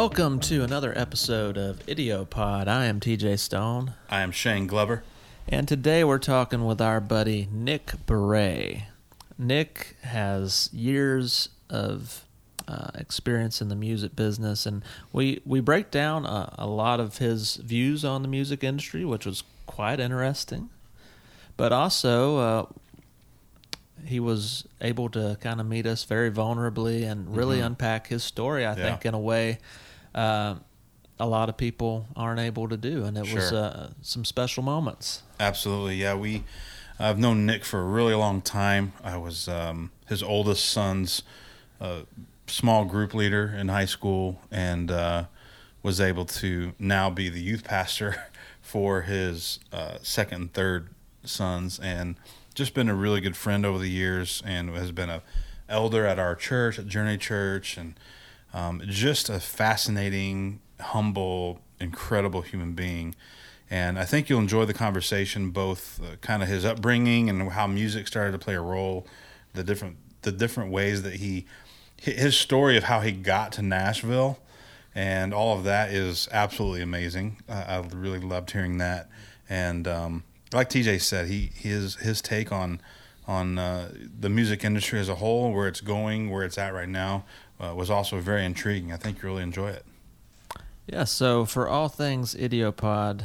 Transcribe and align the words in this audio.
Welcome 0.00 0.40
to 0.40 0.64
another 0.64 0.96
episode 0.96 1.58
of 1.58 1.84
Idiopod. 1.84 2.68
I 2.68 2.86
am 2.86 3.00
TJ 3.00 3.38
Stone, 3.38 3.92
I 4.08 4.22
am 4.22 4.30
Shane 4.32 4.66
Glover. 4.66 5.02
and 5.46 5.68
today 5.68 6.04
we're 6.04 6.16
talking 6.18 6.64
with 6.64 6.80
our 6.80 7.02
buddy 7.02 7.46
Nick 7.52 7.92
Barre. 8.06 8.86
Nick 9.36 9.98
has 10.00 10.70
years 10.72 11.50
of 11.68 12.24
uh, 12.66 12.88
experience 12.94 13.60
in 13.60 13.68
the 13.68 13.76
music 13.76 14.16
business, 14.16 14.64
and 14.64 14.82
we, 15.12 15.42
we 15.44 15.60
break 15.60 15.90
down 15.90 16.24
a, 16.24 16.54
a 16.56 16.66
lot 16.66 16.98
of 16.98 17.18
his 17.18 17.56
views 17.56 18.02
on 18.02 18.22
the 18.22 18.28
music 18.28 18.64
industry, 18.64 19.04
which 19.04 19.26
was 19.26 19.42
quite 19.66 20.00
interesting. 20.00 20.70
But 21.58 21.74
also, 21.74 22.38
uh, 22.38 22.66
he 24.06 24.18
was 24.18 24.66
able 24.80 25.10
to 25.10 25.36
kind 25.42 25.60
of 25.60 25.66
meet 25.66 25.84
us 25.84 26.04
very 26.04 26.30
vulnerably 26.30 27.02
and 27.06 27.36
really 27.36 27.60
unpack 27.60 28.06
his 28.06 28.24
story. 28.24 28.64
I 28.64 28.70
Mm-hmm. 28.70 28.80
Yeah. 28.80 28.86
think 28.92 29.04
in 29.04 29.12
a 29.12 29.18
way 29.20 29.58
uh, 30.14 30.56
a 31.18 31.26
lot 31.26 31.48
of 31.48 31.56
people 31.56 32.06
aren't 32.16 32.40
able 32.40 32.68
to 32.68 32.76
do, 32.76 33.04
and 33.04 33.16
it 33.16 33.32
was 33.32 33.52
uh, 33.52 33.90
some 34.02 34.24
special 34.24 34.62
moments. 34.62 35.22
Absolutely, 35.38 35.96
yeah. 35.96 36.14
We, 36.14 36.44
I've 36.98 37.18
known 37.18 37.44
Nick 37.46 37.64
for 37.64 37.80
a 37.80 37.84
really 37.84 38.14
long 38.14 38.40
time. 38.40 38.94
I 39.04 39.18
was 39.18 39.46
um, 39.46 39.90
his 40.08 40.22
oldest 40.22 40.64
son's 40.66 41.22
uh, 41.80 42.00
small 42.46 42.84
group 42.84 43.14
leader 43.14 43.54
in 43.56 43.68
high 43.68 43.84
school, 43.84 44.40
and 44.50 44.90
uh, 44.90 45.24
was 45.82 46.00
able 46.00 46.24
to 46.24 46.72
now 46.78 47.10
be 47.10 47.28
the 47.28 47.40
youth 47.40 47.64
pastor 47.64 48.28
for 48.62 49.02
his 49.02 49.60
uh, 49.72 49.98
second 50.02 50.40
and 50.40 50.52
third 50.54 50.88
sons, 51.24 51.78
and 51.78 52.16
just 52.54 52.72
been 52.74 52.88
a 52.88 52.94
really 52.94 53.20
good 53.20 53.36
friend 53.36 53.66
over 53.66 53.78
the 53.78 53.90
years, 53.90 54.42
and 54.46 54.70
has 54.70 54.90
been 54.90 55.10
a 55.10 55.22
elder 55.68 56.04
at 56.06 56.18
our 56.18 56.34
church 56.34 56.78
at 56.78 56.86
Journey 56.86 57.18
Church, 57.18 57.76
and 57.76 57.94
um, 58.52 58.82
just 58.86 59.28
a 59.28 59.40
fascinating, 59.40 60.60
humble, 60.80 61.60
incredible 61.80 62.42
human 62.42 62.72
being. 62.72 63.14
And 63.70 63.98
I 63.98 64.04
think 64.04 64.28
you'll 64.28 64.40
enjoy 64.40 64.64
the 64.64 64.74
conversation, 64.74 65.50
both 65.50 66.00
uh, 66.02 66.16
kind 66.16 66.42
of 66.42 66.48
his 66.48 66.64
upbringing 66.64 67.30
and 67.30 67.50
how 67.52 67.66
music 67.68 68.08
started 68.08 68.32
to 68.32 68.38
play 68.38 68.54
a 68.54 68.60
role, 68.60 69.06
the 69.54 69.62
different 69.62 69.96
the 70.22 70.32
different 70.32 70.70
ways 70.70 71.02
that 71.02 71.14
he 71.14 71.46
his 71.96 72.36
story 72.36 72.76
of 72.76 72.84
how 72.84 73.00
he 73.00 73.12
got 73.12 73.52
to 73.52 73.62
Nashville, 73.62 74.38
and 74.94 75.32
all 75.32 75.56
of 75.56 75.64
that 75.64 75.92
is 75.92 76.28
absolutely 76.32 76.82
amazing. 76.82 77.42
I, 77.48 77.76
I 77.76 77.78
really 77.92 78.18
loved 78.18 78.50
hearing 78.50 78.78
that, 78.78 79.08
and 79.48 79.86
um, 79.86 80.24
like 80.52 80.68
TJ 80.68 81.00
said, 81.00 81.28
he 81.28 81.52
his 81.54 81.96
his 81.96 82.20
take 82.20 82.50
on 82.50 82.80
on 83.26 83.58
uh, 83.58 83.92
the 84.18 84.28
music 84.28 84.64
industry 84.64 84.98
as 84.98 85.08
a 85.08 85.16
whole, 85.16 85.52
where 85.52 85.68
it's 85.68 85.80
going, 85.80 86.30
where 86.30 86.42
it's 86.42 86.58
at 86.58 86.74
right 86.74 86.88
now, 86.88 87.24
uh, 87.60 87.74
was 87.74 87.90
also 87.90 88.20
very 88.20 88.44
intriguing. 88.44 88.92
I 88.92 88.96
think 88.96 89.22
you'll 89.22 89.32
really 89.32 89.42
enjoy 89.42 89.70
it. 89.70 89.84
Yeah, 90.86 91.04
so 91.04 91.44
for 91.44 91.68
all 91.68 91.88
things 91.88 92.34
Idiopod, 92.34 93.24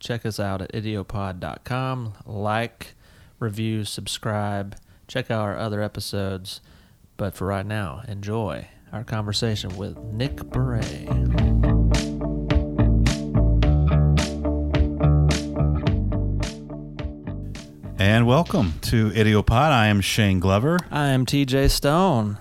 check 0.00 0.26
us 0.26 0.40
out 0.40 0.62
at 0.62 0.72
idiopod.com. 0.72 2.14
Like, 2.24 2.94
review, 3.38 3.84
subscribe, 3.84 4.76
check 5.06 5.30
out 5.30 5.42
our 5.42 5.56
other 5.56 5.82
episodes. 5.82 6.60
But 7.16 7.34
for 7.34 7.46
right 7.46 7.64
now, 7.64 8.02
enjoy 8.08 8.68
our 8.92 9.04
conversation 9.04 9.76
with 9.76 9.96
Nick 9.98 10.50
Barre. 10.50 10.82
And 17.98 18.26
welcome 18.26 18.74
to 18.82 19.10
Idiopod. 19.10 19.50
I 19.50 19.86
am 19.86 20.00
Shane 20.00 20.38
Glover. 20.38 20.78
I 20.90 21.08
am 21.08 21.24
TJ 21.24 21.70
Stone, 21.70 22.38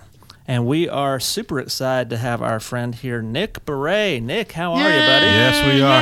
and 0.48 0.66
we 0.68 0.88
are 0.90 1.20
super 1.20 1.60
excited 1.60 2.10
to 2.12 2.18
have 2.18 2.42
our 2.42 2.60
friend 2.60 2.94
here, 2.96 3.22
Nick 3.22 3.66
Barre. 3.66 4.20
Nick, 4.20 4.52
how 4.54 4.74
are 4.74 4.90
you, 4.90 5.00
buddy? 5.00 5.26
Yes, 5.26 5.66
we 5.66 5.82
are. 5.82 6.02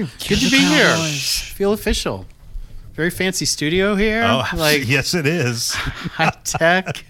Yay! 0.00 0.06
Good 0.28 0.38
to 0.38 0.44
the 0.46 0.50
be 0.50 0.58
here. 0.58 0.96
Feel 0.96 1.72
official. 1.72 2.26
Very 2.94 3.10
fancy 3.10 3.44
studio 3.44 3.96
here. 3.96 4.22
Oh, 4.24 4.44
like 4.56 4.82
yes, 4.88 5.14
it 5.14 5.26
is. 5.26 5.72
high 5.74 6.32
tech. 6.44 7.04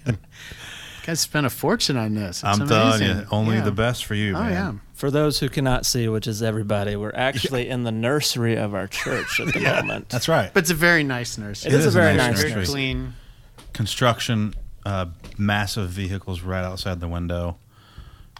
Guys 1.05 1.19
spent 1.19 1.45
a 1.45 1.49
fortune 1.51 1.97
on 1.97 2.15
this. 2.15 2.37
It's 2.37 2.43
I'm 2.43 2.67
telling 2.67 3.03
you, 3.03 3.25
only 3.31 3.57
Yeah. 3.57 3.63
the 3.63 3.71
best 3.71 4.05
for 4.05 4.15
you, 4.15 4.35
Oh 4.35 4.39
man. 4.41 4.51
yeah. 4.51 4.73
For 4.95 5.11
those 5.11 5.39
who 5.39 5.49
cannot 5.49 5.85
see, 5.85 6.07
which 6.07 6.25
is 6.25 6.41
everybody, 6.41 6.95
we're 6.95 7.11
actually 7.13 7.69
in 7.69 7.83
the 7.83 7.91
nursery 7.91 8.55
of 8.55 8.73
our 8.73 8.87
church 8.87 9.39
at 9.39 9.53
the 9.53 9.59
moment. 9.59 10.09
That's 10.09 10.27
right. 10.27 10.51
But 10.53 10.61
it's 10.61 10.71
a 10.71 10.75
very 10.75 11.03
nice 11.03 11.37
nursery. 11.37 11.71
It 11.71 11.75
is 11.79 11.85
a 11.85 11.91
very 11.91 12.15
nice 12.17 12.41
Very 12.41 12.55
nursery. 12.55 12.65
clean. 12.73 13.13
Construction, 13.73 14.55
uh, 14.85 15.07
massive 15.37 15.89
vehicles 15.89 16.41
right 16.41 16.63
outside 16.63 16.99
the 16.99 17.07
window. 17.07 17.57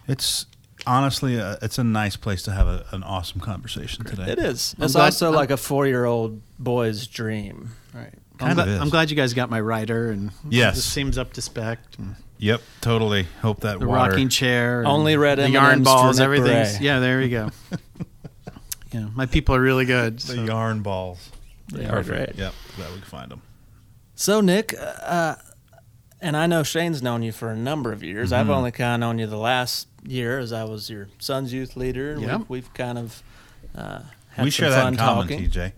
It's 0.08 0.46
honestly, 0.86 1.36
a, 1.36 1.58
it's 1.62 1.78
a 1.78 1.84
nice 1.84 2.16
place 2.16 2.42
to 2.44 2.52
have 2.52 2.68
a, 2.68 2.86
an 2.92 3.02
awesome 3.02 3.40
conversation 3.40 4.04
today. 4.04 4.30
It 4.32 4.38
is. 4.38 4.74
I'm 4.78 4.84
It's 4.84 4.92
glad- 4.94 5.04
also 5.06 5.26
I'm- 5.26 5.34
like 5.34 5.50
a 5.50 5.56
four-year-old 5.56 6.40
boy's 6.58 7.06
dream. 7.06 7.70
Right. 7.92 8.12
Kind 8.38 8.52
I'm, 8.52 8.58
of 8.58 8.64
glad, 8.66 8.68
is. 8.68 8.80
I'm 8.80 8.88
glad 8.90 9.10
you 9.10 9.16
guys 9.16 9.32
got 9.34 9.48
my 9.50 9.60
rider 9.60 10.10
and 10.10 10.30
Yes. 10.48 10.76
it 10.76 10.82
seems 10.82 11.18
up 11.18 11.32
to 11.34 11.42
spec. 11.42 11.78
and 11.98 12.16
Yep, 12.38 12.60
totally. 12.82 13.26
Hope 13.40 13.60
that 13.60 13.80
The 13.80 13.86
water. 13.88 14.10
rocking 14.10 14.28
chair. 14.28 14.80
and 14.80 14.88
Only 14.88 15.16
red 15.16 15.38
the 15.38 15.44
M&Ms 15.44 15.54
yarn 15.54 15.82
balls, 15.82 16.20
everything. 16.20 16.82
Yeah, 16.82 16.98
there 17.00 17.18
we 17.18 17.30
go. 17.30 17.50
yeah, 18.92 19.06
my 19.14 19.24
people 19.26 19.54
are 19.54 19.60
really 19.60 19.86
good. 19.86 20.18
the 20.18 20.34
so- 20.34 20.44
yarn 20.44 20.82
balls. 20.82 21.30
They 21.72 21.86
are 21.86 22.02
great. 22.04 22.34
Yep, 22.36 22.54
glad 22.76 22.88
we 22.92 22.98
can 23.00 23.06
find 23.08 23.30
them. 23.30 23.42
So 24.14 24.40
Nick, 24.40 24.72
uh, 24.78 25.34
and 26.26 26.36
I 26.36 26.46
know 26.46 26.62
Shane's 26.62 27.02
known 27.02 27.22
you 27.22 27.32
for 27.32 27.50
a 27.50 27.56
number 27.56 27.92
of 27.92 28.02
years. 28.02 28.32
I've 28.32 28.46
Mm-hmm. 28.46 28.50
only 28.54 28.72
kind 28.72 28.94
of 28.94 29.00
known 29.06 29.18
you 29.18 29.26
the 29.26 29.36
last 29.38 29.88
year, 30.04 30.38
as 30.38 30.52
I 30.52 30.64
was 30.64 30.90
your 30.90 31.08
son's 31.18 31.52
youth 31.52 31.76
leader. 31.76 32.12
and 32.12 32.22
Yeah. 32.22 32.36
We've, 32.38 32.48
we've 32.48 32.74
kind 32.74 32.98
of 32.98 33.22
uh, 33.74 34.00
had 34.30 34.44
we 34.44 34.50
some 34.50 34.64
share 34.64 34.70
that 34.70 34.82
fun 34.82 34.92
in 34.94 34.98
common, 34.98 35.28
talking. 35.28 35.48
TJ. 35.50 35.72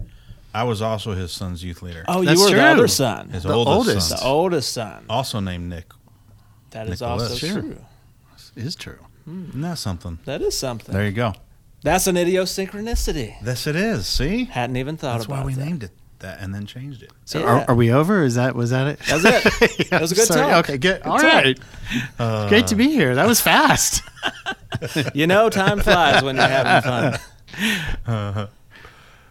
I 0.54 0.64
was 0.64 0.80
also 0.82 1.12
his 1.12 1.30
son's 1.32 1.62
youth 1.62 1.82
leader. 1.82 2.04
Oh, 2.08 2.24
That's 2.24 2.38
you 2.38 2.44
were 2.44 2.50
the 2.50 2.56
true. 2.56 2.64
other 2.66 2.88
son, 2.88 3.28
his 3.30 3.42
the 3.42 3.52
oldest, 3.52 3.76
oldest. 3.76 4.08
son. 4.08 4.18
the 4.18 4.24
oldest 4.24 4.72
son. 4.72 5.04
Also 5.08 5.40
named 5.40 5.68
Nick. 5.68 5.86
That 6.70 6.88
is 6.88 7.00
Nicholas. 7.00 7.22
also 7.30 7.34
Sure. 7.46 7.60
true. 7.62 7.76
is 8.56 8.74
true. 8.74 8.98
Isn't 9.26 9.60
that 9.60 9.78
something? 9.78 10.18
That 10.24 10.40
is 10.42 10.58
something. 10.58 10.92
There 10.94 11.04
you 11.04 11.12
go. 11.12 11.34
That's 11.82 12.06
an 12.06 12.16
idiosynchronicity. 12.16 13.36
Yes, 13.44 13.66
it 13.66 13.76
is. 13.76 14.06
See? 14.06 14.44
Hadn't 14.46 14.76
even 14.76 14.96
thought 14.96 15.14
That's 15.18 15.26
about 15.26 15.40
why 15.40 15.44
we 15.46 15.54
that. 15.54 15.64
named 15.64 15.82
it 15.84 15.90
that 16.20 16.40
and 16.40 16.54
then 16.54 16.66
changed 16.66 17.02
it. 17.02 17.10
So 17.24 17.40
Yeah. 17.40 17.44
are, 17.46 17.64
are 17.70 17.74
we 17.74 17.92
over? 17.92 18.22
Is 18.24 18.34
that 18.36 18.54
was 18.54 18.70
that 18.70 18.86
it? 18.88 18.98
That's 19.08 19.24
it. 19.24 19.88
That 19.90 20.00
was 20.00 20.12
a 20.12 20.14
good 20.14 20.26
Sorry. 20.26 20.40
talk. 20.50 20.64
Okay, 20.68 20.78
good. 20.78 21.02
Good 21.02 21.06
All 21.10 21.18
talk. 21.18 21.32
right. 21.44 21.58
Uh, 22.18 22.48
Great 22.48 22.66
to 22.68 22.74
be 22.74 22.88
here. 22.88 23.14
That 23.14 23.26
was 23.26 23.40
fast. 23.40 24.02
You 25.14 25.26
know, 25.26 25.48
time 25.50 25.80
flies 25.80 26.22
when 26.22 26.36
you're 26.36 26.46
having 26.46 27.18
fun. 28.06 28.48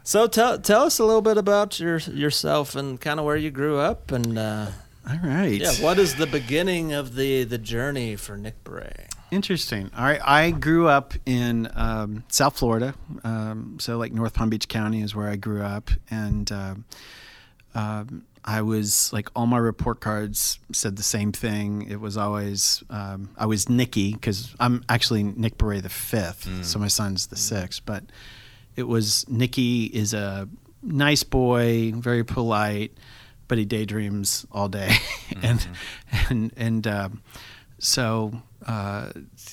So 0.04 0.26
tell 0.28 0.58
tell 0.58 0.84
us 0.84 1.00
a 1.00 1.04
little 1.06 1.22
bit 1.22 1.38
about 1.38 1.80
your 1.80 1.98
yourself 2.00 2.76
and 2.76 3.00
kind 3.00 3.20
of 3.20 3.26
where 3.26 3.36
you 3.36 3.52
grew 3.52 3.78
up 3.78 4.12
and 4.12 4.38
uh, 4.38 4.68
All 5.10 5.18
right. 5.24 5.60
yeah, 5.62 5.74
what 5.82 6.00
is 6.00 6.16
the 6.16 6.28
beginning 6.28 6.94
of 6.94 7.16
the 7.16 7.44
the 7.44 7.58
journey 7.58 8.16
for 8.16 8.38
Nick 8.38 8.64
Barre? 8.64 9.08
Interesting. 9.32 9.92
All 9.98 10.04
right. 10.04 10.22
I 10.24 10.52
grew 10.52 10.88
up 10.88 11.14
in 11.26 11.70
um, 11.76 12.24
South 12.30 12.58
Florida, 12.58 12.94
um, 13.24 13.78
so 13.80 13.98
like 13.98 14.14
North 14.14 14.34
Palm 14.34 14.50
Beach 14.50 14.68
County 14.68 15.02
is 15.02 15.14
where 15.14 15.28
I 15.28 15.36
grew 15.36 15.62
up, 15.62 15.92
and 16.10 16.52
um 16.52 16.86
um, 17.76 18.24
I 18.44 18.62
was 18.62 19.12
like 19.14 19.30
all 19.36 19.46
my 19.46 19.58
report 19.58 20.00
cards 20.00 20.58
said 20.72 20.96
the 20.96 21.04
same 21.04 21.32
thing. 21.32 21.86
It 21.90 22.00
was 22.00 22.18
always 22.18 22.84
um, 22.90 23.30
I 23.38 23.46
was 23.46 23.70
Nicky 23.70 24.14
because 24.14 24.56
I'm 24.60 24.84
actually 24.90 25.22
Nick 25.24 25.58
Barre 25.58 25.80
the 25.82 25.90
fifth, 25.90 26.66
so 26.66 26.80
my 26.80 26.88
son's 26.88 27.28
the 27.28 27.36
sixth, 27.36 27.82
but 27.86 28.04
it 28.76 28.84
was 28.84 29.28
Nicky 29.30 29.86
is 29.86 30.14
a 30.14 30.48
nice 30.82 31.24
boy, 31.24 31.92
very 31.94 32.24
polite, 32.24 32.98
but 33.48 33.58
he 33.58 33.66
daydreams 33.66 34.46
all 34.52 34.70
day, 34.70 34.96
and 35.44 35.68
and 36.30 36.54
and 36.58 36.88
um, 36.88 37.22
so 37.80 38.42
uh, 38.66 39.12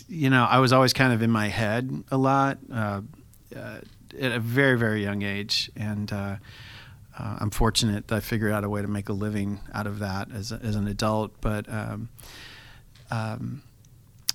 you 0.08 0.30
know 0.30 0.44
I 0.44 0.58
was 0.58 0.72
always 0.72 0.92
kind 0.92 1.12
of 1.12 1.22
in 1.22 1.30
my 1.30 1.48
head 1.48 2.04
a 2.10 2.16
lot 2.16 2.58
uh, 2.72 3.02
uh, 3.54 3.78
at 4.20 4.32
a 4.32 4.40
very 4.40 4.78
very 4.78 5.02
young 5.02 5.22
age, 5.22 5.70
and 5.76 6.12
uh, 6.12 6.36
uh, 7.18 7.36
I'm 7.40 7.50
fortunate 7.50 8.08
that 8.08 8.16
I 8.16 8.20
figured 8.20 8.52
out 8.52 8.64
a 8.64 8.68
way 8.68 8.82
to 8.82 8.88
make 8.88 9.08
a 9.08 9.12
living 9.12 9.60
out 9.72 9.86
of 9.86 9.98
that 10.00 10.32
as 10.32 10.52
a, 10.52 10.60
as 10.62 10.76
an 10.76 10.86
adult, 10.88 11.40
but. 11.40 11.68
Um, 11.68 12.08
um, 13.10 13.62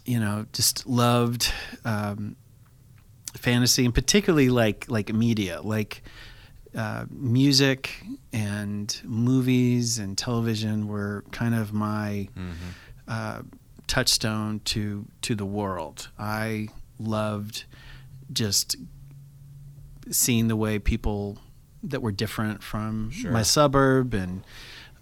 you 0.06 0.20
know, 0.20 0.46
just 0.54 0.88
loved 0.88 1.54
um, 1.86 2.36
fantasy 3.36 3.86
and 3.86 3.94
particularly 3.94 4.50
like 4.50 4.90
like 4.90 5.14
media, 5.14 5.62
like 5.62 6.02
uh, 6.76 7.06
music 7.10 8.04
and 8.34 9.00
movies 9.04 10.00
and 10.00 10.18
television 10.18 10.88
were 10.88 11.24
kind 11.32 11.54
of 11.54 11.74
my 11.74 12.28
uh, 13.08 13.42
touchstone 13.90 14.62
to 14.66 15.06
to 15.24 15.36
the 15.36 15.46
world. 15.46 16.10
I 16.18 16.70
loved 16.98 17.66
just 18.32 18.76
seeing 20.12 20.48
the 20.48 20.56
way 20.56 20.80
people 20.80 21.40
that 21.84 22.02
were 22.02 22.12
different 22.12 22.62
from 22.64 23.10
Sure. 23.12 23.32
my 23.32 23.42
suburb 23.42 24.14
and 24.14 24.44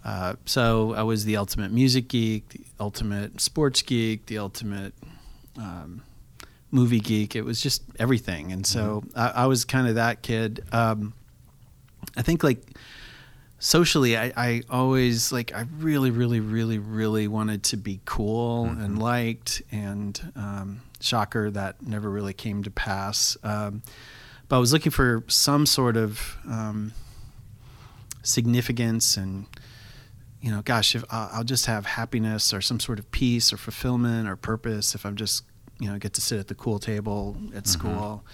uh, 0.04 0.34
so 0.46 0.94
I 0.94 1.02
was 1.02 1.24
the 1.24 1.36
ultimate 1.36 1.70
music 1.72 2.08
geek, 2.08 2.48
the 2.50 2.64
ultimate 2.80 3.40
sports 3.40 3.82
geek, 3.82 4.26
the 4.26 4.38
ultimate 4.38 4.94
um, 5.58 6.02
movie 6.70 7.00
geek. 7.00 7.34
It 7.36 7.42
was 7.44 7.60
just 7.60 7.82
everything, 7.98 8.52
and 8.52 8.64
so 8.66 9.02
I, 9.14 9.28
I 9.28 9.46
was 9.46 9.64
kind 9.64 9.86
of 9.88 9.96
that 9.96 10.22
kid. 10.22 10.64
Um, 10.72 11.12
I 12.16 12.22
think 12.22 12.42
like 12.42 12.62
socially, 13.58 14.16
I, 14.16 14.32
I 14.36 14.62
always 14.70 15.32
like 15.32 15.52
I 15.54 15.66
really, 15.78 16.10
really, 16.10 16.40
really, 16.40 16.78
really 16.78 17.28
wanted 17.28 17.62
to 17.64 17.76
be 17.76 18.00
cool 18.04 18.66
and 18.66 18.98
liked, 18.98 19.62
and 19.72 20.32
um, 20.36 20.82
shocker 21.00 21.50
that 21.50 21.82
never 21.82 22.10
really 22.10 22.34
came 22.34 22.62
to 22.64 22.70
pass. 22.70 23.36
Um, 23.42 23.82
but 24.48 24.56
I 24.56 24.58
was 24.58 24.72
looking 24.72 24.92
for 24.92 25.24
some 25.28 25.66
sort 25.66 25.96
of 25.96 26.36
um, 26.46 26.92
significance 28.22 29.16
and 29.16 29.46
you 30.40 30.52
know, 30.52 30.62
gosh, 30.62 30.94
if 30.94 31.04
I'll, 31.10 31.30
I'll 31.32 31.44
just 31.44 31.66
have 31.66 31.84
happiness 31.84 32.52
or 32.54 32.60
some 32.60 32.78
sort 32.78 32.98
of 32.98 33.10
peace 33.10 33.52
or 33.52 33.56
fulfillment 33.56 34.28
or 34.28 34.36
purpose 34.36 34.94
if 34.94 35.04
I'm 35.04 35.16
just, 35.16 35.44
you 35.80 35.90
know, 35.90 35.98
get 35.98 36.14
to 36.14 36.20
sit 36.20 36.38
at 36.38 36.48
the 36.48 36.54
cool 36.54 36.78
table 36.78 37.36
at 37.54 37.66
school, 37.66 38.24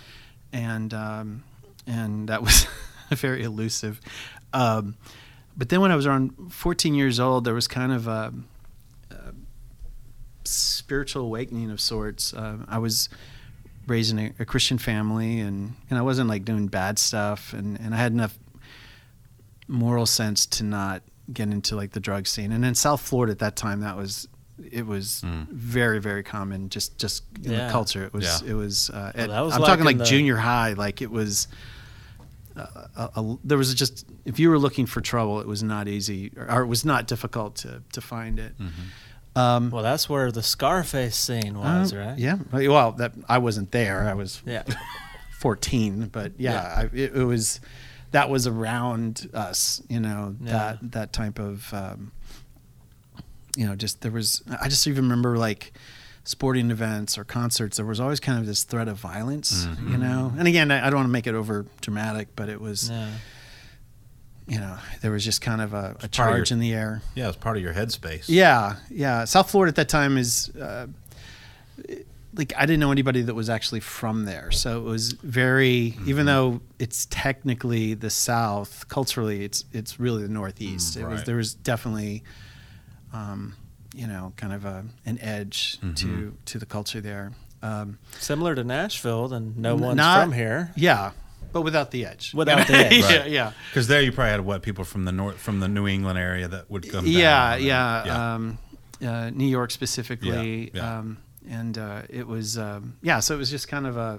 and 0.52 0.92
um, 0.92 1.44
and 1.86 2.28
that 2.28 2.42
was 2.42 2.66
very 3.10 3.42
elusive. 3.42 4.00
Um, 4.54 4.96
but 5.56 5.68
then 5.68 5.80
when 5.80 5.90
I 5.92 5.96
was 5.96 6.06
around 6.06 6.52
14 6.52 6.94
years 6.94 7.20
old, 7.20 7.44
there 7.44 7.54
was 7.54 7.68
kind 7.68 7.92
of 7.92 8.06
a, 8.08 8.32
a 9.10 9.16
spiritual 10.44 11.22
awakening 11.24 11.70
of 11.70 11.80
sorts. 11.80 12.32
Uh, 12.34 12.58
I 12.68 12.78
was 12.78 13.08
raised 13.86 14.12
in 14.12 14.18
a, 14.18 14.32
a 14.40 14.44
Christian 14.44 14.78
family, 14.78 15.40
and 15.40 15.74
and 15.90 15.98
I 15.98 16.02
wasn't 16.02 16.28
like 16.28 16.44
doing 16.44 16.66
bad 16.68 16.98
stuff, 16.98 17.52
and 17.52 17.78
and 17.80 17.94
I 17.94 17.98
had 17.98 18.12
enough 18.12 18.36
moral 19.68 20.06
sense 20.06 20.44
to 20.46 20.64
not 20.64 21.02
get 21.32 21.48
into 21.48 21.74
like 21.76 21.92
the 21.92 22.00
drug 22.00 22.26
scene. 22.26 22.52
And 22.52 22.64
in 22.64 22.74
South 22.74 23.00
Florida 23.00 23.32
at 23.32 23.38
that 23.38 23.56
time, 23.56 23.80
that 23.80 23.96
was 23.96 24.28
it 24.70 24.86
was 24.86 25.22
very 25.24 26.00
very 26.00 26.22
common. 26.22 26.68
Just 26.68 26.98
just 26.98 27.22
in 27.42 27.52
Yeah. 27.52 27.66
the 27.66 27.72
culture, 27.72 28.04
it 28.04 28.12
was 28.12 28.24
Yeah. 28.42 28.50
it 28.50 28.54
was. 28.54 28.90
Uh, 28.90 29.12
at- 29.14 29.28
that 29.30 29.40
was 29.40 29.54
I'm 29.54 29.60
like 29.60 29.68
talking 29.68 29.84
like 29.84 29.98
the- 29.98 30.04
junior 30.04 30.36
high. 30.36 30.72
Like 30.74 31.00
it 31.02 31.10
was. 31.10 31.48
Uh, 32.56 32.86
a, 32.96 33.20
a, 33.20 33.38
there 33.44 33.58
was 33.58 33.74
just 33.74 34.06
if 34.24 34.38
you 34.38 34.48
were 34.50 34.58
looking 34.58 34.86
for 34.86 35.00
trouble, 35.00 35.40
it 35.40 35.46
was 35.46 35.62
not 35.62 35.88
easy 35.88 36.30
or, 36.36 36.50
or 36.50 36.62
it 36.62 36.66
was 36.66 36.84
not 36.84 37.06
difficult 37.06 37.56
to 37.56 37.82
to 37.92 38.00
find 38.00 38.38
it. 38.38 38.54
Um, 39.36 39.70
Well, 39.70 39.82
that's 39.82 40.08
where 40.08 40.30
the 40.30 40.42
Scarface 40.42 41.16
scene 41.16 41.58
was, 41.58 41.92
uh, 41.92 41.96
right? 41.96 42.18
Yeah. 42.18 42.36
Well, 42.52 42.92
that 42.92 43.12
I 43.28 43.38
wasn't 43.38 43.72
there. 43.72 44.08
I 44.08 44.14
was 44.14 44.40
Yeah. 44.46 44.62
14 45.40 46.06
but 46.12 46.32
yeah, 46.38 46.52
Yeah. 46.52 46.74
I, 46.76 46.82
it, 46.96 47.16
it 47.16 47.24
was 47.24 47.60
that 48.12 48.30
was 48.30 48.46
around 48.46 49.28
us 49.34 49.82
you 49.88 50.00
know 50.00 50.36
Yeah. 50.40 50.52
that 50.52 50.92
that 50.92 51.12
type 51.12 51.38
of 51.38 51.72
um, 51.74 52.12
you 53.56 53.66
know 53.66 53.74
just 53.76 54.00
there 54.00 54.10
was 54.12 54.42
i 54.60 54.68
just 54.68 54.86
even 54.86 55.04
remember 55.04 55.36
like 55.36 55.72
sporting 56.24 56.70
events 56.70 57.18
or 57.18 57.24
concerts 57.24 57.76
there 57.76 57.84
was 57.86 58.00
always 58.00 58.18
kind 58.18 58.38
of 58.38 58.46
this 58.46 58.64
threat 58.64 58.88
of 58.88 58.96
violence 58.96 59.66
you 59.88 59.98
know 59.98 60.32
and 60.38 60.48
again 60.48 60.70
i, 60.70 60.78
I 60.86 60.90
don't 60.90 61.00
want 61.00 61.08
to 61.08 61.12
make 61.12 61.26
it 61.26 61.34
over 61.34 61.66
dramatic 61.82 62.28
but 62.34 62.48
it 62.48 62.60
was 62.60 62.90
you 64.46 64.58
know 64.58 64.76
there 65.02 65.10
was 65.10 65.24
just 65.24 65.40
kind 65.42 65.60
of 65.60 65.74
a, 65.74 65.96
a 66.02 66.08
charge 66.08 66.50
your- 66.50 66.56
in 66.56 66.60
the 66.60 66.72
air 66.72 67.02
Yeah, 67.14 67.28
it's 67.28 67.36
part 67.36 67.56
of 67.56 67.62
your 67.62 67.74
headspace. 67.74 68.24
yeah, 68.28 68.76
yeah. 68.90 69.24
South 69.24 69.50
Florida 69.50 69.68
at 69.70 69.76
that 69.76 69.88
time 69.88 70.16
is 70.18 70.50
uh, 70.56 70.86
like 72.34 72.52
I 72.56 72.66
didn't 72.66 72.80
know 72.80 72.90
anybody 72.92 73.22
that 73.22 73.34
was 73.34 73.48
actually 73.48 73.80
from 73.80 74.24
there, 74.24 74.50
so 74.50 74.78
it 74.80 74.84
was 74.84 75.12
very. 75.12 75.96
Even 76.06 76.26
though 76.26 76.60
it's 76.78 77.06
technically 77.08 77.94
the 77.94 78.10
South, 78.10 78.88
culturally 78.88 79.44
it's 79.44 79.64
it's 79.72 80.00
really 80.00 80.22
the 80.24 80.28
Northeast. 80.32 80.98
Mm, 80.98 81.02
it 81.02 81.08
was 81.08 81.24
there 81.24 81.36
was 81.36 81.54
definitely, 81.54 82.22
um, 83.12 83.54
you 83.94 84.06
know, 84.06 84.32
kind 84.36 84.52
of 84.52 84.64
a 84.64 84.84
an 85.06 85.18
edge 85.20 85.78
to 85.96 86.34
to 86.46 86.58
the 86.58 86.66
culture 86.66 87.00
there. 87.00 87.32
Um, 87.62 87.98
Similar 88.18 88.54
to 88.56 88.64
Nashville, 88.64 89.32
and 89.32 89.56
no 89.56 89.74
N- 89.74 89.80
one's 89.80 89.96
not- 89.96 90.24
from 90.24 90.32
here. 90.32 90.70
yeah, 90.76 91.12
but 91.52 91.62
without 91.62 91.90
the 91.92 92.04
edge. 92.04 92.34
Without 92.34 92.66
the 92.68 92.74
edge. 92.74 92.92
yeah, 92.92 93.16
Right. 93.20 93.30
yeah. 93.30 93.52
Because 93.70 93.86
there 93.88 94.02
you 94.02 94.12
probably 94.12 94.32
had 94.32 94.40
what 94.42 94.62
people 94.62 94.84
from 94.84 95.04
the 95.06 95.12
north, 95.12 95.38
from 95.38 95.60
the 95.60 95.68
New 95.68 95.86
England 95.88 96.18
area 96.18 96.46
that 96.48 96.70
would 96.70 96.90
come. 96.90 97.06
yeah, 97.06 97.50
down 97.50 97.54
and- 97.54 97.64
yeah, 97.64 98.34
Um, 98.34 98.58
uh, 99.02 99.30
New 99.30 99.46
York 99.48 99.70
specifically, 99.70 100.70
Yeah, 100.74 100.80
yeah. 100.82 100.98
Um, 100.98 101.18
and 101.48 101.78
uh, 101.78 102.02
it 102.10 102.26
was 102.26 102.58
um, 102.58 102.96
yeah. 103.02 103.20
So 103.20 103.34
it 103.34 103.38
was 103.38 103.50
just 103.50 103.68
kind 103.68 103.86
of 103.86 103.96
a 103.96 104.18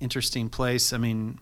interesting 0.00 0.48
place. 0.48 0.92
I 0.92 0.98
mean, 0.98 1.38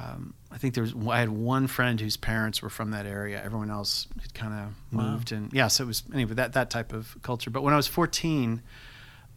um, 0.00 0.34
I 0.50 0.58
think 0.58 0.74
there 0.74 0.82
was 0.84 0.94
I 1.10 1.18
had 1.18 1.28
one 1.30 1.66
friend 1.66 2.00
whose 2.00 2.16
parents 2.16 2.62
were 2.62 2.70
from 2.70 2.90
that 2.92 3.04
area. 3.06 3.42
Everyone 3.42 3.70
else 3.70 4.06
had 4.22 4.32
kind 4.34 4.52
of 4.54 4.60
Wow. 4.98 5.10
moved, 5.10 5.32
and 5.32 5.52
yeah. 5.52 5.68
So 5.68 5.84
it 5.84 5.86
was 5.88 6.02
anyway 6.14 6.34
that 6.34 6.52
that 6.52 6.70
type 6.70 6.92
of 6.92 7.16
culture. 7.22 7.50
But 7.50 7.62
when 7.62 7.74
I 7.74 7.76
was 7.76 7.86
fourteen, 7.88 8.62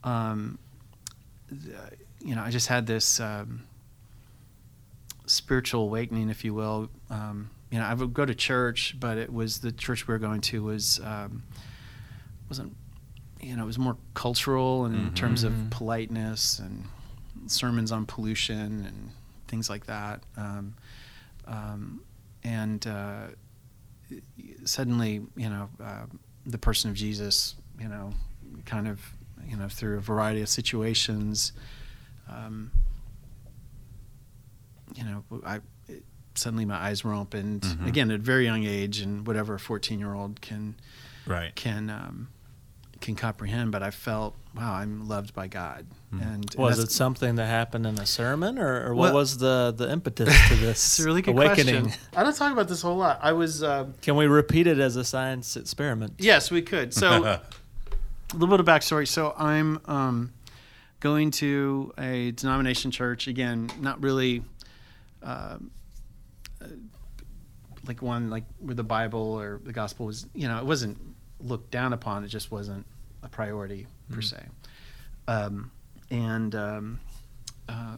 um, 0.04 0.60
th- 1.50 1.75
you 2.24 2.36
know, 2.36 2.44
I 2.44 2.52
just 2.52 2.68
had 2.68 2.86
this. 2.86 3.19
Um, 3.19 3.63
spiritual 5.28 5.84
awakening, 5.84 6.30
if 6.30 6.44
you 6.44 6.54
will. 6.54 6.90
Um, 7.10 7.50
you 7.69 7.80
know, 7.80 7.86
I 7.86 7.94
would 7.94 8.14
go 8.14 8.25
to 8.25 8.36
church, 8.36 8.96
but 9.00 9.18
it 9.18 9.31
was 9.31 9.60
the 9.60 9.72
church 9.72 10.07
we 10.07 10.14
were 10.14 10.19
going 10.19 10.42
to 10.42 10.64
was 10.64 11.00
um, 11.04 11.44
wasn't 12.50 12.75
you 13.40 13.56
know 13.56 13.64
it 13.64 13.68
was 13.68 13.80
more 13.80 13.96
cultural 14.14 14.86
and 14.86 14.94
in 15.07 15.12
terms 15.14 15.44
of 15.44 15.54
Mhm. 15.54 15.69
politeness 15.72 16.60
and 16.60 16.86
sermons 17.48 17.92
on 17.92 18.06
pollution 18.06 18.86
and 18.86 19.12
things 19.51 19.69
like 19.69 19.86
that. 19.86 20.24
Um, 20.38 20.74
um, 21.45 22.01
and 22.44 22.88
uh, 22.88 23.27
suddenly, 24.65 25.21
you 25.36 25.50
know, 25.50 25.69
uh, 25.83 26.06
the 26.45 26.57
person 26.57 26.89
of 26.89 26.95
Jesus, 26.95 27.56
you 27.80 27.88
know, 27.88 28.13
kind 28.65 28.88
of, 28.88 29.00
you 29.48 29.57
know, 29.57 29.68
through 29.68 29.98
a 29.98 30.01
variety 30.01 30.42
of 30.42 30.50
situations. 30.50 31.51
Um, 32.30 32.71
you 34.95 35.03
know, 35.03 35.24
I 35.45 35.59
it, 35.88 36.04
suddenly 36.36 36.65
my 36.65 36.75
eyes 36.77 37.04
were 37.04 37.13
opened 37.13 37.62
Mhm. 37.62 37.88
again 37.88 38.09
at 38.12 38.19
a 38.19 38.24
very 38.24 38.45
young 38.45 38.63
age, 38.63 39.00
and 39.00 39.27
whatever 39.27 39.54
a 39.56 39.59
fourteen 39.59 40.00
year 40.00 40.13
old 40.13 40.42
can 40.42 40.75
Right. 41.25 41.54
can 41.56 41.89
um, 41.89 42.30
can 43.01 43.15
comprehend. 43.15 43.71
But 43.71 43.83
I 43.83 43.92
felt, 43.92 44.35
wow, 44.56 44.73
I'm 44.73 45.07
loved 45.07 45.33
by 45.33 45.47
God, 45.47 45.85
Mhm. 46.13 46.21
and, 46.21 46.33
and 46.33 46.56
Was 46.56 46.80
it 46.80 46.91
something 46.91 47.35
that 47.35 47.45
happened 47.45 47.85
in 47.87 47.97
a 47.97 48.06
sermon, 48.06 48.59
or, 48.59 48.87
or 48.87 48.94
what 48.95 49.06
Well- 49.06 49.13
was 49.15 49.37
the, 49.37 49.73
the 49.75 49.89
impetus 49.89 50.27
to 50.49 50.56
this 50.59 50.71
It's 50.85 50.99
a 50.99 51.06
really 51.06 51.21
good 51.21 51.35
awakening? 51.35 51.83
question. 51.85 52.01
I 52.15 52.23
don't 52.23 52.35
talk 52.35 52.51
about 52.51 52.68
this 52.68 52.83
a 52.83 52.87
whole 52.87 52.97
lot. 52.97 53.19
I 53.21 53.31
was, 53.31 53.63
um 53.63 53.94
Can 54.01 54.15
we 54.18 54.27
repeat 54.27 54.68
it 54.68 54.77
as 54.80 54.95
a 54.97 55.03
science 55.06 55.56
experiment? 55.56 56.15
yes, 56.18 56.51
we 56.51 56.61
could. 56.61 56.94
So 56.94 57.23
a 57.23 57.41
little 58.33 58.47
bit 58.49 58.59
of 58.59 58.65
backstory. 58.65 59.07
So 59.07 59.33
I'm 59.37 59.80
um, 59.85 60.33
going 60.99 61.31
to 61.31 61.94
a 61.97 62.31
denomination 62.31 62.91
church 62.91 63.27
again, 63.27 63.69
not 63.80 64.01
really 64.03 64.44
um, 65.23 65.71
uh, 66.61 66.68
like 67.87 68.01
one 68.01 68.30
like 68.30 68.44
where 68.59 68.75
the 68.75 68.83
Bible 68.83 69.33
or 69.39 69.59
the 69.63 69.73
gospel 69.73 70.06
was. 70.07 70.25
You 70.33 70.47
know, 70.47 70.57
it 70.57 70.65
wasn't 70.65 70.97
looked 71.39 71.71
down 71.71 71.94
upon. 71.94 72.23
It 72.23 72.27
just 72.27 72.51
wasn't 72.51 72.85
a 73.23 73.30
priority 73.30 73.87
per 74.11 74.21
se. 74.21 74.44
Um, 75.27 75.71
and 76.11 76.53
um, 76.53 76.99
uh, 77.68 77.95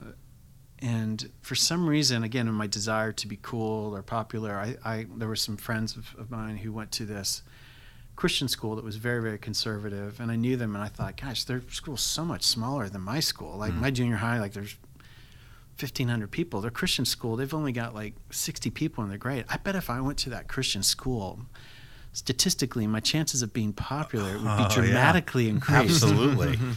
and 0.80 1.30
for 1.42 1.56
some 1.56 1.88
reason, 1.88 2.24
again, 2.24 2.48
in 2.48 2.54
my 2.54 2.68
desire 2.68 3.12
to 3.14 3.28
be 3.28 3.38
cool 3.42 3.96
or 3.96 4.02
popular, 4.02 4.54
I, 4.56 4.76
I 4.86 5.06
there 5.16 5.28
were 5.28 5.36
some 5.36 5.58
friends 5.58 5.98
of, 5.98 6.16
of 6.18 6.30
mine 6.32 6.58
who 6.58 6.72
went 6.72 6.92
to 6.94 7.06
this 7.06 7.42
Christian 8.16 8.48
school 8.48 8.76
that 8.76 8.86
was 8.86 8.98
very, 8.98 9.22
very 9.22 9.38
conservative, 9.40 10.20
and 10.20 10.32
I 10.32 10.36
knew 10.36 10.56
them, 10.56 10.76
and 10.76 10.84
I 10.84 10.88
thought, 10.88 11.20
gosh, 11.20 11.44
their 11.46 11.62
school's 11.70 12.02
so 12.02 12.24
much 12.24 12.44
smaller 12.44 12.88
than 12.90 13.02
my 13.02 13.20
school. 13.20 13.58
Like 13.58 13.74
my 13.74 13.90
junior 13.92 14.18
high, 14.18 14.40
like 14.40 14.54
there's 14.54 14.76
fifteen 15.78 16.08
hundred 16.10 16.30
people. 16.32 16.62
Their 16.62 16.70
Christian 16.72 17.06
school, 17.06 17.36
they've 17.36 17.54
only 17.54 17.72
got 17.72 17.96
like 17.96 18.14
sixty 18.30 18.70
people 18.70 19.04
in 19.04 19.10
their 19.10 19.18
grade. 19.18 19.46
I 19.50 19.58
bet 19.58 19.76
if 19.76 19.90
I 19.90 20.00
went 20.02 20.18
to 20.20 20.30
that 20.32 20.48
Christian 20.48 20.84
school, 20.84 21.40
statistically, 22.12 22.86
my 22.88 23.00
chances 23.00 23.42
of 23.42 23.54
being 23.54 23.74
popular 23.74 24.34
would 24.34 24.42
be 24.44 24.48
Oh, 24.48 24.58
yeah. 24.60 24.76
dramatically 24.76 25.50
increased. 25.50 26.04
Absolutely. 26.04 26.60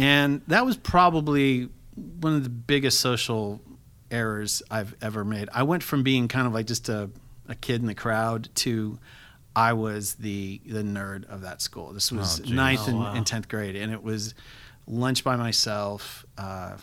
And 0.00 0.40
that 0.46 0.64
was 0.64 0.76
probably 0.76 1.68
one 1.94 2.34
of 2.34 2.42
the 2.42 2.48
biggest 2.50 3.00
social 3.00 3.60
errors 4.10 4.62
I've 4.70 4.94
ever 5.02 5.24
made. 5.24 5.48
I 5.52 5.62
went 5.62 5.82
from 5.82 6.02
being 6.02 6.26
kind 6.28 6.46
of 6.46 6.52
like 6.54 6.66
just 6.66 6.88
a, 6.88 7.10
a 7.48 7.54
kid 7.54 7.80
in 7.80 7.86
the 7.86 7.94
crowd 7.94 8.48
to 8.56 8.98
I 9.54 9.72
was 9.74 10.14
the 10.14 10.60
the 10.64 10.82
nerd 10.82 11.26
of 11.28 11.42
that 11.42 11.60
school. 11.60 11.92
This 11.92 12.10
was 12.12 12.40
Oh, 12.40 12.44
geez. 12.44 12.52
ninth 12.52 12.80
Oh, 12.84 12.88
and, 12.90 12.98
wow. 13.00 13.12
and 13.14 13.26
tenth 13.26 13.48
grade, 13.48 13.76
and 13.76 13.92
it 13.92 14.02
was 14.02 14.34
lunch 14.86 15.22
by 15.24 15.36
myself. 15.36 16.24
Uh, 16.38 16.76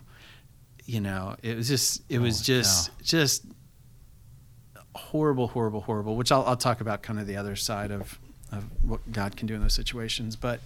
you 0.85 0.99
know, 1.01 1.35
it 1.41 1.55
was 1.55 1.67
just 1.67 2.03
it 2.09 2.19
was 2.19 2.41
Oh, 2.41 2.43
just 2.43 2.91
just 3.01 3.45
horrible, 4.95 5.47
horrible, 5.47 5.81
horrible. 5.81 6.15
Which 6.15 6.31
I'll, 6.31 6.43
I'll 6.45 6.57
talk 6.57 6.81
about 6.81 7.01
kind 7.01 7.19
of 7.19 7.27
the 7.27 7.37
other 7.37 7.55
side 7.55 7.91
of 7.91 8.19
of 8.51 8.63
what 8.83 9.11
God 9.11 9.35
can 9.35 9.47
do 9.47 9.55
in 9.55 9.61
those 9.61 9.73
situations, 9.73 10.35
but. 10.35 10.59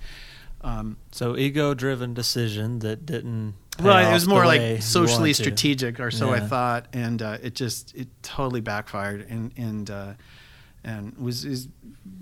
Um, 0.63 0.97
So 1.11 1.35
ego-driven 1.37 2.13
decision 2.13 2.79
that 2.79 3.05
didn't. 3.05 3.55
well, 3.81 3.97
it 4.09 4.13
was 4.13 4.27
more 4.27 4.45
like 4.45 4.81
socially 4.81 5.33
strategic, 5.33 5.99
or 5.99 6.11
so 6.11 6.31
I 6.31 6.39
thought, 6.39 6.87
and 6.93 7.21
uh, 7.21 7.37
it 7.41 7.55
just 7.55 7.95
it 7.95 8.07
totally 8.21 8.61
backfired, 8.61 9.25
and 9.29 9.51
and 9.57 9.89
uh, 9.89 10.13
and 10.83 11.17
was 11.17 11.45
is 11.45 11.67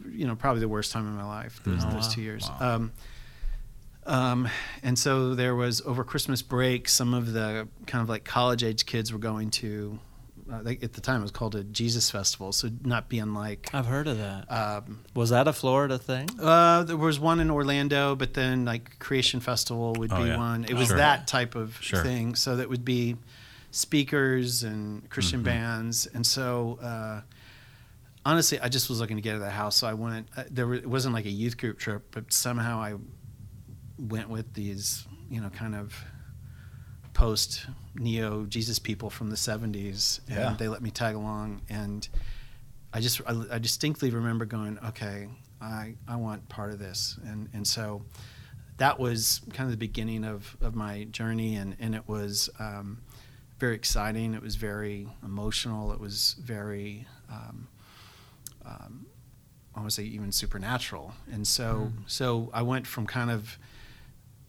you 0.09 0.25
know 0.27 0.35
probably 0.35 0.61
the 0.61 0.67
worst 0.69 0.91
time 0.91 1.05
in 1.07 1.13
my 1.15 1.25
life 1.25 1.59
those, 1.65 1.83
Oh, 1.85 1.89
those 1.91 2.07
two 2.13 2.21
years. 2.21 2.49
Wow. 2.59 2.75
Um, 2.75 2.91
Um, 4.05 4.47
and 4.81 4.97
so 4.97 5.35
there 5.35 5.53
was 5.55 5.81
over 5.81 6.03
Christmas 6.03 6.41
break, 6.41 6.89
some 6.89 7.13
of 7.13 7.33
the 7.33 7.67
kind 7.85 8.01
of 8.01 8.09
like 8.09 8.23
college 8.23 8.63
age 8.63 8.85
kids 8.85 9.13
were 9.13 9.19
going 9.19 9.51
to, 9.51 9.99
uh, 10.51 10.61
they, 10.63 10.77
at 10.81 10.93
the 10.93 11.01
time 11.01 11.19
it 11.19 11.23
was 11.23 11.31
called 11.31 11.55
a 11.55 11.63
Jesus 11.63 12.09
Festival, 12.09 12.51
so 12.51 12.69
not 12.83 13.09
be 13.09 13.19
unlike. 13.19 13.69
I've 13.73 13.85
heard 13.85 14.07
of 14.07 14.17
that. 14.17 14.51
Um, 14.51 14.99
Was 15.15 15.29
that 15.29 15.47
a 15.47 15.53
Florida 15.53 15.97
thing? 15.97 16.27
uh, 16.41 16.83
there 16.83 16.97
was 16.97 17.19
one 17.19 17.39
in 17.39 17.49
Orlando, 17.51 18.15
but 18.15 18.33
then 18.33 18.65
like 18.65 18.99
Creation 18.99 19.39
Festival 19.39 19.93
would 19.97 20.11
Oh, 20.11 20.21
be 20.23 20.29
yeah. 20.29 20.37
one. 20.37 20.65
It 20.65 20.73
was 20.73 20.87
Sure. 20.87 20.97
that 20.97 21.27
type 21.27 21.55
of 21.55 21.77
Sure. 21.81 22.01
thing. 22.03 22.35
So 22.35 22.55
that 22.57 22.69
would 22.69 22.83
be 22.85 23.15
speakers 23.71 24.63
and 24.63 25.07
Christian 25.09 25.41
Mhm. 25.41 25.45
bands, 25.45 26.07
and 26.07 26.25
so. 26.25 26.79
Uh, 26.81 27.21
Honestly, 28.25 28.59
I 28.59 28.67
just 28.67 28.89
was 28.89 28.99
looking 28.99 29.15
to 29.15 29.21
get 29.21 29.31
out 29.31 29.35
of 29.35 29.41
the 29.41 29.49
house, 29.49 29.77
so 29.77 29.87
I 29.87 29.93
went. 29.93 30.27
Uh, 30.35 30.43
there 30.51 30.67
were, 30.67 30.75
it 30.75 30.85
wasn't 30.89 31.13
like 31.15 31.25
a 31.25 31.31
youth 31.31 31.57
group 31.57 31.79
trip, 31.79 32.03
but 32.11 32.31
somehow 32.33 32.79
I 32.79 32.95
went 33.97 34.29
with 34.29 34.53
these, 34.53 35.07
you 35.31 35.39
know, 35.39 35.49
kind 35.49 35.73
of 35.73 35.95
post 37.19 37.65
neo 37.95 38.45
Jesus 38.45 38.79
people 38.79 39.09
from 39.09 39.29
the 39.29 39.35
70s 39.35 40.19
and 40.29 40.37
Yeah. 40.37 40.55
they 40.57 40.69
let 40.69 40.81
me 40.81 40.89
tag 40.89 41.15
along 41.15 41.61
and 41.69 42.07
I 42.93 43.01
just 43.01 43.19
I, 43.27 43.33
I 43.51 43.59
distinctly 43.59 44.09
remember 44.09 44.45
going 44.45 44.79
okay 44.91 45.27
I 45.59 45.95
I 46.07 46.15
want 46.15 46.47
part 46.47 46.71
of 46.71 46.79
this 46.79 47.19
and 47.25 47.49
and 47.53 47.67
so 47.67 48.03
that 48.77 48.97
was 48.99 49.41
kind 49.53 49.67
of 49.67 49.71
the 49.71 49.77
beginning 49.87 50.23
of 50.23 50.55
of 50.61 50.75
my 50.75 51.03
journey 51.11 51.55
and 51.57 51.75
and 51.79 51.93
it 51.93 52.07
was 52.07 52.49
um, 52.59 52.99
very 53.59 53.75
exciting 53.75 54.33
it 54.33 54.41
was 54.41 54.55
very 54.55 55.09
emotional 55.21 55.91
it 55.91 55.99
was 55.99 56.37
very 56.41 57.05
um, 57.29 57.67
um, 58.65 59.05
I 59.75 59.79
want 59.81 59.89
to 59.89 59.95
say 59.95 60.03
even 60.03 60.31
supernatural 60.31 61.13
and 61.33 61.45
so 61.45 61.91
so 62.07 62.49
I 62.53 62.61
went 62.61 62.87
from 62.87 63.05
kind 63.05 63.29
of 63.29 63.57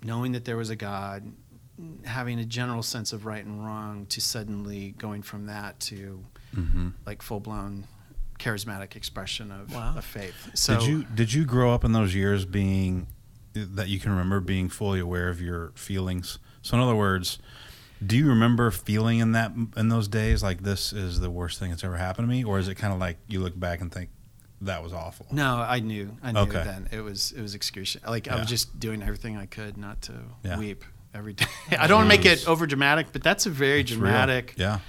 knowing 0.04 0.32
that 0.32 0.44
there 0.44 0.56
was 0.56 0.70
a 0.70 0.76
God, 0.76 1.24
having 2.04 2.38
a 2.38 2.44
general 2.44 2.82
sense 2.82 3.12
of 3.12 3.24
right 3.26 3.44
and 3.44 3.64
wrong, 3.64 4.06
to 4.06 4.20
suddenly 4.20 4.94
going 4.98 5.22
from 5.22 5.46
that 5.46 5.78
to 5.80 6.24
Mm-hmm. 6.56 6.88
like 7.06 7.22
full 7.22 7.38
blown 7.38 7.86
charismatic 8.40 8.96
expression 8.96 9.52
of, 9.52 9.72
Wow. 9.72 9.94
of 9.96 10.04
faith. 10.04 10.50
So 10.54 10.78
did 10.80 10.86
you 10.88 11.04
did 11.14 11.32
you 11.32 11.44
grow 11.44 11.72
up 11.72 11.84
in 11.84 11.92
those 11.92 12.12
years 12.14 12.44
being 12.44 13.06
that 13.52 13.88
you 13.88 14.00
can 14.00 14.10
remember 14.10 14.40
being 14.40 14.68
fully 14.68 14.98
aware 15.00 15.28
of 15.28 15.40
your 15.40 15.70
feelings? 15.76 16.38
So 16.62 16.76
in 16.76 16.82
other 16.82 16.96
words, 16.96 17.38
do 18.04 18.16
you 18.16 18.26
remember 18.28 18.70
feeling 18.72 19.18
in 19.20 19.32
that 19.32 19.52
in 19.76 19.88
those 19.90 20.08
days 20.08 20.42
like 20.42 20.62
this 20.62 20.92
is 20.92 21.20
the 21.20 21.30
worst 21.30 21.58
thing 21.60 21.70
that's 21.70 21.84
ever 21.84 21.96
happened 21.96 22.26
to 22.26 22.30
me, 22.30 22.42
or 22.42 22.58
is 22.58 22.66
it 22.66 22.74
kind 22.74 22.92
of 22.92 22.98
like 22.98 23.18
you 23.28 23.40
look 23.40 23.58
back 23.58 23.80
and 23.80 23.92
think 23.92 24.10
that 24.62 24.82
was 24.82 24.92
awful? 24.92 25.26
No, 25.30 25.56
I 25.56 25.78
knew. 25.80 26.16
I 26.22 26.32
knew 26.32 26.40
Okay. 26.40 26.64
then. 26.64 26.88
It 26.90 27.00
was 27.02 27.30
it 27.32 27.42
was 27.42 27.54
excruciating. 27.54 28.08
Like 28.10 28.26
I 28.26 28.36
was 28.40 28.48
just 28.48 28.80
doing 28.80 29.02
everything 29.02 29.36
I 29.36 29.46
could 29.46 29.76
not 29.76 30.02
to 30.02 30.14
Yeah. 30.42 30.58
weep 30.58 30.84
every 31.14 31.32
day. 31.34 31.46
I 31.78 31.86
don't 31.86 31.98
want 31.98 32.10
to 32.10 32.16
make 32.16 32.26
it 32.26 32.46
over 32.48 32.66
dramatic, 32.66 33.08
but 33.12 33.22
that's 33.22 33.46
a 33.46 33.50
very 33.50 33.80
It's 33.80 33.90
real. 33.92 34.00
dramatic 34.00 34.54
Yeah. 34.56 34.80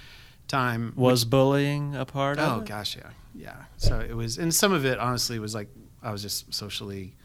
time. 0.48 0.94
Was 0.96 1.26
bullying 1.26 1.96
a 1.96 2.06
part 2.06 2.38
Oh 2.40 2.44
of 2.58 2.62
it? 2.64 2.68
gosh, 2.68 2.98
yeah, 2.98 3.10
yeah. 3.34 3.56
So 3.78 4.00
it 4.00 4.14
was, 4.16 4.38
and 4.38 4.54
some 4.54 4.72
of 4.74 4.86
it 4.86 5.00
honestly 5.00 5.40
was 5.40 5.54
like 5.56 5.70
I 6.04 6.12
was 6.12 6.22
just 6.22 6.52
socially, 6.54 7.16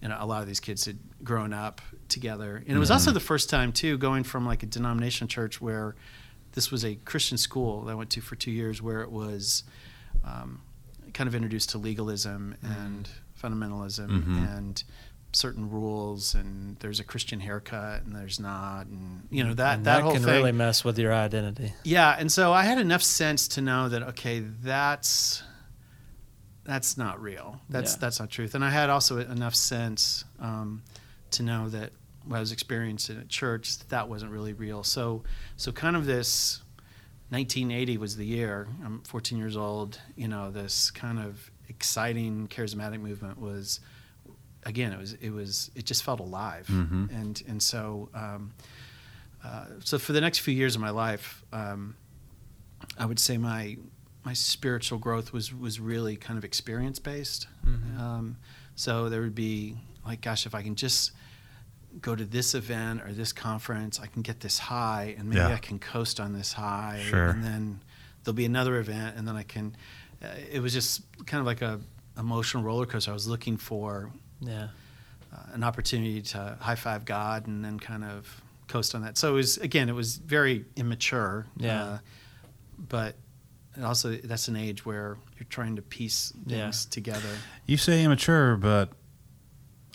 you 0.00 0.08
know, 0.08 0.16
a 0.18 0.26
lot 0.26 0.40
of 0.42 0.48
these 0.48 0.60
kids 0.60 0.84
had 0.86 0.98
grown 1.22 1.52
up 1.52 1.80
together, 2.08 2.56
and 2.66 2.76
it 2.76 2.78
was 2.78 2.90
also 2.90 3.10
the 3.10 3.20
first 3.20 3.50
time 3.50 3.72
too 3.72 3.98
going 3.98 4.24
from 4.24 4.46
like 4.46 4.62
a 4.62 4.66
denomination 4.66 5.28
church 5.28 5.60
where 5.60 5.94
this 6.52 6.70
was 6.70 6.84
a 6.84 6.94
Christian 7.04 7.36
school 7.36 7.82
that 7.84 7.92
I 7.92 7.94
went 7.94 8.08
to 8.10 8.20
for 8.22 8.34
two 8.36 8.50
years, 8.50 8.80
where 8.80 9.02
it 9.02 9.10
was 9.10 9.64
um, 10.24 10.62
kind 11.12 11.28
of 11.28 11.34
introduced 11.34 11.70
to 11.70 11.78
legalism 11.78 12.54
and 12.62 13.08
fundamentalism 13.40 14.08
Mhm. 14.08 14.56
and 14.58 14.82
certain 15.32 15.68
rules 15.70 16.34
and 16.34 16.76
there's 16.78 16.98
a 17.00 17.04
Christian 17.04 17.40
haircut 17.40 18.02
and 18.04 18.14
there's 18.16 18.40
not 18.40 18.86
and 18.86 19.26
you 19.30 19.44
know 19.44 19.52
that 19.54 19.76
And 19.76 19.84
that, 19.84 19.96
that 19.96 20.02
whole 20.02 20.12
can 20.12 20.22
thing 20.22 20.32
really 20.32 20.52
mess 20.52 20.82
with 20.84 20.98
your 20.98 21.12
identity. 21.12 21.72
yeah, 21.84 22.16
and 22.18 22.32
so 22.32 22.52
I 22.52 22.62
had 22.64 22.78
enough 22.78 23.02
sense 23.02 23.48
to 23.48 23.60
know 23.60 23.88
that 23.90 24.02
okay, 24.02 24.40
that's 24.40 25.42
that's 26.64 26.96
not 26.96 27.20
real. 27.20 27.60
That's 27.68 27.92
Yeah. 27.94 27.98
that's 28.00 28.18
not 28.20 28.30
truth. 28.30 28.54
And 28.54 28.64
I 28.64 28.70
had 28.70 28.90
also 28.90 29.18
enough 29.18 29.54
sense 29.54 30.24
um, 30.40 30.82
to 31.32 31.42
know 31.42 31.68
that 31.68 31.92
what 32.24 32.38
I 32.38 32.40
was 32.40 32.50
experiencing 32.50 33.18
at 33.20 33.28
church 33.28 33.78
that 33.88 34.08
wasn't 34.08 34.32
really 34.32 34.52
real. 34.52 34.82
So 34.82 35.22
so 35.56 35.70
kind 35.70 35.96
of 35.96 36.06
this 36.06 36.62
1980 37.28 37.98
was 37.98 38.16
the 38.16 38.24
year. 38.26 38.68
I'm 38.84 39.02
14 39.02 39.36
years 39.38 39.56
old. 39.56 40.00
You 40.16 40.28
know, 40.28 40.50
this 40.50 40.90
kind 40.90 41.18
of 41.18 41.50
exciting 41.68 42.48
charismatic 42.48 43.00
movement 43.00 43.38
was 43.40 43.80
again 44.66 44.92
it 44.92 44.98
was 44.98 45.12
it 45.14 45.30
was 45.30 45.70
it 45.74 45.84
just 45.86 46.02
felt 46.02 46.20
alive 46.20 46.66
Mhm. 46.68 47.08
and 47.20 47.42
and 47.48 47.62
so 47.62 48.10
um, 48.14 48.52
uh, 49.44 49.66
so 49.80 49.98
for 49.98 50.12
the 50.12 50.20
next 50.20 50.40
few 50.40 50.52
years 50.54 50.74
of 50.74 50.80
my 50.82 50.90
life 50.90 51.42
um, 51.52 51.94
I 52.98 53.06
would 53.06 53.18
say 53.18 53.38
my 53.38 53.78
my 54.24 54.32
spiritual 54.34 54.98
growth 54.98 55.32
was 55.32 55.54
was 55.54 55.78
really 55.80 56.16
kind 56.16 56.36
of 56.36 56.44
experience 56.44 56.98
based 56.98 57.46
Mhm. 57.64 57.98
um, 57.98 58.36
so 58.74 59.08
there 59.08 59.20
would 59.22 59.34
be 59.36 59.76
like 60.04 60.20
gosh 60.20 60.46
if 60.46 60.54
I 60.54 60.62
can 60.62 60.74
just 60.74 61.12
go 62.00 62.14
to 62.14 62.24
this 62.26 62.54
event 62.54 63.02
or 63.02 63.12
this 63.12 63.32
conference 63.32 64.00
I 64.00 64.06
can 64.06 64.22
get 64.22 64.40
this 64.40 64.58
high 64.58 65.14
and 65.16 65.28
maybe 65.30 65.40
Yeah. 65.40 65.54
I 65.54 65.58
can 65.58 65.78
coast 65.78 66.20
on 66.20 66.32
this 66.32 66.52
high 66.54 67.02
Sure. 67.08 67.28
and 67.30 67.42
then 67.42 67.80
there'll 68.24 68.34
be 68.34 68.44
another 68.44 68.78
event 68.78 69.16
and 69.16 69.26
then 69.28 69.36
I 69.36 69.44
can 69.44 69.76
uh, 70.22 70.26
it 70.50 70.60
was 70.60 70.72
just 70.72 71.02
kind 71.26 71.40
of 71.40 71.46
like 71.46 71.62
a 71.62 71.80
emotional 72.18 72.62
roller 72.64 72.86
coaster 72.86 73.10
I 73.12 73.14
was 73.14 73.28
looking 73.28 73.56
for 73.58 74.10
Yeah. 74.40 74.68
uh, 75.32 75.38
an 75.54 75.64
opportunity 75.64 76.22
to 76.22 76.56
high 76.60 76.74
five 76.76 77.04
God 77.04 77.46
and 77.46 77.64
then 77.64 77.78
kind 77.78 78.04
of 78.04 78.42
coast 78.68 78.94
on 78.94 79.02
that. 79.02 79.16
So 79.18 79.32
it 79.32 79.36
was 79.36 79.58
again, 79.58 79.88
it 79.88 79.94
was 79.94 80.16
very 80.16 80.64
immature. 80.76 81.46
Yeah. 81.56 81.82
Uh, 81.84 81.98
but 82.88 83.16
also, 83.82 84.16
that's 84.16 84.48
an 84.48 84.56
age 84.56 84.86
where 84.86 85.16
you're 85.38 85.46
trying 85.50 85.76
to 85.76 85.82
piece 85.82 86.32
things 86.48 86.86
Yeah. 86.86 86.90
together. 86.90 87.28
You 87.66 87.76
say 87.76 88.02
immature, 88.04 88.56
but 88.56 88.90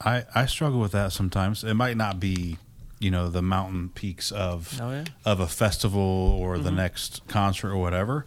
I 0.04 0.26
I 0.36 0.46
struggle 0.46 0.80
with 0.80 0.92
that 0.94 1.12
sometimes. 1.14 1.64
It 1.64 1.74
might 1.76 1.98
not 1.98 2.20
be, 2.20 2.58
you 3.00 3.10
know, 3.12 3.30
the 3.30 3.42
mountain 3.42 3.90
peaks 3.90 4.32
of 4.32 4.80
Oh 4.82 4.92
yeah. 4.92 5.04
of 5.26 5.40
a 5.40 5.48
festival 5.48 6.02
or 6.02 6.58
the 6.58 6.70
Mhm. 6.72 6.76
next 6.76 7.22
concert 7.28 7.70
or 7.72 7.78
whatever, 7.78 8.26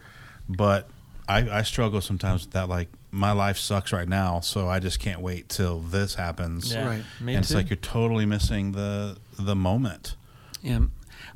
but 0.49 0.89
I, 1.29 1.59
I 1.59 1.63
struggle 1.63 2.01
sometimes 2.01 2.43
with 2.45 2.53
that. 2.53 2.69
Like 2.69 2.89
my 3.15 3.33
life 3.33 3.57
sucks 3.59 3.93
right 3.93 4.09
now, 4.09 4.41
so 4.41 4.69
I 4.69 4.81
just 4.81 4.99
can't 4.99 5.21
wait 5.21 5.49
till 5.49 5.79
this 5.81 6.15
happens. 6.17 6.73
Yeah. 6.73 6.87
Right. 6.89 7.05
Me 7.21 7.35
and 7.35 7.45
too. 7.45 7.47
it's 7.47 7.55
like 7.55 7.71
you're 7.71 7.77
totally 7.77 8.27
missing 8.27 8.73
the 8.73 9.17
the 9.39 9.55
moment. 9.55 10.17
Yeah. 10.63 10.81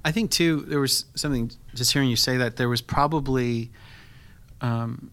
I 0.04 0.12
think 0.12 0.30
too, 0.30 0.61
there 0.62 0.80
was 0.80 1.04
something 1.14 1.50
just 1.75 1.92
hearing 1.92 2.08
you 2.08 2.16
say 2.16 2.37
that 2.38 2.56
there 2.56 2.68
was 2.68 2.80
probably, 2.80 3.70
um, 4.61 5.11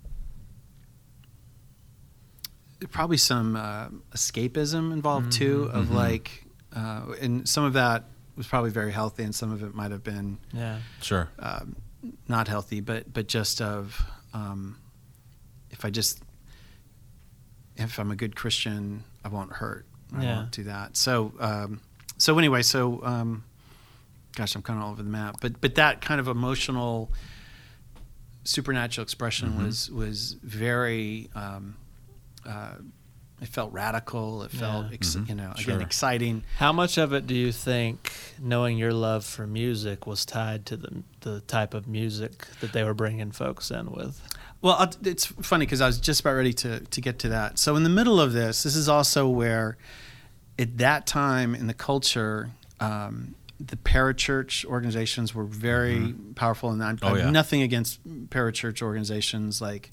probably 2.91 3.17
some 3.17 3.55
uh, 3.55 3.87
escapism 4.13 4.91
involved 4.93 5.31
too, 5.31 5.69
of 5.73 5.87
Mhm. 5.87 5.93
like, 5.93 6.45
uh, 6.75 7.13
and 7.21 7.47
some 7.47 7.63
of 7.63 7.73
that 7.73 8.05
was 8.35 8.47
probably 8.47 8.69
very 8.69 8.91
healthy, 8.91 9.23
and 9.23 9.33
some 9.33 9.51
of 9.51 9.63
it 9.63 9.73
might 9.73 9.91
have 9.91 10.03
been 10.03 10.37
yeah. 10.53 10.79
Sure. 11.01 11.29
um, 11.39 11.75
not 12.27 12.47
healthy, 12.47 12.81
but 12.81 13.11
but 13.13 13.27
just 13.27 13.61
of 13.61 14.03
um, 14.33 14.77
if 15.71 15.83
I 15.85 15.89
just 15.89 16.21
if 17.77 17.99
I'm 17.99 18.11
a 18.11 18.15
good 18.15 18.35
Christian, 18.35 19.03
I 19.23 19.27
won't 19.29 19.53
hurt. 19.53 19.85
I 20.15 20.23
Yeah. 20.23 20.35
won't 20.37 20.51
do 20.51 20.63
that. 20.65 20.95
So 20.97 21.33
um, 21.39 21.81
so 22.17 22.37
anyway, 22.37 22.61
so 22.61 23.03
um, 23.03 23.43
gosh, 24.35 24.55
I'm 24.55 24.61
kind 24.61 24.79
of 24.79 24.85
all 24.85 24.91
over 24.91 25.03
the 25.03 25.09
map. 25.09 25.37
But 25.41 25.59
but 25.61 25.75
that 25.75 26.01
kind 26.01 26.19
of 26.19 26.27
emotional 26.27 27.11
supernatural 28.43 29.03
expression 29.03 29.51
Mhm. 29.53 29.65
was 29.65 29.89
was 29.91 30.33
very. 30.43 31.29
Um, 31.35 31.75
uh, 32.45 32.75
it 33.41 33.49
felt 33.49 33.73
radical. 33.73 34.43
It 34.43 34.51
felt, 34.51 34.85
Yeah. 34.87 34.93
ex- 34.93 35.15
Mhm. 35.15 35.27
you 35.29 35.35
know, 35.35 35.51
Sure. 35.57 35.73
again, 35.75 35.85
exciting. 35.85 36.43
How 36.57 36.71
much 36.71 36.97
of 36.97 37.11
it 37.11 37.27
do 37.27 37.35
you 37.35 37.51
think 37.51 38.13
knowing 38.39 38.77
your 38.77 38.93
love 38.93 39.25
for 39.25 39.45
music 39.45 40.07
was 40.07 40.25
tied 40.25 40.65
to 40.67 40.77
the 40.77 41.03
the 41.21 41.41
type 41.41 41.73
of 41.73 41.85
music 41.87 42.47
that 42.61 42.71
they 42.71 42.83
were 42.83 42.93
bringing 42.93 43.31
folks 43.31 43.71
in 43.71 43.91
with? 43.91 44.21
Well, 44.61 44.91
it's 45.03 45.25
funny 45.25 45.65
because 45.65 45.81
I 45.81 45.87
was 45.87 45.99
just 45.99 46.21
about 46.21 46.33
ready 46.33 46.53
to, 46.53 46.79
to 46.79 47.01
get 47.01 47.19
to 47.19 47.29
that. 47.29 47.59
So, 47.59 47.75
in 47.75 47.83
the 47.83 47.89
middle 47.89 48.19
of 48.19 48.33
this, 48.33 48.63
this 48.63 48.75
is 48.75 48.89
also 48.89 49.27
where, 49.27 49.77
at 50.57 50.77
that 50.79 51.05
time 51.05 51.53
in 51.53 51.67
the 51.67 51.73
culture, 51.73 52.49
um, 52.79 53.35
the 53.59 53.75
parachurch 53.75 54.65
organizations 54.65 55.35
were 55.35 55.43
very 55.43 56.13
powerful. 56.35 56.71
And 56.71 56.83
I, 56.83 56.93
Oh, 57.01 57.07
I 57.07 57.09
have 57.09 57.17
yeah. 57.19 57.29
nothing 57.29 57.61
against 57.61 57.99
parachurch 58.29 58.81
organizations 58.81 59.61
like 59.61 59.91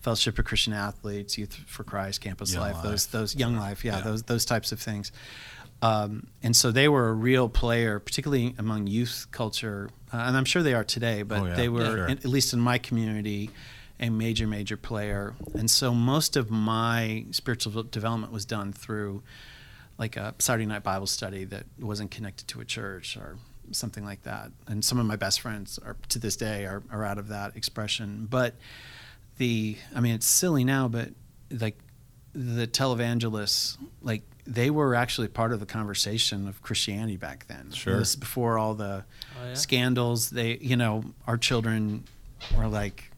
Fellowship 0.00 0.38
of 0.38 0.44
Christian 0.44 0.72
Athletes, 0.72 1.36
Youth 1.38 1.54
for 1.66 1.84
Christ, 1.84 2.20
Campus 2.20 2.52
Young 2.52 2.62
Life, 2.62 2.82
those 2.82 3.06
those 3.06 3.34
Young 3.36 3.56
Life, 3.56 3.84
yeah, 3.84 3.96
Yeah. 3.98 4.02
those 4.02 4.22
those 4.24 4.44
types 4.44 4.72
of 4.72 4.80
things. 4.80 5.12
Um, 5.80 6.28
and 6.42 6.54
so 6.56 6.70
they 6.70 6.88
were 6.88 7.08
a 7.08 7.12
real 7.12 7.48
player, 7.48 7.98
particularly 7.98 8.54
among 8.56 8.86
youth 8.86 9.26
culture, 9.32 9.90
uh, 10.12 10.16
and 10.18 10.36
I'm 10.36 10.44
sure 10.44 10.62
they 10.62 10.74
are 10.74 10.84
today. 10.84 11.22
But 11.22 11.38
Oh, 11.40 11.46
yeah. 11.46 11.54
they 11.54 11.68
were, 11.68 11.84
Sure. 11.84 12.06
in- 12.06 12.18
at 12.18 12.24
least 12.24 12.52
in 12.52 12.60
my 12.60 12.78
community, 12.78 13.50
a 14.02 14.10
major, 14.10 14.46
major 14.46 14.76
player. 14.76 15.34
And 15.54 15.70
so 15.70 15.94
most 15.94 16.36
of 16.36 16.50
my 16.50 17.24
spiritual 17.30 17.84
development 17.84 18.32
was 18.32 18.44
done 18.44 18.72
through 18.72 19.22
like 19.96 20.16
a 20.16 20.34
Saturday 20.38 20.66
night 20.66 20.82
Bible 20.82 21.06
study 21.06 21.44
that 21.44 21.64
wasn't 21.80 22.10
connected 22.10 22.48
to 22.48 22.60
a 22.60 22.64
church 22.64 23.16
or 23.16 23.38
something 23.70 24.04
like 24.04 24.22
that. 24.24 24.50
And 24.66 24.84
some 24.84 24.98
of 24.98 25.06
my 25.06 25.16
best 25.16 25.40
friends 25.40 25.78
are 25.78 25.96
to 26.10 26.18
this 26.18 26.36
day 26.36 26.66
are, 26.66 26.82
are 26.90 27.04
out 27.04 27.16
of 27.18 27.28
that 27.28 27.56
expression. 27.56 28.26
But 28.28 28.56
the 29.38 29.76
I 29.94 30.00
mean 30.00 30.14
it's 30.16 30.26
silly 30.26 30.64
now, 30.64 30.88
but 30.88 31.10
like 31.50 31.78
the 32.34 32.66
televangelists, 32.66 33.76
like 34.02 34.22
they 34.46 34.70
were 34.70 34.94
actually 34.96 35.28
part 35.28 35.52
of 35.52 35.60
the 35.60 35.66
conversation 35.66 36.48
of 36.48 36.60
Christianity 36.62 37.16
back 37.16 37.46
then. 37.46 37.70
Sure. 37.70 37.98
This 37.98 38.10
is 38.10 38.16
before 38.16 38.58
all 38.58 38.74
the 38.74 39.04
Oh, 39.40 39.46
yeah? 39.48 39.54
scandals. 39.54 40.30
They, 40.30 40.56
you 40.58 40.76
know, 40.76 41.04
our 41.28 41.36
children 41.38 42.04
were 42.56 42.66
like, 42.66 43.11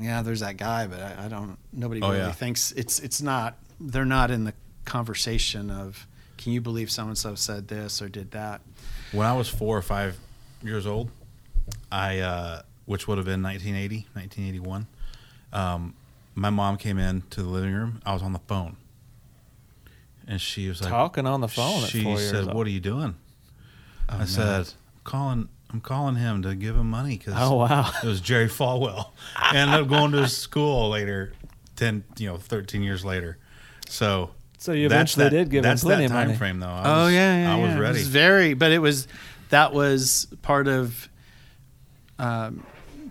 yeah, 0.00 0.22
there's 0.22 0.40
that 0.40 0.56
guy, 0.56 0.86
but 0.86 1.00
I, 1.00 1.26
I 1.26 1.28
don't. 1.28 1.58
Nobody 1.72 2.00
Oh, 2.02 2.08
really 2.08 2.20
yeah. 2.20 2.32
thinks 2.32 2.72
it's 2.72 2.98
it's 3.00 3.20
not. 3.22 3.56
They're 3.80 4.04
not 4.04 4.30
in 4.30 4.44
the 4.44 4.54
conversation 4.84 5.70
of, 5.70 6.06
can 6.38 6.52
you 6.52 6.60
believe 6.60 6.90
so 6.90 7.06
and 7.06 7.16
so 7.18 7.34
said 7.34 7.68
this 7.68 8.00
or 8.02 8.08
did 8.08 8.30
that? 8.32 8.60
When 9.12 9.26
I 9.26 9.32
was 9.36 9.48
four 9.48 9.76
or 9.76 9.82
five 9.82 10.16
years 10.62 10.86
old, 10.86 11.10
I, 11.90 12.20
uh, 12.20 12.62
which 12.86 13.06
would 13.08 13.18
have 13.18 13.24
been 13.26 13.42
1980, 13.42 14.06
1981, 14.14 14.86
um, 15.52 15.94
my 16.34 16.50
mom 16.50 16.76
came 16.78 16.98
in 16.98 17.22
to 17.30 17.42
the 17.42 17.48
living 17.48 17.72
room. 17.74 18.00
I 18.06 18.12
was 18.14 18.22
on 18.22 18.32
the 18.32 18.38
phone. 18.40 18.76
And 20.26 20.40
she 20.40 20.68
was 20.68 20.80
like, 20.80 20.90
Talking 20.90 21.26
on 21.26 21.40
the 21.40 21.48
phone 21.48 21.82
at 21.82 21.90
She 21.90 22.02
four 22.04 22.16
years 22.18 22.30
said, 22.30 22.44
old. 22.44 22.54
What 22.54 22.66
are 22.66 22.70
you 22.70 22.80
doing? 22.80 23.16
Oh, 24.08 24.14
I 24.14 24.18
no. 24.20 24.24
said, 24.24 24.72
calling, 25.04 25.48
I'm 25.72 25.80
calling 25.80 26.16
him 26.16 26.42
to 26.42 26.54
give 26.54 26.76
him 26.76 26.90
money 26.90 27.16
because 27.16 27.34
Oh 27.36 27.56
wow! 27.56 27.90
it 28.02 28.06
was 28.06 28.20
Jerry 28.20 28.48
Falwell. 28.48 29.10
I 29.36 29.56
ended 29.56 29.80
up 29.80 29.88
going 29.88 30.12
to 30.12 30.22
his 30.22 30.36
school 30.36 30.90
later, 30.90 31.32
10, 31.76 32.04
you 32.18 32.28
know, 32.28 32.36
13 32.36 32.82
years 32.82 33.04
later. 33.04 33.38
So, 33.88 34.30
So 34.58 34.72
you 34.72 34.86
eventually 34.86 35.24
that- 35.24 35.30
did 35.30 35.50
give 35.50 35.58
him 35.58 35.62
that's 35.70 35.82
plenty 35.82 36.02
that 36.06 36.06
of 36.06 36.10
time 36.12 36.26
money. 36.28 36.38
frame, 36.38 36.60
though. 36.60 36.66
I 36.68 36.82
oh 37.00 37.04
was- 37.06 37.14
yeah, 37.14 37.42
yeah, 37.42 37.54
I 37.54 37.60
was 37.60 37.70
yeah. 37.70 37.78
ready. 37.78 37.98
It 37.98 38.02
was 38.02 38.08
very, 38.08 38.54
but 38.54 38.70
it 38.72 38.78
was 38.80 39.08
that 39.48 39.72
was 39.72 40.26
part 40.42 40.68
of 40.68 41.08
um, 42.18 42.64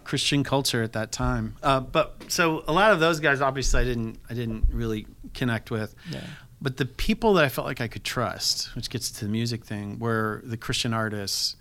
Christian 0.03 0.43
culture 0.43 0.83
at 0.83 0.93
that 0.93 1.11
time. 1.11 1.55
Uh, 1.63 1.79
but 1.79 2.23
so 2.27 2.63
a 2.67 2.73
lot 2.73 2.91
of 2.91 2.99
those 2.99 3.19
guys, 3.19 3.41
obviously, 3.41 3.81
I 3.81 3.83
didn't, 3.83 4.19
I 4.29 4.33
didn't 4.33 4.65
really 4.71 5.07
connect 5.33 5.71
with. 5.71 5.95
Yeah. 6.11 6.21
But 6.63 6.77
the 6.77 6.85
people 6.85 7.33
that 7.35 7.43
I 7.45 7.49
felt 7.49 7.65
like 7.65 7.81
I 7.81 7.87
could 7.87 8.03
trust, 8.03 8.75
which 8.75 8.89
gets 8.91 9.09
to 9.13 9.25
the 9.25 9.31
music 9.31 9.65
thing, 9.65 9.97
were 9.97 10.41
the 10.43 10.57
Christian 10.57 10.93
artists 10.93 11.55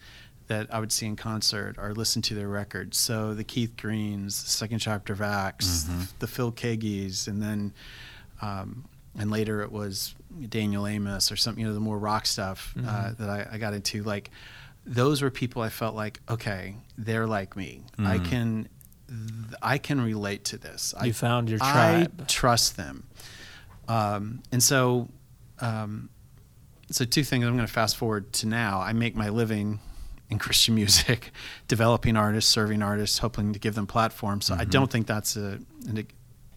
that 0.50 0.66
I 0.74 0.80
would 0.80 0.90
see 0.90 1.06
in 1.06 1.14
concert 1.14 1.76
or 1.78 1.94
listen 1.94 2.20
to 2.22 2.34
their 2.34 2.48
records. 2.48 2.98
So 2.98 3.34
the 3.34 3.44
Keith 3.44 3.76
Greens, 3.76 4.42
the 4.42 4.50
Second 4.50 4.80
Chapter 4.80 5.12
of 5.12 5.22
Acts, 5.22 5.86
the 6.18 6.26
Phil 6.26 6.50
Keaggys, 6.50 7.28
and 7.28 7.40
then 7.40 7.72
um, 8.42 8.84
and 9.16 9.30
later 9.30 9.62
it 9.62 9.70
was 9.70 10.14
Daniel 10.48 10.86
Amos 10.88 11.30
or 11.30 11.36
something, 11.36 11.60
you 11.62 11.68
know, 11.68 11.74
the 11.74 11.78
more 11.80 11.98
rock 11.98 12.26
stuff 12.26 12.74
uh, 12.84 13.12
that 13.18 13.28
I, 13.30 13.46
I 13.52 13.58
got 13.58 13.74
into. 13.74 14.02
Like 14.02 14.30
those 14.84 15.22
were 15.22 15.30
people 15.30 15.62
I 15.62 15.68
felt 15.68 15.94
like, 15.94 16.20
okay, 16.28 16.74
they're 16.98 17.26
like 17.28 17.54
me. 17.56 17.82
I 17.98 18.18
can, 18.18 18.68
th- 19.08 19.54
I 19.62 19.78
can 19.78 20.00
relate 20.00 20.44
to 20.46 20.58
this. 20.58 20.94
I 20.98 21.06
You 21.06 21.12
found 21.12 21.48
your 21.48 21.58
tribe. 21.60 22.20
I 22.20 22.24
trust 22.24 22.76
them. 22.76 23.04
Um, 23.86 24.42
and 24.50 24.60
so, 24.62 25.08
um, 25.60 26.08
so 26.90 27.04
two 27.04 27.22
things. 27.22 27.44
I'm 27.44 27.54
going 27.54 27.66
to 27.66 27.72
fast 27.72 27.96
forward 27.96 28.32
to 28.34 28.46
now. 28.48 28.80
I 28.80 28.92
make 28.94 29.14
my 29.14 29.28
living 29.28 29.78
in 30.30 30.38
Christian 30.38 30.74
music, 30.74 31.32
developing 31.68 32.16
artists, 32.16 32.50
serving 32.52 32.82
artists, 32.82 33.18
hoping 33.18 33.52
to 33.52 33.58
give 33.58 33.74
them 33.74 33.86
platforms. 33.86 34.46
So 34.46 34.54
I 34.54 34.58
Mm-hmm. 34.58 34.70
don't 34.70 34.90
think 34.90 35.06
that's 35.06 35.36
a, 35.36 35.58
an, 35.88 36.06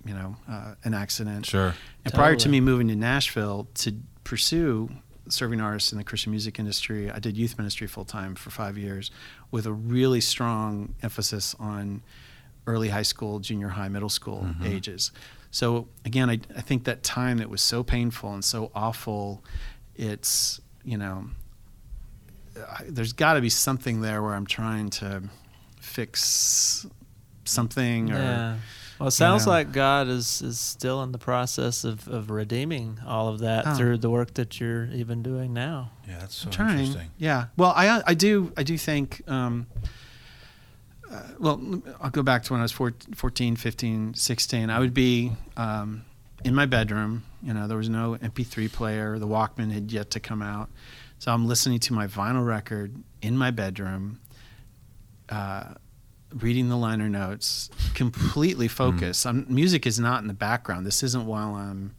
you 0.05 0.13
know, 0.13 0.35
uh, 0.49 0.75
an 0.83 0.93
accident. 0.93 1.45
Sure. 1.47 1.73
And 2.05 2.13
prior 2.13 2.35
to 2.35 2.49
me 2.49 2.59
moving 2.61 2.87
to 2.89 2.95
Nashville 2.95 3.67
to 3.75 3.93
pursue 4.23 4.89
serving 5.29 5.61
artists 5.61 5.91
in 5.91 5.97
the 5.97 6.03
Christian 6.03 6.31
music 6.31 6.59
industry, 6.59 7.09
I 7.09 7.19
did 7.19 7.37
youth 7.37 7.57
ministry 7.57 7.87
full 7.87 8.05
time 8.05 8.35
for 8.35 8.49
five 8.49 8.77
years 8.77 9.09
with 9.51 9.65
a 9.65 9.71
really 9.71 10.19
strong 10.21 10.93
emphasis 11.01 11.55
on 11.59 12.03
early 12.67 12.89
high 12.89 13.01
school, 13.03 13.39
junior 13.39 13.69
high, 13.69 13.87
middle 13.89 14.09
school 14.09 14.47
ages. 14.63 15.11
So 15.51 15.87
again, 16.05 16.29
I, 16.29 16.39
I 16.55 16.61
think 16.61 16.83
that 16.85 17.03
time 17.03 17.37
that 17.37 17.49
was 17.49 17.61
so 17.61 17.83
painful 17.83 18.33
and 18.33 18.43
so 18.43 18.71
awful, 18.75 19.43
it's, 19.95 20.59
you 20.83 20.97
know, 20.97 21.25
I, 21.25 21.29
there's 22.87 23.13
got 23.13 23.33
to 23.33 23.41
be 23.41 23.49
something 23.49 24.01
there 24.01 24.21
where 24.21 24.33
I'm 24.35 24.45
trying 24.45 24.89
to 24.91 25.23
fix 25.79 26.85
something 27.45 28.11
or 28.11 28.15
Yeah. 28.15 28.57
Well, 28.99 29.07
it 29.07 29.11
sounds 29.11 29.45
know. 29.45 29.51
like 29.53 29.71
God 29.73 30.07
is, 30.07 30.41
is 30.41 30.59
still 30.59 31.01
in 31.03 31.11
the 31.11 31.17
process 31.17 31.83
of, 31.83 32.07
of 32.07 32.29
redeeming 32.29 32.99
all 33.05 33.27
of 33.27 33.39
that 33.39 33.65
Oh. 33.67 33.73
through 33.75 33.97
the 33.97 34.09
work 34.09 34.35
that 34.35 34.59
you're 34.61 34.85
even 34.85 35.23
doing 35.23 35.51
now. 35.53 35.91
Yeah, 36.07 36.19
that's 36.19 36.35
so 36.35 36.47
interesting. 36.49 37.09
Yeah. 37.17 37.47
Well, 37.57 37.73
I 37.75 38.01
I 38.05 38.13
do 38.13 38.53
I 38.55 38.63
do 38.63 38.77
think. 38.77 39.21
Um, 39.27 39.67
uh, 41.11 41.21
well, 41.39 41.81
I'll 42.01 42.09
go 42.11 42.23
back 42.23 42.43
to 42.43 42.53
when 42.53 42.59
I 42.61 42.63
was 42.63 42.71
four- 42.71 42.93
14, 43.13 43.55
15, 43.55 44.13
16. 44.13 44.69
I 44.69 44.79
would 44.79 44.93
be 44.93 45.33
um, 45.57 46.05
in 46.43 46.55
my 46.55 46.65
bedroom. 46.65 47.23
You 47.43 47.53
know, 47.53 47.67
there 47.67 47.77
was 47.77 47.89
no 47.89 48.15
MP3 48.21 48.71
player. 48.71 49.19
The 49.19 49.27
Walkman 49.27 49.71
had 49.71 49.91
yet 49.91 50.11
to 50.11 50.19
come 50.19 50.41
out, 50.41 50.69
so 51.23 51.31
I'm 51.31 51.47
listening 51.47 51.79
to 51.79 51.93
my 51.93 52.05
vinyl 52.05 52.45
record 52.45 53.01
in 53.21 53.37
my 53.37 53.49
bedroom. 53.49 54.19
Uh, 55.29 55.75
reading 56.33 56.67
the 56.67 56.75
liner 56.75 57.07
notes, 57.07 57.69
completely 57.93 58.67
focused. 58.67 59.25
I'm, 59.25 59.45
music 59.47 59.87
is 59.87 60.01
not 60.01 60.21
in 60.21 60.27
the 60.27 60.33
background. 60.33 60.85
This 60.85 61.01
isn't 61.01 61.25
while 61.25 61.55
I'm 61.55 61.95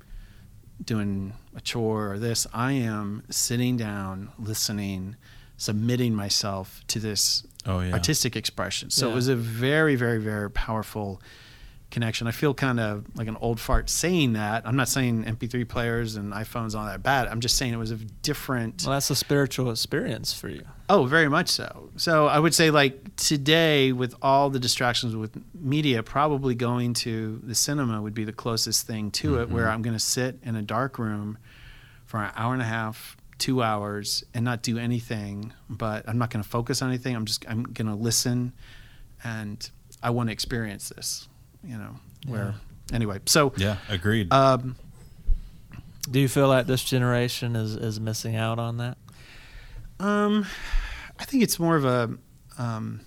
doing 0.84 1.32
a 1.56 1.62
chore 1.62 2.12
or 2.12 2.18
this. 2.18 2.46
I 2.52 2.72
am 2.72 3.22
sitting 3.30 3.78
down, 3.78 4.30
listening, 4.38 5.16
submitting 5.56 6.14
myself 6.14 6.82
to 6.88 6.98
this 7.00 7.46
Oh, 7.64 7.80
yeah. 7.80 7.94
artistic 7.94 8.37
expression. 8.37 8.90
So 8.90 9.06
Yeah. 9.06 9.12
it 9.12 9.14
was 9.14 9.28
a 9.28 9.37
very, 9.37 9.96
very, 9.96 10.18
very 10.18 10.50
powerful 10.50 11.22
connection. 11.94 12.26
I 12.26 12.33
feel 12.33 12.52
kind 12.52 12.78
of 12.78 13.07
like 13.14 13.28
an 13.28 13.37
old 13.40 13.59
fart 13.59 13.88
saying 13.88 14.35
that. 14.35 14.66
I'm 14.66 14.76
not 14.76 14.88
saying 14.88 15.24
MP3 15.24 15.66
players 15.66 16.16
and 16.16 16.33
iPhones 16.33 16.74
all 16.76 16.85
that 16.85 17.02
bad. 17.02 17.28
I'm 17.28 17.40
just 17.40 17.57
saying 17.57 17.72
it 17.72 17.78
was 17.78 17.92
a 17.92 17.96
different. 17.96 18.83
Well, 18.85 18.92
that's 18.92 19.09
a 19.09 19.14
spiritual 19.16 19.70
experience 19.70 20.35
for 20.35 20.48
you. 20.48 20.64
Oh, 20.90 21.07
very 21.07 21.28
much 21.30 21.48
so. 21.48 21.90
So 21.96 22.26
I 22.26 22.38
would 22.38 22.54
say, 22.54 22.70
like 22.70 23.16
today, 23.16 23.92
with 23.92 24.14
all 24.20 24.50
the 24.50 24.59
distractions 24.59 25.16
with 25.16 25.40
media, 25.54 26.02
probably 26.02 26.54
going 26.54 26.92
to 26.94 27.40
the 27.42 27.54
cinema 27.54 28.02
would 28.02 28.14
be 28.14 28.24
the 28.24 28.33
closest 28.33 28.87
thing 28.87 29.11
to 29.12 29.40
it, 29.40 29.48
where 29.48 29.64
mm-hmm. 29.64 29.72
I'm 29.72 29.83
going 29.83 29.96
to 29.96 30.04
sit 30.04 30.38
in 30.42 30.57
a 30.57 30.62
dark 30.62 30.98
room 30.98 31.38
for 32.04 32.18
an 32.18 32.33
hour 32.37 32.52
and 32.52 32.61
a 32.61 32.66
half, 32.66 33.16
two 33.38 33.62
hours, 33.62 34.24
and 34.35 34.44
not 34.44 34.62
do 34.62 34.76
anything. 34.76 35.54
But 35.70 36.07
I'm 36.09 36.18
not 36.18 36.30
going 36.30 36.42
to 36.42 36.48
focus 36.48 36.83
on 36.83 36.90
anything. 36.90 37.16
I'm 37.16 37.24
just 37.24 37.48
I'm 37.48 37.62
going 37.62 37.88
to 37.88 37.94
listen, 37.94 38.52
and 39.22 39.70
I 40.02 40.11
want 40.11 40.28
to 40.28 40.33
experience 40.33 40.90
this. 40.90 41.28
You 41.66 41.79
know, 41.79 41.96
where 42.27 42.55
anyway. 42.92 43.20
So, 43.27 43.53
Yeah, 43.57 43.77
agreed. 43.88 44.33
um, 44.33 44.77
Do 46.11 46.20
you 46.20 46.29
feel 46.29 46.48
like 46.48 46.66
this 46.66 46.85
generation 46.85 47.57
is, 47.57 47.74
is 47.77 47.98
missing 48.00 48.37
out 48.37 48.59
on 48.59 48.77
that? 48.79 48.98
Um, 49.98 50.46
I 51.18 51.24
think 51.24 51.42
it's 51.42 51.59
more 51.59 51.77
of 51.77 51.85
a. 51.85 52.11
Um, 52.59 53.00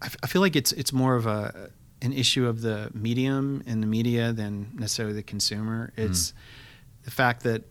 I, 0.00 0.08
I 0.22 0.26
feel 0.26 0.40
like 0.42 0.56
it's 0.56 0.72
it's 0.72 0.92
more 0.92 1.16
of 1.16 1.26
a 1.26 1.70
an 2.02 2.12
issue 2.12 2.46
of 2.46 2.60
the 2.60 2.90
medium 2.94 3.62
and 3.66 3.82
the 3.82 3.86
media 3.86 4.32
than 4.32 4.68
necessarily 4.74 5.14
the 5.14 5.22
consumer. 5.22 5.92
It's 5.96 6.32
the 7.04 7.10
fact 7.10 7.42
that 7.42 7.64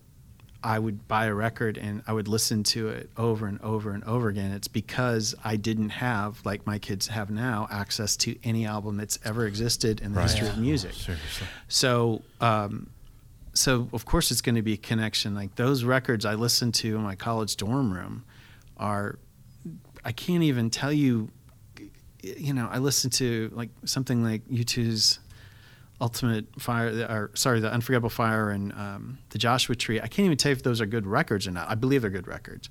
I 0.68 0.80
would 0.80 1.08
buy 1.08 1.28
a 1.28 1.34
record 1.34 1.78
and 1.78 2.04
I 2.08 2.12
would 2.12 2.28
listen 2.28 2.62
to 2.64 2.90
it 2.90 3.10
over 3.16 3.48
and 3.48 3.58
over 3.62 3.92
and 3.92 4.04
over 4.04 4.28
again. 4.28 4.52
It's 4.52 4.68
because 4.68 5.34
I 5.42 5.56
didn't 5.56 5.92
have, 5.92 6.46
like 6.46 6.68
my 6.68 6.78
kids 6.78 7.08
have 7.08 7.30
now, 7.30 7.70
access 7.72 8.18
to 8.18 8.36
any 8.44 8.66
album 8.66 8.98
that's 8.98 9.18
ever 9.24 9.48
existed 9.48 10.02
in 10.02 10.12
the 10.12 10.20
Right. 10.20 10.30
history 10.30 10.50
of 10.50 10.58
music. 10.58 10.92
Seriously. 10.92 11.48
So, 11.70 12.22
um, 12.42 12.90
so 13.54 13.88
of 13.94 14.04
course 14.04 14.30
it's 14.30 14.42
going 14.42 14.56
to 14.56 14.62
be 14.62 14.74
a 14.74 14.78
connection. 14.78 15.34
Like 15.34 15.56
those 15.56 15.86
records 15.86 16.26
I 16.26 16.36
listened 16.36 16.74
to 16.76 16.98
in 16.98 17.02
my 17.02 17.16
college 17.16 17.56
dorm 17.56 17.94
room 17.94 18.26
are, 18.76 19.20
I 20.04 20.12
can't 20.12 20.44
even 20.44 20.70
tell 20.70 20.92
you. 20.92 21.30
You 22.22 22.54
know, 22.54 22.68
I 22.70 22.80
listened 22.80 23.14
to 23.14 23.50
like 23.54 23.70
something 23.86 24.22
like 24.22 24.46
U2's 24.50 25.20
Ultimate 26.00 26.46
Fire, 26.62 26.90
or 27.10 27.32
sorry, 27.34 27.60
the 27.60 27.72
Unforgettable 27.72 28.10
Fire 28.10 28.50
and 28.52 28.72
um, 28.74 29.18
the 29.30 29.38
Joshua 29.38 29.76
Tree. 29.76 30.00
I 30.00 30.08
can't 30.08 30.26
even 30.26 30.38
tell 30.38 30.52
you 30.52 30.56
if 30.56 30.64
those 30.64 30.80
are 30.82 30.86
good 30.86 31.08
records 31.08 31.48
or 31.48 31.52
not. 31.52 31.70
I 31.70 31.76
believe 31.76 32.02
they're 32.02 32.12
good 32.12 32.28
records, 32.28 32.70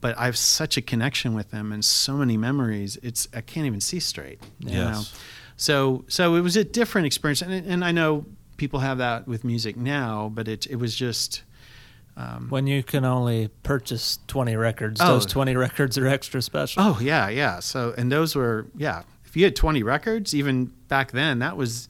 but 0.00 0.16
I 0.18 0.26
have 0.26 0.36
such 0.36 0.76
a 0.76 0.82
connection 0.82 1.32
with 1.34 1.50
them 1.50 1.72
and 1.72 1.82
so 1.84 2.16
many 2.16 2.36
memories. 2.36 2.98
It's 3.02 3.28
I 3.34 3.40
can't 3.40 3.66
even 3.66 3.80
see 3.80 3.98
straight. 4.00 4.40
you 4.60 4.70
Yes. 4.72 4.94
know? 5.12 5.18
So 5.56 6.04
so 6.08 6.34
it 6.34 6.40
was 6.42 6.56
a 6.56 6.64
different 6.64 7.06
experience, 7.06 7.40
and 7.40 7.52
and 7.52 7.82
I 7.84 7.92
know 7.92 8.26
people 8.58 8.80
have 8.80 8.98
that 8.98 9.26
with 9.26 9.42
music 9.42 9.76
now, 9.76 10.30
but 10.34 10.46
it 10.48 10.66
it 10.66 10.76
was 10.76 10.94
just. 10.94 11.42
Um, 12.18 12.46
When 12.48 12.66
you 12.66 12.82
can 12.82 13.04
only 13.04 13.48
purchase 13.62 14.18
20 14.28 14.56
records, 14.56 15.02
Oh. 15.02 15.06
those 15.14 15.26
20 15.26 15.54
records 15.54 15.98
are 15.98 16.06
extra 16.06 16.40
special. 16.40 16.82
Oh 16.82 16.98
yeah, 17.00 17.28
yeah. 17.28 17.60
So 17.60 17.92
and 17.98 18.10
those 18.10 18.34
were 18.34 18.66
yeah. 18.76 19.02
If 19.26 19.36
you 19.36 19.44
had 19.44 19.54
twenty 19.56 19.82
records, 19.82 20.34
even 20.34 20.72
back 20.88 21.12
then, 21.12 21.40
that 21.40 21.56
was 21.58 21.88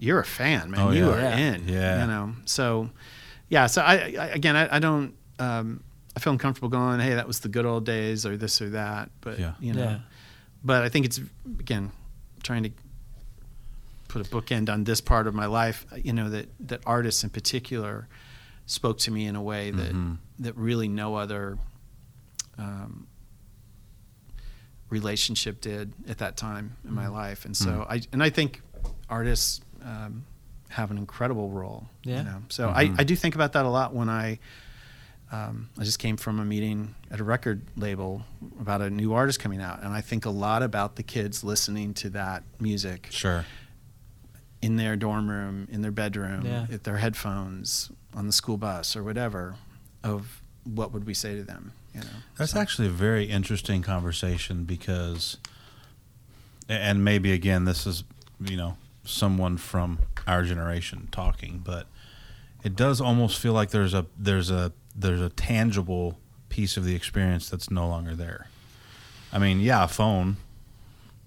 you're 0.00 0.18
a 0.20 0.24
fan, 0.24 0.70
man. 0.70 0.80
Oh, 0.80 0.90
you 0.90 1.06
yeah. 1.06 1.12
are 1.14 1.20
Yeah. 1.20 1.36
in. 1.36 1.68
Yeah. 1.68 2.00
You 2.00 2.06
know. 2.08 2.34
So, 2.46 2.90
yeah. 3.48 3.66
So 3.66 3.82
I, 3.82 3.94
I 4.18 4.26
again, 4.28 4.56
I, 4.56 4.76
I 4.76 4.78
don't. 4.80 5.14
Um, 5.38 5.82
I 6.16 6.20
feel 6.20 6.32
uncomfortable 6.32 6.68
going, 6.70 6.98
hey, 7.00 7.14
that 7.14 7.26
was 7.28 7.38
the 7.40 7.48
good 7.48 7.64
old 7.66 7.86
days, 7.86 8.26
or 8.26 8.36
this 8.36 8.60
or 8.60 8.70
that. 8.70 9.10
But 9.20 9.38
Yeah. 9.38 9.52
you 9.60 9.72
know. 9.74 9.82
Yeah. 9.82 9.98
But 10.64 10.82
I 10.82 10.88
think 10.88 11.06
it's 11.06 11.20
again 11.58 11.92
trying 12.42 12.64
to 12.64 12.70
put 14.08 14.26
a 14.26 14.28
bookend 14.28 14.68
on 14.68 14.84
this 14.84 15.00
part 15.00 15.26
of 15.26 15.34
my 15.34 15.46
life. 15.46 15.86
You 16.02 16.12
know 16.12 16.28
that 16.30 16.48
that 16.68 16.80
artists 16.86 17.22
in 17.22 17.30
particular 17.30 18.08
spoke 18.66 18.98
to 18.98 19.10
me 19.10 19.26
in 19.26 19.36
a 19.36 19.42
way 19.42 19.70
that 19.70 19.92
Mhm. 19.92 20.18
that 20.40 20.56
really 20.56 20.88
no 20.88 21.14
other 21.14 21.58
um, 22.58 23.06
relationship 24.90 25.60
did 25.60 25.92
at 26.08 26.18
that 26.18 26.36
time 26.36 26.76
in 26.84 26.92
my 26.94 27.08
life. 27.08 27.44
And 27.44 27.56
so 27.56 27.86
I 27.88 28.02
and 28.12 28.22
I 28.22 28.30
think 28.30 28.62
artists 29.08 29.60
um, 29.84 30.24
have 30.68 30.90
an 30.90 30.98
incredible 30.98 31.50
role. 31.50 31.88
Yeah. 32.04 32.18
You 32.18 32.24
know? 32.24 32.42
So 32.48 32.68
Mhm. 32.68 32.74
I, 32.74 33.00
I 33.00 33.04
do 33.04 33.16
think 33.16 33.34
about 33.34 33.52
that 33.54 33.64
a 33.64 33.68
lot 33.68 33.94
when 33.94 34.08
I 34.08 34.38
um, 35.32 35.68
I 35.78 35.84
just 35.84 36.00
came 36.00 36.16
from 36.16 36.40
a 36.40 36.44
meeting 36.44 36.96
at 37.08 37.20
a 37.20 37.24
record 37.24 37.62
label 37.76 38.24
about 38.60 38.82
a 38.82 38.90
new 38.90 39.12
artist 39.12 39.38
coming 39.38 39.60
out, 39.60 39.80
and 39.80 39.92
I 39.92 40.00
think 40.00 40.24
a 40.24 40.30
lot 40.30 40.64
about 40.64 40.96
the 40.96 41.04
kids 41.04 41.44
listening 41.44 41.94
to 41.94 42.10
that 42.10 42.42
music 42.58 43.06
Sure. 43.10 43.44
in 44.60 44.74
their 44.74 44.96
dorm 44.96 45.30
room, 45.30 45.68
in 45.70 45.82
their 45.82 45.92
bedroom, 45.92 46.44
Yeah. 46.44 46.66
with 46.66 46.82
their 46.82 46.96
headphones, 46.96 47.92
on 48.12 48.26
the 48.26 48.32
school 48.32 48.56
bus 48.56 48.96
or 48.96 49.04
whatever. 49.04 49.54
Of 50.02 50.42
what 50.64 50.92
would 50.92 51.04
we 51.06 51.14
say 51.14 51.36
to 51.36 51.44
them? 51.44 51.74
You 51.94 52.00
know, 52.00 52.06
That's 52.36 52.50
So- 52.52 52.60
actually 52.60 52.88
a 52.88 52.90
very 52.92 53.26
interesting 53.26 53.82
conversation 53.82 54.64
because, 54.64 55.36
and 56.68 57.04
maybe 57.04 57.30
again, 57.32 57.66
this 57.66 57.86
is, 57.86 58.02
you 58.40 58.56
know, 58.56 58.76
someone 59.04 59.56
from 59.56 59.98
our 60.26 60.42
generation 60.42 61.08
talking, 61.10 61.60
but 61.64 61.86
it 62.62 62.76
does 62.76 63.00
almost 63.00 63.38
feel 63.38 63.52
like 63.52 63.70
there's 63.70 63.94
a 63.94 64.06
there's 64.18 64.50
a 64.50 64.72
there's 64.94 65.20
a 65.20 65.30
tangible 65.30 66.18
piece 66.48 66.76
of 66.76 66.84
the 66.84 66.94
experience 66.94 67.48
that's 67.48 67.70
no 67.70 67.88
longer 67.88 68.14
there. 68.14 68.48
I 69.32 69.38
mean, 69.38 69.60
yeah, 69.60 69.84
a 69.84 69.88
phone, 69.88 70.36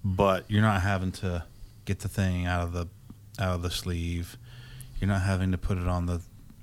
but 0.04 0.44
you're 0.48 0.62
not 0.62 0.82
having 0.82 1.12
to 1.12 1.44
get 1.84 2.00
the 2.00 2.08
thing 2.08 2.46
out 2.46 2.62
of 2.62 2.72
the 2.72 2.86
out 3.38 3.56
of 3.56 3.62
the 3.62 3.70
sleeve. 3.70 4.36
You're 5.00 5.08
not 5.08 5.22
having 5.22 5.50
to 5.52 5.58
put 5.58 5.78
it 5.78 5.88
on 5.88 6.06
the 6.06 6.20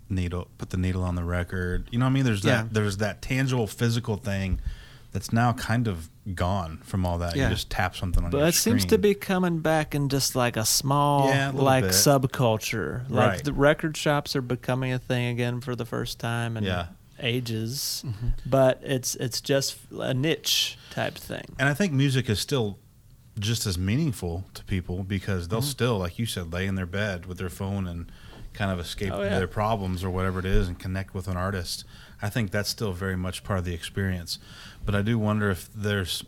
needle, 0.10 0.48
put 0.58 0.70
the 0.70 0.78
needle 0.78 1.04
on 1.04 1.16
the 1.16 1.24
record. 1.24 1.88
You 1.92 2.00
know 2.00 2.06
what 2.06 2.12
I 2.12 2.14
mean? 2.14 2.24
There's 2.26 2.44
Yeah. 2.44 2.64
that 2.64 2.74
there's 2.74 2.98
that 2.98 3.22
tangible 3.22 3.68
physical 3.68 4.16
thing 4.18 4.62
that's 5.12 5.34
now 5.34 5.54
kind 5.54 5.88
of 5.88 6.10
gone 6.36 6.78
from 6.84 7.06
all 7.06 7.18
that. 7.18 7.36
Yeah. 7.36 7.50
You 7.50 7.56
just 7.56 7.70
tap 7.70 7.96
something 7.96 8.24
on 8.24 8.30
But 8.32 8.38
your 8.38 8.48
it 8.48 8.54
seems 8.56 8.86
to 8.86 8.98
be 8.98 9.14
coming 9.14 9.60
back 9.60 9.94
in 9.96 10.08
just 10.10 10.36
like 10.36 10.56
a 10.56 10.66
small, 10.66 11.28
Yeah, 11.28 11.52
a 11.52 11.54
like 11.54 11.84
bit. 11.86 11.92
subculture. 11.94 13.10
Like 13.10 13.30
Right. 13.30 13.44
the 13.44 13.54
record 13.54 13.98
shops 13.98 14.36
are 14.36 14.42
becoming 14.42 14.94
a 14.94 15.00
thing 15.00 15.28
again 15.28 15.62
for 15.62 15.76
the 15.76 15.86
first 15.86 16.20
time 16.20 16.56
in 16.58 16.64
Yeah. 16.64 16.88
ages. 17.20 18.04
Mm-hmm. 18.06 18.28
But 18.46 18.80
it's 18.84 19.16
it's 19.16 19.42
just 19.42 19.78
a 20.00 20.14
niche 20.14 20.78
type 20.92 21.16
thing. 21.16 21.46
And 21.60 21.68
I 21.70 21.74
think 21.74 21.94
music 21.94 22.30
is 22.30 22.40
still 22.40 22.78
just 23.40 23.66
as 23.66 23.78
meaningful 23.78 24.46
to 24.54 24.64
people 24.66 25.04
because 25.04 25.48
they'll 25.48 25.60
Mm-hmm. 25.60 25.68
still, 25.70 25.98
like 26.00 26.20
you 26.20 26.26
said, 26.26 26.52
lay 26.54 26.68
in 26.68 26.76
their 26.76 26.86
bed 26.86 27.26
with 27.26 27.38
their 27.38 27.50
phone 27.50 27.88
and 27.88 28.12
kind 28.54 28.70
of 28.72 28.80
escape 28.80 29.14
Oh, 29.14 29.24
yeah. 29.24 29.38
their 29.40 29.48
problems 29.48 30.04
or 30.04 30.10
whatever 30.10 30.38
it 30.40 30.46
is 30.46 30.68
and 30.68 30.78
connect 30.78 31.14
with 31.14 31.28
an 31.30 31.38
artist. 31.38 31.86
I 32.22 32.30
think 32.30 32.52
that's 32.52 32.70
still 32.70 32.92
very 32.92 33.16
much 33.16 33.44
part 33.44 33.60
of 33.60 33.66
the 33.66 33.74
experience. 33.74 34.38
But 34.86 34.96
I 34.96 35.02
do 35.02 35.20
wonder 35.20 35.50
if 35.50 35.72
there's 35.74 36.24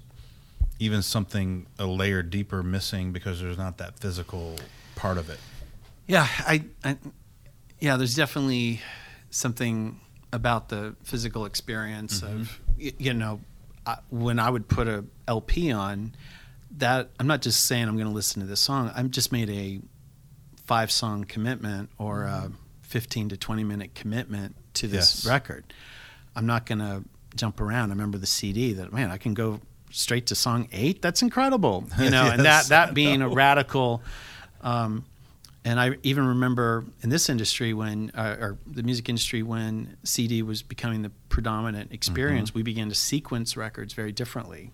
even 0.80 1.02
something 1.02 1.66
a 1.80 1.86
layer 1.86 2.22
deeper 2.22 2.64
missing 2.64 3.12
because 3.12 3.42
there's 3.42 3.58
not 3.58 3.78
that 3.78 4.00
physical 4.00 4.56
part 4.96 5.18
of 5.18 5.30
it. 5.30 5.40
Yeah, 6.08 6.28
I, 6.40 6.66
I 6.84 6.98
yeah, 7.80 7.98
there's 7.98 8.16
definitely 8.16 8.82
something 9.30 10.00
about 10.32 10.70
the 10.70 10.96
physical 11.04 11.46
experience 11.46 12.22
mm-hmm. 12.22 12.42
of 12.42 12.60
you 12.78 13.14
know 13.14 13.40
I, 13.86 13.98
when 14.10 14.40
I 14.40 14.50
would 14.50 14.68
put 14.68 14.88
a 14.88 15.06
LP 15.28 15.72
on 15.72 16.16
that 16.78 17.10
I'm 17.20 17.28
not 17.28 17.42
just 17.42 17.66
saying 17.66 17.88
I'm 17.88 17.96
going 17.96 18.08
to 18.08 18.14
listen 18.14 18.42
to 18.42 18.48
this 18.48 18.60
song. 18.60 18.92
I'm 18.96 19.12
just 19.12 19.32
made 19.32 19.50
a 19.50 19.80
five 20.66 20.92
song 20.92 21.24
commitment 21.24 21.90
or 21.98 22.24
a 22.24 22.28
mm-hmm. 22.46 22.54
15 22.82 23.30
to 23.30 23.38
20 23.38 23.64
minute 23.64 23.96
commitment 23.96 24.56
to 24.76 24.88
this 24.88 25.24
Yes. 25.24 25.26
record. 25.26 25.66
I'm 26.36 26.46
not 26.46 26.66
going 26.66 26.80
to 26.80 27.04
jump 27.36 27.60
around. 27.62 27.90
I 27.90 27.94
remember 27.94 28.18
the 28.18 28.28
CD 28.28 28.74
that 28.74 28.92
man, 28.94 29.12
I 29.12 29.18
can 29.18 29.34
go 29.34 29.60
straight 29.92 30.28
to 30.28 30.36
song 30.36 30.68
8. 30.72 31.02
That's 31.02 31.22
incredible. 31.22 31.86
You 32.00 32.10
know, 32.10 32.26
and 32.26 32.46
that 32.46 32.68
that 32.68 32.94
being 32.94 33.22
a 33.22 33.30
radical 33.30 34.02
um, 34.62 35.06
and 35.66 35.80
I 35.80 35.98
even 36.04 36.28
remember 36.28 36.84
in 37.02 37.10
this 37.10 37.30
industry 37.30 37.74
when, 37.74 38.12
uh, 38.16 38.36
or 38.40 38.58
the 38.68 38.84
music 38.84 39.08
industry, 39.08 39.44
when 39.44 39.96
CD 40.04 40.42
was 40.42 40.62
becoming 40.62 41.04
the 41.04 41.12
predominant 41.30 41.94
experience, 41.94 42.54
we 42.54 42.64
began 42.64 42.90
to 42.90 42.96
sequence 42.96 43.56
records 43.56 43.94
very 43.94 44.12
differently. 44.12 44.72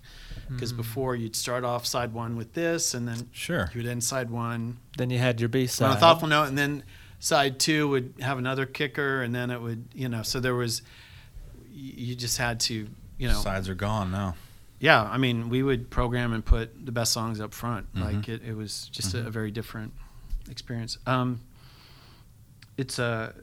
Because 0.50 0.74
before 0.74 1.16
you'd 1.16 1.36
start 1.36 1.64
off 1.64 1.86
side 1.86 2.12
one 2.12 2.36
with 2.36 2.54
this, 2.54 2.96
and 2.96 3.08
then 3.08 3.30
Sure. 3.32 3.70
you 3.72 3.84
would 3.84 3.90
end 3.90 4.04
side 4.04 4.32
one 4.32 4.78
Then 4.98 5.12
you 5.12 5.20
had 5.20 5.40
your 5.40 5.48
B 5.50 5.68
side 5.68 5.92
on 5.92 5.98
a 5.98 6.00
thoughtful 6.00 6.28
note, 6.28 6.46
and 6.46 6.58
then 6.58 6.82
side 7.20 7.60
two 7.60 7.88
would 7.90 8.16
have 8.20 8.40
another 8.40 8.66
kicker, 8.66 9.22
and 9.22 9.34
then 9.36 9.52
it 9.52 9.62
would, 9.62 9.90
you 9.94 10.10
know, 10.10 10.24
so 10.24 10.40
there 10.40 10.56
was, 10.56 10.82
you 11.72 12.16
just 12.16 12.38
had 12.38 12.60
to, 12.62 12.88
you 13.18 13.28
know, 13.28 13.40
Sides 13.42 13.70
are 13.70 13.76
gone 13.76 14.12
now. 14.12 14.36
yeah. 14.80 15.02
I 15.04 15.18
mean, 15.18 15.50
we 15.50 15.64
would 15.64 15.90
program 15.90 16.34
and 16.34 16.44
put 16.44 16.86
the 16.86 16.92
best 16.92 17.12
songs 17.14 17.40
up 17.40 17.54
front. 17.54 17.94
Mhm. 17.94 18.04
Like 18.04 18.30
it, 18.30 18.42
it 18.44 18.54
was 18.56 18.88
just 18.92 19.14
a, 19.14 19.28
a 19.28 19.30
very 19.30 19.52
different 19.52 19.94
experience. 20.50 20.98
Um, 21.06 21.42
it's 22.78 22.98
a, 23.00 23.34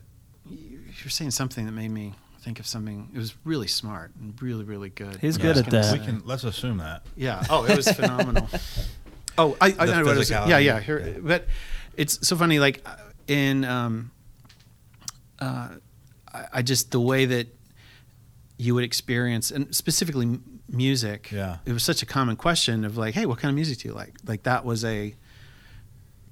you're 0.48 1.10
saying 1.10 1.30
something 1.32 1.66
that 1.66 1.72
made 1.72 1.90
me 1.90 2.14
think 2.40 2.58
of 2.60 2.66
something. 2.66 3.10
It 3.14 3.18
was 3.18 3.34
really 3.44 3.66
smart 3.66 4.12
and 4.20 4.40
really, 4.40 4.64
really 4.64 4.88
good. 4.88 5.16
He's 5.16 5.36
good 5.36 5.56
at 5.58 5.66
that. 5.66 5.84
say. 5.84 5.98
We 5.98 6.04
can 6.04 6.22
let's 6.24 6.44
assume 6.44 6.78
that. 6.78 7.02
Yeah. 7.16 7.44
Oh, 7.50 7.64
it 7.64 7.76
was 7.76 7.90
phenomenal. 7.90 8.48
oh, 9.38 9.56
I, 9.60 9.66
I 9.78 9.86
The 9.86 9.92
know 9.96 10.04
what 10.04 10.16
it 10.16 10.18
was. 10.18 10.30
Yeah, 10.30 10.58
yeah. 10.58 10.80
Here, 10.80 11.16
but 11.20 11.46
it's 11.96 12.26
so 12.26 12.36
funny. 12.36 12.58
Like 12.60 12.86
in, 13.26 13.64
um, 13.64 14.10
uh, 15.40 15.68
I, 16.32 16.44
I 16.54 16.62
just 16.62 16.92
the 16.92 17.00
way 17.00 17.26
that 17.26 17.48
you 18.58 18.74
would 18.74 18.84
experience, 18.84 19.50
and 19.50 19.74
specifically 19.74 20.38
music. 20.68 21.30
Yeah. 21.30 21.58
It 21.66 21.72
was 21.72 21.82
such 21.84 22.02
a 22.02 22.06
common 22.06 22.36
question 22.36 22.84
of 22.84 22.96
like, 22.96 23.14
hey, 23.14 23.26
what 23.26 23.38
kind 23.38 23.50
of 23.50 23.54
music 23.54 23.78
do 23.78 23.88
you 23.88 23.94
like? 23.94 24.14
Like 24.26 24.44
that 24.44 24.64
was 24.64 24.84
a, 24.84 25.14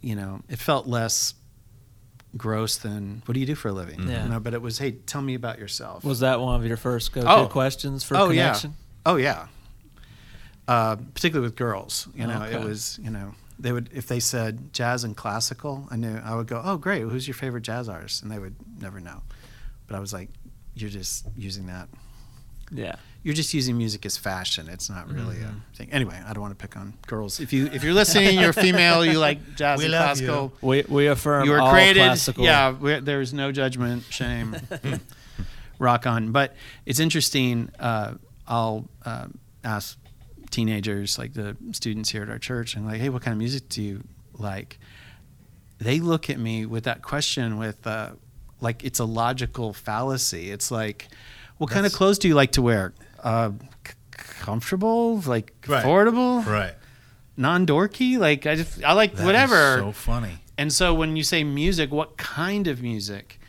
you 0.00 0.14
know, 0.16 0.40
it 0.48 0.58
felt 0.58 0.86
less 0.86 1.34
gross 2.36 2.76
than 2.78 3.22
what 3.26 3.34
do 3.34 3.40
you 3.40 3.46
do 3.46 3.54
for 3.54 3.68
a 3.68 3.72
living? 3.72 4.08
Yeah. 4.08 4.24
You 4.24 4.30
know, 4.30 4.40
but 4.40 4.54
it 4.54 4.62
was, 4.62 4.78
hey, 4.78 4.92
tell 4.92 5.22
me 5.22 5.34
about 5.34 5.58
yourself. 5.58 6.02
Was 6.04 6.20
that 6.20 6.40
one 6.40 6.56
of 6.60 6.66
your 6.66 6.76
first 6.76 7.12
go-to 7.12 7.28
Oh. 7.30 7.46
questions 7.46 8.02
for 8.04 8.16
oh 8.16 8.28
connection? 8.28 8.70
yeah 8.70 8.76
oh 9.12 9.16
yeah 9.16 9.46
uh, 10.66 10.96
particularly 10.96 11.46
with 11.46 11.56
girls 11.56 12.08
you 12.14 12.26
know 12.26 12.42
Okay. 12.42 12.54
it 12.54 12.64
was 12.64 12.98
you 13.02 13.10
know 13.10 13.34
they 13.58 13.70
would 13.70 13.90
if 13.92 14.06
they 14.08 14.18
said 14.18 14.72
jazz 14.72 15.04
and 15.04 15.14
classical 15.14 15.86
i 15.90 15.96
knew 15.96 16.16
i 16.24 16.34
would 16.34 16.46
go 16.46 16.58
oh 16.64 16.78
great 16.78 17.02
who's 17.02 17.28
your 17.28 17.34
favorite 17.34 17.60
jazz 17.62 17.86
artist 17.86 18.22
and 18.22 18.30
they 18.32 18.38
would 18.38 18.56
never 18.80 18.98
know 19.00 19.20
but 19.86 19.94
i 19.94 20.00
was 20.00 20.14
like 20.14 20.30
you're 20.74 20.88
just 20.88 21.26
using 21.36 21.66
that 21.66 21.86
Yeah. 22.74 22.96
you're 23.22 23.34
just 23.34 23.54
using 23.54 23.78
music 23.78 24.04
as 24.04 24.16
fashion. 24.18 24.68
It's 24.68 24.90
not 24.90 25.08
really 25.08 25.36
Mm-hmm. 25.36 25.58
a 25.72 25.76
thing. 25.76 25.88
Anyway 25.92 26.20
i 26.26 26.32
don't 26.32 26.42
want 26.42 26.58
to 26.58 26.62
pick 26.66 26.76
on 26.76 26.94
girls. 27.06 27.40
If 27.40 27.52
you 27.52 27.66
if 27.72 27.82
you're 27.84 27.94
listening 27.94 28.38
you're 28.38 28.52
female 28.52 29.04
you 29.06 29.18
like 29.18 29.38
jazz 29.56 29.78
We 29.78 29.84
and 29.86 29.92
love 29.92 30.04
classical. 30.18 30.52
We 30.60 30.84
we 30.88 31.06
affirm 31.06 31.44
you 31.46 31.52
were 31.52 31.60
all 31.60 31.70
created 31.72 32.00
classical. 32.04 32.44
yeah 32.44 32.70
we're, 32.70 33.00
there's 33.00 33.32
no 33.32 33.52
judgment 33.52 34.04
shame. 34.10 34.56
Rock 35.78 36.06
on. 36.06 36.32
But 36.32 36.54
it's 36.86 37.00
interesting 37.00 37.70
uh, 37.78 38.14
i'll 38.46 38.88
uh, 39.04 39.26
ask 39.64 39.98
teenagers 40.50 41.18
like 41.18 41.32
the 41.34 41.56
students 41.72 42.10
here 42.10 42.22
at 42.22 42.28
our 42.28 42.38
church 42.38 42.76
and 42.76 42.86
like 42.86 43.00
hey 43.00 43.08
what 43.08 43.22
kind 43.22 43.32
of 43.32 43.38
music 43.38 43.68
do 43.68 43.82
you 43.82 44.02
like? 44.34 44.78
They 45.78 45.98
look 46.00 46.30
at 46.30 46.38
me 46.38 46.66
with 46.66 46.84
that 46.84 47.02
question 47.02 47.58
with 47.58 47.84
uh, 47.86 48.10
like 48.60 48.84
it's 48.84 49.00
a 49.00 49.04
logical 49.04 49.72
fallacy. 49.72 50.50
It's 50.50 50.70
like 50.70 51.08
what 51.58 51.70
kind 51.70 51.86
of 51.86 51.92
clothes 51.92 52.18
do 52.18 52.28
you 52.28 52.34
like 52.34 52.52
to 52.52 52.62
wear 52.62 52.92
uh, 53.22 53.50
c- 53.86 53.94
comfortable 54.16 55.20
like 55.20 55.52
Right. 55.66 55.84
affordable 55.84 56.44
Right. 56.44 56.74
non-dorky 57.36 58.18
like 58.18 58.46
i 58.46 58.54
just 58.56 58.82
i 58.84 58.92
like 58.92 59.12
That 59.14 59.20
is 59.20 59.26
whatever 59.26 59.78
so 59.78 59.92
funny. 59.92 60.38
and 60.58 60.72
so 60.72 60.94
when 60.94 61.16
you 61.16 61.22
say 61.24 61.42
music, 61.44 61.90
what 61.90 62.16
kind 62.16 62.66
of 62.68 62.80
music? 62.82 63.40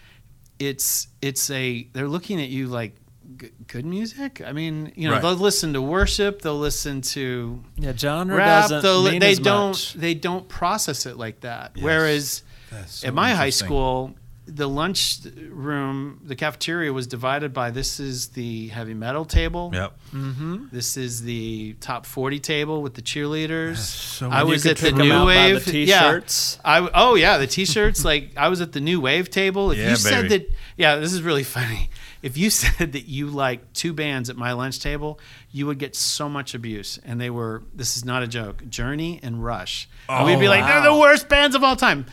It's 0.57 1.07
it's 1.21 1.49
a 1.51 1.87
they're 1.93 2.07
looking 2.07 2.41
at 2.41 2.49
you 2.49 2.67
like 2.67 2.95
g- 3.37 3.49
good 3.67 3.85
music. 3.85 4.41
I 4.45 4.53
mean, 4.53 4.91
you 4.95 5.07
know, 5.07 5.15
Right. 5.15 5.21
they'll 5.21 5.33
listen 5.35 5.73
to 5.73 5.81
worship, 5.81 6.41
they'll 6.41 6.57
listen 6.57 7.01
to 7.13 7.61
Yeah, 7.77 7.93
genre 7.95 8.37
rap. 8.37 8.63
doesn't 8.63 8.81
They'll, 8.81 9.03
mean 9.03 9.19
they 9.19 9.31
as 9.33 9.39
don't 9.39 9.71
much. 9.71 9.93
they 9.95 10.13
don't 10.13 10.47
process 10.47 11.05
it 11.05 11.17
like 11.17 11.41
that. 11.41 11.71
Yes. 11.75 11.83
Whereas 11.83 12.43
so 12.87 13.07
at 13.09 13.13
my 13.13 13.31
high 13.35 13.49
school, 13.51 14.15
the 14.47 14.67
lunch 14.69 15.19
room, 15.49 16.21
the 16.23 16.36
cafeteria 16.36 16.93
was 16.93 17.08
divided 17.08 17.53
by 17.53 17.71
this 17.71 17.99
is 17.99 18.29
the 18.29 18.67
heavy 18.67 18.93
metal 18.93 19.25
table. 19.25 19.71
Yep. 19.73 19.97
Mm-hmm. 20.13 20.65
This 20.71 20.97
is 20.97 21.23
the 21.23 21.73
top 21.81 22.05
40 22.05 22.39
table 22.39 22.81
with 22.81 22.93
the 22.93 23.01
cheerleaders. 23.01 23.77
so 23.77 24.29
I 24.29 24.43
was 24.43 24.65
at 24.65 24.77
the 24.77 24.91
new 24.91 25.10
by 25.10 25.19
the 25.19 25.25
wave. 25.25 25.65
t-shirts. 25.65 26.60
Yeah. 26.63 26.71
I 26.86 26.89
oh 26.93 27.15
yeah, 27.15 27.38
the 27.38 27.47
t-shirts. 27.47 28.05
like 28.12 28.31
I 28.38 28.49
was 28.49 28.62
at 28.62 28.71
the 28.71 28.81
new 28.81 29.01
wave 29.01 29.29
table. 29.29 29.71
If 29.71 29.77
Yeah, 29.79 29.89
you 29.91 29.95
said 29.95 30.29
baby. 30.29 30.45
that, 30.45 30.55
yeah, 30.77 30.95
this 30.97 31.13
is 31.13 31.21
really 31.21 31.43
funny. 31.58 31.89
If 32.21 32.38
you 32.38 32.49
said 32.62 32.93
that 32.93 33.08
you 33.08 33.27
liked 33.27 33.73
two 33.73 33.93
bands 33.93 34.29
at 34.29 34.36
my 34.38 34.51
lunch 34.53 34.79
table, 34.79 35.19
you 35.51 35.65
would 35.67 35.79
get 35.79 35.95
so 35.95 36.27
much 36.29 36.53
abuse. 36.53 36.99
And 37.05 37.19
they 37.19 37.29
were. 37.29 37.63
This 37.73 37.97
is 37.97 38.05
not 38.05 38.23
a 38.23 38.27
joke. 38.27 38.67
Journey 38.69 39.19
and 39.23 39.43
Rush. 39.43 39.88
and 40.10 40.25
we'd 40.25 40.39
be 40.39 40.47
Oh, 40.47 40.49
like, 40.49 40.65
they're 40.65 40.81
the 40.84 40.95
worst 40.99 41.29
bands 41.29 41.55
of 41.55 41.63
all 41.63 41.75
time. 41.75 42.05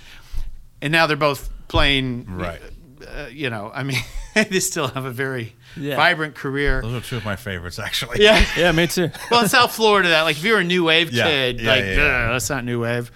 And 0.80 0.90
now 0.92 1.06
they're 1.06 1.16
both 1.16 1.48
playing. 1.72 2.26
Right. 2.28 2.60
Uh, 3.04 3.26
you 3.32 3.50
know, 3.50 3.70
I 3.74 3.82
mean, 3.82 3.98
they 4.34 4.60
still 4.60 4.86
have 4.88 5.04
a 5.04 5.10
very 5.10 5.54
Yeah. 5.76 5.96
vibrant 5.96 6.36
career. 6.36 6.80
Those 6.82 7.02
are 7.02 7.06
two 7.08 7.16
of 7.16 7.24
my 7.24 7.34
favorites, 7.36 7.78
actually. 7.80 8.22
Yeah. 8.22 8.44
Yeah, 8.56 8.70
me 8.72 8.86
too. 8.86 9.10
well, 9.30 9.42
in 9.42 9.48
South 9.48 9.74
Florida, 9.74 10.08
that 10.10 10.22
like 10.22 10.36
if 10.36 10.44
you're 10.44 10.60
a 10.60 10.64
new 10.64 10.84
wave 10.84 11.10
Yeah, 11.12 11.24
kid, 11.24 11.60
yeah, 11.60 11.70
like 11.70 11.84
yeah, 11.84 11.94
yeah. 11.96 12.28
That's 12.32 12.48
not 12.48 12.64
new 12.64 12.80
wave, 12.82 13.10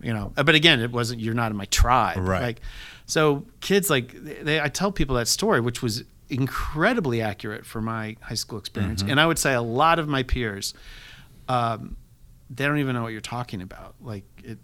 you 0.00 0.14
know. 0.14 0.32
Uh, 0.36 0.42
But 0.44 0.54
again, 0.54 0.80
it 0.80 0.90
wasn't. 0.90 1.20
You're 1.20 1.34
not 1.34 1.50
in 1.50 1.56
my 1.58 1.66
tribe, 1.66 2.16
Right. 2.18 2.40
Like, 2.42 2.60
so 3.04 3.44
kids 3.60 3.90
like 3.90 4.14
they, 4.24 4.58
I 4.60 4.68
tell 4.68 4.90
people 4.90 5.16
that 5.16 5.28
story, 5.28 5.60
which 5.60 5.82
was 5.82 6.02
incredibly 6.28 7.20
accurate 7.22 7.64
for 7.66 7.80
my 7.82 8.16
high 8.22 8.34
school 8.34 8.58
experience, 8.58 9.02
Mm-hmm. 9.02 9.10
and 9.12 9.20
I 9.20 9.26
would 9.26 9.38
say 9.38 9.52
a 9.54 9.62
lot 9.62 9.98
of 9.98 10.08
my 10.08 10.22
peers, 10.22 10.72
um, 11.48 11.96
they 12.48 12.64
don't 12.64 12.78
even 12.78 12.94
know 12.94 13.02
what 13.02 13.12
you're 13.12 13.20
talking 13.20 13.60
about. 13.62 13.94
Like 14.00 14.24
it, 14.42 14.58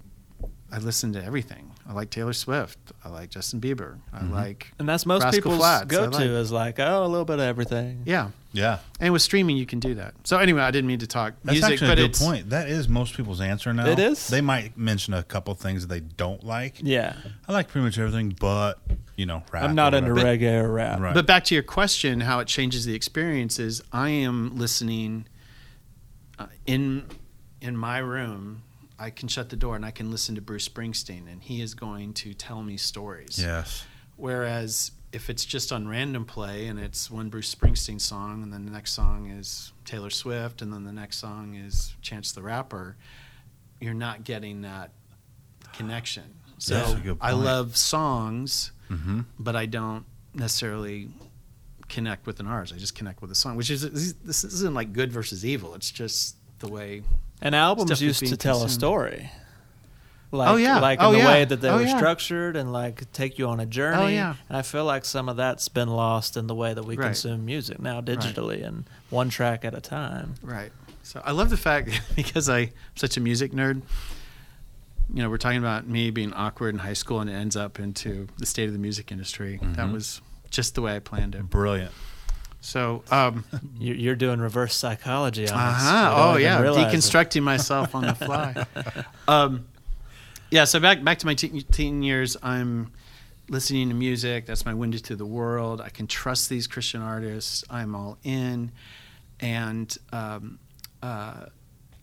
I 0.72 0.78
listen 0.78 1.12
to 1.12 1.22
everything. 1.22 1.71
I 1.88 1.92
like 1.94 2.10
Taylor 2.10 2.32
Swift. 2.32 2.78
I 3.04 3.08
like 3.08 3.30
Justin 3.30 3.60
Bieber. 3.60 3.98
I 4.12 4.20
Mm-hmm. 4.20 4.32
like 4.32 4.72
And 4.78 4.88
that's 4.88 5.04
most 5.04 5.24
Rascal 5.24 5.42
people's 5.42 5.58
Flatts, 5.58 5.82
I 5.82 5.86
go 5.86 6.04
to 6.10 6.16
like. 6.16 6.26
is 6.26 6.52
like, 6.52 6.78
oh, 6.78 7.04
a 7.04 7.08
little 7.08 7.24
bit 7.24 7.34
of 7.34 7.40
everything. 7.40 8.02
yeah. 8.06 8.30
Yeah. 8.54 8.80
And 9.00 9.14
with 9.14 9.22
streaming, 9.22 9.56
you 9.56 9.64
can 9.64 9.80
do 9.80 9.94
that. 9.94 10.12
So 10.24 10.36
anyway, 10.36 10.60
I 10.60 10.70
didn't 10.70 10.86
mean 10.86 10.98
to 10.98 11.06
talk 11.06 11.32
That's 11.42 11.54
music, 11.54 11.72
actually 11.72 11.86
but 11.88 11.98
a 11.98 12.02
good 12.02 12.10
it's 12.10 12.22
point. 12.22 12.50
That 12.50 12.68
is 12.68 12.86
most 12.86 13.16
people's 13.16 13.40
answer 13.40 13.72
now. 13.72 13.86
It 13.86 13.98
is? 13.98 14.28
They 14.28 14.42
might 14.42 14.76
mention 14.76 15.14
a 15.14 15.22
couple 15.22 15.54
things 15.54 15.86
that 15.86 15.88
they 15.92 16.00
don't 16.00 16.44
like. 16.44 16.74
Yeah. 16.82 17.16
I 17.48 17.52
like 17.52 17.68
pretty 17.68 17.86
much 17.86 17.98
everything, 17.98 18.36
but 18.38 18.78
you 19.16 19.24
know, 19.24 19.42
rap. 19.52 19.62
I'm 19.64 19.74
not 19.74 19.94
into 19.94 20.12
whatever. 20.12 20.36
reggae 20.36 20.62
or 20.64 20.70
rap. 20.70 21.00
Right. 21.00 21.14
But 21.14 21.26
back 21.26 21.44
to 21.44 21.54
your 21.54 21.62
question, 21.64 22.20
how 22.20 22.40
it 22.40 22.46
changes 22.46 22.84
the 22.84 22.94
experience 22.94 23.58
is 23.58 23.82
I 23.90 24.10
am 24.10 24.58
listening 24.58 25.26
uh, 26.38 26.46
in 26.66 27.06
in 27.62 27.74
my 27.74 27.98
room. 27.98 28.64
I 29.02 29.10
can 29.10 29.26
shut 29.28 29.48
the 29.48 29.56
door 29.56 29.74
and 29.74 29.84
I 29.84 29.90
can 29.90 30.10
listen 30.10 30.34
to 30.36 30.40
Bruce 30.40 30.68
Springsteen, 30.68 31.30
and 31.30 31.42
he 31.42 31.60
is 31.60 31.74
going 31.74 32.12
to 32.14 32.34
tell 32.34 32.62
me 32.62 32.76
stories. 32.76 33.36
Yes. 33.38 33.84
Whereas 34.16 34.92
if 35.12 35.28
it's 35.28 35.44
just 35.44 35.72
on 35.72 35.88
random 35.88 36.24
play 36.24 36.68
and 36.68 36.78
it's 36.78 37.10
one 37.10 37.28
Bruce 37.28 37.52
Springsteen 37.52 38.00
song, 38.00 38.42
and 38.42 38.52
then 38.52 38.64
the 38.64 38.70
next 38.70 38.92
song 38.92 39.28
is 39.30 39.72
Taylor 39.84 40.10
Swift, 40.10 40.62
and 40.62 40.72
then 40.72 40.84
the 40.84 40.92
next 40.92 41.16
song 41.18 41.54
is 41.56 41.94
Chance 42.00 42.32
the 42.32 42.42
Rapper, 42.42 42.96
you're 43.80 43.92
not 43.94 44.22
getting 44.24 44.62
that 44.62 44.92
connection. 45.72 46.24
So 46.58 46.74
That's 46.74 46.92
a 46.92 46.96
good 47.00 47.18
I 47.20 47.32
love 47.32 47.76
songs 47.76 48.70
Mm-hmm. 48.90 49.20
but 49.38 49.56
I 49.56 49.64
don't 49.64 50.04
necessarily 50.34 51.08
connect 51.88 52.26
with 52.26 52.40
an 52.40 52.46
artist. 52.46 52.74
I 52.74 52.76
just 52.78 52.94
connect 52.94 53.22
with 53.22 53.30
a 53.30 53.34
song, 53.34 53.56
which 53.56 53.70
is 53.70 53.82
this 54.22 54.44
isn't 54.44 54.74
like 54.74 54.92
good 54.92 55.10
versus 55.10 55.46
evil. 55.46 55.74
It's 55.74 55.90
just 55.90 56.36
the 56.58 56.68
way. 56.68 57.02
And 57.42 57.54
albums 57.54 58.00
used 58.00 58.20
to 58.20 58.24
being 58.26 58.36
tell 58.36 58.62
a 58.64 58.68
story. 58.68 59.30
Like, 60.30 60.48
Oh, 60.48 60.56
yeah. 60.56 60.78
like 60.80 60.98
in 61.00 61.04
Oh, 61.04 61.12
the 61.12 61.18
yeah. 61.18 61.26
way 61.26 61.44
that 61.44 61.60
they 61.60 61.68
Oh, 61.68 61.76
were 61.76 61.82
yeah. 61.82 61.94
structured 61.96 62.56
and 62.56 62.72
like 62.72 63.10
take 63.12 63.38
you 63.38 63.48
on 63.48 63.60
a 63.60 63.66
journey. 63.66 64.02
Oh, 64.02 64.06
yeah. 64.06 64.34
And 64.48 64.56
I 64.56 64.62
feel 64.62 64.84
like 64.86 65.04
some 65.04 65.28
of 65.28 65.36
that's 65.36 65.68
been 65.68 65.88
lost 65.90 66.38
in 66.38 66.46
the 66.46 66.54
way 66.54 66.72
that 66.72 66.84
we 66.84 66.96
Right. 66.96 67.06
consume 67.06 67.44
music 67.44 67.80
now 67.80 68.00
digitally 68.00 68.64
and 68.66 68.84
one 69.10 69.28
track 69.28 69.62
at 69.64 69.74
a 69.74 69.80
time. 69.82 70.36
Right. 70.40 70.72
So 71.02 71.20
I 71.24 71.32
love 71.32 71.50
the 71.50 71.58
fact 71.58 71.90
because 72.16 72.48
I'm 72.48 72.70
such 72.94 73.18
a 73.18 73.20
music 73.20 73.52
nerd. 73.52 73.82
You 75.12 75.22
know, 75.22 75.28
we're 75.28 75.36
talking 75.36 75.58
about 75.58 75.86
me 75.86 76.10
being 76.10 76.32
awkward 76.32 76.74
in 76.74 76.78
high 76.78 76.92
school, 76.94 77.20
and 77.20 77.28
it 77.28 77.34
ends 77.34 77.54
up 77.56 77.78
into 77.78 78.28
the 78.38 78.46
state 78.46 78.66
of 78.68 78.72
the 78.72 78.78
music 78.78 79.12
industry. 79.12 79.58
That 79.60 79.88
Mhm. 79.88 79.92
was 79.92 80.22
just 80.48 80.74
the 80.74 80.80
way 80.80 80.96
I 80.96 81.00
planned 81.00 81.34
it. 81.34 81.50
Brilliant. 81.50 81.92
So, 82.62 83.02
um, 83.10 83.44
You- 83.78 83.94
You're 83.94 84.16
doing 84.16 84.40
reverse 84.40 84.74
psychology 84.74 85.48
on 85.48 85.58
uh-huh. 85.58 86.14
Oh 86.16 86.36
yeah, 86.36 86.60
it. 86.60 86.64
deconstructing 86.64 87.42
myself 87.42 87.94
on 87.94 88.06
the 88.06 88.14
fly. 88.14 88.64
um, 89.28 89.66
yeah, 90.50 90.64
so 90.64 90.80
back 90.80 91.02
back 91.04 91.18
to 91.18 91.26
my 91.26 91.34
teen, 91.34 91.60
teen 91.72 92.02
years, 92.02 92.36
I'm 92.42 92.92
listening 93.48 93.88
to 93.88 93.94
music. 93.94 94.46
That's 94.46 94.64
my 94.64 94.74
window 94.74 94.98
to 94.98 95.16
the 95.16 95.26
world. 95.26 95.80
I 95.80 95.88
can 95.88 96.06
trust 96.06 96.48
these 96.48 96.66
Christian 96.66 97.02
artists. 97.02 97.64
I'm 97.68 97.94
all 97.94 98.16
in, 98.22 98.70
and 99.40 99.96
um, 100.12 100.60
uh, 101.02 101.46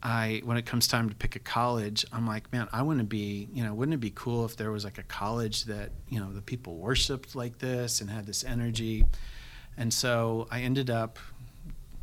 I 0.03 0.41
when 0.43 0.57
it 0.57 0.65
comes 0.65 0.87
time 0.87 1.09
to 1.09 1.15
pick 1.15 1.35
a 1.35 1.39
college, 1.39 2.05
I'm 2.11 2.27
like, 2.27 2.51
man, 2.51 2.67
I 2.73 2.81
want 2.81 2.99
to 2.99 3.05
be, 3.05 3.47
you 3.53 3.63
know, 3.63 3.73
wouldn't 3.73 3.93
it 3.93 3.99
be 3.99 4.11
cool 4.11 4.45
if 4.45 4.57
there 4.57 4.71
was 4.71 4.83
like 4.83 4.97
a 4.97 5.03
college 5.03 5.65
that 5.65 5.91
you 6.09 6.19
know 6.19 6.33
the 6.33 6.41
people 6.41 6.75
worshipped 6.75 7.35
like 7.35 7.59
this 7.59 8.01
and 8.01 8.09
had 8.09 8.25
this 8.25 8.43
energy, 8.43 9.05
and 9.79 9.91
so 9.91 10.47
I 10.51 10.61
ended 10.61 10.89
up. 10.91 11.17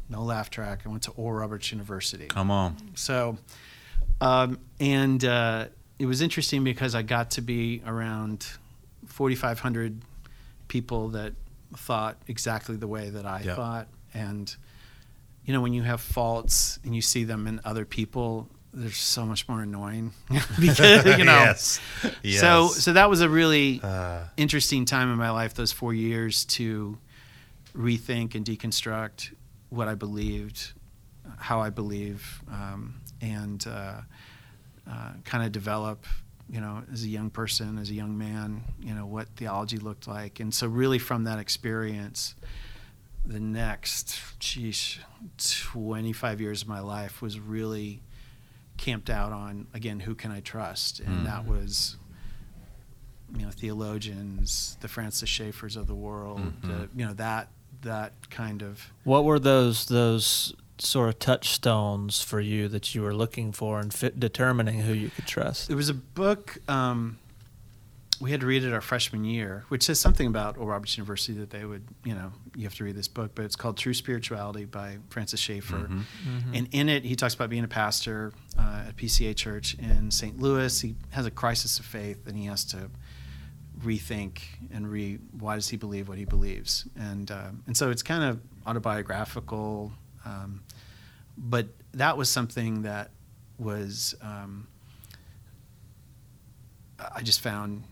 No 0.09 0.23
laugh 0.23 0.51
track. 0.51 0.83
I 0.87 0.89
went 0.89 1.03
to 1.05 1.11
Oral 1.13 1.41
Roberts 1.41 1.73
University. 1.73 2.27
Come 2.27 2.49
on. 2.49 2.77
So, 2.95 3.39
um, 4.21 4.61
and 4.79 5.25
uh, 5.25 5.67
it 5.99 6.07
was 6.07 6.23
interesting 6.23 6.63
because 6.63 6.95
I 6.95 7.03
got 7.03 7.33
to 7.33 7.41
be 7.41 7.83
around 7.85 8.47
4,500 9.07 10.01
people 10.69 11.09
that 11.09 11.33
thought 11.77 12.19
exactly 12.29 12.77
the 12.77 12.87
way 12.87 13.11
that 13.11 13.27
I 13.27 13.41
Yep. 13.41 13.57
thought. 13.57 13.89
And, 14.15 14.55
you 15.45 15.53
know, 15.53 15.61
when 15.61 15.73
you 15.73 15.83
have 15.83 16.01
faults 16.01 16.79
and 16.85 16.95
you 16.95 17.03
see 17.03 17.25
them 17.25 17.49
in 17.49 17.61
other 17.65 17.85
people, 17.85 18.49
they're 18.73 18.93
so 18.93 19.27
much 19.27 19.49
more 19.49 19.63
annoying 19.63 20.13
because, 20.61 21.05
you 21.19 21.25
know. 21.25 21.33
yes. 21.33 21.81
yes. 22.23 22.41
So, 22.41 22.69
so 22.69 22.93
that 22.93 23.11
was 23.11 23.23
a 23.23 23.29
really 23.29 23.81
uh, 23.83 24.21
interesting 24.37 24.85
time 24.85 25.11
in 25.11 25.19
my 25.19 25.31
life, 25.31 25.55
those 25.55 25.73
four 25.73 25.93
years 25.95 26.45
to 26.45 26.97
rethink 27.77 28.35
and 28.35 28.45
deconstruct 28.45 29.35
what 29.71 29.89
I 29.89 29.95
believed, 29.95 30.73
how 31.39 31.61
I 31.61 31.71
believe, 31.71 32.43
um, 32.51 33.01
and 33.21 33.65
uh, 33.67 34.01
uh, 34.91 35.13
kind 35.25 35.45
of 35.45 35.53
develop, 35.53 36.07
you 36.49 36.61
know, 36.61 36.83
as 36.93 37.03
a 37.03 37.09
young 37.09 37.29
person, 37.31 37.79
as 37.79 37.91
a 37.91 37.95
young 37.95 38.17
man, 38.17 38.63
you 38.81 38.95
know, 38.95 39.05
what 39.07 39.29
theology 39.37 39.79
looked 39.79 40.07
like. 40.09 40.39
And 40.41 40.55
so, 40.55 40.67
really, 40.69 40.99
from 40.99 41.25
that 41.25 41.39
experience, 41.39 42.35
the 43.25 43.41
next, 43.41 44.21
geez, 44.39 45.01
25 45.39 46.41
years 46.41 46.63
of 46.63 46.69
my 46.69 46.81
life 46.81 47.21
was 47.21 47.41
really 47.41 48.01
camped 48.77 49.11
out 49.11 49.33
on, 49.33 49.67
again, 49.75 49.99
who 50.01 50.15
can 50.15 50.31
I 50.31 50.41
trust? 50.41 51.01
And 51.01 51.23
Mm. 51.23 51.25
that 51.25 51.47
was 51.47 51.97
you 53.37 53.43
know 53.45 53.51
theologians, 53.51 54.77
the 54.81 54.87
Francis 54.89 55.29
Schaeffers 55.29 55.77
of 55.77 55.89
the 55.89 55.95
world, 55.97 56.39
Mhm. 56.41 56.63
the, 56.63 56.89
you 56.95 57.05
know 57.05 57.13
that 57.15 57.49
that 57.87 58.13
kind 58.31 58.63
of 58.63 58.93
What 59.05 59.25
were 59.25 59.39
those 59.39 59.87
those 59.87 60.55
sort 60.79 61.09
of 61.09 61.19
touchstones 61.19 62.23
for 62.23 62.39
you 62.39 62.69
that 62.69 62.95
you 62.95 63.01
were 63.01 63.15
looking 63.15 63.51
for 63.51 63.81
and 63.81 63.95
fit, 63.95 64.21
determining 64.21 64.81
who 64.81 64.93
you 64.93 65.11
could 65.11 65.27
trust? 65.27 65.69
There 65.69 65.77
was 65.77 65.89
a 65.89 65.95
book 65.95 66.59
um, 66.69 67.19
we 68.21 68.31
had 68.31 68.41
to 68.41 68.47
read 68.47 68.65
it 68.65 68.73
our 68.73 68.81
freshman 68.81 69.25
year, 69.25 69.65
which 69.69 69.83
says 69.83 70.01
something 70.01 70.27
about 70.27 70.57
Oral 70.57 70.69
Roberts 70.69 70.97
University 70.97 71.39
that 71.39 71.51
they 71.51 71.65
would, 71.65 71.85
you 72.05 72.15
know, 72.15 72.33
you 72.55 72.65
have 72.65 72.75
to 72.77 72.85
read 72.85 72.97
this 72.97 73.09
book, 73.09 73.33
but 73.35 73.45
it's 73.45 73.57
called 73.57 73.77
True 73.77 73.93
Spirituality 73.93 74.65
by 74.65 74.99
Francis 75.11 75.41
Schaeffer. 75.41 75.89
mhm. 75.89 76.05
And 76.55 76.69
in 76.73 76.89
it, 76.89 77.05
he 77.05 77.15
talks 77.15 77.35
about 77.35 77.51
being 77.51 77.65
a 77.65 77.69
pastor 77.69 78.33
uh, 78.59 78.85
at 78.89 78.97
PCA 78.97 79.37
Church 79.37 79.75
in 79.75 80.11
St. 80.11 80.41
Louis. 80.41 80.81
He 80.81 80.95
has 81.11 81.27
a 81.27 81.31
crisis 81.31 81.79
of 81.79 81.85
faith, 81.85 82.27
and 82.27 82.37
he 82.37 82.47
has 82.47 82.65
to 82.67 82.91
rethink 83.83 84.39
and 84.73 84.89
re 84.91 85.19
why 85.39 85.55
does 85.55 85.69
he 85.69 85.77
believe 85.77 86.09
what 86.09 86.19
he 86.19 86.25
believes, 86.25 86.87
and 86.97 87.31
um, 87.31 87.63
and 87.67 87.77
so 87.77 87.91
it's 87.91 88.03
kind 88.03 88.25
of 88.25 88.41
autobiographical, 88.67 89.93
um, 90.25 90.63
but 91.37 91.67
that 91.93 92.17
was 92.17 92.29
something 92.29 92.83
that 92.83 93.11
was 93.59 94.15
um, 94.23 94.67
I 97.15 97.23
just 97.23 97.41
found 97.41 97.83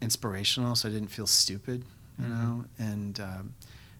inspirational, 0.00 0.74
so 0.74 0.88
I 0.88 0.92
didn't 0.92 1.08
feel 1.10 1.26
stupid, 1.26 1.84
you 2.18 2.24
Mhm. 2.24 2.28
know, 2.30 2.64
and 2.78 3.20
um, 3.20 3.54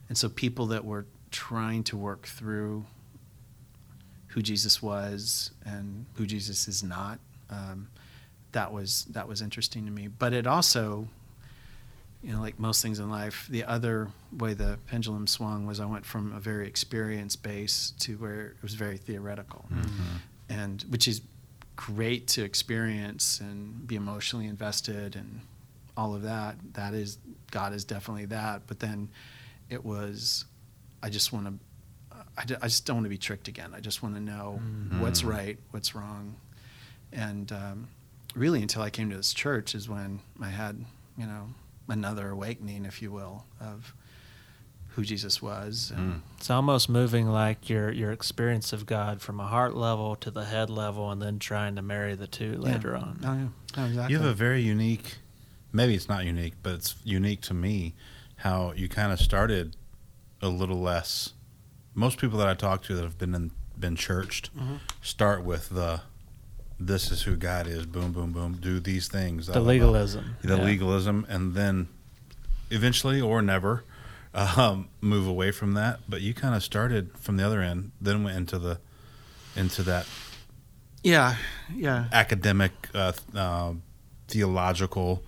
and 0.08 0.16
so 0.16 0.28
people 0.28 0.66
that 0.68 0.84
were 0.84 1.06
trying 1.30 1.84
to 1.84 1.96
work 1.96 2.26
through 2.26 2.84
who 4.28 4.42
Jesus 4.42 4.80
was 4.82 5.50
and 5.64 6.06
who 6.14 6.26
Jesus 6.26 6.66
is 6.68 6.82
not. 6.82 7.18
Um, 7.50 7.88
that 8.52 8.72
was 8.72 9.04
that 9.10 9.28
was 9.28 9.42
interesting 9.42 9.84
to 9.86 9.90
me. 9.90 10.08
But 10.08 10.32
it 10.32 10.46
also, 10.46 11.08
you 12.22 12.32
know, 12.32 12.40
like 12.40 12.58
most 12.58 12.82
things 12.82 12.98
in 12.98 13.08
life, 13.10 13.46
the 13.50 13.64
other 13.64 14.08
way 14.36 14.54
the 14.54 14.78
pendulum 14.86 15.26
swung 15.26 15.66
was 15.66 15.80
I 15.80 15.86
went 15.86 16.04
from 16.04 16.32
a 16.32 16.40
very 16.40 16.66
experience 16.66 17.36
base 17.36 17.92
to 18.00 18.16
where 18.16 18.40
it 18.48 18.56
was 18.62 18.74
very 18.74 18.96
theoretical, 18.98 19.64
Mhm. 19.72 19.90
and 20.48 20.82
which 20.88 21.06
is 21.08 21.22
great 21.76 22.26
to 22.28 22.42
experience 22.44 23.40
and 23.40 23.86
be 23.86 23.96
emotionally 23.96 24.46
invested 24.46 25.16
and 25.16 25.40
all 25.96 26.14
of 26.14 26.22
that. 26.22 26.56
That 26.74 26.92
is 26.94 27.18
God 27.50 27.72
is 27.72 27.84
definitely 27.84 28.26
that. 28.26 28.66
But 28.66 28.80
then 28.80 29.08
it 29.70 29.84
was, 29.84 30.44
I 31.02 31.08
just 31.08 31.32
want 31.32 31.46
to, 31.46 32.16
I, 32.36 32.42
I 32.62 32.66
just 32.68 32.84
don't 32.84 32.96
want 32.96 33.06
to 33.06 33.10
be 33.10 33.18
tricked 33.18 33.48
again. 33.48 33.72
I 33.74 33.80
just 33.80 34.02
want 34.02 34.14
to 34.14 34.20
know 34.20 34.60
what's 34.98 35.24
right, 35.24 35.58
what's 35.70 35.94
wrong, 35.94 36.36
and 37.12 37.50
um, 37.52 37.88
really 38.34 38.62
until 38.62 38.82
I 38.82 38.90
came 38.90 39.10
to 39.10 39.16
this 39.16 39.32
church 39.34 39.74
is 39.74 39.88
when 39.88 40.20
I 40.40 40.48
had 40.48 40.84
you 41.16 41.26
know 41.26 41.48
another 41.88 42.28
awakening, 42.30 42.84
if 42.84 43.02
you 43.02 43.10
will, 43.10 43.44
of 43.60 43.94
who 44.94 45.02
Jesus 45.04 45.40
was. 45.40 45.92
And, 45.96 46.22
It's 46.38 46.50
almost 46.50 46.88
moving 46.88 47.28
like 47.28 47.68
your 47.68 47.90
your 47.92 48.12
experience 48.12 48.72
of 48.72 48.86
God 48.86 49.20
from 49.20 49.38
a 49.40 49.46
heart 49.46 49.74
level 49.76 50.16
to 50.16 50.30
the 50.30 50.44
head 50.44 50.70
level, 50.70 51.10
and 51.10 51.20
then 51.22 51.38
trying 51.38 51.76
to 51.76 51.82
marry 51.82 52.14
the 52.14 52.26
two 52.26 52.52
Yeah. 52.62 52.72
later 52.72 52.96
on. 52.96 53.20
Oh 53.24 53.32
yeah, 53.34 53.48
oh, 53.82 53.86
exactly. 53.86 54.12
You 54.14 54.18
have 54.20 54.28
a 54.30 54.34
very 54.34 54.60
unique, 54.62 55.18
maybe 55.72 55.94
it's 55.94 56.08
not 56.08 56.24
unique, 56.24 56.54
but 56.62 56.74
it's 56.74 56.94
unique 57.04 57.40
to 57.42 57.54
me 57.54 57.94
how 58.36 58.72
you 58.74 58.88
kind 58.88 59.12
of 59.12 59.20
started 59.20 59.76
a 60.42 60.48
little 60.48 60.80
less. 60.80 61.34
Most 61.94 62.18
people 62.18 62.38
that 62.38 62.48
I 62.48 62.54
talk 62.54 62.82
to 62.84 62.94
that 62.94 63.02
have 63.02 63.18
been 63.18 63.34
in, 63.34 63.50
been 63.78 63.96
churched 63.96 64.50
Mm-hmm. 64.56 64.76
start 65.02 65.44
with 65.44 65.68
the, 65.70 66.00
this 66.80 67.12
is 67.12 67.22
who 67.22 67.36
God 67.36 67.66
is. 67.66 67.84
Boom, 67.86 68.12
boom, 68.12 68.32
boom. 68.32 68.54
Do 68.60 68.80
these 68.80 69.06
things. 69.06 69.46
The 69.46 69.52
blah, 69.52 69.60
blah, 69.60 69.64
blah. 69.64 69.72
legalism. 69.72 70.36
the 70.42 70.56
Yeah. 70.56 70.64
legalism, 70.64 71.26
and 71.28 71.54
then 71.54 71.88
eventually 72.70 73.20
or 73.20 73.42
never 73.42 73.84
um, 74.34 74.88
move 75.00 75.26
away 75.26 75.50
from 75.50 75.74
that. 75.74 76.00
But 76.08 76.22
you 76.22 76.32
kind 76.34 76.54
of 76.54 76.62
started 76.64 77.10
from 77.18 77.36
the 77.36 77.44
other 77.46 77.60
end, 77.60 77.92
then 78.00 78.24
went 78.24 78.36
into 78.36 78.58
the 78.58 78.78
into 79.56 79.82
that 79.82 80.06
yeah, 81.02 81.36
yeah. 81.74 82.06
academic, 82.12 82.72
uh, 82.94 83.12
uh, 83.34 83.72
theological 84.28 85.22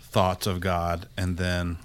thoughts 0.00 0.46
of 0.46 0.60
God, 0.60 1.08
and 1.16 1.36
then 1.38 1.78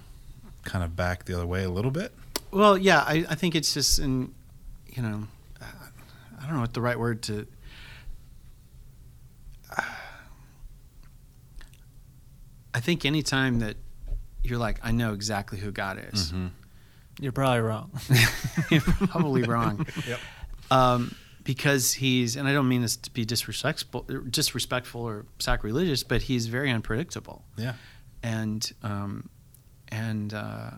kind 0.63 0.83
of 0.83 0.95
back 0.95 1.25
the 1.25 1.33
other 1.33 1.45
way 1.45 1.63
a 1.63 1.69
little 1.69 1.91
bit. 1.91 2.11
Well, 2.51 2.77
yeah, 2.77 2.99
I, 2.99 3.25
I 3.29 3.35
think 3.35 3.55
it's 3.55 3.73
just 3.73 3.99
in, 3.99 4.33
you 4.87 5.01
know, 5.01 5.27
I 5.61 6.45
don't 6.45 6.55
know 6.55 6.61
what 6.61 6.73
the 6.73 6.81
right 6.81 6.99
word 6.99 7.21
to. 7.23 7.47
I 12.77 12.79
think 12.79 13.05
anytime 13.05 13.57
that 13.59 13.75
you're 14.43 14.59
like, 14.59 14.79
I 14.83 14.91
know 14.91 15.13
exactly 15.13 15.57
who 15.57 15.71
God 15.71 15.99
is, 16.13 16.31
You're 17.19 17.31
probably 17.31 17.61
wrong. 17.61 17.89
you're 18.71 18.81
probably 18.81 19.41
wrong. 19.43 19.87
Yep. 20.07 20.19
Um, 20.69 21.15
because 21.43 21.93
he's, 21.93 22.35
and 22.35 22.47
I 22.47 22.53
don't 22.53 22.67
mean 22.69 22.83
this 22.83 22.95
to 22.97 23.09
be 23.11 23.25
disrespectful, 23.25 24.05
disrespectful 24.29 25.01
or 25.01 25.25
sacrilegious, 25.39 26.03
but 26.03 26.21
he's 26.21 26.45
very 26.45 26.69
unpredictable. 26.69 27.43
Yeah. 27.57 27.73
and 28.21 28.71
um, 28.83 29.29
and 29.87 30.33
uh, 30.33 30.71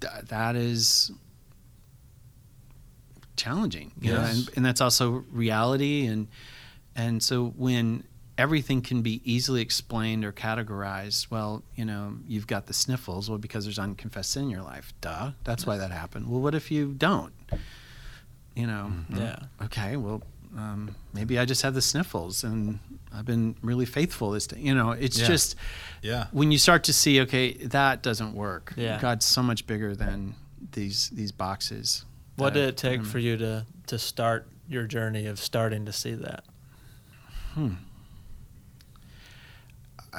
th- 0.00 0.24
that 0.28 0.56
is 0.56 1.10
challenging, 3.36 3.92
you 4.00 4.12
know, 4.12 4.20
and, 4.20 4.48
and 4.56 4.64
that's 4.64 4.80
also 4.80 5.24
reality, 5.30 6.06
and 6.06 6.28
and 6.96 7.22
so 7.22 7.48
when 7.56 8.04
everything 8.38 8.80
can 8.80 9.02
be 9.02 9.20
easily 9.24 9.60
explained 9.60 10.24
or 10.24 10.32
categorized, 10.32 11.28
well, 11.30 11.62
you 11.74 11.84
know, 11.84 12.16
you've 12.26 12.46
got 12.46 12.66
the 12.66 12.72
sniffles, 12.72 13.28
well, 13.28 13.38
because 13.38 13.64
there's 13.64 13.78
unconfessed 13.78 14.30
sin 14.30 14.44
in 14.44 14.50
your 14.50 14.62
life, 14.62 14.94
duh, 15.00 15.32
that's 15.44 15.66
why 15.66 15.76
that 15.76 15.90
happened. 15.90 16.30
Well, 16.30 16.40
what 16.40 16.54
if 16.54 16.70
you 16.70 16.92
don't? 16.96 17.32
You 18.54 18.66
know, 18.68 18.92
Yeah. 19.14 19.40
okay, 19.64 19.96
well, 19.96 20.22
um, 20.56 20.94
maybe 21.12 21.38
I 21.38 21.44
just 21.44 21.62
have 21.62 21.74
the 21.74 21.82
sniffles, 21.82 22.44
and 22.44 22.78
I've 23.12 23.26
been 23.26 23.56
really 23.60 23.84
faithful 23.86 24.30
this 24.30 24.46
day. 24.46 24.60
You 24.60 24.74
know, 24.74 24.92
it's 24.92 25.18
Yeah. 25.18 25.26
just 25.26 25.56
Yeah. 26.02 26.26
when 26.32 26.50
you 26.52 26.58
start 26.58 26.84
to 26.84 26.92
see, 26.92 27.20
okay, 27.22 27.52
that 27.54 28.02
doesn't 28.02 28.34
work. 28.34 28.72
Yeah. 28.76 29.00
God's 29.00 29.26
so 29.26 29.42
much 29.42 29.66
bigger 29.66 29.94
than 29.94 30.34
these 30.72 31.10
these 31.10 31.32
boxes. 31.32 32.04
What 32.36 32.54
did 32.54 32.68
it 32.68 32.76
take 32.76 33.04
for 33.04 33.18
you 33.18 33.36
to 33.36 33.66
to 33.88 33.98
start 33.98 34.48
your 34.68 34.86
journey 34.86 35.26
of 35.26 35.38
starting 35.40 35.84
to 35.86 35.92
see 35.92 36.14
that? 36.14 36.44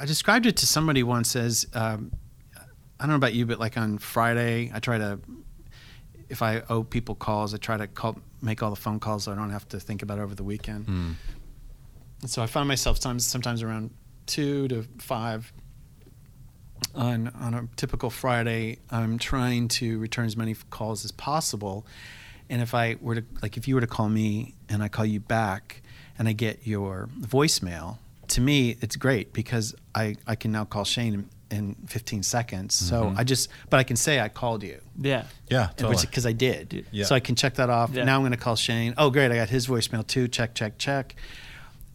I 0.00 0.06
described 0.06 0.46
it 0.46 0.56
to 0.56 0.66
somebody 0.66 1.02
once 1.02 1.36
as 1.36 1.66
um, 1.74 2.10
I 2.56 3.02
don't 3.02 3.10
know 3.10 3.16
about 3.16 3.34
you, 3.34 3.44
but 3.44 3.60
like 3.60 3.76
on 3.76 3.98
Friday, 3.98 4.70
I 4.72 4.78
try 4.80 4.96
to 4.96 5.20
if 6.30 6.40
I 6.42 6.62
owe 6.70 6.84
people 6.84 7.14
calls, 7.14 7.52
I 7.52 7.58
try 7.58 7.76
to 7.76 7.86
call 7.86 8.18
make 8.40 8.62
all 8.62 8.70
the 8.70 8.76
phone 8.76 8.98
calls 8.98 9.24
so 9.24 9.32
I 9.32 9.34
don't 9.34 9.50
have 9.50 9.68
to 9.68 9.80
think 9.80 10.02
about 10.02 10.18
it 10.18 10.22
over 10.22 10.34
the 10.34 10.44
weekend. 10.44 10.86
Hmm. 10.86 11.12
And 12.22 12.30
so 12.30 12.42
I 12.42 12.46
find 12.46 12.66
myself 12.66 12.98
sometimes 12.98 13.26
sometimes 13.26 13.62
around 13.62 13.90
two 14.24 14.68
to 14.68 14.84
five 14.98 15.52
on 16.94 17.28
on 17.38 17.52
a 17.52 17.68
typical 17.76 18.08
Friday. 18.08 18.78
I'm 18.90 19.18
trying 19.18 19.68
to 19.68 19.98
return 19.98 20.24
as 20.24 20.36
many 20.36 20.54
calls 20.70 21.04
as 21.04 21.12
possible. 21.12 21.86
And 22.48 22.62
if 22.62 22.74
I 22.74 22.96
were 23.02 23.16
to 23.16 23.24
like 23.42 23.58
if 23.58 23.68
you 23.68 23.74
were 23.74 23.82
to 23.82 23.86
call 23.86 24.08
me 24.08 24.54
and 24.70 24.82
I 24.82 24.88
call 24.88 25.04
you 25.04 25.20
back 25.20 25.82
and 26.18 26.26
I 26.26 26.32
get 26.32 26.66
your 26.66 27.10
voicemail, 27.20 27.98
to 28.30 28.40
me 28.40 28.76
it's 28.80 28.96
great 28.96 29.32
because 29.32 29.74
I, 29.94 30.16
I 30.26 30.34
can 30.34 30.52
now 30.52 30.64
call 30.64 30.84
Shane 30.84 31.14
in, 31.50 31.56
in 31.58 31.74
15 31.86 32.22
seconds. 32.22 32.74
So 32.74 33.12
I 33.16 33.24
just 33.24 33.48
but 33.70 33.78
I 33.78 33.82
can 33.84 33.96
say 33.96 34.20
I 34.20 34.28
called 34.28 34.62
you. 34.62 34.80
Yeah. 35.00 35.24
Yeah. 35.48 35.68
And 35.68 35.76
Totally. 35.78 36.06
Because 36.06 36.26
I 36.26 36.32
did. 36.32 36.86
Yeah. 36.92 37.04
So 37.04 37.14
I 37.14 37.20
can 37.20 37.34
check 37.36 37.54
that 37.54 37.70
off. 37.70 37.90
Yeah. 37.92 38.04
Now 38.04 38.16
I'm 38.16 38.22
going 38.22 38.32
to 38.32 38.38
call 38.38 38.56
Shane. 38.56 38.94
Oh, 38.96 39.10
great! 39.10 39.30
I 39.32 39.36
got 39.36 39.48
his 39.48 39.66
voicemail 39.66 40.06
too. 40.06 40.28
Check, 40.28 40.54
check, 40.54 40.78
check. 40.78 41.16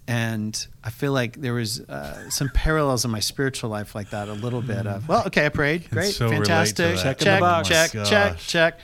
And 0.08 0.68
I 0.84 0.92
feel 0.92 1.14
like 1.14 1.42
there 1.42 1.54
was 1.54 1.80
uh, 1.82 2.30
some 2.30 2.50
parallels 2.50 3.06
in 3.06 3.12
my 3.12 3.20
spiritual 3.22 3.72
life 3.72 3.96
like 3.96 4.12
that. 4.12 4.28
A 4.28 4.34
little 4.34 4.62
bit 4.62 4.86
of 4.86 5.08
well, 5.08 5.24
okay, 5.28 5.48
I 5.48 5.50
prayed. 5.50 5.90
Great, 5.90 6.14
so 6.14 6.30
fantastic. 6.30 6.76
that. 6.78 7.04
Check, 7.04 7.18
Checking 7.20 7.34
the 7.34 7.40
box. 7.40 7.68
check, 7.70 7.96
Oh 7.96 8.04
check, 8.04 8.34
gosh. 8.34 8.48
check. 8.48 8.80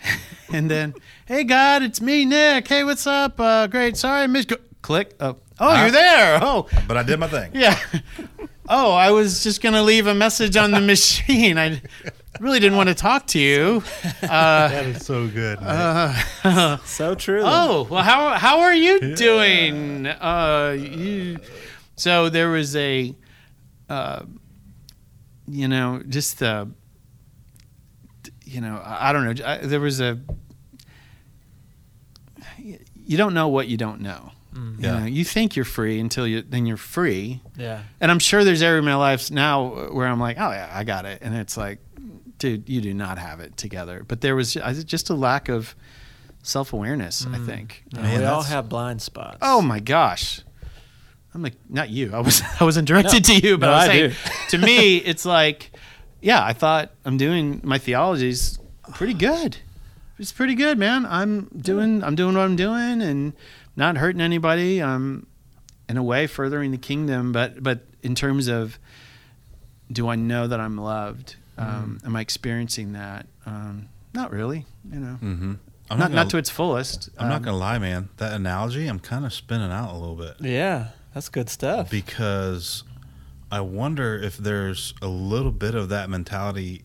and 0.52 0.70
then, 0.70 0.94
hey 1.24 1.44
God, 1.44 1.82
it's 1.82 2.02
me, 2.02 2.26
Nick. 2.26 2.68
Hey, 2.68 2.84
what's 2.84 3.06
up? 3.06 3.40
Uh, 3.40 3.66
great. 3.68 3.96
Sorry, 3.96 4.22
I 4.24 4.26
missed. 4.26 4.50
you. 4.50 4.58
Click. 4.82 5.14
Oh, 5.18 5.36
oh, 5.60 5.74
Huh? 5.74 5.82
you're 5.82 5.90
there. 5.90 6.38
Oh, 6.42 6.66
but 6.88 6.96
I 6.96 7.02
did 7.02 7.18
my 7.18 7.28
thing. 7.28 7.50
yeah. 7.54 7.78
Oh, 8.68 8.92
I 8.92 9.10
was 9.12 9.42
just 9.44 9.62
gonna 9.62 9.82
leave 9.82 10.06
a 10.08 10.14
message 10.14 10.56
on 10.56 10.70
the 10.72 10.80
machine. 10.92 11.56
I 11.56 11.80
really 12.40 12.58
didn't 12.58 12.76
want 12.76 12.88
to 12.88 12.94
talk 12.96 13.26
to 13.28 13.38
you. 13.38 13.82
Uh, 14.22 14.68
That 14.68 14.86
is 14.86 15.06
so 15.06 15.28
good. 15.28 15.58
So 16.84 17.14
true. 17.14 17.42
oh, 17.44 17.86
well, 17.88 18.02
how 18.02 18.30
how 18.30 18.60
are 18.60 18.74
you 18.74 19.14
doing? 19.14 20.06
Uh, 20.06 20.76
you, 20.78 21.38
so 21.96 22.28
there 22.28 22.50
was 22.50 22.74
a, 22.74 23.14
uh, 23.88 24.22
you 25.46 25.68
know, 25.68 26.02
just 26.08 26.42
uh, 26.42 26.66
you 28.44 28.60
know, 28.60 28.82
I, 28.84 29.10
I 29.10 29.12
don't 29.12 29.24
know. 29.38 29.44
I, 29.46 29.58
there 29.58 29.80
was 29.80 30.00
a. 30.00 30.18
You 32.58 33.16
don't 33.16 33.34
know 33.34 33.46
what 33.48 33.68
you 33.68 33.76
don't 33.76 34.00
know. 34.00 34.32
Mm. 34.56 34.78
You, 34.78 34.84
Yeah. 34.88 34.98
know, 35.00 35.06
you 35.06 35.24
think 35.24 35.56
you're 35.56 35.64
free 35.64 36.00
until 36.00 36.26
you 36.26 36.42
then 36.42 36.66
you're 36.66 36.76
free, 36.76 37.40
Yeah. 37.56 37.82
and 38.00 38.10
I'm 38.10 38.18
sure 38.18 38.44
there's 38.44 38.62
area 38.62 38.78
in 38.78 38.84
my 38.84 38.94
life 38.96 39.30
now 39.30 39.90
where 39.92 40.06
I'm 40.06 40.20
like, 40.20 40.36
oh 40.38 40.50
yeah, 40.50 40.70
I 40.72 40.84
got 40.84 41.04
it, 41.04 41.18
and 41.22 41.34
it's 41.34 41.56
like, 41.56 41.78
dude, 42.38 42.68
you 42.68 42.80
do 42.80 42.94
not 42.94 43.18
have 43.18 43.40
it 43.40 43.56
together. 43.56 44.04
But 44.06 44.20
there 44.20 44.34
was 44.36 44.54
just 44.84 45.10
a 45.10 45.14
lack 45.14 45.48
of 45.48 45.74
self 46.42 46.72
awareness. 46.72 47.26
I 47.26 47.38
think. 47.38 47.84
Yeah, 47.92 48.02
Man, 48.02 48.18
we 48.20 48.24
all 48.26 48.42
have 48.42 48.68
blind 48.68 49.02
spots. 49.02 49.38
Oh 49.42 49.60
my 49.62 49.80
gosh. 49.80 50.40
I'm 51.34 51.42
like 51.42 51.54
not 51.68 51.90
you. 51.90 52.12
I 52.14 52.20
was 52.20 52.40
I 52.60 52.64
wasn't 52.64 52.88
directed 52.88 53.24
to 53.26 53.34
you, 53.34 53.58
but 53.58 53.66
No, 53.66 53.72
I 53.72 53.76
was 53.76 53.84
I 53.84 53.92
saying 53.92 54.10
do. 54.10 54.58
to 54.58 54.58
me 54.64 54.96
it's 55.10 55.24
like 55.26 55.70
yeah, 56.22 56.42
I 56.42 56.54
thought 56.54 56.92
I'm 57.04 57.18
doing 57.18 57.60
my 57.62 57.76
theology's 57.78 58.58
pretty 58.94 59.12
good. 59.14 59.58
It's 60.18 60.32
pretty 60.32 60.54
good, 60.54 60.78
man. 60.78 61.04
I'm 61.04 61.48
doing 61.54 62.02
I'm 62.02 62.14
doing 62.14 62.34
what 62.36 62.42
I'm 62.44 62.56
doing 62.56 63.02
and 63.02 63.34
not 63.76 63.96
hurting 63.96 64.20
anybody. 64.20 64.82
I'm 64.82 65.26
in 65.88 65.96
a 65.96 66.02
way 66.02 66.26
furthering 66.26 66.70
the 66.72 66.78
kingdom, 66.78 67.32
but 67.32 67.62
but 67.62 67.84
in 68.02 68.14
terms 68.14 68.48
of 68.48 68.78
do 69.92 70.08
I 70.08 70.16
know 70.16 70.46
that 70.48 70.58
I'm 70.60 70.76
loved? 70.76 71.36
Um, 71.58 71.98
Mm. 72.02 72.06
am 72.06 72.16
I 72.16 72.20
experiencing 72.20 72.92
that? 72.92 73.26
Um, 73.46 73.88
not 74.12 74.30
really, 74.32 74.66
you 74.92 74.98
know. 75.00 75.18
mm-hmm. 75.22 75.52
I'm 75.88 75.98
not 75.98 76.10
not, 76.10 76.10
not 76.10 76.16
gonna, 76.22 76.30
to 76.30 76.36
its 76.38 76.50
fullest. 76.50 77.08
I'm 77.18 77.28
not 77.28 77.36
Um, 77.36 77.42
gonna 77.42 77.56
lie, 77.58 77.78
man. 77.78 78.08
That 78.16 78.32
analogy, 78.32 78.86
I'm 78.88 78.98
kind 78.98 79.24
of 79.24 79.32
spinning 79.32 79.70
out 79.70 79.90
a 79.94 79.96
little 79.96 80.16
bit 80.16 80.34
Yeah. 80.40 80.88
That's 81.14 81.28
good 81.28 81.48
stuff. 81.48 81.88
because 81.90 82.82
I 83.50 83.60
wonder 83.60 84.18
if 84.18 84.36
there's 84.36 84.92
a 85.00 85.06
little 85.06 85.52
bit 85.52 85.74
of 85.74 85.88
that 85.90 86.10
mentality 86.10 86.84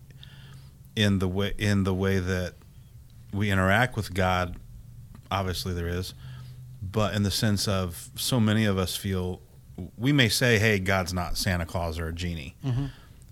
in 0.95 1.19
the 1.19 1.27
way 1.27 1.53
in 1.57 1.83
the 1.83 1.93
way 1.93 2.19
that 2.19 2.53
we 3.33 3.49
interact 3.51 3.95
with 3.97 4.13
God. 4.13 4.55
Obviously, 5.31 5.73
there 5.73 5.87
is, 5.87 6.13
but 6.91 7.13
in 7.15 7.23
the 7.23 7.31
sense 7.31 7.67
of 7.67 8.09
so 8.15 8.39
many 8.39 8.65
of 8.65 8.77
us 8.77 8.95
feel 8.95 9.41
we 9.97 10.11
may 10.11 10.29
say, 10.29 10.59
"Hey, 10.59 10.79
God's 10.79 11.13
not 11.13 11.37
Santa 11.37 11.65
Claus 11.65 11.97
or 11.99 12.07
a 12.07 12.13
genie," 12.13 12.55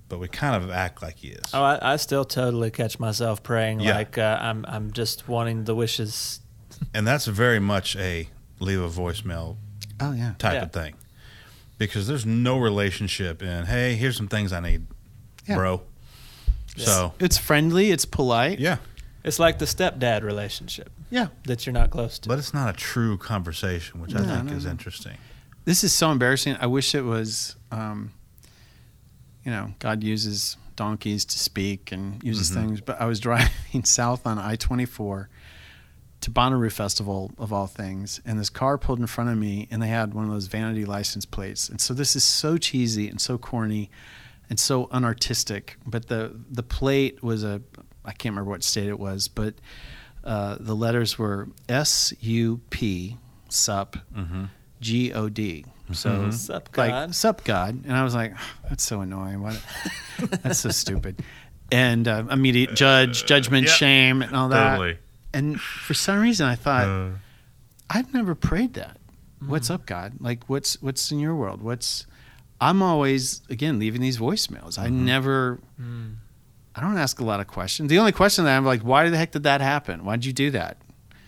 but 0.07 0.20
we 0.20 0.28
kind 0.28 0.62
of 0.64 0.72
act 0.72 1.01
like 1.01 1.18
He 1.18 1.30
is. 1.30 1.43
Oh, 1.53 1.62
I, 1.64 1.93
I 1.93 1.95
still 1.97 2.26
totally 2.26 2.72
catch 2.72 2.99
myself 2.99 3.43
praying 3.43 3.82
Yeah. 3.82 3.95
like 3.95 4.18
uh, 4.18 4.38
I'm 4.41 4.66
I'm 4.68 4.91
just 4.91 5.28
wanting 5.28 5.66
the 5.66 5.76
wishes. 5.76 6.39
and 6.93 7.05
that's 7.05 7.26
very 7.26 7.60
much 7.60 7.95
a 7.97 8.30
leave 8.60 8.80
a 8.82 8.89
voicemail 8.89 9.57
Oh 9.99 10.14
yeah. 10.14 10.34
type 10.38 10.53
Yeah. 10.53 10.64
of 10.64 10.72
thing. 10.72 10.95
because 11.78 12.07
there's 12.07 12.26
no 12.26 12.57
relationship 12.57 13.41
in 13.41 13.66
hey 13.66 13.95
here's 13.95 14.16
some 14.18 14.28
things 14.28 14.51
i 14.53 14.60
need 14.60 14.86
Yeah. 15.47 15.55
bro 15.55 15.82
so 16.78 17.14
It's 17.20 17.38
friendly. 17.38 17.91
It's 17.91 18.05
polite. 18.05 18.60
yeah 18.60 18.78
It's 19.24 19.39
like 19.39 19.60
the 19.60 19.66
stepdad 19.66 20.24
relationship 20.24 20.89
Yeah. 21.10 21.28
that 21.45 21.66
you're 21.66 21.74
not 21.74 21.89
close 21.89 22.20
to. 22.20 22.30
but 22.30 22.38
it's 22.39 22.53
not 22.53 22.70
a 22.70 22.78
true 22.78 23.18
conversation 23.18 23.99
which 23.99 24.16
i 24.16 24.20
No, 24.20 24.26
think 24.36 24.49
no, 24.51 24.55
is 24.57 24.66
no. 24.66 24.72
interesting 24.72 25.18
This 25.66 25.84
is 25.84 25.93
so 25.93 26.12
embarrassing. 26.12 26.55
I 26.60 26.66
wish 26.68 26.95
it 26.95 27.01
was, 27.03 27.55
um, 27.72 28.12
you 29.43 29.51
know, 29.51 29.74
God 29.80 30.03
uses 30.03 30.57
donkeys 30.76 31.26
to 31.26 31.38
speak 31.38 31.91
and 31.91 32.24
uses 32.24 32.49
Mhm. 32.49 32.53
things. 32.53 32.82
But 32.82 32.99
I 33.01 33.05
was 33.05 33.20
driving 33.20 33.84
south 33.84 34.26
on 34.26 34.39
I 34.39 34.55
24 34.55 35.30
to 36.22 36.32
Bonnaroo 36.32 36.72
Festival, 36.72 37.32
of 37.38 37.53
all 37.53 37.68
things, 37.68 38.20
and 38.26 38.39
this 38.39 38.49
car 38.49 38.78
pulled 38.78 38.99
in 38.99 39.07
front 39.07 39.30
of 39.30 39.38
me, 39.38 39.68
and 39.70 39.82
they 39.82 39.88
had 39.89 40.14
one 40.14 40.26
of 40.26 40.32
those 40.32 40.47
vanity 40.47 40.86
license 40.86 41.26
plates. 41.26 41.70
And 41.70 41.80
so 41.80 41.93
this 41.93 42.16
is 42.16 42.24
so 42.24 42.57
cheesy 42.57 43.07
and 43.07 43.22
so 43.22 43.38
corny 43.38 43.89
and 44.49 44.60
so 44.60 44.88
unartistic. 44.88 45.76
But 45.86 46.07
the, 46.07 46.34
the 46.49 46.64
plate 46.64 47.22
was 47.22 47.43
a, 47.43 47.62
I 48.03 48.12
can't 48.14 48.34
remember 48.34 48.49
what 48.49 48.64
state 48.64 48.88
it 48.89 48.99
was, 48.99 49.28
but 49.28 49.55
uh, 50.30 50.57
the 50.59 50.75
letters 50.75 51.17
were 51.17 51.47
S 51.67 52.13
U 52.21 52.61
P, 52.69 53.17
SUP, 53.49 53.97
mm-hmm. 54.15 54.43
G 54.80 55.11
O 55.13 55.27
D. 55.27 55.65
So 55.91 56.09
Mhm. 56.11 56.34
Sup, 56.34 56.69
like 56.77 56.91
God? 56.91 57.15
sup 57.15 57.43
God, 57.43 57.84
and 57.84 57.93
I 57.93 58.03
was 58.03 58.13
like, 58.13 58.34
that's 58.69 58.84
so 58.84 59.01
annoying. 59.01 59.41
What? 59.41 59.59
that's 60.43 60.59
so 60.59 60.69
stupid. 60.69 61.23
And 61.71 62.07
uh, 62.07 62.25
immediate 62.30 62.75
judge, 62.75 63.25
judgment, 63.25 63.65
yep. 63.67 63.75
shame, 63.75 64.21
and 64.21 64.36
all 64.36 64.49
that. 64.49 64.71
totally 64.77 64.97
And 65.34 65.59
for 65.59 65.93
some 65.95 66.19
reason, 66.19 66.45
I 66.47 66.55
thought 66.55 66.88
Uh, 66.88 67.09
I've 67.89 68.13
never 68.13 68.36
prayed 68.36 68.75
that. 68.75 68.97
What's 69.45 69.69
up, 69.71 69.86
God? 69.88 70.13
Like, 70.19 70.43
what's 70.47 70.80
what's 70.82 71.11
in 71.11 71.19
your 71.19 71.34
world? 71.34 71.63
What's 71.63 72.05
I'm 72.61 72.84
always 72.84 73.41
again 73.49 73.80
leaving 73.80 74.01
these 74.01 74.19
voicemails. 74.19 74.77
I 74.77 74.88
Mhm. 74.89 75.05
never. 75.09 75.59
I 76.80 76.82
don't 76.82 76.97
ask 76.97 77.19
a 77.19 77.25
lot 77.25 77.39
of 77.41 77.47
questions. 77.47 77.89
The 77.89 77.99
only 77.99 78.13
question 78.13 78.45
that 78.45 78.55
I'm 78.55 78.65
like, 78.65 78.82
why 78.82 79.09
the 79.09 79.17
heck 79.17 79.32
did 79.32 79.43
that 79.43 79.59
happen? 79.59 80.05
Why'd 80.05 80.23
you 80.23 80.32
do 80.34 80.51
that? 80.51 80.77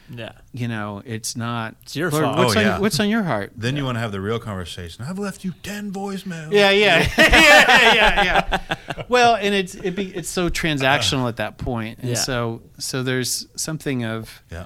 Yeah. 0.09 0.31
You 0.53 0.67
know, 0.69 1.01
it's 1.05 1.35
not. 1.35 1.75
It's 1.83 1.95
your 1.95 2.09
Lord, 2.09 2.23
fault. 2.23 2.37
What's, 2.37 2.55
Oh, 2.55 2.59
on, 2.59 2.65
yeah. 2.65 2.79
what's 2.79 2.99
on 2.99 3.09
your 3.09 3.23
heart? 3.23 3.51
then 3.55 3.75
you 3.75 3.83
want 3.83 3.95
to 3.97 3.99
have 3.99 4.11
the 4.11 4.19
real 4.21 4.39
conversation 4.39 5.03
i've 5.05 5.17
left 5.19 5.43
you 5.43 5.53
10 5.63 5.91
voicemails 5.91 6.51
Yeah, 6.53 6.69
yeah, 6.71 6.99
yeah, 7.17 7.93
yeah, 7.93 8.23
yeah. 8.23 9.03
Well, 9.09 9.35
and 9.35 9.53
it's 9.53 9.75
it 9.75 9.95
be, 9.95 10.07
it's 10.15 10.29
so 10.29 10.49
transactional 10.49 11.27
at 11.27 11.35
that 11.37 11.57
point, 11.57 11.99
and 11.99 12.09
Yeah. 12.11 12.15
so 12.15 12.61
so 12.77 13.03
there's 13.03 13.47
something 13.55 14.03
of 14.05 14.41
yeah 14.51 14.65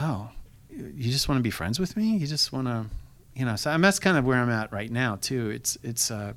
oh, 0.00 0.28
you 0.70 1.10
just 1.12 1.28
want 1.28 1.38
to 1.38 1.42
be 1.42 1.50
friends 1.50 1.78
with 1.78 1.96
me. 1.96 2.16
You 2.16 2.26
just 2.26 2.52
want 2.52 2.66
to, 2.68 2.86
you 3.34 3.44
know. 3.44 3.56
So 3.56 3.70
and 3.70 3.82
that's 3.84 3.98
kind 3.98 4.16
of 4.16 4.24
where 4.24 4.38
I'm 4.38 4.48
at 4.50 4.72
right 4.72 4.90
now 4.90 5.16
too. 5.16 5.50
It's 5.50 5.76
it's 5.82 6.10
uh, 6.10 6.32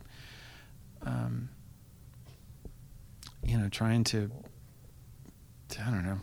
um, 1.04 1.50
you 3.44 3.58
know, 3.58 3.70
trying 3.70 4.04
to. 4.06 4.30
I 5.86 5.90
don't 5.90 6.06
know. 6.06 6.20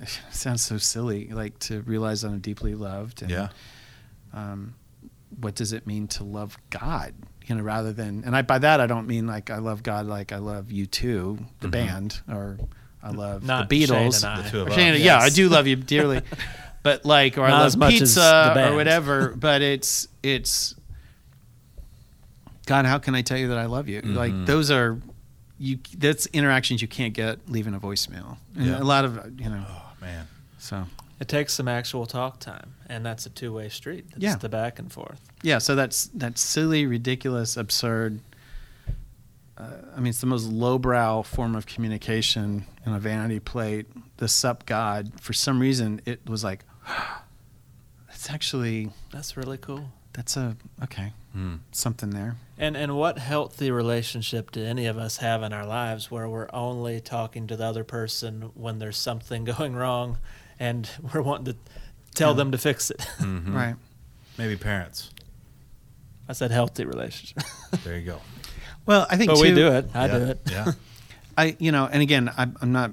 It 0.00 0.08
sounds 0.30 0.62
so 0.62 0.78
silly, 0.78 1.28
like 1.28 1.58
to 1.60 1.82
realize 1.82 2.22
that 2.22 2.28
I'm 2.28 2.38
deeply 2.40 2.74
loved. 2.74 3.22
And, 3.22 3.30
yeah 3.30 3.48
um, 4.34 4.74
what 5.40 5.54
does 5.54 5.72
it 5.72 5.86
mean 5.86 6.06
to 6.08 6.24
love 6.24 6.56
God? 6.70 7.14
You 7.46 7.54
know, 7.54 7.62
rather 7.62 7.92
than, 7.92 8.22
and 8.26 8.36
I 8.36 8.42
by 8.42 8.58
that 8.58 8.80
I 8.80 8.86
don't 8.86 9.06
mean 9.06 9.26
like 9.26 9.50
I 9.50 9.56
love 9.58 9.82
God 9.82 10.06
like 10.06 10.32
I 10.32 10.38
love 10.38 10.70
you 10.70 10.84
too, 10.86 11.38
the 11.60 11.68
Mhm. 11.68 11.70
band, 11.70 12.20
or 12.30 12.58
I 13.02 13.10
love 13.10 13.42
Not 13.44 13.68
the 13.70 13.86
Shane 13.86 14.10
Beatles. 14.10 14.16
and 14.16 14.24
I. 14.38 14.42
The 14.42 14.50
two 14.50 14.60
of 14.62 14.68
us. 14.68 14.74
Shane, 14.74 15.00
Yeah, 15.00 15.18
I 15.18 15.30
do 15.30 15.48
love 15.48 15.66
you 15.66 15.76
dearly, 15.76 16.20
but 16.82 17.04
like, 17.06 17.38
or 17.38 17.44
I 17.44 17.50
Not 17.50 17.66
as 17.66 17.72
love 17.74 17.80
much 17.80 18.00
as 18.02 18.14
the 18.14 18.20
pizza 18.20 18.70
or 18.70 18.74
whatever. 18.74 19.34
But 19.36 19.62
it's 19.62 20.08
it's 20.22 20.74
God. 22.66 22.84
How 22.84 22.98
can 22.98 23.14
I 23.14 23.22
tell 23.22 23.38
you 23.38 23.48
that 23.48 23.58
I 23.58 23.66
love 23.66 23.88
you? 23.88 24.00
Like 24.02 24.32
Mhm. 24.32 24.46
those 24.46 24.70
are 24.70 24.98
you. 25.58 25.78
That's 25.96 26.26
interactions 26.26 26.80
you 26.82 26.88
can't 26.88 27.14
get 27.14 27.48
leaving 27.50 27.74
a 27.74 27.80
voicemail. 27.80 28.36
And 28.56 28.66
Yeah. 28.66 28.78
a 28.80 28.84
lot 28.84 29.04
of 29.04 29.40
you 29.40 29.48
know. 29.50 29.64
oh 29.68 29.92
man 30.00 30.26
So 30.58 30.84
It 31.20 31.26
takes 31.28 31.52
some 31.52 31.66
actual 31.68 32.06
talk 32.06 32.38
time, 32.40 32.74
and 32.88 33.04
that's 33.04 33.26
a 33.26 33.30
two 33.30 33.52
way 33.52 33.68
street. 33.68 34.06
It's 34.10 34.18
Yeah. 34.22 34.36
the 34.36 34.48
back 34.48 34.78
and 34.78 34.90
forth. 34.92 35.20
yeah, 35.42 35.58
so 35.58 35.74
that's 35.74 36.06
that's 36.14 36.40
silly, 36.40 36.86
ridiculous, 36.86 37.56
absurd. 37.56 38.20
Uh, 39.56 39.70
I 39.96 39.98
mean, 39.98 40.06
it's 40.10 40.20
the 40.20 40.26
most 40.26 40.44
lowbrow 40.46 41.22
form 41.22 41.56
of 41.56 41.66
communication 41.66 42.64
in 42.86 42.92
a 42.92 43.00
vanity 43.00 43.40
plate. 43.40 43.86
The 44.18 44.28
sup 44.28 44.64
God, 44.66 45.10
for 45.20 45.32
some 45.32 45.58
reason, 45.58 46.00
it 46.06 46.20
was 46.28 46.44
like, 46.44 46.64
that's 48.06 48.30
actually 48.30 48.90
That's 49.12 49.36
really 49.36 49.58
cool. 49.58 49.90
that's 50.12 50.36
a 50.36 50.56
okay 50.84 51.12
Hmm. 51.38 51.54
something 51.70 52.10
there. 52.10 52.34
And 52.58 52.76
and 52.76 52.96
what 52.96 53.18
healthy 53.18 53.70
relationship 53.70 54.50
do 54.50 54.64
any 54.64 54.86
of 54.86 54.98
us 54.98 55.18
have 55.18 55.44
in 55.44 55.52
our 55.52 55.64
lives 55.64 56.10
where 56.10 56.28
we're 56.28 56.48
only 56.52 57.00
talking 57.00 57.46
to 57.46 57.56
the 57.56 57.64
other 57.64 57.84
person 57.84 58.50
when 58.54 58.80
there's 58.80 58.96
something 58.96 59.44
going 59.56 59.76
wrong, 59.76 60.18
and 60.58 60.90
we're 61.14 61.22
wanting 61.22 61.54
to 61.54 61.56
tell 62.14 62.30
Yeah. 62.30 62.36
them 62.38 62.50
to 62.52 62.58
fix 62.58 62.90
it? 62.90 62.98
Mhm. 63.20 63.54
Right. 63.54 63.76
maybe 64.36 64.56
parents 64.56 65.10
I 66.28 66.32
said 66.32 66.50
healthy 66.50 66.84
relationship, 66.84 67.38
there 67.84 67.96
you 67.96 68.04
go 68.04 68.20
Well, 68.84 69.06
I 69.08 69.16
think 69.16 69.30
but 69.30 69.40
we 69.40 69.54
do 69.54 69.68
it. 69.68 69.86
I 69.94 70.06
yeah. 70.06 70.18
do 70.18 70.24
it. 70.24 70.40
yeah 70.50 70.72
I 71.36 71.56
you 71.60 71.70
know, 71.70 71.86
and 71.86 72.02
again, 72.02 72.28
I'm, 72.36 72.56
I'm 72.60 72.72
not. 72.72 72.90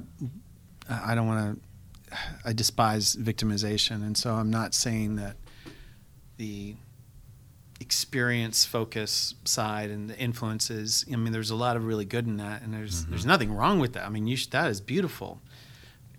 I 0.88 1.16
don't 1.16 1.26
want 1.26 1.60
to. 1.60 2.18
I 2.46 2.54
despise 2.54 3.16
victimization, 3.16 4.04
and 4.06 4.16
so 4.16 4.36
I'm 4.36 4.52
not 4.52 4.76
saying 4.76 5.16
that 5.16 5.36
the 6.38 6.76
experience 7.80 8.64
focus 8.66 9.36
side 9.44 9.90
and 9.90 10.10
the 10.10 10.18
influences. 10.18 11.06
I 11.12 11.16
mean, 11.18 11.34
there's 11.34 11.50
a 11.52 11.56
lot 11.56 11.76
of 11.76 11.86
really 11.86 12.06
good 12.06 12.26
in 12.26 12.38
that, 12.38 12.62
and 12.62 12.74
there's 12.74 13.06
Mhm. 13.06 13.10
there's 13.10 13.26
nothing 13.26 13.52
wrong 13.54 13.80
with 13.80 13.94
that. 13.94 14.06
I 14.06 14.10
mean, 14.10 14.28
you 14.28 14.36
should, 14.38 14.52
that 14.52 14.70
is 14.70 14.80
beautiful. 14.82 15.42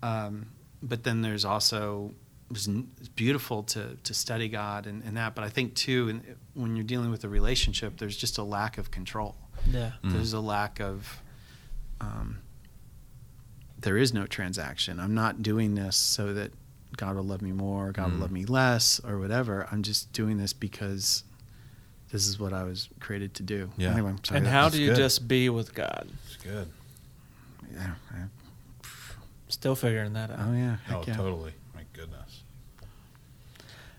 Um, 0.03 0.47
but 0.83 1.03
then 1.03 1.21
there's 1.21 1.43
also 1.45 2.13
it's 2.51 2.67
beautiful 3.15 3.63
to 3.63 3.97
to 4.03 4.13
study 4.13 4.47
God 4.47 4.85
and, 4.87 5.03
and 5.03 5.17
that. 5.17 5.35
But 5.35 5.43
I 5.43 5.49
think 5.49 5.73
too, 5.73 6.07
in, 6.09 6.35
when 6.53 6.75
you're 6.75 6.85
dealing 6.85 7.09
with 7.11 7.23
a 7.23 7.29
relationship, 7.29 7.97
there's 7.97 8.15
just 8.15 8.37
a 8.37 8.43
lack 8.43 8.77
of 8.77 8.89
control 8.91 9.35
Yeah. 9.65 9.93
Mm. 10.03 10.13
there's 10.13 10.33
a 10.33 10.39
lack 10.39 10.79
of 10.79 11.21
um, 11.99 12.37
there 13.79 13.97
is 13.97 14.13
no 14.13 14.25
transaction 14.27 14.99
i'm 14.99 15.13
not 15.15 15.41
doing 15.43 15.75
this 15.75 15.95
so 15.95 16.33
that 16.33 16.51
god 16.95 17.15
will 17.15 17.23
love 17.23 17.41
me 17.41 17.51
more 17.51 17.91
god 17.91 18.11
will 18.11 18.17
Mm. 18.17 18.21
love 18.21 18.31
me 18.31 18.45
less 18.45 18.99
or 19.03 19.17
whatever 19.19 19.67
i'm 19.71 19.81
just 19.83 20.11
doing 20.13 20.37
this 20.37 20.53
because 20.53 21.23
this 22.11 22.27
is 22.27 22.39
what 22.39 22.53
i 22.53 22.63
was 22.63 22.89
created 22.99 23.33
to 23.35 23.43
do 23.43 23.69
Yeah. 23.77 23.91
anyway 23.91 24.09
I'm 24.11 24.23
sorry, 24.23 24.37
And 24.39 24.47
how 24.47 24.63
that's 24.63 24.75
do 24.75 24.81
you 24.81 24.89
good. 24.89 24.97
just 24.97 25.27
be 25.27 25.49
with 25.49 25.73
God? 25.73 26.07
it's 26.25 26.35
good 26.43 26.67
yeah, 27.73 27.93
I- 28.11 28.87
Still 29.49 29.75
figuring 29.75 30.13
that 30.13 30.29
out. 30.31 30.39
oh 30.41 30.53
yeah, 30.53 30.77
oh 30.91 31.03
yeah. 31.07 31.15
totally 31.15 31.53
my 31.75 31.83
goodness 31.93 32.43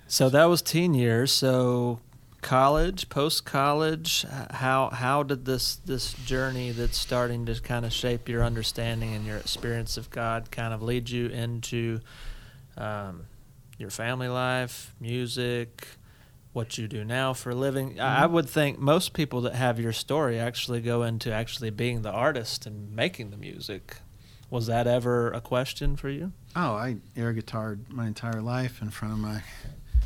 So 0.06 0.28
that 0.30 0.44
was 0.46 0.62
teen 0.62 0.94
years. 0.94 1.32
So 1.32 2.00
college, 2.40 3.08
post 3.10 3.44
college, 3.44 4.24
how 4.50 4.88
how 4.90 5.22
did 5.22 5.44
this 5.44 5.76
this 5.76 6.14
journey 6.14 6.70
that's 6.70 6.96
starting 6.96 7.44
to 7.46 7.60
kind 7.60 7.84
of 7.84 7.92
shape 7.92 8.28
your 8.28 8.42
understanding 8.42 9.14
and 9.14 9.26
your 9.26 9.36
experience 9.36 9.96
of 9.98 10.08
God 10.10 10.50
kind 10.50 10.72
of 10.72 10.82
lead 10.82 11.10
you 11.10 11.26
into 11.28 12.00
um, 12.78 13.24
your 13.78 13.90
family 13.90 14.28
life, 14.28 14.94
music, 15.00 15.88
what 16.52 16.78
you 16.78 16.88
do 16.88 17.04
now 17.04 17.32
for 17.34 17.50
a 17.50 17.54
living? 17.54 18.00
I 18.00 18.22
I 18.22 18.24
Mm-hmm. 18.24 18.34
would 18.34 18.48
think 18.48 18.78
most 18.78 19.12
people 19.12 19.40
that 19.42 19.54
have 19.54 19.78
your 19.78 19.92
story 19.92 20.38
actually 20.38 20.80
go 20.80 21.02
into 21.02 21.32
actually 21.32 21.70
being 21.70 22.02
the 22.02 22.10
artist 22.10 22.66
and 22.66 22.90
making 22.94 23.30
the 23.30 23.36
music. 23.36 23.96
Was 24.50 24.66
that 24.66 24.86
ever 24.86 25.30
a 25.30 25.40
question 25.40 25.96
for 25.96 26.08
you? 26.08 26.32
oh 26.56 26.72
i 26.72 26.96
air 27.16 27.34
guitared 27.34 27.88
my 27.90 28.06
entire 28.06 28.40
life 28.40 28.80
in 28.82 28.90
front 28.90 29.12
of 29.14 29.20
my 29.20 29.42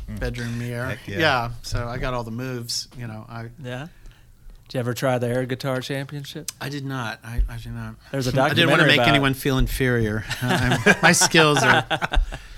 Mm. 0.09 0.19
bedroom 0.19 0.59
mirror 0.59 0.87
Heck 0.89 1.07
yeah. 1.07 1.51
so 1.61 1.87
i 1.87 1.97
got 1.97 2.13
all 2.13 2.25
the 2.25 2.31
moves 2.45 2.89
you 2.97 3.07
know 3.07 3.25
i 3.29 3.45
Yeah. 3.63 3.87
Did 4.67 4.73
you 4.73 4.79
ever 4.81 4.93
try 4.93 5.17
the 5.17 5.27
air 5.27 5.45
guitar 5.45 5.79
championship? 5.79 6.51
I 6.59 6.67
did 6.69 6.83
not. 6.85 7.19
I, 7.23 7.41
I 7.49 7.57
did 7.57 7.71
not. 7.73 7.95
There's 8.11 8.27
a 8.27 8.41
I 8.41 8.49
didn't 8.49 8.69
want 8.69 8.81
to 8.81 8.87
make 8.87 8.99
anyone 8.99 9.33
feel 9.33 9.57
inferior. 9.57 10.25
My 11.01 11.11
skills 11.13 11.61
are 11.63 11.85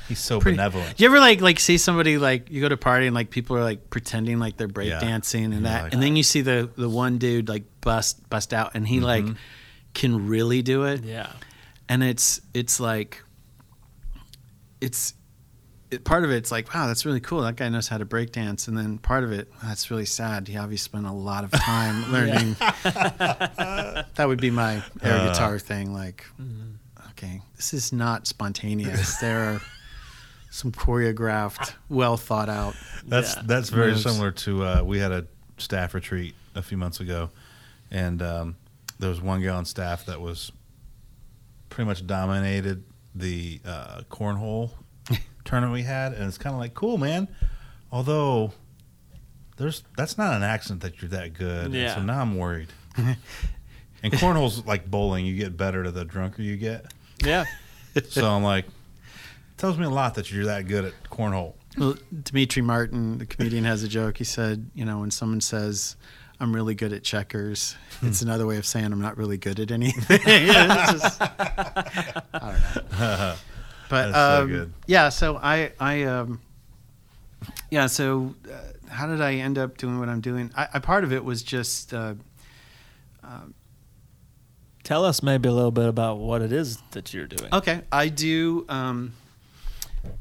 he's 0.07 0.19
so 0.19 0.39
Pretty- 0.39 0.55
benevolent 0.57 0.97
Do 0.97 1.03
you 1.03 1.09
ever 1.09 1.19
like 1.19 1.41
like 1.41 1.59
see 1.59 1.77
somebody 1.77 2.17
like 2.17 2.49
you 2.51 2.61
go 2.61 2.69
to 2.69 2.75
a 2.75 2.77
party 2.77 3.05
and 3.07 3.15
like 3.15 3.29
people 3.29 3.55
are 3.57 3.63
like 3.63 3.89
pretending 3.89 4.39
like 4.39 4.57
they're 4.57 4.67
Yeah. 4.81 4.99
breakdancing 4.99 5.45
and 5.45 5.53
You're 5.53 5.61
that, 5.63 5.83
like- 5.83 5.93
and 5.93 6.01
then 6.03 6.15
you 6.15 6.23
see 6.23 6.41
the 6.41 6.69
the 6.75 6.89
one 6.89 7.17
dude 7.17 7.49
like 7.49 7.63
bust 7.81 8.27
bust 8.29 8.53
out 8.53 8.71
and 8.75 8.87
he 8.87 8.99
like 8.99 9.25
Mhm. 9.25 9.37
can 9.93 10.27
really 10.27 10.61
do 10.61 10.83
it, 10.83 11.03
Yeah. 11.03 11.31
and 11.89 12.03
it's 12.03 12.41
it's 12.53 12.79
like 12.79 13.23
it's 14.81 15.13
it, 15.91 16.03
part 16.03 16.23
of 16.23 16.31
it's 16.31 16.51
like 16.51 16.73
wow 16.73 16.87
that's 16.87 17.05
really 17.05 17.19
cool 17.19 17.41
that 17.41 17.55
guy 17.55 17.69
knows 17.69 17.87
how 17.87 17.97
to 17.97 18.05
breakdance, 18.05 18.67
and 18.67 18.77
then 18.77 18.97
part 18.97 19.23
of 19.23 19.31
it 19.31 19.47
that's 19.63 19.89
really 19.91 20.05
sad. 20.05 20.47
He 20.47 20.57
obviously 20.57 20.85
spent 20.89 21.05
a 21.05 21.11
lot 21.11 21.43
of 21.43 21.51
time 21.51 22.11
learning. 22.11 22.55
that 22.59 24.25
would 24.27 24.41
be 24.41 24.51
my 24.51 24.83
air 25.01 25.13
Uh. 25.19 25.27
guitar 25.31 25.59
thing, 25.59 25.93
like 25.93 26.25
Mhm. 26.41 26.73
okay, 27.11 27.41
this 27.55 27.73
is 27.73 27.93
not 27.93 28.27
spontaneous. 28.27 29.15
there 29.17 29.53
are 29.53 29.61
some 30.55 30.71
choreographed, 30.71 31.73
well 31.89 32.15
thought 32.17 32.47
out. 32.49 32.75
That's 33.05 33.35
Yeah. 33.35 33.41
that's 33.45 33.69
very 33.69 33.91
Moves. 33.91 34.03
similar 34.03 34.31
to 34.31 34.63
uh, 34.63 34.81
we 34.83 34.99
had 34.99 35.11
a 35.11 35.25
staff 35.57 35.93
retreat 35.93 36.33
a 36.55 36.61
few 36.61 36.77
months 36.77 36.99
ago, 37.01 37.29
and 37.91 38.21
um, 38.21 38.55
there 38.99 39.09
was 39.09 39.19
one 39.21 39.41
guy 39.43 39.49
on 39.49 39.65
staff 39.65 40.05
that 40.05 40.21
was 40.21 40.51
pretty 41.69 41.87
much 41.87 42.07
dominated 42.07 42.83
the 43.13 43.59
uh, 43.65 44.01
cornhole 44.09 44.71
tournament 45.45 45.73
we 45.73 45.83
had, 45.83 46.13
and 46.13 46.23
it's 46.25 46.37
kind 46.37 46.53
of 46.53 46.59
like 46.59 46.73
cool, 46.73 46.97
man. 46.97 47.27
Although 47.91 48.53
there's 49.57 49.83
that's 49.97 50.17
not 50.17 50.35
an 50.35 50.43
accident 50.43 50.81
that 50.83 51.01
you're 51.01 51.09
that 51.09 51.33
good. 51.33 51.73
Yeah. 51.73 51.95
so 51.95 52.01
now 52.01 52.21
I'm 52.21 52.37
worried. 52.37 52.69
and 52.97 54.13
cornhole's 54.13 54.65
like 54.65 54.89
bowling; 54.89 55.25
you 55.25 55.35
get 55.35 55.57
better 55.57 55.83
to 55.83 55.91
the 55.91 56.05
drunker 56.05 56.41
you 56.41 56.55
get. 56.55 56.93
Yeah. 57.23 57.43
So 58.09 58.25
I'm 58.29 58.43
like, 58.43 58.65
tells 59.57 59.77
me 59.77 59.85
a 59.85 59.89
lot 59.89 60.15
that 60.15 60.31
you're 60.31 60.45
that 60.45 60.67
good 60.67 60.85
at 60.85 60.93
cornhole. 61.09 61.53
Well, 61.77 61.95
Demetri 62.23 62.61
Martin, 62.61 63.17
the 63.17 63.25
comedian, 63.25 63.63
has 63.65 63.83
a 63.83 63.87
joke. 63.87 64.17
He 64.17 64.23
said, 64.23 64.69
you 64.73 64.85
know, 64.85 64.99
when 64.99 65.11
someone 65.11 65.41
says, 65.41 65.95
I'm 66.39 66.53
really 66.53 66.75
good 66.75 66.93
at 66.93 67.03
checkers, 67.03 67.75
it's 68.01 68.21
another 68.21 68.45
way 68.45 68.57
of 68.57 68.65
saying 68.65 68.85
I'm 68.85 69.01
not 69.01 69.17
really 69.17 69.37
good 69.37 69.59
at 69.59 69.71
anything. 69.71 70.19
Just- 70.25 71.21
I 71.21 72.21
don't 72.33 72.99
know. 72.99 73.35
But 73.87 74.11
That's 74.11 74.17
so 74.17 74.41
um, 74.41 74.47
good. 74.49 74.73
yeah, 74.87 75.09
so 75.09 75.37
I, 75.37 75.71
I, 75.79 76.03
um, 76.05 76.41
yeah, 77.69 77.85
so 77.85 78.33
uh, 78.51 78.57
how 78.89 79.05
did 79.05 79.21
I 79.21 79.35
end 79.35 79.59
up 79.59 79.77
doing 79.77 79.99
what 79.99 80.09
I'm 80.09 80.21
doing? 80.21 80.51
I, 80.57 80.67
I 80.73 80.79
part 80.79 81.03
of 81.03 81.13
it 81.13 81.23
was 81.23 81.43
just, 81.43 81.93
uh, 81.93 82.15
Tell 84.85 85.03
us 85.03 85.23
maybe 85.23 85.49
a 85.49 85.51
little 85.51 85.71
bit 85.71 85.87
about 85.87 86.19
what 86.19 86.43
it 86.43 86.51
is 86.53 86.77
that 86.91 87.11
you're 87.11 87.25
doing. 87.25 87.51
Okay, 87.51 87.81
I 87.91 88.07
do. 88.07 88.65
Um, 88.69 89.13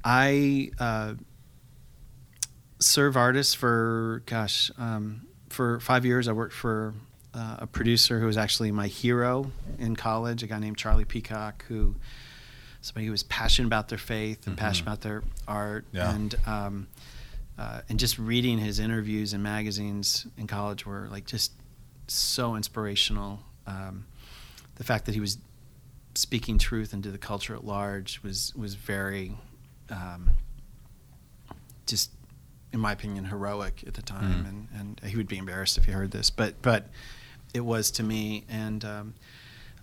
I 0.05 0.71
uh, 0.79 1.15
serve 2.81 3.17
artists 3.17 3.55
for 3.55 4.23
gosh, 4.27 4.71
um, 4.79 5.27
for 5.49 5.81
five 5.81 6.05
years. 6.05 6.29
I 6.29 6.33
worked 6.33 6.55
for 6.55 6.95
uh, 7.33 7.57
a 7.61 7.67
producer 7.67 8.21
who 8.21 8.27
was 8.27 8.37
actually 8.37 8.71
my 8.71 8.87
hero 8.87 9.51
in 9.79 9.97
college, 9.97 10.43
a 10.43 10.47
guy 10.47 10.59
named 10.59 10.77
Charlie 10.77 11.05
Peacock, 11.05 11.65
who 11.69 11.97
somebody 12.81 13.07
who 13.07 13.13
was 13.13 13.23
passionate 13.25 13.67
about 13.67 13.89
their 13.89 13.99
faith 13.99 14.47
and 14.47 14.57
Mhm. 14.57 14.61
passionate 14.61 14.87
about 14.89 15.01
their 15.01 15.23
art, 15.49 15.87
Yeah. 15.93 16.15
and 16.15 16.35
um, 16.47 16.87
uh, 17.57 17.81
and 17.89 17.99
just 17.99 18.19
reading 18.19 18.59
his 18.59 18.79
interviews 18.79 19.33
in 19.33 19.43
magazines 19.43 20.27
in 20.37 20.47
college 20.47 20.85
were 20.85 21.09
like 21.11 21.25
just 21.27 21.53
so 22.09 22.57
inspirational. 22.57 23.43
Um, 23.67 24.05
the 24.75 24.85
fact 24.85 25.07
that 25.07 25.15
he 25.15 25.21
was 25.21 25.39
speaking 26.15 26.59
truth 26.59 26.93
into 26.93 27.11
the 27.11 27.19
culture 27.19 27.55
at 27.55 27.65
large 27.65 28.23
was 28.23 28.55
was 28.55 28.75
very 28.75 29.37
um, 29.91 30.31
just 31.87 32.11
in 32.73 32.81
my 32.81 32.93
opinion 32.93 33.25
heroic 33.25 33.85
at 33.87 33.95
the 33.95 34.03
time 34.03 34.45
Mm. 34.45 34.49
and, 34.49 34.69
and 35.01 35.11
he 35.11 35.17
would 35.17 35.29
be 35.29 35.39
embarrassed 35.39 35.79
if 35.79 35.85
he 35.85 35.93
heard 35.93 36.11
this 36.11 36.31
but 36.31 36.61
but 36.63 36.89
it 37.53 37.61
was 37.61 37.91
to 37.93 38.03
me 38.03 38.45
and 38.49 38.85
um, 38.85 39.15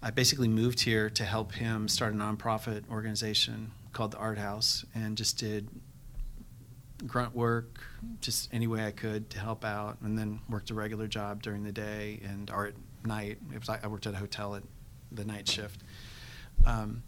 I 0.04 0.10
basically 0.12 0.48
moved 0.48 0.82
here 0.82 1.10
to 1.12 1.24
help 1.24 1.54
him 1.54 1.88
start 1.88 2.14
a 2.14 2.18
nonprofit 2.18 2.84
organization 2.90 3.72
called 3.94 4.12
the 4.12 4.18
Art 4.18 4.38
House 4.40 4.84
and 4.96 5.16
just 5.16 5.38
did 5.38 5.68
grunt 7.08 7.36
work 7.36 7.80
just 8.20 8.50
any 8.54 8.68
way 8.68 8.86
I 8.86 8.92
could 8.92 9.30
to 9.32 9.40
help 9.40 9.64
out 9.66 9.98
and 10.02 10.18
then 10.18 10.40
worked 10.50 10.70
a 10.70 10.74
regular 10.74 11.08
job 11.08 11.42
during 11.42 11.64
the 11.64 11.72
day 11.72 12.20
and 12.24 12.50
or 12.52 12.68
at 12.68 12.74
night 13.06 13.38
it 13.54 13.60
was 13.60 13.70
I 13.70 13.88
worked 13.88 14.06
at 14.08 14.14
a 14.14 14.18
hotel 14.18 14.56
at 14.56 14.64
the 15.12 15.24
night 15.26 15.48
shift 15.48 15.82
um, 16.66 17.02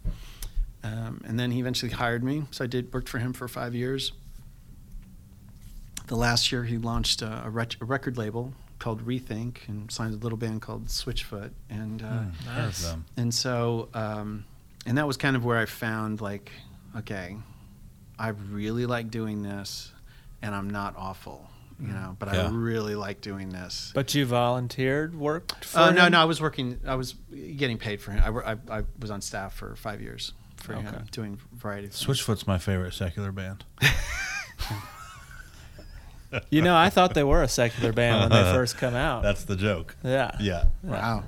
um, 0.84 1.20
and 1.26 1.38
then 1.40 1.50
he 1.50 1.58
eventually 1.60 1.90
hired 1.90 2.22
me. 2.22 2.44
So 2.52 2.62
I 2.62 2.66
did 2.68 2.92
worked 2.92 3.08
for 3.08 3.18
him 3.18 3.32
for 3.32 3.48
five 3.48 3.74
years. 3.74 4.12
The 6.06 6.16
last 6.16 6.52
year 6.52 6.64
he 6.64 6.76
launched 6.76 7.22
a, 7.22 7.42
a, 7.46 7.50
rec- 7.50 7.80
a 7.80 7.84
record 7.84 8.18
label 8.18 8.52
called 8.78 9.06
Rethink 9.06 9.66
and 9.68 9.90
signed 9.90 10.12
a 10.12 10.18
little 10.18 10.36
band 10.36 10.60
called 10.60 10.86
Switchfoot. 10.86 11.50
And 11.70 12.02
uh, 12.02 12.06
Hmm, 12.06 12.28
heard 12.48 12.58
of 12.68 12.82
nice. 12.82 12.96
and 13.16 13.32
so 13.34 13.88
um, 13.94 14.44
and 14.86 14.98
that 14.98 15.06
was 15.06 15.16
kind 15.16 15.34
of 15.36 15.44
where 15.44 15.58
I 15.58 15.64
found 15.64 16.20
like 16.20 16.52
okay 16.98 17.36
I 18.18 18.28
really 18.28 18.84
like 18.86 19.10
doing 19.10 19.42
this 19.42 19.90
and 20.42 20.54
I'm 20.54 20.68
not 20.70 20.94
awful 20.96 21.48
you 21.80 21.88
know 21.88 22.14
but 22.20 22.28
I 22.28 22.48
really 22.50 22.94
like 22.94 23.20
doing 23.20 23.48
this. 23.48 23.90
But 23.94 24.14
you 24.14 24.26
volunteered, 24.26 25.14
worked 25.14 25.64
for 25.64 25.80
Oh 25.80 25.90
no 25.90 26.04
him? 26.06 26.12
no 26.12 26.20
I 26.20 26.24
was 26.24 26.40
working 26.40 26.78
I 26.86 26.94
was 26.96 27.14
getting 27.56 27.78
paid 27.78 28.00
for 28.02 28.12
him. 28.12 28.22
I, 28.44 28.52
I, 28.52 28.78
I 28.78 28.82
was 29.00 29.10
on 29.10 29.20
staff 29.22 29.54
for 29.54 29.74
five 29.74 30.00
years 30.02 30.32
for 30.64 30.74
Okay. 30.74 30.82
him 30.88 31.06
doing 31.12 31.38
a 31.52 31.56
variety 31.56 31.86
of. 31.88 31.92
Switchfoot's 31.92 32.46
my 32.46 32.58
favorite 32.58 32.94
secular 32.94 33.30
band. 33.32 33.64
You 36.50 36.62
know, 36.62 36.74
I 36.74 36.90
thought 36.90 37.14
they 37.14 37.22
were 37.22 37.44
a 37.44 37.48
secular 37.48 37.92
band 37.92 38.20
when 38.32 38.44
they 38.44 38.50
first 38.52 38.76
come 38.76 38.94
out. 38.94 39.22
That's 39.22 39.44
the 39.44 39.54
joke. 39.54 39.94
yeah. 40.02 40.32
Yeah. 40.40 40.64
Wow. 40.82 41.22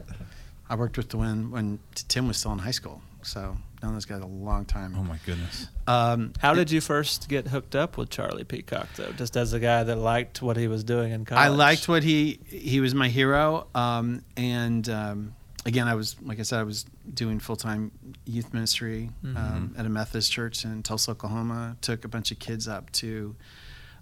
I 0.68 0.74
worked 0.74 0.96
with 0.96 1.10
the 1.10 1.16
when 1.16 1.50
when 1.52 1.78
Tim 2.08 2.26
was 2.26 2.38
still 2.38 2.50
in 2.52 2.58
high 2.58 2.72
school, 2.72 3.00
so 3.22 3.56
known 3.84 3.92
those 3.94 4.04
guys 4.04 4.20
a 4.20 4.26
long 4.26 4.64
time. 4.64 4.96
Oh 4.98 5.04
my 5.04 5.18
goodness. 5.24 5.68
Um, 5.86 6.32
How 6.40 6.54
did 6.54 6.72
you 6.72 6.80
first 6.80 7.28
get 7.28 7.46
hooked 7.46 7.76
up 7.76 7.96
with 7.96 8.10
Charlie 8.10 8.42
Peacock, 8.42 8.88
though? 8.96 9.12
Just 9.12 9.36
as 9.36 9.52
a 9.52 9.60
guy 9.60 9.84
that 9.84 9.94
liked 9.94 10.42
what 10.42 10.56
he 10.56 10.66
was 10.66 10.82
doing 10.82 11.12
in 11.12 11.24
college. 11.24 11.44
I 11.44 11.48
liked 11.48 11.88
what 11.88 12.02
he 12.02 12.40
he 12.48 12.80
was 12.80 12.96
my 12.96 13.08
hero, 13.08 13.68
um, 13.76 14.22
and 14.36 14.88
um, 14.88 15.36
again, 15.64 15.86
I 15.86 15.94
was 15.94 16.16
like 16.20 16.40
I 16.40 16.42
said, 16.42 16.58
I 16.58 16.64
was 16.64 16.84
doing 17.12 17.38
full 17.40 17.56
time 17.56 17.90
youth 18.24 18.52
ministry 18.54 19.10
um, 19.24 19.74
at 19.78 19.86
a 19.86 19.88
Methodist 19.88 20.30
church 20.32 20.64
in 20.64 20.82
Tulsa, 20.82 21.12
Oklahoma. 21.12 21.76
Took 21.80 22.04
a 22.04 22.08
bunch 22.08 22.30
of 22.32 22.38
kids 22.38 22.66
up 22.68 22.90
to 22.92 23.36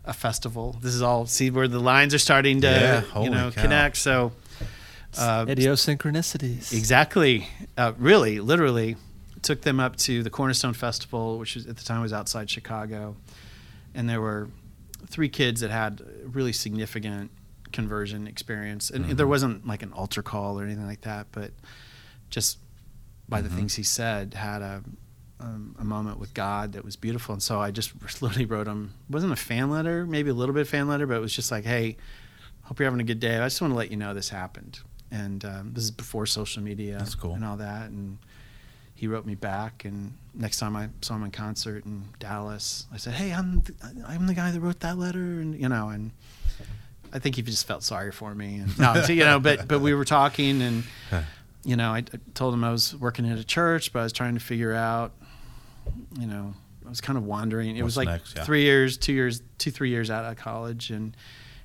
a 0.04 0.12
festival. 0.12 0.76
This 0.82 0.94
is 0.94 1.02
all 1.02 1.26
see 1.26 1.50
where 1.50 1.68
the 1.68 1.78
lines 1.80 2.12
are 2.14 2.18
starting 2.18 2.60
to 2.62 2.66
Yeah, 2.68 3.22
you 3.22 3.30
know 3.30 3.50
cow. 3.50 3.62
connect. 3.62 3.96
So. 3.96 4.32
Uh. 5.16 5.44
Exactly. 6.72 7.46
Uh, 7.78 7.92
really, 7.98 8.40
literally, 8.40 8.96
took 9.42 9.60
them 9.62 9.78
up 9.78 9.94
to 9.96 10.24
the 10.24 10.30
Cornerstone 10.30 10.72
Festival, 10.74 11.38
which 11.38 11.54
was, 11.54 11.66
at 11.68 11.76
the 11.76 11.84
time 11.84 12.00
was 12.02 12.12
outside 12.12 12.50
Chicago, 12.50 13.14
and 13.94 14.08
there 14.08 14.20
were 14.20 14.48
three 15.06 15.28
kids 15.28 15.60
that 15.60 15.70
had 15.70 16.02
really 16.24 16.52
significant 16.52 17.30
conversion 17.70 18.26
experience, 18.26 18.90
and 18.90 19.04
Mhm. 19.04 19.16
there 19.16 19.26
wasn't 19.28 19.64
like 19.66 19.82
an 19.82 19.92
altar 19.92 20.22
call 20.22 20.58
or 20.58 20.64
anything 20.64 20.86
like 20.86 21.02
that, 21.02 21.28
but 21.30 21.52
just 22.30 22.58
by 23.28 23.40
the 23.40 23.48
Mhm. 23.48 23.56
things 23.56 23.74
he 23.74 23.82
said, 23.82 24.34
had 24.34 24.62
a 24.62 24.82
um, 25.40 25.74
a 25.78 25.84
moment 25.84 26.18
with 26.18 26.32
God 26.32 26.72
that 26.72 26.84
was 26.84 26.96
beautiful, 26.96 27.32
and 27.34 27.42
so 27.42 27.60
I 27.60 27.70
just 27.70 27.92
literally 28.22 28.46
wrote 28.46 28.66
him. 28.66 28.94
wasn't 29.10 29.32
a 29.32 29.36
fan 29.36 29.68
letter, 29.70 30.06
maybe 30.06 30.30
a 30.30 30.34
little 30.34 30.54
bit 30.54 30.66
fan 30.66 30.88
letter, 30.88 31.06
but 31.06 31.16
it 31.16 31.20
was 31.20 31.34
just 31.34 31.50
like, 31.50 31.64
hey. 31.64 31.96
Hope 32.62 32.78
you're 32.80 32.86
having 32.86 33.00
a 33.00 33.04
good 33.04 33.20
day. 33.20 33.36
I 33.38 33.44
just 33.44 33.60
want 33.60 33.72
to 33.72 33.76
let 33.76 33.90
you 33.90 33.98
know 33.98 34.14
this 34.14 34.30
happened, 34.30 34.80
and 35.10 35.44
um, 35.44 35.72
this 35.74 35.84
is 35.84 35.90
before 35.90 36.24
social 36.24 36.62
media 36.62 36.96
That's 36.96 37.14
cool. 37.14 37.34
and 37.34 37.44
all 37.44 37.58
that. 37.58 37.90
And 37.90 38.16
he 38.94 39.06
wrote 39.06 39.26
me 39.26 39.34
back. 39.34 39.84
And 39.84 40.14
next 40.34 40.60
time 40.60 40.74
I 40.74 40.88
saw 41.02 41.16
him 41.16 41.24
in 41.24 41.30
concert 41.30 41.84
in 41.84 42.04
Dallas, 42.20 42.86
I 42.90 42.96
said, 42.96 43.12
"Hey, 43.12 43.34
I'm 43.34 43.60
th- 43.60 43.78
I'm 44.08 44.26
the 44.26 44.32
guy 44.32 44.50
that 44.50 44.60
wrote 44.60 44.80
that 44.80 44.96
letter," 44.96 45.18
and 45.42 45.60
you 45.60 45.68
know, 45.68 45.90
and 45.90 46.12
I 47.12 47.18
think 47.18 47.36
he 47.36 47.42
just 47.42 47.66
felt 47.66 47.82
sorry 47.82 48.12
for 48.12 48.34
me. 48.34 48.60
And 48.60 48.78
no, 48.78 49.04
you 49.10 49.26
know, 49.26 49.38
but 49.38 49.68
but 49.68 49.80
we 49.80 49.92
were 49.92 50.06
talking, 50.06 50.62
and 50.62 50.84
you 51.64 51.76
know, 51.76 51.90
I, 51.90 51.98
I 51.98 52.18
told 52.34 52.54
him 52.54 52.62
I 52.62 52.70
was 52.70 52.94
working 52.96 53.28
at 53.28 53.38
a 53.38 53.44
church, 53.44 53.92
but 53.92 54.00
I 54.00 54.02
was 54.02 54.12
trying 54.12 54.34
to 54.34 54.40
figure 54.40 54.74
out, 54.74 55.12
you 56.18 56.26
know, 56.26 56.54
I 56.84 56.88
was 56.88 57.00
kind 57.00 57.16
of 57.16 57.24
wandering. 57.24 57.76
It 57.76 57.82
was 57.82 57.96
like 57.96 58.08
next, 58.08 58.36
yeah. 58.36 58.44
three 58.44 58.62
years, 58.62 58.98
two 58.98 59.12
years, 59.12 59.42
two 59.58 59.70
three 59.70 59.90
years 59.90 60.10
out 60.10 60.24
of 60.24 60.36
college, 60.36 60.90
and 60.90 61.16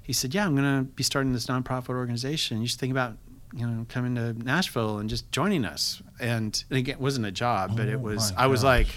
he 0.02 0.14
said, 0.14 0.34
"Yeah, 0.34 0.46
I'm 0.46 0.56
going 0.56 0.80
to 0.80 0.84
be 0.92 1.04
starting 1.04 1.34
this 1.34 1.48
nonprofit 1.48 1.90
organization. 1.90 2.62
You 2.62 2.68
should 2.68 2.80
think 2.80 2.92
about." 2.92 3.18
You 3.52 3.66
know, 3.66 3.84
coming 3.90 4.14
to 4.14 4.34
Nashville 4.34 5.00
and 5.00 5.10
just 5.10 5.32
joining 5.32 5.66
us, 5.66 6.04
and, 6.20 6.64
and 6.70 6.78
again, 6.78 6.94
it 6.94 7.02
wasn't 7.02 7.26
a 7.26 7.32
job, 7.32 7.76
but 7.76 7.88
Oh 7.88 7.94
it 7.94 8.00
was. 8.00 8.32
my 8.34 8.44
I 8.44 8.46
was 8.46 8.64
like, 8.64 8.90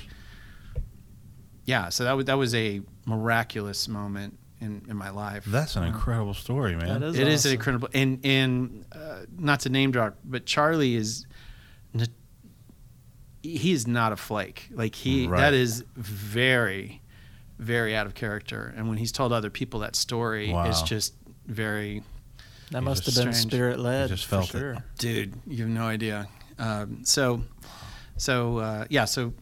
yeah. 1.64 1.88
So 1.88 2.05
that 2.05 2.12
was 2.12 2.26
that 2.26 2.34
was 2.34 2.55
a 2.55 2.82
miraculous 3.07 3.88
moment 3.88 4.38
in 4.62 4.82
in 4.88 4.96
my 4.96 5.10
life. 5.10 5.44
That's 5.46 5.76
an 5.76 5.84
incredible 5.84 6.34
story, 6.34 6.76
man. 6.76 7.00
That 7.00 7.02
is 7.08 7.18
it 7.18 7.28
is 7.28 7.40
awesome. 7.40 7.52
incredible, 7.54 7.88
and 7.94 8.20
and 8.24 8.84
uh, 8.92 9.20
not 9.38 9.60
to 9.60 9.68
name 9.68 9.90
drop, 9.92 10.16
but 10.24 10.46
Charlie 10.46 10.94
is, 10.94 11.26
n- 11.94 12.06
he 13.42 13.72
is 13.72 13.86
not 13.86 14.12
a 14.12 14.16
flake. 14.16 14.68
Like 14.72 14.94
he, 14.94 15.26
Right. 15.26 15.40
that 15.40 15.54
is 15.54 15.84
very, 15.96 17.02
very 17.58 17.96
out 17.96 18.06
of 18.06 18.14
character. 18.14 18.72
And 18.76 18.88
when 18.88 18.98
he's 18.98 19.12
told 19.12 19.32
other 19.32 19.50
people 19.50 19.80
that 19.80 19.96
story, 19.96 20.52
it's 20.52 20.82
just 20.82 21.14
very, 21.46 22.02
That 22.70 22.78
You 22.80 22.84
must 22.84 23.04
have 23.06 23.14
been 23.24 23.32
spirit 23.34 23.78
led. 23.80 24.08
Just 24.10 24.26
felt 24.26 24.44
it. 24.46 24.52
for 24.52 24.58
sure. 24.58 24.84
dude, 24.98 25.34
you 25.46 25.58
have 25.64 25.68
no 25.68 25.84
idea. 25.84 26.28
Um, 26.58 27.04
so, 27.04 27.42
so 28.16 28.58
uh, 28.58 28.84
yeah, 28.88 29.06
so 29.06 29.32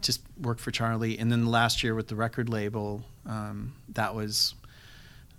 just 0.00 0.22
worked 0.40 0.60
for 0.60 0.70
Charlie, 0.72 1.18
and 1.18 1.30
then 1.30 1.46
last 1.46 1.82
year 1.84 1.94
with 1.94 2.08
the 2.08 2.16
record 2.16 2.48
label, 2.48 3.04
um, 3.28 3.74
that 3.90 4.14
was 4.14 4.54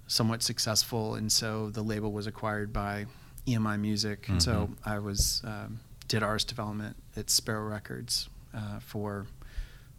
somewhat 0.08 0.42
successful, 0.42 1.16
and 1.16 1.32
so 1.32 1.70
the 1.70 1.82
label 1.82 2.12
was 2.12 2.28
acquired 2.28 2.72
by 2.72 3.06
EMI 3.48 3.80
Music, 3.80 4.28
and 4.30 4.42
so 4.42 4.70
I 4.86 5.00
was 5.00 5.42
um, 5.46 5.80
did 6.08 6.24
artist 6.24 6.48
development 6.48 6.96
at 7.16 7.30
Sparrow 7.30 7.68
Records 7.68 8.30
uh, 8.54 8.80
for 8.80 9.28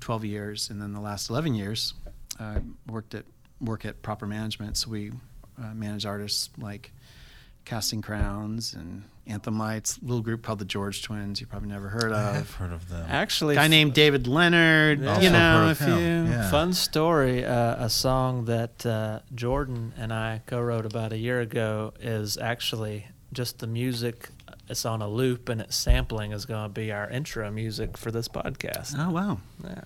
12 0.01 0.24
years, 0.24 0.70
and 0.70 0.80
then 0.80 0.93
the 0.93 1.01
last 1.01 1.30
11 1.30 1.55
years, 1.55 1.95
I 2.38 2.59
worked 2.86 3.14
at 3.14 3.24
work 3.61 3.84
at 3.84 4.03
Proper 4.03 4.26
Management. 4.26 4.76
So 4.76 4.91
we 4.91 5.12
uh, 5.62 5.74
manage 5.74 6.07
artists 6.07 6.51
like 6.59 6.93
Casting 7.65 8.03
Crowns 8.03 8.75
and 8.75 9.05
Anthem 9.27 9.59
Lights, 9.59 9.99
little 10.03 10.23
group 10.23 10.43
called 10.43 10.59
the 10.59 10.65
George 10.65 11.03
Twins. 11.03 11.41
You 11.41 11.47
probably 11.47 11.69
never 11.69 11.89
heard 11.89 12.11
of. 12.11 12.19
I 12.19 12.31
of. 12.31 12.37
have 12.37 12.55
heard 12.55 12.73
of 12.73 12.89
them. 12.89 13.07
Actually, 13.09 13.55
guy 13.55 13.69
named 13.69 13.95
David 13.95 14.27
Leonard. 14.27 15.01
Yeah. 15.01 15.21
You 15.21 15.31
know, 15.31 15.67
heard 15.67 15.71
if 15.71 15.81
you. 15.81 16.33
Yeah. 16.33 16.51
Fun 16.51 16.73
story. 16.73 17.45
Uh, 17.45 17.85
a 17.85 17.89
song 17.89 18.47
that 18.47 18.85
uh, 18.85 19.21
Jordan 19.35 19.93
and 19.97 20.13
I 20.13 20.43
co-wrote 20.47 20.87
about 20.87 21.13
a 21.13 21.19
year 21.19 21.41
ago 21.41 21.93
is 22.01 22.37
actually 22.39 23.07
just 23.33 23.61
the 23.61 23.67
music. 23.67 24.31
It's 24.69 24.85
on 24.85 25.03
a 25.03 25.09
loop 25.09 25.49
and 25.49 25.61
it's 25.61 25.77
sampling 25.77 26.33
is 26.33 26.47
going 26.47 26.63
to 26.65 26.69
be 26.69 26.93
our 26.93 27.09
intro 27.11 27.51
music 27.51 27.97
for 27.97 28.11
this 28.11 28.29
podcast. 28.29 28.95
Oh 28.99 29.11
wow. 29.11 29.39
Yeah. 29.65 29.83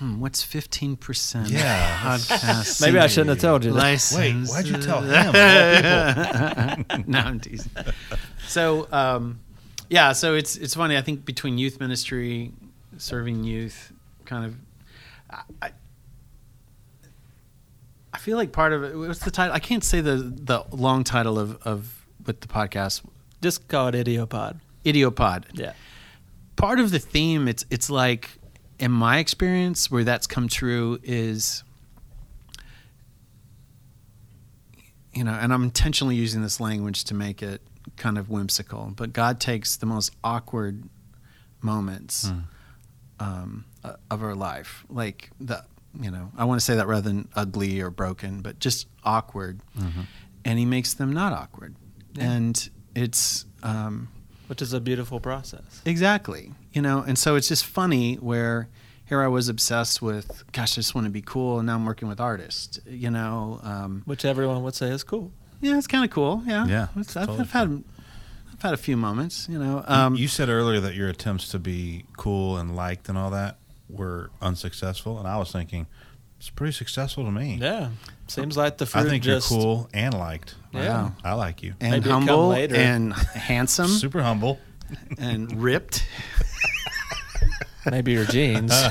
Hmm, 0.00 0.18
what's 0.18 0.42
fifteen 0.42 0.96
percent? 0.96 1.50
Yeah. 1.50 1.98
podcast. 2.02 2.80
Maybe 2.80 2.98
I 2.98 3.06
shouldn't 3.06 3.28
have 3.30 3.38
told 3.40 3.64
you 3.64 3.72
that. 3.72 3.78
License. 3.78 4.48
Wait, 4.50 4.64
why'd 4.64 4.66
you 4.66 4.78
tell 4.82 5.02
him? 5.02 5.28
Of 5.28 6.86
all 6.90 6.98
no, 7.06 7.18
I'm 7.18 7.38
teasing. 7.38 7.70
So, 8.48 8.88
um, 8.92 9.40
yeah, 9.90 10.12
so 10.12 10.34
it's 10.34 10.56
it's 10.56 10.74
funny. 10.74 10.96
I 10.96 11.02
think 11.02 11.24
between 11.26 11.58
youth 11.58 11.78
ministry, 11.80 12.50
serving 12.96 13.44
youth, 13.44 13.92
kind 14.24 14.46
of, 14.46 14.54
I, 15.30 15.66
I- 15.66 15.72
I 18.12 18.18
feel 18.18 18.36
like 18.36 18.50
part 18.52 18.72
of 18.72 18.82
it. 18.82 18.96
What's 18.96 19.20
the 19.20 19.30
title? 19.30 19.54
I 19.54 19.60
can't 19.60 19.84
say 19.84 20.00
the 20.00 20.16
the 20.16 20.64
long 20.72 21.04
title 21.04 21.38
of 21.38 21.56
of 21.62 22.06
what 22.24 22.40
the 22.40 22.48
podcast. 22.48 23.02
Just 23.40 23.68
call 23.68 23.88
it 23.88 23.94
Idiopod. 23.94 24.60
Idiopod. 24.84 25.44
Yeah. 25.52 25.74
part 26.56 26.80
of 26.80 26.90
the 26.90 26.98
theme 26.98 27.46
it's 27.48 27.64
it's 27.70 27.88
like 27.88 28.30
in 28.80 28.90
my 28.90 29.18
experience 29.18 29.90
where 29.90 30.02
that's 30.04 30.26
come 30.26 30.48
true 30.48 30.98
is 31.04 31.62
you 35.12 35.22
know 35.24 35.32
and 35.32 35.52
i'm 35.52 35.62
intentionally 35.62 36.16
using 36.16 36.42
this 36.42 36.60
language 36.60 37.04
to 37.04 37.14
make 37.14 37.42
it 37.42 37.60
kind 37.96 38.16
of 38.18 38.28
whimsical 38.30 38.92
but 38.96 39.12
god 39.12 39.40
takes 39.40 39.76
the 39.76 39.86
most 39.86 40.12
awkward 40.24 40.84
moments 41.60 42.28
Hmm. 42.28 42.38
um, 43.18 43.64
of 44.10 44.22
our 44.22 44.34
life 44.34 44.84
like 44.88 45.30
the 45.40 45.62
you 46.00 46.10
know 46.10 46.30
i 46.38 46.44
want 46.44 46.58
to 46.60 46.64
say 46.64 46.76
that 46.76 46.86
rather 46.86 47.08
than 47.08 47.28
ugly 47.34 47.80
or 47.80 47.90
broken 47.90 48.40
but 48.40 48.58
just 48.60 48.86
awkward 49.04 49.60
Mhm. 49.78 50.06
and 50.44 50.58
he 50.58 50.64
makes 50.64 50.94
them 50.94 51.12
not 51.12 51.32
awkward 51.32 51.74
Yeah. 52.14 52.30
and 52.32 52.70
it's 52.94 53.44
um, 53.62 54.08
Which 54.50 54.60
is 54.60 54.72
a 54.72 54.80
beautiful 54.80 55.20
process. 55.20 55.80
Exactly. 55.84 56.50
You 56.72 56.82
know, 56.82 57.04
and 57.06 57.16
so 57.16 57.36
it's 57.36 57.46
just 57.46 57.64
funny 57.64 58.16
where 58.16 58.68
here 59.06 59.22
I 59.22 59.28
was 59.28 59.48
obsessed 59.48 60.02
with, 60.02 60.42
gosh, 60.50 60.72
I 60.72 60.82
just 60.82 60.92
want 60.92 61.04
to 61.04 61.10
be 61.12 61.22
cool, 61.22 61.58
and 61.60 61.66
now 61.66 61.76
I'm 61.76 61.84
working 61.86 62.08
with 62.08 62.18
artists. 62.18 62.80
You 62.84 63.10
know, 63.12 63.60
um, 63.62 64.02
Which 64.06 64.24
everyone 64.24 64.60
would 64.64 64.74
say 64.74 64.88
is 64.88 65.04
cool. 65.04 65.30
yeah, 65.60 65.78
it's 65.78 65.86
kind 65.86 66.04
of 66.04 66.10
cool. 66.10 66.42
Yeah, 66.46 66.66
Yeah, 66.66 66.82
It's- 66.96 67.06
it's 67.06 67.16
I've, 67.16 67.26
totally 67.26 67.40
I've 67.42 67.52
had, 67.52 67.84
I've 68.52 68.62
had 68.62 68.74
a 68.74 68.76
few 68.76 68.96
moments. 68.96 69.46
You 69.48 69.60
know, 69.60 69.84
um, 69.86 70.16
you 70.16 70.26
said 70.26 70.48
earlier 70.48 70.80
that 70.80 70.96
your 70.96 71.08
attempts 71.08 71.48
to 71.50 71.60
be 71.60 72.04
cool 72.16 72.56
and 72.56 72.74
liked 72.74 73.08
and 73.08 73.16
all 73.16 73.30
that 73.30 73.56
were 73.88 74.30
unsuccessful, 74.42 75.20
and 75.20 75.28
I 75.28 75.36
was 75.36 75.52
thinking 75.52 75.86
it's 76.40 76.48
pretty 76.50 76.72
successful 76.72 77.24
to 77.24 77.30
me. 77.30 77.58
Yeah. 77.60 77.90
Seems 78.26 78.56
like 78.56 78.78
the 78.78 78.86
fruit 78.86 79.06
I 79.06 79.08
think 79.10 79.22
just 79.22 79.50
you're 79.50 79.60
cool 79.60 79.90
and 79.92 80.14
liked. 80.14 80.54
Yeah. 80.72 81.10
I 81.22 81.34
like 81.34 81.62
you. 81.62 81.74
and 81.80 81.90
maybe 81.92 82.08
it 82.08 82.12
humble 82.12 82.48
later. 82.48 82.76
and 82.76 83.12
handsome 83.12 83.88
Super 83.88 84.22
humble. 84.22 84.58
and 85.18 85.62
ripped, 85.62 86.04
Maybe 87.90 88.12
your 88.12 88.24
jeans. 88.24 88.72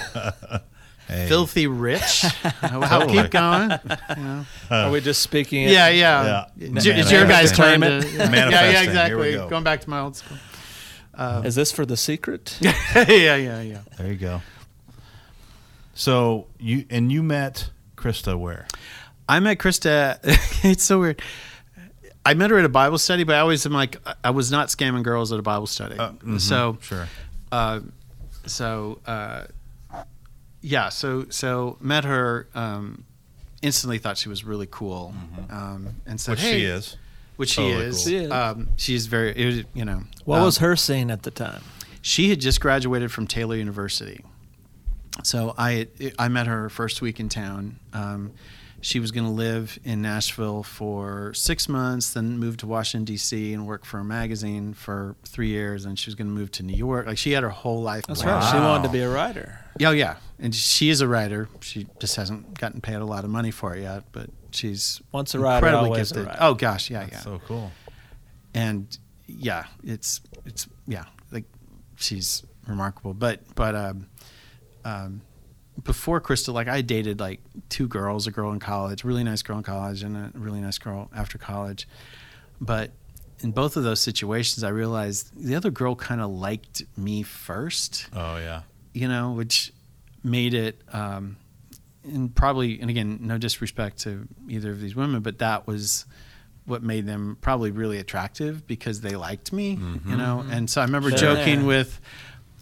Hey. 1.07 1.27
filthy 1.27 1.65
rich. 1.65 2.23
I'll 2.61 2.81
Totally. 2.83 3.23
keep 3.23 3.31
going. 3.31 3.71
You 4.15 4.23
know. 4.23 4.45
Are 4.69 4.91
we 4.91 5.01
just 5.01 5.23
speaking? 5.23 5.63
it? 5.63 5.71
Yeah, 5.71 5.89
yeah. 5.89 6.45
Yeah. 6.55 6.67
It's, 6.77 6.85
your- 6.85 6.95
it's 6.97 7.11
your 7.11 7.25
guys' 7.25 7.51
turn 7.51 7.81
to. 7.81 7.87
Manifesting. 7.89 8.19
Yeah, 8.19 8.25
yeah, 8.25 8.29
Manifesting. 8.29 8.71
Here 8.75 8.83
exactly. 8.83 9.17
we 9.31 9.31
go. 9.33 9.49
Going 9.49 9.63
back 9.63 9.81
to 9.81 9.89
my 9.89 10.01
old 10.01 10.15
school. 10.17 10.37
Uh, 11.15 11.41
Is 11.43 11.55
this 11.55 11.71
for 11.71 11.83
the 11.87 11.97
secret? 11.97 12.55
yeah, 12.61 12.75
yeah, 13.07 13.61
yeah. 13.61 13.79
There 13.97 14.05
you 14.05 14.17
go. 14.17 14.41
So 15.99 16.47
you 16.57 16.85
and 16.89 17.11
you 17.11 17.21
met 17.21 17.71
Krista 17.97 18.39
where? 18.39 18.67
I 19.27 19.41
met 19.41 19.57
Krista. 19.57 20.17
it's 20.63 20.85
so 20.85 21.01
weird. 21.01 21.21
I 22.25 22.35
met 22.35 22.51
her 22.51 22.57
at 22.57 22.63
a 22.63 22.69
Bible 22.69 22.97
study, 22.97 23.25
but 23.25 23.35
I 23.35 23.39
always 23.39 23.65
am 23.65 23.73
like, 23.73 23.97
I 24.23 24.29
was 24.29 24.49
not 24.49 24.69
scamming 24.69 25.03
girls 25.03 25.33
at 25.33 25.39
a 25.39 25.41
Bible 25.41 25.67
study. 25.67 25.97
Uh, 25.97 26.11
mhm, 26.13 26.39
So, 26.39 26.77
sure. 26.79 27.09
uh, 27.51 27.81
so 28.45 28.99
uh, 29.05 29.47
yeah, 30.61 30.87
so 30.87 31.25
so 31.29 31.75
met 31.81 32.05
her. 32.05 32.47
Um, 32.55 33.03
instantly 33.61 33.97
thought 33.97 34.17
she 34.17 34.29
was 34.29 34.45
really 34.45 34.69
cool, 34.71 35.13
um, 35.49 35.95
and 36.05 36.19
said, 36.19 36.31
Which 36.31 36.41
"Hey," 36.41 36.59
she 36.59 36.63
is. 36.63 36.95
which 37.35 37.49
she 37.49 37.55
Totally 37.61 37.85
is. 37.87 37.95
cool. 37.97 38.05
She 38.05 38.15
is. 38.15 38.31
Um, 38.31 38.69
she's 38.77 39.07
very, 39.07 39.31
it 39.37 39.45
was, 39.45 39.63
you 39.73 39.83
know. 39.83 40.03
What 40.23 40.37
um, 40.37 40.45
was 40.45 40.59
her 40.59 40.77
scene 40.77 41.11
at 41.11 41.23
the 41.23 41.31
time? 41.31 41.61
she 42.01 42.29
had 42.29 42.39
just 42.39 42.61
graduated 42.61 43.11
from 43.11 43.27
Taylor 43.27 43.57
University. 43.57 44.23
So 45.23 45.53
I 45.57 45.87
I 46.17 46.27
met 46.29 46.47
her 46.47 46.69
first 46.69 47.01
week 47.01 47.19
in 47.19 47.29
town. 47.29 47.79
Um, 47.93 48.31
she 48.81 49.01
was 49.01 49.11
going 49.11 49.25
to 49.25 49.31
live 49.33 49.77
in 49.83 50.01
Nashville 50.01 50.63
for 50.63 51.33
six 51.33 51.67
months, 51.67 52.13
then 52.13 52.37
move 52.37 52.55
to 52.57 52.67
Washington 52.67 53.03
D.C. 53.03 53.53
and 53.53 53.67
work 53.67 53.83
for 53.83 53.99
a 53.99 54.05
magazine 54.05 54.73
for 54.73 55.17
three 55.25 55.49
years, 55.49 55.83
and 55.83 55.99
she 55.99 56.07
was 56.09 56.15
going 56.15 56.27
to 56.27 56.33
move 56.33 56.49
to 56.51 56.63
New 56.63 56.77
York. 56.77 57.05
Like 57.05 57.17
she 57.17 57.31
had 57.33 57.43
her 57.43 57.49
whole 57.49 57.81
life. 57.81 58.05
That's 58.07 58.21
planned. 58.21 58.41
right. 58.41 58.51
She 58.53 58.57
wanted 58.57 58.87
to 58.87 58.93
be 58.93 59.01
a 59.01 59.09
writer. 59.09 59.59
Oh 59.83 59.91
yeah, 59.91 60.15
and 60.39 60.55
she 60.55 60.89
is 60.89 61.01
a 61.01 61.07
writer. 61.09 61.49
She 61.59 61.87
just 61.99 62.15
hasn't 62.15 62.57
gotten 62.57 62.79
paid 62.79 62.95
a 62.95 63.05
lot 63.05 63.25
of 63.25 63.29
money 63.29 63.51
for 63.51 63.75
it 63.75 63.81
yet, 63.81 64.03
but 64.13 64.29
she's 64.51 65.01
Once 65.11 65.35
a 65.35 65.39
writer, 65.39 65.65
incredibly 65.67 65.89
always 65.89 66.11
a 66.11 66.15
gifted. 66.15 66.27
writer. 66.29 66.39
Oh 66.41 66.53
gosh, 66.53 66.89
yeah, 66.89 67.01
That's 67.01 67.11
yeah 67.13 67.19
so 67.19 67.41
cool. 67.47 67.71
and 68.53 68.97
yeah, 69.27 69.65
it's 69.83 70.21
it's 70.45 70.67
yeah, 70.87 71.03
like 71.33 71.43
she's 71.97 72.43
remarkable. 72.65 73.13
But 73.13 73.41
but 73.55 73.75
um, 73.75 74.07
um, 74.85 75.21
before 75.83 76.19
Krista, 76.21 76.53
like 76.53 76.67
I 76.67 76.81
dated 76.81 77.19
like 77.19 77.39
two 77.69 77.87
girls, 77.87 78.27
a 78.27 78.31
girl 78.31 78.51
in 78.51 78.59
college, 78.59 79.03
really 79.03 79.23
nice 79.23 79.41
girl 79.41 79.57
in 79.57 79.63
college, 79.63 80.03
and 80.03 80.15
a 80.17 80.31
really 80.37 80.59
nice 80.61 80.77
girl 80.77 81.09
after 81.15 81.37
college. 81.37 81.87
But 82.59 82.91
in 83.39 83.51
both 83.51 83.77
of 83.77 83.83
those 83.83 84.01
situations, 84.01 84.63
I 84.63 84.69
realized 84.69 85.31
the 85.35 85.55
other 85.55 85.71
girl 85.71 85.95
kind 85.95 86.19
of 86.21 86.29
liked 86.31 86.83
me 86.97 87.23
first 87.23 88.07
Oh 88.13 88.37
yeah. 88.37 88.63
you 88.93 89.07
know, 89.07 89.31
which 89.31 89.71
made 90.23 90.53
it, 90.53 90.81
um, 90.91 91.37
and 92.03 92.33
probably, 92.35 92.79
and 92.81 92.89
again, 92.89 93.19
no 93.21 93.37
disrespect 93.37 93.99
to 93.99 94.27
either 94.49 94.71
of 94.71 94.81
these 94.81 94.95
women, 94.95 95.21
but 95.21 95.37
that 95.39 95.67
was 95.67 96.05
what 96.65 96.83
made 96.83 97.05
them 97.05 97.37
probably 97.41 97.71
really 97.71 97.97
attractive 97.97 98.67
because 98.67 99.01
they 99.01 99.15
liked 99.15 99.51
me, 99.53 99.79
you 100.05 100.15
know. 100.17 100.43
And 100.51 100.69
so 100.69 100.81
I 100.81 100.83
remember 100.85 101.09
Sure. 101.09 101.17
joking 101.19 101.65
with 101.65 101.99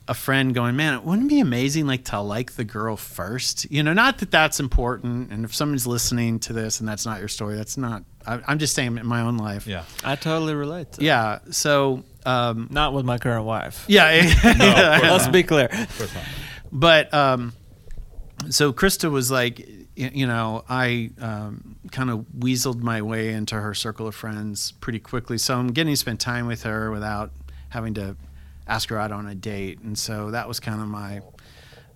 a 0.07 0.13
friend, 0.13 0.53
going, 0.55 0.75
"Man, 0.75 0.93
it 0.93 1.03
wouldn't 1.03 1.29
be 1.29 1.39
amazing 1.39 1.85
like 1.87 2.05
to 2.05 2.19
like 2.21 2.53
the 2.53 2.63
girl 2.63 2.95
first, 2.97 3.69
you 3.71 3.83
know? 3.83 3.93
Not 3.93 4.19
that 4.19 4.31
that's 4.31 4.59
important, 4.59 5.31
and 5.31 5.43
if 5.45 5.53
someone's 5.55 5.85
listening 5.87 6.39
to 6.41 6.53
this 6.53 6.79
and 6.79 6.87
that's 6.87 7.05
not 7.05 7.19
your 7.19 7.27
story, 7.27 7.55
that's 7.55 7.77
not. 7.77 8.03
I, 8.25 8.39
I'm 8.47 8.57
just 8.59 8.73
saying 8.75 8.97
in 8.97 9.05
my 9.05 9.21
own 9.21 9.37
life, 9.37 9.67
Yeah. 9.67 9.83
I 10.03 10.15
totally 10.15 10.53
relate. 10.55 10.93
To 10.93 11.03
yeah. 11.03 11.39
So. 11.51 12.03
Um, 12.25 12.67
Not 12.71 12.91
with 12.93 13.05
my 13.05 13.17
current 13.19 13.45
wife. 13.45 13.85
yeah, 13.87 14.09
Let's 15.01 15.29
be 15.29 15.43
clear. 15.43 15.69
Of 15.71 15.97
course 15.97 16.13
not. 16.13 16.23
but 16.73 17.13
um, 17.13 17.53
so 18.49 18.73
Krista 18.73 19.09
was 19.09 19.31
like, 19.31 19.59
y- 19.97 20.11
you 20.13 20.27
know, 20.27 20.65
I 20.67 21.11
um, 21.21 21.77
kind 21.91 22.09
of 22.09 22.25
weaseled 22.37 22.81
my 22.81 23.01
way 23.01 23.31
into 23.31 23.55
her 23.55 23.73
circle 23.73 24.07
of 24.07 24.15
friends 24.15 24.73
pretty 24.73 24.99
quickly. 24.99 25.37
So 25.37 25.57
I'm 25.57 25.67
getting 25.69 25.93
to 25.93 25.97
spend 25.97 26.19
time 26.19 26.47
with 26.47 26.63
her 26.63 26.91
without 26.91 27.31
having 27.69 27.93
to 27.93 28.17
ask 28.67 28.89
her 28.89 28.97
out 28.97 29.11
on 29.11 29.27
a 29.27 29.35
date, 29.35 29.79
and 29.79 29.97
so 29.97 30.31
that 30.31 30.47
was 30.47 30.59
kind 30.59 30.81
of 30.81 30.87
my 30.87 31.21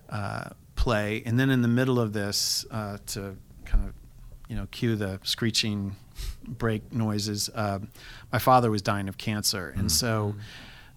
uh, 0.08 0.50
play. 0.76 1.22
And 1.26 1.38
then 1.38 1.50
in 1.50 1.62
the 1.62 1.68
middle 1.68 2.00
of 2.00 2.12
this, 2.12 2.64
uh, 2.70 2.98
to 3.08 3.36
kind 3.64 3.88
of, 3.88 3.94
you 4.48 4.56
know, 4.56 4.66
cue 4.70 4.96
the 4.96 5.20
screeching 5.22 5.96
brake 6.46 6.92
noises, 6.92 7.50
uh, 7.54 7.78
my 8.32 8.38
father 8.38 8.70
was 8.70 8.82
dying 8.82 9.08
of 9.08 9.18
cancer, 9.18 9.72
and 9.76 9.90
so 9.90 10.34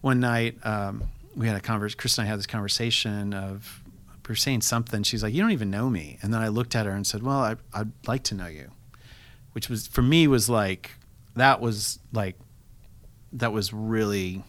one 0.00 0.20
night 0.20 0.58
um, 0.64 1.04
we 1.34 1.46
had 1.46 1.56
a 1.56 1.60
conversation. 1.60 1.98
Chris 1.98 2.18
and 2.18 2.26
I 2.26 2.30
had 2.30 2.38
this 2.38 2.46
conversation 2.46 3.34
of 3.34 3.82
we 4.26 4.32
were 4.32 4.36
saying 4.36 4.62
something. 4.62 5.02
She's 5.02 5.22
like, 5.22 5.34
"You 5.34 5.42
don't 5.42 5.52
even 5.52 5.70
know 5.70 5.88
me," 5.88 6.18
and 6.22 6.32
then 6.34 6.40
I 6.40 6.48
looked 6.48 6.74
at 6.74 6.86
her 6.86 6.92
and 6.92 7.06
said, 7.06 7.22
"Well, 7.22 7.38
I, 7.38 7.56
I'd 7.72 7.92
like 8.06 8.24
to 8.24 8.34
know 8.34 8.46
you," 8.46 8.70
which 9.52 9.68
was 9.68 9.86
for 9.86 10.02
me 10.02 10.26
was 10.26 10.48
like 10.48 10.92
that 11.36 11.60
was 11.60 11.98
like 12.12 12.36
that 13.32 13.52
was 13.52 13.72
really 13.72 14.42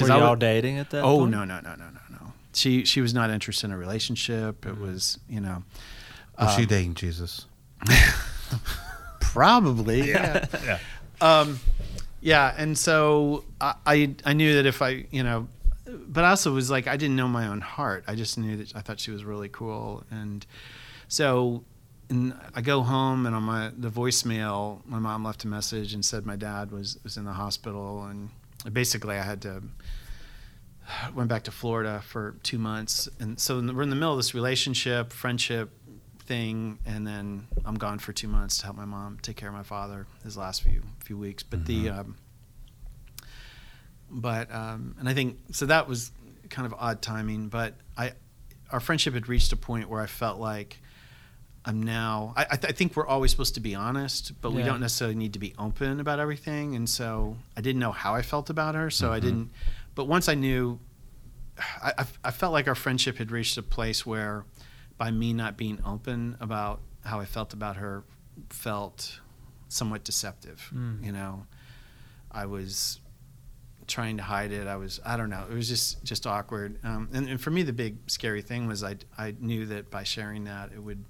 Were 0.00 0.08
y'all 0.08 0.20
wa- 0.20 0.34
dating 0.34 0.78
at 0.78 0.90
that 0.90 1.02
Oh 1.04 1.18
point? 1.18 1.30
no 1.32 1.44
no 1.44 1.60
no 1.60 1.70
no 1.70 1.84
no 1.90 2.00
no. 2.10 2.32
She 2.54 2.84
she 2.84 3.00
was 3.00 3.12
not 3.14 3.30
interested 3.30 3.66
in 3.66 3.72
a 3.72 3.78
relationship. 3.78 4.64
It 4.66 4.78
was 4.78 5.18
you 5.28 5.40
know 5.40 5.62
Was 6.38 6.54
she 6.54 6.62
Um, 6.62 6.68
dating 6.68 6.94
Jesus? 6.94 7.46
probably 9.20 10.08
yeah. 10.10 10.46
Yeah. 10.64 10.78
um, 11.20 11.60
yeah, 12.20 12.54
and 12.56 12.76
so 12.76 13.44
I, 13.60 13.74
I 13.86 14.14
I 14.24 14.32
knew 14.32 14.54
that 14.54 14.66
if 14.66 14.82
I 14.82 15.06
you 15.10 15.22
know, 15.22 15.48
but 15.86 16.24
I 16.24 16.30
also 16.30 16.52
was 16.52 16.70
like 16.70 16.86
I 16.88 16.96
didn't 16.96 17.16
know 17.16 17.28
my 17.28 17.46
own 17.46 17.60
heart. 17.60 18.04
I 18.06 18.14
just 18.14 18.38
knew 18.38 18.56
that 18.56 18.74
I 18.76 18.80
thought 18.80 18.98
she 19.00 19.10
was 19.10 19.24
really 19.24 19.48
cool, 19.48 20.02
and 20.10 20.44
so 21.06 21.62
and 22.10 22.34
I 22.54 22.60
go 22.62 22.82
home 22.82 23.26
and 23.26 23.34
on 23.36 23.42
my 23.44 23.70
the 23.76 23.88
voicemail, 23.90 24.80
my 24.86 24.98
mom 24.98 25.24
left 25.24 25.44
a 25.44 25.48
message 25.48 25.94
and 25.94 26.04
said 26.04 26.26
my 26.26 26.36
dad 26.36 26.72
was 26.72 26.98
was 27.04 27.16
in 27.16 27.24
the 27.24 27.34
hospital 27.34 28.04
and 28.04 28.30
basically 28.72 29.16
I 29.16 29.22
had 29.22 29.42
to 29.42 29.62
went 31.14 31.28
back 31.28 31.44
to 31.44 31.50
Florida 31.50 32.02
for 32.06 32.36
two 32.42 32.58
months 32.58 33.08
and 33.20 33.38
so 33.38 33.60
we're 33.60 33.82
in 33.82 33.90
the 33.90 33.96
middle 33.96 34.12
of 34.12 34.18
this 34.18 34.34
relationship 34.34 35.12
friendship 35.12 35.70
thing 36.20 36.78
and 36.86 37.06
then 37.06 37.46
I'm 37.64 37.76
gone 37.76 37.98
for 37.98 38.12
two 38.12 38.28
months 38.28 38.58
to 38.58 38.64
help 38.64 38.76
my 38.76 38.84
mom 38.84 39.18
take 39.22 39.36
care 39.36 39.48
of 39.48 39.54
my 39.54 39.62
father 39.62 40.06
his 40.24 40.36
last 40.36 40.62
few 40.62 40.82
few 41.00 41.16
weeks 41.18 41.42
but 41.42 41.64
Mm-hmm. 41.64 41.84
the 41.84 41.90
um, 41.90 42.16
but 44.10 44.52
um, 44.54 44.94
and 44.98 45.08
I 45.08 45.14
think 45.14 45.38
so 45.52 45.66
that 45.66 45.86
was 45.88 46.10
kind 46.48 46.64
of 46.66 46.74
odd 46.78 47.02
timing 47.02 47.48
but 47.48 47.74
I 47.96 48.12
our 48.72 48.80
friendship 48.80 49.14
had 49.14 49.28
reached 49.28 49.52
a 49.52 49.56
point 49.56 49.88
where 49.88 50.00
I 50.00 50.06
felt 50.06 50.38
like 50.40 50.78
I'm 51.64 51.82
now. 51.82 52.32
I, 52.36 52.46
I, 52.52 52.56
th- 52.56 52.72
I 52.72 52.74
think 52.74 52.96
we're 52.96 53.06
always 53.06 53.30
supposed 53.30 53.54
to 53.54 53.60
be 53.60 53.74
honest, 53.74 54.40
but 54.40 54.52
we 54.52 54.62
don't 54.62 54.80
necessarily 54.80 55.16
need 55.16 55.32
to 55.34 55.38
be 55.38 55.54
open 55.58 56.00
about 56.00 56.18
everything. 56.18 56.74
And 56.76 56.88
so 56.88 57.36
I 57.56 57.60
didn't 57.60 57.80
know 57.80 57.92
how 57.92 58.14
I 58.14 58.22
felt 58.22 58.48
about 58.48 58.74
her, 58.74 58.90
so 58.90 59.12
I 59.12 59.18
Mhm. 59.18 59.22
didn't. 59.22 59.50
But 59.94 60.06
once 60.06 60.28
I 60.28 60.34
knew, 60.34 60.78
I, 61.82 61.92
I, 61.98 62.06
I 62.24 62.30
felt 62.30 62.52
like 62.52 62.68
our 62.68 62.74
friendship 62.74 63.18
had 63.18 63.30
reached 63.30 63.58
a 63.58 63.62
place 63.62 64.06
where, 64.06 64.44
by 64.96 65.10
me 65.10 65.32
not 65.32 65.56
being 65.56 65.78
open 65.84 66.36
about 66.40 66.80
how 67.04 67.20
I 67.20 67.24
felt 67.26 67.52
about 67.52 67.76
her, 67.76 68.04
felt 68.50 69.20
somewhat 69.68 70.04
deceptive. 70.04 70.70
Mm. 70.74 71.04
You 71.04 71.12
know, 71.12 71.46
I 72.30 72.46
was 72.46 73.00
trying 73.86 74.16
to 74.18 74.22
hide 74.22 74.52
it. 74.52 74.66
I 74.66 74.76
was, 74.76 75.00
I 75.04 75.16
don't 75.16 75.30
know. 75.30 75.44
It 75.50 75.54
was 75.54 75.68
just, 75.68 76.02
just 76.04 76.26
awkward. 76.26 76.78
Um, 76.84 77.08
and, 77.12 77.28
and 77.28 77.40
for 77.40 77.50
me, 77.50 77.62
the 77.62 77.72
big 77.72 77.96
scary 78.10 78.42
thing 78.42 78.66
was 78.68 78.82
I, 78.84 78.96
I 79.18 79.34
knew 79.40 79.66
that 79.66 79.90
by 79.90 80.04
sharing 80.04 80.44
that, 80.44 80.72
it 80.72 80.78
would 80.82 81.04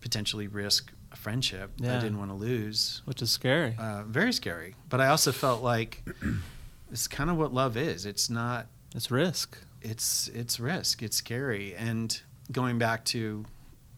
potentially 0.00 0.46
risk 0.46 0.92
a 1.12 1.16
friendship 1.16 1.70
that 1.78 1.98
I 1.98 2.00
didn't 2.00 2.18
want 2.18 2.30
to 2.30 2.34
lose. 2.36 3.02
which 3.04 3.22
is 3.22 3.30
scary. 3.30 3.74
Uh, 3.78 4.02
very 4.04 4.32
scary. 4.32 4.74
But 4.88 5.00
I 5.00 5.08
also 5.08 5.32
felt 5.32 5.62
like 5.62 6.02
it's 6.92 7.08
kind 7.08 7.30
of 7.30 7.36
what 7.36 7.52
love 7.54 7.76
is. 7.76 8.06
It's 8.06 8.28
not, 8.30 8.66
it's 8.94 9.10
risk. 9.10 9.58
it's, 9.82 10.28
it's 10.28 10.60
risk. 10.60 11.02
It's 11.02 11.16
scary. 11.16 11.74
And 11.74 12.20
going 12.52 12.78
back 12.78 13.04
to 13.06 13.44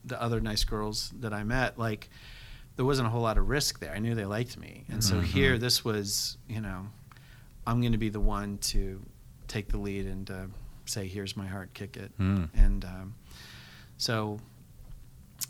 the 0.05 0.21
other 0.23 0.41
nice 0.41 0.65
girls 0.65 1.13
that 1.21 1.33
I 1.33 1.43
met, 1.45 1.79
like, 1.79 2.11
there 2.77 2.85
wasn't 2.87 3.09
a 3.09 3.11
whole 3.11 3.23
lot 3.23 3.37
of 3.37 3.49
risk 3.49 3.81
there. 3.81 3.93
I 3.93 3.99
knew 3.99 4.15
they 4.15 4.25
liked 4.25 4.57
me. 4.57 4.85
And 4.89 5.03
so 5.05 5.17
Mhm. 5.17 5.25
here, 5.25 5.59
this 5.59 5.85
was, 5.85 6.39
you 6.49 6.61
know, 6.61 6.87
I'm 7.67 7.81
going 7.81 7.93
to 7.93 7.99
be 7.99 8.09
the 8.09 8.21
one 8.21 8.57
to 8.59 9.03
take 9.49 9.69
the 9.69 9.77
lead 9.79 10.07
and 10.07 10.31
uh, 10.31 10.47
say, 10.87 11.07
here's 11.07 11.37
my 11.37 11.47
heart, 11.47 11.75
kick 11.75 11.97
it. 11.97 12.17
Mm. 12.19 12.49
And 12.55 12.85
um, 12.85 13.15
so 13.99 14.41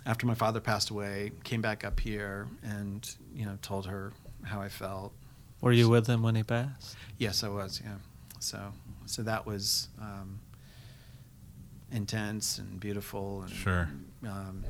after 0.07 0.26
my 0.26 0.34
father 0.34 0.61
passed 0.61 0.90
away, 0.90 1.32
came 1.44 1.61
back 1.61 1.84
up 1.84 2.01
here 2.01 2.48
and, 2.62 3.09
you 3.34 3.44
know, 3.44 3.59
told 3.62 3.86
her 3.86 4.12
how 4.42 4.61
I 4.61 4.68
felt. 4.68 5.12
Were 5.61 5.72
you 5.72 5.88
with 5.90 6.07
him 6.07 6.22
when 6.22 6.34
he 6.34 6.42
passed? 6.42 6.96
Yes, 7.18 7.44
I 7.44 7.48
was, 7.48 7.80
yeah. 7.84 7.96
So, 8.38 8.72
so 9.07 9.22
that 9.22 9.44
was 9.46 9.88
um, 10.01 10.40
intense 11.92 12.59
and 12.59 12.78
beautiful 12.80 13.42
and 13.42 13.51
Sure. 13.51 13.88
um, 14.26 14.64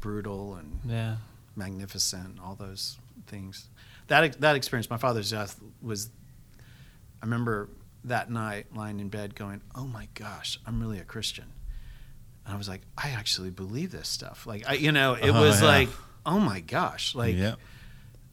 brutal 0.00 0.56
and 0.56 0.80
Yeah. 0.84 1.16
magnificent, 1.54 2.38
all 2.40 2.54
those 2.54 2.98
things. 3.26 3.68
That 4.08 4.40
that 4.40 4.56
experience, 4.56 4.90
my 4.90 4.98
father's 4.98 5.30
death 5.30 5.60
was. 5.82 6.10
I 7.22 7.24
remember 7.24 7.68
that 8.04 8.30
night 8.30 8.66
lying 8.74 9.00
in 9.00 9.08
bed, 9.08 9.34
going, 9.34 9.62
"Oh 9.74 9.86
my 9.86 10.08
gosh, 10.14 10.60
I'm 10.66 10.80
really 10.80 10.98
a 11.00 11.04
Christian," 11.04 11.46
and 12.46 12.54
I 12.54 12.56
was 12.56 12.68
like, 12.68 12.82
"I 12.96 13.10
actually 13.10 13.50
believe 13.50 13.90
this 13.90 14.08
stuff." 14.08 14.46
Like, 14.46 14.64
I, 14.68 14.74
you 14.74 14.92
know, 14.92 15.14
it 15.14 15.30
Oh, 15.30 15.40
was 15.42 15.60
yeah. 15.60 15.66
like, 15.68 15.88
"Oh 16.24 16.38
my 16.40 16.60
gosh!" 16.60 17.14
Like, 17.14 17.36
yeah. 17.36 17.56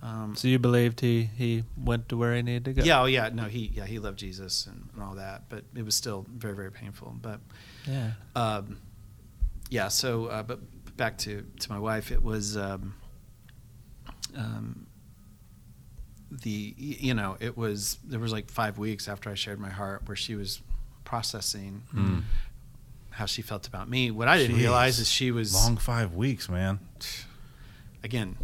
um, 0.01 0.35
So 0.35 0.47
you 0.47 0.59
believed 0.59 0.99
he 1.01 1.23
he 1.23 1.63
went 1.75 2.07
to 2.09 2.17
where 2.17 2.35
he 2.35 2.41
needed 2.43 2.65
to 2.65 2.73
go? 2.73 2.83
yeah, 2.83 3.01
oh 3.01 3.05
yeah, 3.05 3.29
no, 3.33 3.45
he 3.45 3.71
yeah 3.73 3.85
he 3.85 3.99
loved 3.99 4.19
Jesus 4.19 4.67
and, 4.67 4.87
and 4.93 5.01
all 5.03 5.15
that, 5.15 5.49
but 5.49 5.63
it 5.75 5.83
was 5.83 5.95
still 5.95 6.25
very 6.29 6.55
very 6.55 6.71
painful. 6.71 7.15
But 7.21 7.39
Yeah. 7.87 8.11
um, 8.35 8.77
yeah, 9.69 9.87
so 9.89 10.27
uh, 10.27 10.43
but 10.43 10.59
back 10.95 11.17
to 11.19 11.43
to 11.61 11.71
my 11.71 11.79
wife, 11.79 12.11
it 12.11 12.21
was 12.21 12.55
um, 12.55 12.93
um, 14.35 14.85
the 16.31 16.73
you 16.77 17.13
know 17.13 17.37
it 17.39 17.57
was 17.57 17.97
there 18.03 18.19
was 18.19 18.31
like 18.31 18.49
five 18.49 18.77
weeks 18.77 19.07
after 19.07 19.29
I 19.29 19.35
shared 19.35 19.59
my 19.59 19.69
heart 19.69 20.03
where 20.07 20.15
she 20.15 20.35
was 20.35 20.61
processing 21.03 21.83
Mm. 21.93 22.23
How 23.13 23.25
she 23.25 23.41
felt 23.41 23.67
about 23.67 23.89
me. 23.89 24.11
What 24.11 24.27
I 24.27 24.37
didn't 24.37 24.57
Jeez. 24.57 24.61
realize 24.61 24.99
is 24.99 25.09
she 25.09 25.31
was 25.31 25.53
Long 25.53 25.77
five 25.77 26.13
weeks, 26.15 26.49
man. 26.49 26.79
again. 28.03 28.35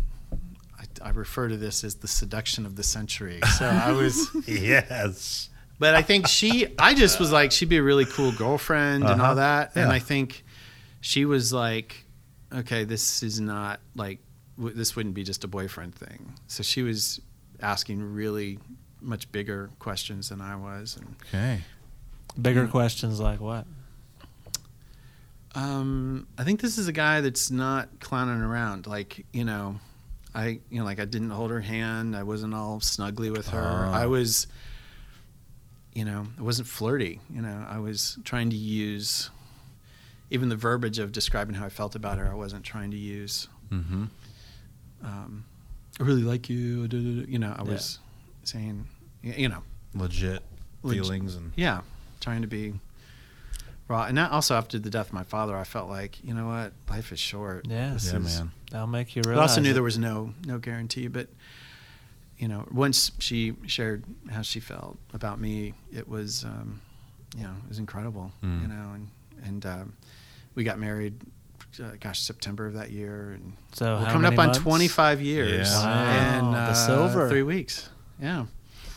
I, 0.77 1.07
I 1.07 1.09
refer 1.09 1.47
to 1.49 1.57
this 1.57 1.83
as 1.83 1.95
the 1.95 2.07
seduction 2.07 2.65
of 2.65 2.75
the 2.75 2.83
century. 2.83 3.39
So 3.57 3.65
I 3.67 3.91
was. 4.01 4.29
yes. 4.47 5.49
But 5.79 5.95
I 5.95 6.01
think 6.01 6.27
she, 6.27 6.67
I 6.77 6.93
just 6.93 7.19
was 7.19 7.31
like, 7.31 7.51
she'd 7.51 7.69
be 7.69 7.77
a 7.77 7.83
really 7.83 8.05
cool 8.05 8.31
girlfriend 8.33 9.03
and 9.03 9.13
Uh-huh. 9.21 9.29
all 9.29 9.35
that. 9.35 9.75
And 9.75 9.91
I 9.91 9.99
think 9.99 10.43
she 11.01 11.25
was 11.25 11.51
like, 11.53 12.05
okay, 12.53 12.83
this 12.83 13.23
is 13.23 13.39
not 13.39 13.79
like, 13.95 14.19
w- 14.57 14.75
this 14.75 14.95
wouldn't 14.95 15.15
be 15.15 15.23
just 15.23 15.43
a 15.45 15.47
boyfriend 15.47 15.95
thing. 15.95 16.33
So 16.47 16.63
she 16.63 16.81
was 16.81 17.21
asking 17.61 18.13
really 18.13 18.59
much 19.01 19.31
bigger 19.31 19.69
questions 19.79 20.29
than 20.29 20.41
I 20.41 20.55
was. 20.57 20.97
And 20.97 21.15
Okay. 21.27 21.61
Bigger 22.39 22.65
Yeah. 22.65 22.69
questions 22.71 23.19
like 23.21 23.39
what? 23.39 23.65
Um, 25.55 26.27
I 26.37 26.43
think 26.43 26.61
this 26.61 26.77
is 26.77 26.87
a 26.87 26.91
guy 26.91 27.21
that's 27.21 27.49
not 27.51 27.99
clowning 27.99 28.41
around. 28.41 28.87
Like, 28.87 29.25
you 29.33 29.43
know, 29.43 29.79
I, 30.35 30.59
you 30.69 30.79
know, 30.79 30.85
like 30.85 30.99
I 30.99 31.05
didn't 31.05 31.31
hold 31.31 31.51
her 31.51 31.61
hand. 31.61 32.15
I 32.15 32.23
wasn't 32.23 32.53
all 32.53 32.79
snuggly 32.79 33.31
with 33.31 33.49
her. 33.49 33.63
Ah. 33.65 33.91
I 33.93 34.05
was, 34.05 34.47
you 35.93 36.05
know, 36.05 36.27
I 36.37 36.41
wasn't 36.41 36.67
flirty. 36.67 37.19
You 37.33 37.41
know, 37.41 37.65
I 37.67 37.79
was 37.79 38.17
trying 38.23 38.49
to 38.51 38.55
use 38.55 39.29
even 40.29 40.49
the 40.49 40.55
verbiage 40.55 40.99
of 40.99 41.11
describing 41.11 41.55
how 41.55 41.65
I 41.65 41.69
felt 41.69 41.95
about 41.95 42.19
her. 42.19 42.29
I 42.29 42.35
wasn't 42.35 42.63
trying 42.63 42.91
to 42.91 42.97
use. 42.97 43.47
Mm-hmm. 43.71 44.05
Um, 45.03 45.45
I 45.99 46.03
really 46.03 46.21
like 46.23 46.49
you. 46.49 46.87
da, 46.87 46.97
da, 46.97 47.21
da," 47.21 47.25
You 47.27 47.39
know, 47.39 47.55
I 47.57 47.63
Yeah. 47.63 47.71
was 47.71 47.99
saying, 48.43 48.87
you 49.23 49.49
know, 49.49 49.63
Legit 49.95 50.43
Leg- 50.83 50.97
feelings 50.97 51.35
and 51.35 51.51
yeah, 51.55 51.81
trying 52.19 52.41
to 52.43 52.47
be 52.47 52.73
raw. 53.89 54.03
And 54.05 54.17
that 54.17 54.31
also 54.31 54.55
after 54.55 54.79
the 54.79 54.89
death 54.89 55.07
of 55.07 55.13
my 55.13 55.23
father, 55.23 55.57
I 55.57 55.65
felt 55.65 55.89
like, 55.89 56.23
you 56.23 56.33
know 56.33 56.47
what, 56.47 56.71
life 56.89 57.11
is 57.11 57.19
short. 57.19 57.65
Yeah. 57.67 57.93
This 57.93 58.11
yeah, 58.13 58.19
is- 58.19 58.39
man. 58.39 58.51
That'll 58.71 58.87
make 58.87 59.15
you 59.15 59.23
But 59.23 59.37
I 59.37 59.41
also 59.41 59.61
knew 59.61 59.71
it. 59.71 59.73
there 59.73 59.83
was 59.83 59.97
no 59.97 60.33
no 60.45 60.59
guarantee. 60.59 61.07
But 61.07 61.27
you 62.37 62.47
know, 62.47 62.67
once 62.71 63.11
she 63.19 63.55
shared 63.65 64.03
how 64.31 64.43
she 64.43 64.59
felt 64.59 64.97
about 65.13 65.41
me, 65.41 65.73
it 65.91 66.07
was 66.07 66.43
um, 66.45 66.79
you 67.35 67.43
know 67.43 67.53
it 67.63 67.67
was 67.67 67.79
incredible. 67.79 68.31
Mm. 68.43 68.61
You 68.61 68.67
know, 68.67 68.91
and 68.93 69.07
and 69.43 69.65
um, 69.65 69.93
we 70.55 70.63
got 70.63 70.77
married. 70.79 71.15
Uh, 71.81 71.91
gosh, 71.99 72.19
September 72.19 72.65
of 72.67 72.73
that 72.73 72.91
year, 72.91 73.31
and 73.31 73.53
So 73.73 73.95
we're 73.97 74.05
how 74.05 74.11
coming 74.11 74.25
up 74.25 74.35
many 74.35 74.49
on 74.49 74.55
25 74.55 75.21
years. 75.21 75.69
Yeah. 75.71 76.37
and 76.37 76.47
Wow, 76.47 76.51
the 76.51 76.71
uh, 76.71 76.73
silver. 76.73 77.29
three 77.29 77.43
weeks. 77.43 77.89
Yeah. 78.21 78.45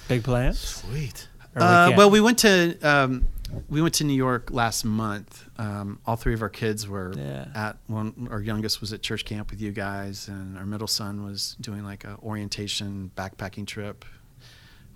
Big 0.09 0.25
plans. 0.25 0.59
Sweet. 0.59 1.29
Or 1.55 1.61
we 1.61 1.65
Uh, 1.67 1.93
well, 1.97 2.11
we 2.11 2.21
went 2.21 2.39
to 2.41 2.79
um, 2.83 3.27
we 3.69 3.83
went 3.83 3.95
to 3.95 4.05
New 4.05 4.15
York 4.15 4.51
last 4.51 4.85
month. 4.85 5.45
Um, 5.59 5.99
all 6.07 6.17
three 6.17 6.35
of 6.35 6.43
our 6.43 6.49
kids 6.49 6.87
were 6.89 7.13
Yeah. 7.17 7.49
at 7.55 7.77
one. 7.87 8.29
Our 8.31 8.41
youngest 8.41 8.81
was 8.81 8.93
at 8.93 9.03
church 9.03 9.25
camp 9.25 9.51
with 9.51 9.61
you 9.61 9.73
guys, 9.73 10.29
and 10.29 10.57
our 10.59 10.67
middle 10.67 10.87
son 10.89 11.25
was 11.25 11.57
doing 11.61 11.85
like 11.85 12.05
a 12.05 12.17
orientation 12.23 13.11
backpacking 13.17 13.67
trip 13.67 14.05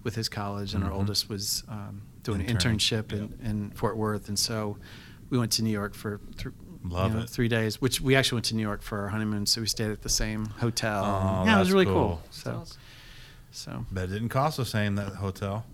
with 0.02 0.14
his 0.14 0.28
college, 0.28 0.74
and 0.74 0.84
our 0.84 0.90
Mhm. 0.90 0.94
oldest 0.96 1.28
was 1.28 1.64
um, 1.68 2.02
doing 2.22 2.40
an 2.40 2.46
Interning. 2.46 2.78
internship 2.78 3.12
in, 3.12 3.32
in 3.42 3.70
Fort 3.72 3.96
Worth. 3.96 4.28
And 4.28 4.38
so 4.38 4.78
we 5.30 5.38
went 5.38 5.52
to 5.52 5.62
New 5.62 5.70
York 5.70 5.94
for 5.94 6.20
th- 6.36 6.54
Love 6.84 7.10
you 7.12 7.16
know, 7.18 7.22
it. 7.24 7.30
three 7.30 7.48
days. 7.48 7.80
Which 7.80 8.00
we 8.00 8.14
actually 8.14 8.36
went 8.36 8.44
to 8.46 8.54
New 8.56 8.62
York 8.62 8.80
for 8.82 9.00
our 9.00 9.08
honeymoon, 9.08 9.46
so 9.46 9.60
we 9.60 9.66
stayed 9.66 9.90
at 9.90 10.02
the 10.02 10.08
same 10.08 10.46
hotel. 10.46 11.04
Oh, 11.04 11.44
yeah, 11.44 11.56
it 11.56 11.58
was 11.58 11.72
really 11.72 11.84
cool. 11.86 11.94
cool. 11.94 12.22
So, 12.30 12.64
so 13.50 13.86
But 13.90 14.04
it 14.04 14.12
didn't 14.12 14.28
cost 14.28 14.56
the 14.58 14.64
same 14.64 14.94
that 14.94 15.14
hotel. 15.14 15.64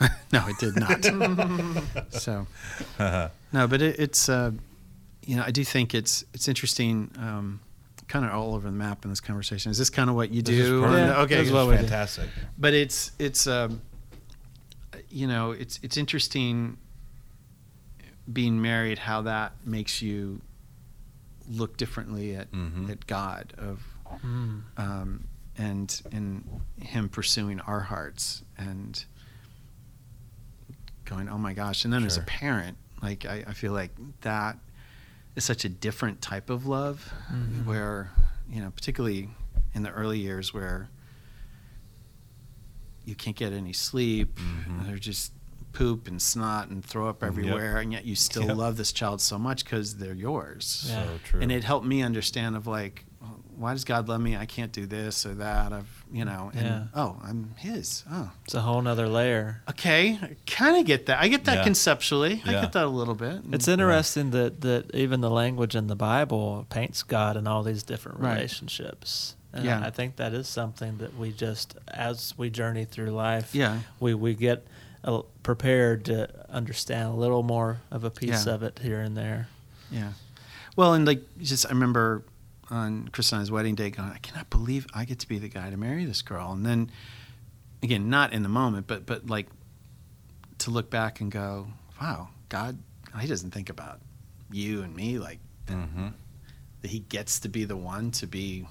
no, 0.32 0.44
it 0.48 0.58
did 0.58 0.76
not. 0.76 1.04
so 2.12 2.46
no, 3.52 3.66
but 3.66 3.82
it, 3.82 3.98
it's 3.98 4.28
uh, 4.28 4.52
you 5.26 5.36
know 5.36 5.42
I 5.44 5.50
do 5.50 5.64
think 5.64 5.94
it's 5.94 6.24
it's 6.34 6.48
interesting. 6.48 7.10
Um, 7.18 7.60
kind 8.06 8.24
of 8.24 8.30
all 8.32 8.54
over 8.54 8.66
the 8.70 8.74
map 8.74 9.04
in 9.04 9.10
this 9.10 9.20
conversation. 9.20 9.70
Is 9.70 9.76
this 9.76 9.90
kind 9.90 10.08
of 10.08 10.16
what 10.16 10.30
you 10.32 10.40
This 10.40 10.56
do? 10.66 10.80
perfect. 10.80 10.98
Yeah, 11.08 11.20
okay, 11.24 11.34
this 11.34 11.44
is 11.46 11.50
good. 11.50 11.56
what 11.56 11.66
we 11.68 11.72
do. 11.74 11.80
fantastic. 11.82 12.28
but 12.56 12.72
it's 12.72 13.12
it's 13.18 13.46
um, 13.46 13.82
you 15.10 15.26
know 15.26 15.50
it's 15.50 15.78
it's 15.82 15.96
interesting 15.98 16.78
being 18.32 18.60
married 18.60 18.98
how 18.98 19.22
that 19.22 19.52
makes 19.64 20.00
you 20.02 20.40
look 21.50 21.76
differently 21.76 22.34
at 22.34 22.50
Mhm. 22.52 22.90
at 22.90 23.06
God 23.06 23.52
of 23.58 23.82
Mm. 24.24 24.62
um, 24.78 25.24
and 25.58 26.00
and 26.12 26.48
him 26.80 27.08
pursuing 27.10 27.60
our 27.60 27.80
hearts 27.80 28.42
and 28.56 29.04
going, 31.08 31.28
oh 31.28 31.38
my 31.38 31.52
gosh! 31.54 31.84
And 31.84 31.92
then 31.92 32.04
as 32.04 32.16
a 32.16 32.22
parent, 32.22 32.76
like 33.02 33.24
I, 33.26 33.44
I 33.46 33.52
feel 33.54 33.72
like 33.72 33.90
that 34.20 34.58
is 35.36 35.44
such 35.44 35.64
a 35.64 35.68
different 35.68 36.20
type 36.20 36.50
of 36.50 36.66
love, 36.66 37.12
Mhm. 37.32 37.64
where 37.64 38.10
you 38.50 38.60
know, 38.60 38.70
particularly 38.70 39.28
in 39.74 39.82
the 39.82 39.90
early 39.90 40.18
years, 40.18 40.52
where 40.54 40.88
you 43.04 43.14
can't 43.14 43.36
get 43.36 43.52
any 43.52 43.72
sleep, 43.72 44.36
Mhm. 44.38 44.86
they're 44.86 44.98
just 44.98 45.32
poop 45.72 46.08
and 46.08 46.20
snot 46.20 46.68
and 46.68 46.84
throw 46.84 47.08
up 47.08 47.22
everywhere, 47.22 47.76
and 47.78 47.92
yet 47.92 48.04
you 48.04 48.14
still 48.14 48.44
Yep. 48.46 48.56
love 48.56 48.76
this 48.76 48.90
child 48.92 49.20
so 49.20 49.38
much 49.38 49.64
because 49.64 49.96
they're 49.96 50.14
yours. 50.14 50.84
Yeah. 50.88 51.04
So 51.06 51.18
true. 51.24 51.40
And 51.40 51.52
it 51.52 51.62
helped 51.64 51.86
me 51.86 52.02
understand 52.02 52.56
of 52.56 52.66
like, 52.66 53.04
why 53.58 53.72
does 53.72 53.84
God 53.84 54.08
love 54.08 54.20
me? 54.20 54.36
I 54.36 54.46
can't 54.46 54.72
do 54.72 54.86
this 54.86 55.26
or 55.26 55.34
that. 55.34 55.72
I've 55.72 56.04
you 56.10 56.24
know, 56.24 56.50
and 56.54 56.64
Yeah. 56.66 56.82
oh, 56.94 57.20
I'm 57.22 57.54
His. 57.58 58.02
Oh, 58.10 58.30
It's 58.46 58.54
a 58.54 58.62
whole 58.62 58.80
nother 58.80 59.08
layer. 59.08 59.60
okay, 59.68 60.18
I 60.22 60.36
kind 60.46 60.76
of 60.78 60.86
get 60.86 61.04
that. 61.06 61.20
I 61.20 61.28
get 61.28 61.44
that 61.44 61.58
Yeah. 61.58 61.64
conceptually. 61.64 62.42
I 62.46 62.52
get 62.52 62.72
that 62.72 62.84
a 62.84 62.88
little 62.88 63.14
bit. 63.14 63.42
It's 63.52 63.68
interesting 63.68 64.30
that, 64.30 64.62
that 64.62 64.94
even 64.94 65.20
the 65.20 65.28
language 65.28 65.76
in 65.76 65.86
the 65.88 65.96
Bible 65.96 66.66
paints 66.70 67.02
God 67.02 67.36
in 67.36 67.46
all 67.46 67.62
these 67.62 67.82
different 67.82 68.20
Right. 68.20 68.34
relationships. 68.36 69.34
And 69.52 69.64
Yeah. 69.66 69.80
I 69.84 69.90
think 69.90 70.16
that 70.16 70.32
is 70.32 70.48
something 70.48 70.96
that 70.98 71.18
we 71.18 71.30
just, 71.32 71.76
as 71.88 72.32
we 72.38 72.48
journey 72.48 72.86
through 72.86 73.10
life, 73.10 73.54
Yeah. 73.54 73.80
we, 74.00 74.14
we 74.14 74.34
get 74.34 74.66
uh, 75.04 75.22
prepared 75.42 76.04
to 76.06 76.28
understand 76.50 77.08
a 77.10 77.12
little 77.12 77.42
more 77.42 77.80
of 77.90 78.02
a 78.02 78.10
piece 78.10 78.46
Yeah. 78.46 78.54
of 78.54 78.62
it 78.62 78.78
here 78.82 79.00
and 79.00 79.16
there. 79.16 79.48
Yeah. 79.90 80.12
Well, 80.74 80.94
and 80.94 81.06
like 81.06 81.22
just 81.38 81.66
I 81.66 81.68
remember 81.70 82.22
on 82.70 83.08
Chris 83.08 83.32
and 83.32 83.40
I's 83.40 83.50
wedding 83.50 83.74
day 83.74 83.90
going, 83.90 84.10
I 84.10 84.18
cannot 84.18 84.50
believe 84.50 84.86
I 84.94 85.04
get 85.04 85.18
to 85.20 85.28
be 85.28 85.38
the 85.38 85.48
guy 85.48 85.70
to 85.70 85.76
marry 85.76 86.04
this 86.04 86.22
girl. 86.22 86.52
And 86.52 86.64
then 86.66 86.90
again, 87.82 88.10
not 88.10 88.32
in 88.32 88.42
the 88.42 88.48
moment, 88.48 88.86
but 88.86 89.06
but 89.06 89.26
like 89.28 89.46
to 90.58 90.70
look 90.70 90.90
back 90.90 91.20
and 91.20 91.30
go, 91.30 91.68
wow, 92.00 92.28
God, 92.48 92.78
he 93.20 93.26
doesn't 93.26 93.52
think 93.52 93.70
about 93.70 94.00
you 94.50 94.82
and 94.82 94.94
me 94.94 95.18
like 95.18 95.38
Mhm. 95.66 96.12
that 96.82 96.90
he 96.90 97.00
gets 97.00 97.40
to 97.40 97.48
be 97.48 97.64
the 97.64 97.76
one 97.76 98.10
to 98.12 98.26
be 98.26 98.66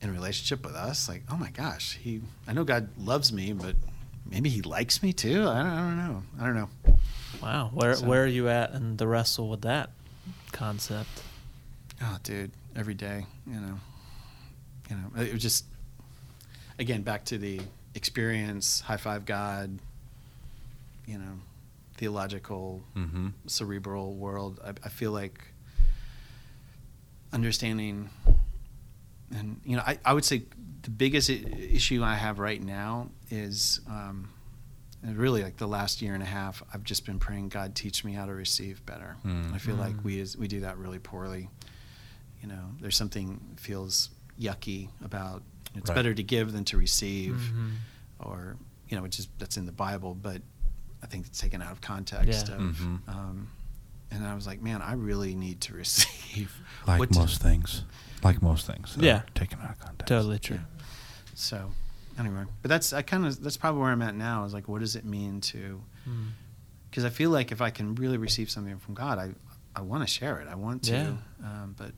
in 0.00 0.10
a 0.10 0.12
relationship 0.12 0.64
with 0.64 0.74
us. 0.74 1.08
Like, 1.08 1.24
oh 1.30 1.36
my 1.36 1.50
gosh, 1.50 1.98
he 2.02 2.20
I 2.46 2.52
know 2.52 2.64
God 2.64 2.88
loves 2.98 3.32
me, 3.32 3.52
but 3.52 3.74
maybe 4.28 4.48
he 4.48 4.62
likes 4.62 5.02
me 5.02 5.12
too. 5.12 5.48
I 5.48 5.62
don't, 5.62 5.66
I 5.72 5.80
don't 5.80 5.96
know. 5.98 6.22
I 6.40 6.44
don't 6.46 6.54
know. 6.54 6.68
Wow. 7.42 7.70
Where, 7.74 7.94
So- 7.94 8.06
where 8.06 8.22
are 8.24 8.26
you 8.26 8.48
at 8.48 8.72
in 8.72 8.96
the 8.96 9.06
wrestle 9.06 9.48
with 9.48 9.62
that 9.62 9.90
concept? 10.52 11.22
Oh, 12.02 12.18
dude, 12.22 12.52
every 12.76 12.94
day, 12.94 13.26
you 13.46 13.60
know, 13.60 13.78
you 14.88 14.96
know, 14.96 15.22
it 15.22 15.32
was 15.32 15.42
just 15.42 15.64
again 16.78 17.02
back 17.02 17.24
to 17.26 17.38
the 17.38 17.60
experience, 17.94 18.80
high 18.80 18.96
five 18.96 19.24
God, 19.24 19.78
you 21.06 21.18
know, 21.18 21.38
theological, 21.96 22.82
Mhm. 22.96 23.32
cerebral 23.46 24.14
world. 24.14 24.60
I, 24.64 24.70
I 24.84 24.88
feel 24.88 25.10
like 25.12 25.42
understanding, 27.32 28.08
and 29.34 29.60
you 29.64 29.76
know, 29.76 29.82
I, 29.86 29.98
I 30.04 30.12
would 30.12 30.24
say 30.24 30.44
the 30.82 30.90
biggest 30.90 31.30
I- 31.30 31.34
issue 31.34 32.02
I 32.02 32.14
have 32.14 32.38
right 32.38 32.62
now 32.62 33.10
is. 33.30 33.80
Um, 33.88 34.30
and 35.00 35.16
really, 35.16 35.44
like 35.44 35.56
the 35.58 35.68
last 35.68 36.02
year 36.02 36.14
and 36.14 36.22
a 36.24 36.26
half, 36.26 36.60
I've 36.74 36.82
just 36.82 37.06
been 37.06 37.20
praying, 37.20 37.50
God, 37.50 37.76
teach 37.76 38.04
me 38.04 38.14
how 38.14 38.26
to 38.26 38.34
receive 38.34 38.84
better. 38.84 39.14
Mm. 39.24 39.54
I 39.54 39.58
feel 39.58 39.76
like 39.76 39.94
Mm. 39.98 40.02
we 40.02 40.18
is, 40.18 40.36
we 40.36 40.48
do 40.48 40.58
that 40.62 40.76
really 40.76 40.98
poorly. 40.98 41.48
You 42.42 42.48
know, 42.48 42.70
there's 42.80 42.96
something 42.96 43.40
feels 43.56 44.10
yucky 44.40 44.88
about 45.04 45.42
it's 45.74 45.88
Right. 45.90 45.96
better 45.96 46.14
to 46.14 46.22
give 46.22 46.52
than 46.52 46.64
to 46.66 46.76
receive, 46.76 47.34
Mhm. 47.34 47.72
or 48.20 48.56
you 48.88 48.96
know, 48.96 49.02
which 49.02 49.18
is 49.18 49.28
that's 49.38 49.56
in 49.56 49.66
the 49.66 49.72
Bible, 49.72 50.14
but 50.14 50.40
I 51.02 51.06
think 51.06 51.26
it's 51.26 51.38
taken 51.40 51.60
out 51.62 51.72
of 51.72 51.80
context. 51.80 52.48
Yeah. 52.48 52.54
Of, 52.54 52.76
Mhm. 52.76 53.08
um, 53.08 53.48
and 54.10 54.26
I 54.26 54.34
was 54.34 54.46
like, 54.46 54.62
man, 54.62 54.80
I 54.80 54.92
really 54.92 55.34
need 55.34 55.60
to 55.62 55.74
receive. 55.84 56.52
Like 56.86 56.98
what 56.98 57.14
most 57.14 57.42
things. 57.42 57.84
Like 58.22 58.40
most 58.42 58.66
things. 58.66 58.96
Yeah. 58.98 59.22
Taken 59.34 59.60
out 59.60 59.70
of 59.70 59.78
context. 59.78 60.08
Totally 60.08 60.38
true. 60.38 60.60
So, 61.34 61.72
anyway, 62.18 62.44
but 62.62 62.68
that's 62.68 62.92
I 62.92 63.02
kind 63.02 63.26
of 63.26 63.40
that's 63.42 63.56
probably 63.56 63.80
where 63.82 63.90
I'm 63.92 64.02
at 64.02 64.14
now. 64.16 64.44
Is 64.44 64.54
like, 64.54 64.68
what 64.68 64.80
does 64.80 64.96
it 64.96 65.04
mean 65.04 65.40
to? 65.42 65.82
Mm. 66.08 66.30
Because 66.90 67.04
I 67.04 67.10
feel 67.10 67.30
like 67.30 67.52
if 67.52 67.60
I 67.60 67.70
can 67.70 67.94
really 67.94 68.16
receive 68.16 68.50
something 68.50 68.78
from 68.78 68.94
God, 68.94 69.18
I 69.18 69.34
I 69.76 69.82
want 69.82 70.02
to 70.02 70.06
share 70.12 70.40
it. 70.40 70.48
I 70.48 70.54
want 70.56 70.82
to, 70.84 70.92
Yeah. 70.92 71.16
um, 71.46 71.74
but 71.76 71.92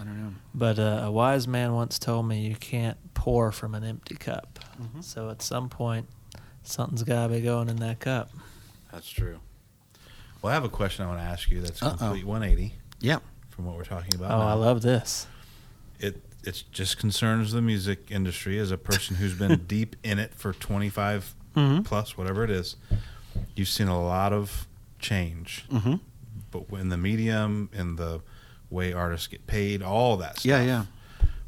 I 0.00 0.04
don't 0.04 0.22
know. 0.22 0.32
But 0.54 0.78
uh, 0.78 1.00
a 1.04 1.10
wise 1.10 1.48
man 1.48 1.72
once 1.74 1.98
told 1.98 2.26
me 2.28 2.46
you 2.46 2.54
can't 2.54 2.96
pour 3.14 3.50
from 3.52 3.74
an 3.74 3.84
empty 3.84 4.14
cup. 4.14 4.58
Mhm. 4.80 5.02
So 5.02 5.28
at 5.30 5.42
some 5.42 5.68
point, 5.68 6.06
something's 6.62 7.02
got 7.02 7.26
to 7.28 7.32
be 7.34 7.40
going 7.40 7.68
in 7.68 7.76
that 7.76 7.98
cup. 8.00 8.30
That's 8.92 9.08
true. 9.10 9.40
Well, 10.40 10.50
I 10.52 10.54
have 10.54 10.64
a 10.64 10.68
question 10.68 11.04
I 11.04 11.08
want 11.08 11.18
to 11.20 11.24
ask 11.24 11.50
you 11.50 11.60
that's 11.60 11.82
Uh-oh. 11.82 11.96
complete 11.96 12.24
180 12.24 12.74
Yeah. 13.00 13.18
from 13.50 13.66
what 13.66 13.76
we're 13.76 13.84
talking 13.84 14.14
about. 14.14 14.30
Oh, 14.30 14.40
I 14.46 14.52
love 14.52 14.82
this. 14.82 15.26
it. 15.98 16.22
It 16.44 16.62
just 16.70 16.98
concerns 16.98 17.50
the 17.50 17.60
music 17.60 18.10
industry 18.10 18.58
as 18.60 18.70
a 18.70 18.78
person 18.78 19.16
who's 19.16 19.34
been 19.34 19.64
deep 19.66 19.96
in 20.04 20.18
it 20.18 20.34
for 20.34 20.52
25 20.52 21.34
Mm-hmm. 21.56 21.82
plus, 21.82 22.16
whatever 22.16 22.44
it 22.44 22.50
is. 22.50 22.76
You've 23.56 23.68
seen 23.68 23.88
a 23.88 24.00
lot 24.00 24.32
of 24.32 24.68
change, 25.00 25.64
Mm-hmm. 25.72 25.94
but 26.52 26.66
in 26.78 26.88
the 26.90 26.96
medium, 26.96 27.68
in 27.72 27.96
the 27.96 28.20
way 28.70 28.92
artists 28.92 29.26
get 29.26 29.46
paid, 29.46 29.82
all 29.82 30.16
that 30.18 30.38
stuff. 30.38 30.44
Yeah, 30.44 30.62
yeah. 30.62 30.84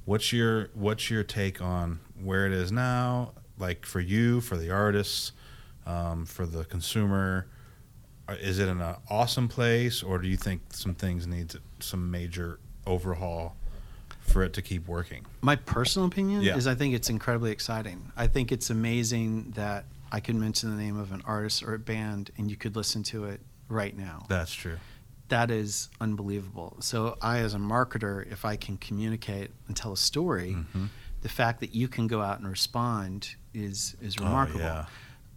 What's 0.05 0.33
your 0.33 0.69
What's 0.75 1.11
your 1.11 1.23
take 1.23 1.61
on 1.63 2.01
where 2.23 2.47
it 2.47 2.53
is 2.53 2.73
now? 2.73 3.33
Like 3.59 3.85
for 3.87 4.01
you, 4.01 4.41
for 4.41 4.57
the 4.57 4.71
artists, 4.71 5.33
um, 5.87 6.25
for 6.27 6.47
the 6.47 6.65
consumer, 6.65 7.47
Uh, 8.29 8.35
is 8.41 8.59
it 8.61 8.69
in 8.69 8.81
an 8.81 8.95
awesome 9.09 9.49
place, 9.49 10.05
or 10.05 10.19
do 10.19 10.29
you 10.29 10.37
think 10.37 10.61
some 10.71 10.95
things 10.95 11.27
need 11.27 11.53
some 11.81 12.11
major 12.13 12.61
overhaul 12.87 13.57
for 14.21 14.45
it 14.45 14.53
to 14.53 14.63
keep 14.63 14.87
working? 14.87 15.27
My 15.41 15.57
personal 15.57 16.07
opinion 16.07 16.43
Yeah. 16.43 16.57
is 16.57 16.67
I 16.69 16.77
think 16.77 16.95
it's 16.95 17.11
incredibly 17.11 17.51
exciting. 17.51 18.13
I 18.17 18.29
think 18.29 18.53
it's 18.53 18.71
amazing 18.71 19.51
that 19.57 19.85
I 20.13 20.21
could 20.21 20.37
mention 20.37 20.71
the 20.71 20.81
name 20.81 20.97
of 20.97 21.11
an 21.13 21.23
artist 21.25 21.63
or 21.65 21.75
a 21.75 21.79
band 21.79 22.31
and 22.39 22.49
you 22.51 22.57
could 22.57 22.77
listen 22.77 23.03
to 23.05 23.25
it 23.25 23.41
right 23.69 23.97
now. 23.97 24.27
That's 24.29 24.53
true. 24.53 24.79
That 25.31 25.51
is 25.51 25.89
unbelievable. 26.01 26.77
So 26.81 27.17
I, 27.21 27.39
as 27.39 27.55
a 27.55 27.59
marketer, 27.59 28.31
if 28.31 28.45
I 28.45 28.57
can 28.57 28.77
communicate 28.77 29.51
and 29.67 29.77
tell 29.77 29.93
a 29.93 29.97
story, 29.97 30.55
Mhm. 30.75 30.89
the 31.23 31.29
fact 31.29 31.61
that 31.61 31.75
you 31.75 31.89
can 31.89 32.07
go 32.07 32.21
out 32.23 32.39
and 32.39 32.49
respond 32.49 33.35
is 33.55 33.97
is 34.01 34.19
remarkable. 34.19 34.61
Oh, 34.61 34.63
remarkable. 34.65 34.91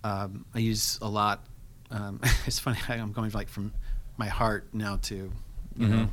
yeah. 0.03 0.23
um, 0.23 0.45
I 0.53 0.59
use 0.59 0.99
a 1.01 1.07
lot. 1.09 1.45
Um, 1.91 2.19
it's 2.45 2.59
funny. 2.59 2.77
I'm 2.89 3.11
going 3.13 3.31
like 3.31 3.49
from 3.49 3.73
my 4.17 4.27
heart 4.27 4.67
now 4.73 4.97
to, 5.03 5.31
you 5.77 5.87
know, 5.87 6.09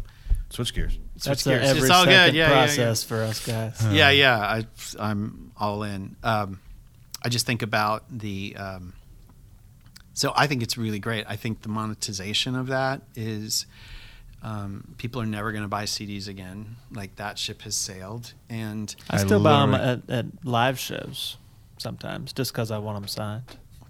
Switch 0.51 0.75
gears. 0.75 0.99
That's 1.15 1.43
switch 1.43 1.47
a 1.47 1.59
gears. 1.59 1.69
every 1.71 1.83
It's 1.83 1.91
all 1.91 2.05
good. 2.05 2.13
second 2.13 2.35
Yeah, 2.37 2.47
yeah, 2.47 2.49
yeah. 2.49 2.55
process 2.67 3.05
for 3.05 3.23
us 3.23 3.47
guys. 3.47 3.87
Yeah, 3.91 4.11
yeah. 4.11 4.39
I, 4.39 4.67
I'm 4.99 5.53
all 5.57 5.83
in. 5.85 6.17
Um, 6.23 6.61
I 7.25 7.29
just 7.29 7.47
think 7.47 7.63
about 7.63 8.05
the. 8.11 8.57
Um, 8.57 8.93
so 10.15 10.33
I 10.37 10.47
think 10.47 10.63
it's 10.63 10.77
really 10.77 10.99
great. 10.99 11.25
I 11.29 11.37
think 11.37 11.63
the 11.63 11.69
monetization 11.69 12.55
of 12.57 12.67
that 12.69 13.03
is 13.15 13.67
um, 14.43 14.95
people 14.99 15.21
are 15.21 15.27
never 15.27 15.53
going 15.53 15.63
to 15.63 15.69
buy 15.69 15.85
CDs 15.85 16.29
again. 16.29 16.77
Like 16.93 17.17
that 17.17 17.39
ship 17.39 17.63
has 17.63 17.77
sailed, 17.77 18.33
and 18.49 18.95
I 19.11 19.17
I 19.17 19.19
still 19.19 19.43
buy 19.43 19.61
them 19.61 19.75
at, 19.75 20.11
at 20.11 20.27
live 20.45 20.79
shows 20.79 21.37
sometimes 21.79 22.33
just 22.33 22.53
because 22.53 22.71
I 22.71 22.79
want 22.79 22.97
them 23.01 23.09
signed. 23.09 23.43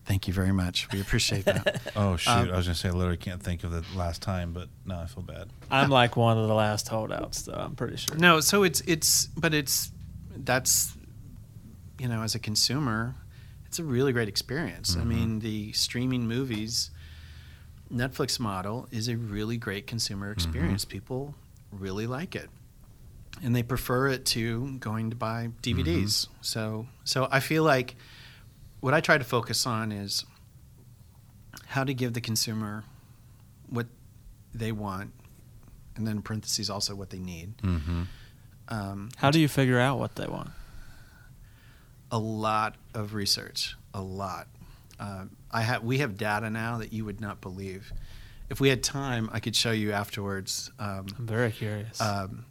thank 0.07 0.27
you 0.29 0.35
very 0.35 0.53
much. 0.53 0.91
We 0.93 1.01
appreciate 1.01 1.45
that. 1.45 1.81
Oh 1.97 2.17
shoot! 2.17 2.31
Um, 2.31 2.51
I 2.51 2.57
was 2.57 2.67
gonna 2.67 2.75
say 2.75 2.89
I 2.89 2.93
literally 2.93 3.17
can't 3.17 3.43
think 3.43 3.65
of 3.65 3.71
the 3.71 3.85
last 3.97 4.23
time, 4.23 4.53
but 4.53 4.69
no, 4.85 4.97
I 4.99 5.07
feel 5.07 5.23
bad. 5.23 5.49
I'm 5.71 5.91
like 5.91 6.17
one 6.17 6.37
of 6.39 6.49
the 6.49 6.55
last 6.55 6.89
holdouts, 6.89 7.43
though. 7.43 7.53
I'm 7.55 7.75
pretty 7.77 7.97
sure. 7.97 8.17
no, 8.17 8.41
so 8.41 8.63
it's 8.65 8.81
it's 8.83 9.27
but 9.37 9.55
it's 9.55 9.93
that's 10.37 10.97
you 11.99 12.09
know 12.09 12.23
as 12.23 12.35
a 12.35 12.39
consumer, 12.39 13.15
it's 13.71 13.79
a 13.79 13.85
really 13.85 14.13
great 14.13 14.27
experience. 14.29 14.97
I 14.97 15.03
Mhm. 15.03 15.07
mean, 15.07 15.39
the 15.39 15.71
streaming 15.73 16.27
movies 16.27 16.91
Netflix 17.93 18.39
model 18.41 18.89
is 18.91 19.07
a 19.09 19.17
really 19.17 19.57
great 19.57 19.87
consumer 19.87 20.31
experience. 20.33 20.85
People 20.85 21.37
really 21.71 22.07
like 22.09 22.35
it. 22.35 22.51
And 23.43 23.55
they 23.55 23.63
prefer 23.63 24.09
it 24.09 24.25
to 24.27 24.77
going 24.79 25.11
to 25.11 25.17
buy 25.17 25.51
DVDs. 25.63 26.27
So 26.41 26.89
so 27.05 27.29
I 27.31 27.39
feel 27.41 27.63
like 27.63 27.95
what 28.81 28.93
I 28.93 29.01
try 29.01 29.19
to 29.19 29.25
focus 29.25 29.67
on 29.67 29.93
is 29.93 30.25
how 31.67 31.85
to 31.85 31.95
give 31.95 32.13
the 32.13 32.21
consumer 32.21 32.83
what 33.69 33.87
they 34.53 34.73
want 34.73 35.13
and 35.95 36.07
then 36.09 36.17
in 36.17 36.23
parentheses 36.23 36.69
also 36.71 36.97
what 36.97 37.11
they 37.11 37.19
need. 37.21 37.57
Mm-hmm. 37.59 38.03
Um, 38.69 39.11
How 39.17 39.31
do 39.31 39.39
you 39.41 39.49
figure 39.49 39.79
out 39.79 39.99
what 40.01 40.17
they 40.17 40.27
want? 40.27 40.51
a 42.13 42.19
lot 42.19 42.75
of 42.95 43.15
research, 43.15 43.77
a 43.95 44.01
lot. 44.01 44.49
Um, 44.99 45.31
I 45.51 45.63
have 45.63 45.83
we 45.83 45.99
have 45.99 46.17
data 46.17 46.51
now 46.51 46.79
that 46.79 46.93
you 46.93 47.05
would 47.05 47.21
not 47.21 47.41
believe. 47.41 47.93
If 48.51 48.61
we 48.61 48.69
had 48.69 48.83
time, 48.83 49.31
I 49.33 49.41
could 49.41 49.55
show 49.57 49.71
you 49.71 49.93
afterwards. 49.93 50.71
Um, 50.79 51.07
I'm 51.19 51.27
very 51.27 51.53
curious. 51.53 52.01
um, 52.01 52.45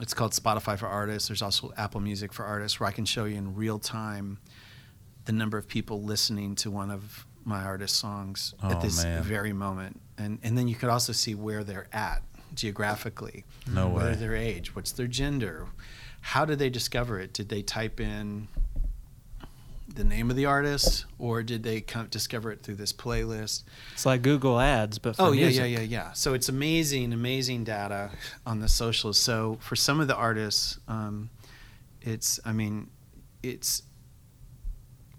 it's 0.00 0.12
called 0.12 0.32
Spotify 0.32 0.78
for 0.78 0.86
Artists. 0.86 1.28
There's 1.28 1.40
also 1.42 1.72
Apple 1.76 2.00
Music 2.00 2.32
for 2.32 2.44
Artists, 2.44 2.78
where 2.78 2.88
I 2.88 2.92
can 2.92 3.06
show 3.06 3.24
you 3.24 3.36
in 3.36 3.54
real 3.54 3.78
time 3.78 4.38
the 5.24 5.32
number 5.32 5.56
of 5.58 5.66
people 5.66 6.02
listening 6.02 6.54
to 6.56 6.70
one 6.70 6.90
of 6.90 7.26
my 7.44 7.62
artist 7.64 7.96
songs 7.96 8.54
Oh, 8.62 8.70
at 8.70 8.80
this 8.82 9.02
man. 9.02 9.22
very 9.22 9.52
moment, 9.52 10.00
and 10.18 10.38
and 10.42 10.56
then 10.58 10.68
you 10.68 10.74
could 10.74 10.90
also 10.90 11.12
see 11.12 11.34
where 11.34 11.64
they're 11.64 11.88
at 11.92 12.22
geographically. 12.54 13.44
No 13.66 13.88
What 13.88 14.04
way. 14.04 14.10
are 14.10 14.14
their 14.16 14.36
age? 14.36 14.74
What's 14.76 14.92
their 14.92 15.06
gender? 15.06 15.66
How 16.20 16.44
did 16.44 16.58
they 16.58 16.70
discover 16.70 17.18
it? 17.20 17.32
Did 17.32 17.48
they 17.48 17.62
type 17.62 18.00
in 18.00 18.48
the 19.96 20.04
name 20.04 20.30
of 20.30 20.36
the 20.36 20.44
artist, 20.46 21.06
or 21.18 21.42
did 21.42 21.62
they 21.62 21.80
come, 21.80 22.06
discover 22.08 22.52
it 22.52 22.62
through 22.62 22.76
this 22.76 22.92
playlist? 22.92 23.64
It's 23.92 24.06
like 24.06 24.22
Google 24.22 24.60
Ads, 24.60 24.98
but 24.98 25.16
for 25.16 25.22
Oh 25.22 25.32
yeah, 25.32 25.46
music. 25.46 25.60
yeah, 25.70 25.78
yeah, 25.78 25.80
yeah. 25.80 26.12
So 26.12 26.34
it's 26.34 26.48
amazing, 26.48 27.12
amazing 27.12 27.64
data 27.64 28.10
on 28.46 28.60
the 28.60 28.68
socials. 28.68 29.18
So 29.18 29.58
for 29.60 29.74
some 29.74 30.00
of 30.00 30.08
the 30.08 30.14
artists, 30.14 30.78
um, 30.86 31.30
it's, 32.02 32.38
I 32.44 32.52
mean, 32.52 32.88
it's, 33.42 33.82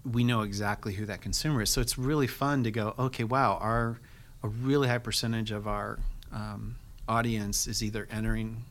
we 0.04 0.24
know 0.24 0.42
exactly 0.42 0.94
who 0.94 1.04
that 1.06 1.20
consumer 1.20 1.62
is. 1.62 1.70
So 1.70 1.80
it's 1.80 1.98
really 1.98 2.26
fun 2.26 2.64
to 2.64 2.70
go, 2.70 2.94
okay, 2.98 3.24
wow, 3.24 3.58
our 3.60 3.98
a 4.42 4.48
really 4.48 4.86
high 4.88 4.98
percentage 4.98 5.50
of 5.50 5.66
our 5.66 5.98
um, 6.32 6.76
audience 7.08 7.66
is 7.66 7.82
either 7.82 8.06
entering 8.10 8.64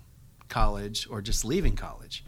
college 0.47 1.07
or 1.09 1.21
just 1.21 1.43
leaving 1.43 1.75
college. 1.75 2.23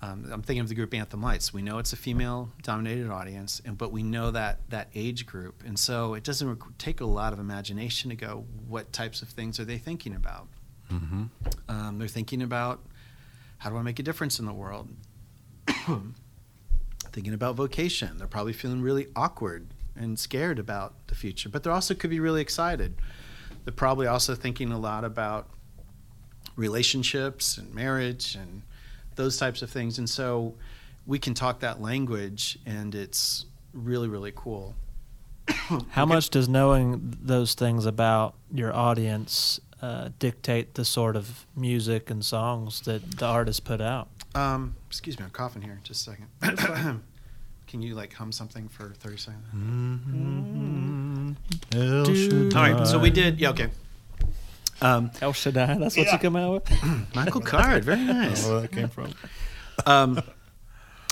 Um, 0.00 0.28
I'm 0.32 0.42
thinking 0.42 0.60
of 0.60 0.68
the 0.68 0.76
group 0.76 0.94
Anthem 0.94 1.22
Lights. 1.22 1.52
We 1.52 1.60
know 1.60 1.78
it's 1.78 1.92
a 1.92 1.96
female-dominated 1.96 3.10
audience, 3.10 3.60
and 3.64 3.76
but 3.76 3.90
we 3.90 4.04
know 4.04 4.30
that 4.30 4.60
that 4.70 4.88
age 4.94 5.26
group, 5.26 5.64
and 5.66 5.76
so 5.78 6.14
it 6.14 6.22
doesn't 6.22 6.56
requ- 6.56 6.78
take 6.78 7.00
a 7.00 7.04
lot 7.04 7.32
of 7.32 7.40
imagination 7.40 8.10
to 8.10 8.16
go. 8.16 8.44
What 8.68 8.92
types 8.92 9.22
of 9.22 9.28
things 9.28 9.58
are 9.58 9.64
they 9.64 9.78
thinking 9.78 10.14
about? 10.14 10.46
Mm-hmm. 10.92 11.24
Um, 11.68 11.98
they're 11.98 12.06
thinking 12.06 12.42
about 12.42 12.80
how 13.58 13.70
do 13.70 13.76
I 13.76 13.82
make 13.82 13.98
a 13.98 14.02
difference 14.04 14.38
in 14.38 14.46
the 14.46 14.52
world? 14.52 14.88
thinking 17.12 17.34
about 17.34 17.56
vocation. 17.56 18.18
They're 18.18 18.28
probably 18.28 18.52
feeling 18.52 18.80
really 18.80 19.08
awkward 19.16 19.66
and 19.96 20.16
scared 20.18 20.60
about 20.60 20.94
the 21.08 21.16
future, 21.16 21.48
but 21.48 21.64
they 21.64 21.70
also 21.70 21.94
could 21.94 22.10
be 22.10 22.20
really 22.20 22.40
excited. 22.40 22.94
They're 23.64 23.72
probably 23.72 24.06
also 24.06 24.36
thinking 24.36 24.70
a 24.70 24.78
lot 24.78 25.04
about 25.04 25.48
relationships 26.54 27.58
and 27.58 27.74
marriage 27.74 28.36
and 28.36 28.62
those 29.18 29.36
types 29.36 29.60
of 29.60 29.68
things. 29.68 29.98
And 29.98 30.08
so 30.08 30.54
we 31.06 31.18
can 31.18 31.34
talk 31.34 31.60
that 31.60 31.82
language, 31.82 32.58
and 32.64 32.94
it's 32.94 33.44
really, 33.74 34.08
really 34.08 34.32
cool. 34.34 34.74
How 35.90 36.06
much 36.06 36.30
does 36.30 36.48
knowing 36.48 37.14
those 37.20 37.52
things 37.52 37.84
about 37.84 38.34
your 38.52 38.74
audience 38.74 39.60
uh, 39.82 40.08
dictate 40.18 40.74
the 40.74 40.84
sort 40.84 41.16
of 41.16 41.46
music 41.54 42.10
and 42.10 42.24
songs 42.24 42.80
that 42.82 43.18
the 43.18 43.26
artists 43.26 43.60
put 43.60 43.82
out? 43.82 44.08
Um, 44.34 44.76
excuse 44.86 45.18
me, 45.18 45.24
I'm 45.24 45.30
coughing 45.30 45.62
here. 45.62 45.80
Just 45.82 46.06
a 46.08 46.12
second. 46.12 46.28
Can 47.66 47.82
you 47.82 47.94
like 47.94 48.14
hum 48.14 48.32
something 48.32 48.68
for 48.68 48.94
30 48.94 49.16
seconds? 49.18 49.44
Mm-hmm. 49.54 51.32
All 52.56 52.62
right, 52.62 52.86
so 52.86 52.98
we 52.98 53.10
did. 53.10 53.38
Yeah, 53.38 53.50
okay. 53.50 53.68
Um, 54.80 55.10
El 55.20 55.32
Shaddai, 55.32 55.78
that's 55.78 55.96
what 55.96 56.12
you 56.12 56.18
come 56.18 56.36
out 56.36 56.52
with? 56.70 56.82
Michael 57.14 57.40
Card, 57.40 57.84
very 57.84 58.04
nice. 58.04 58.46
where 58.46 58.60
that 58.60 58.72
came 58.72 58.88
from. 58.88 59.12
Um, 59.86 60.20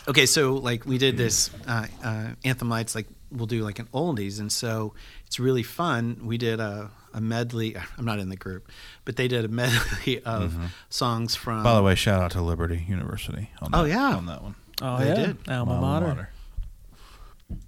okay, 0.08 0.26
so 0.26 0.54
like 0.54 0.86
we 0.86 0.98
did 0.98 1.16
this 1.16 1.50
uh, 1.66 1.86
uh, 2.04 2.28
anthem 2.44 2.68
lights, 2.68 2.94
like 2.94 3.06
we'll 3.32 3.46
do 3.46 3.62
like 3.64 3.78
an 3.78 3.86
oldies, 3.92 4.38
and 4.40 4.50
so 4.52 4.94
it's 5.26 5.40
really 5.40 5.62
fun. 5.64 6.20
We 6.22 6.38
did 6.38 6.60
a, 6.60 6.90
a 7.12 7.20
medley. 7.20 7.76
I'm 7.98 8.04
not 8.04 8.18
in 8.20 8.28
the 8.28 8.36
group, 8.36 8.70
but 9.04 9.16
they 9.16 9.26
did 9.28 9.44
a 9.44 9.48
medley 9.48 10.22
of 10.24 10.56
songs 10.88 11.34
from. 11.34 11.62
By 11.64 11.74
the 11.74 11.82
way, 11.82 11.94
shout 11.96 12.22
out 12.22 12.30
to 12.32 12.42
Liberty 12.42 12.84
University. 12.88 13.50
On 13.60 13.70
Oh, 13.74 13.84
yeah. 13.84 14.14
on 14.16 14.26
that 14.26 14.42
one. 14.42 14.54
Oh, 14.82 14.98
They 14.98 15.08
yeah. 15.08 15.14
did. 15.14 15.36
Alma, 15.48 15.72
Alma 15.74 15.80
mater. 15.80 16.06
mater. 16.06 16.28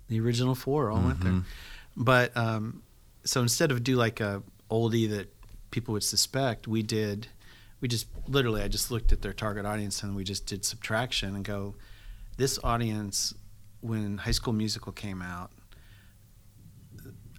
the 0.08 0.20
original 0.20 0.54
four 0.54 0.90
all 0.90 1.00
went 1.00 1.20
there. 1.20 1.32
Mhm. 1.32 1.44
But 1.96 2.36
um, 2.36 2.82
so 3.24 3.42
instead 3.42 3.70
of 3.72 3.82
do 3.82 3.96
like 3.96 4.20
a 4.20 4.42
oldie 4.70 5.08
that 5.10 5.32
people 5.70 5.92
would 5.92 6.02
suspect, 6.04 6.66
we 6.68 6.82
did. 6.82 7.28
We 7.80 7.88
just 7.88 8.06
literally, 8.26 8.62
I 8.62 8.68
just 8.68 8.90
looked 8.90 9.12
at 9.12 9.22
their 9.22 9.32
target 9.32 9.64
audience 9.64 10.02
and 10.02 10.16
we 10.16 10.24
just 10.24 10.46
did 10.46 10.64
subtraction 10.64 11.34
and 11.36 11.44
go, 11.44 11.74
this 12.36 12.58
audience, 12.64 13.34
when 13.80 14.18
High 14.18 14.32
School 14.32 14.52
Musical 14.52 14.92
came 14.92 15.22
out, 15.22 15.50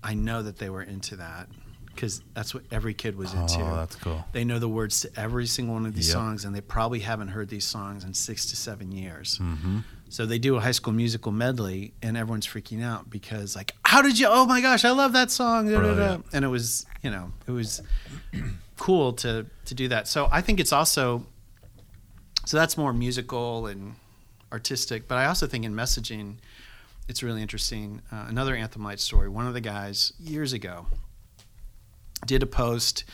I 0.03 0.13
know 0.13 0.41
that 0.43 0.57
they 0.57 0.69
were 0.69 0.84
into 0.84 1.17
that 1.17 1.49
because 1.88 2.21
that's 2.34 2.53
what 2.53 2.63
every 2.71 2.93
kid 2.93 3.17
was 3.17 3.34
into. 3.34 3.59
Oh, 3.61 3.75
that's 3.75 3.95
cool. 3.97 4.23
They 4.32 4.45
know 4.45 4.59
the 4.59 4.69
words 4.69 5.01
to 5.01 5.11
every 5.19 5.45
single 5.47 5.73
one 5.75 5.86
of 5.86 5.93
these 5.93 6.07
Yep. 6.07 6.13
songs, 6.13 6.45
and 6.45 6.55
they 6.55 6.61
probably 6.61 6.99
haven't 6.99 7.27
heard 7.30 7.49
these 7.49 7.65
songs 7.65 8.05
in 8.05 8.13
six 8.13 8.45
to 8.47 8.55
seven 8.55 8.91
years. 8.93 9.38
Mm-hmm. 9.41 9.80
So 10.10 10.26
they 10.26 10.39
do 10.39 10.55
a 10.55 10.60
high 10.60 10.72
school 10.72 10.93
musical 10.93 11.32
medley, 11.32 11.93
and 12.01 12.18
everyone's 12.18 12.47
freaking 12.47 12.84
out 12.84 13.10
because, 13.10 13.55
like, 13.55 13.76
how 13.86 14.01
did 14.01 14.18
you? 14.18 14.28
Oh 14.30 14.45
my 14.45 14.60
gosh, 14.60 14.84
I 14.84 14.91
love 14.91 15.14
that 15.14 15.32
song! 15.32 15.70
da, 15.70 15.80
da, 15.80 15.95
da." 15.95 16.18
And 16.34 16.43
it 16.43 16.47
was, 16.47 16.86
you 17.03 17.12
know, 17.12 17.32
it 17.47 17.51
was 17.51 17.82
cool 18.78 19.14
to 19.14 19.45
to 19.66 19.74
do 19.76 19.88
that. 19.89 20.07
So 20.07 20.28
I 20.32 20.41
think 20.41 20.60
it's 20.60 20.74
also, 20.74 21.26
so 22.45 22.57
that's 22.57 22.78
more 22.78 22.91
musical 22.91 23.68
and 23.68 23.95
artistic. 24.51 25.07
But 25.07 25.20
I 25.20 25.26
also 25.26 25.45
think 25.45 25.64
in 25.64 25.76
messaging, 25.76 26.38
it's 27.07 27.22
really 27.22 27.41
interesting. 27.41 28.01
Uh, 28.12 28.26
another 28.28 28.55
Anthem 28.55 28.84
Light 28.84 28.99
story. 28.99 29.30
One 29.30 29.45
of 29.45 29.53
the 29.53 29.62
guys 29.62 30.14
years 30.20 30.53
ago 30.53 30.88
did 32.26 32.43
a 32.43 32.47
post 32.47 33.05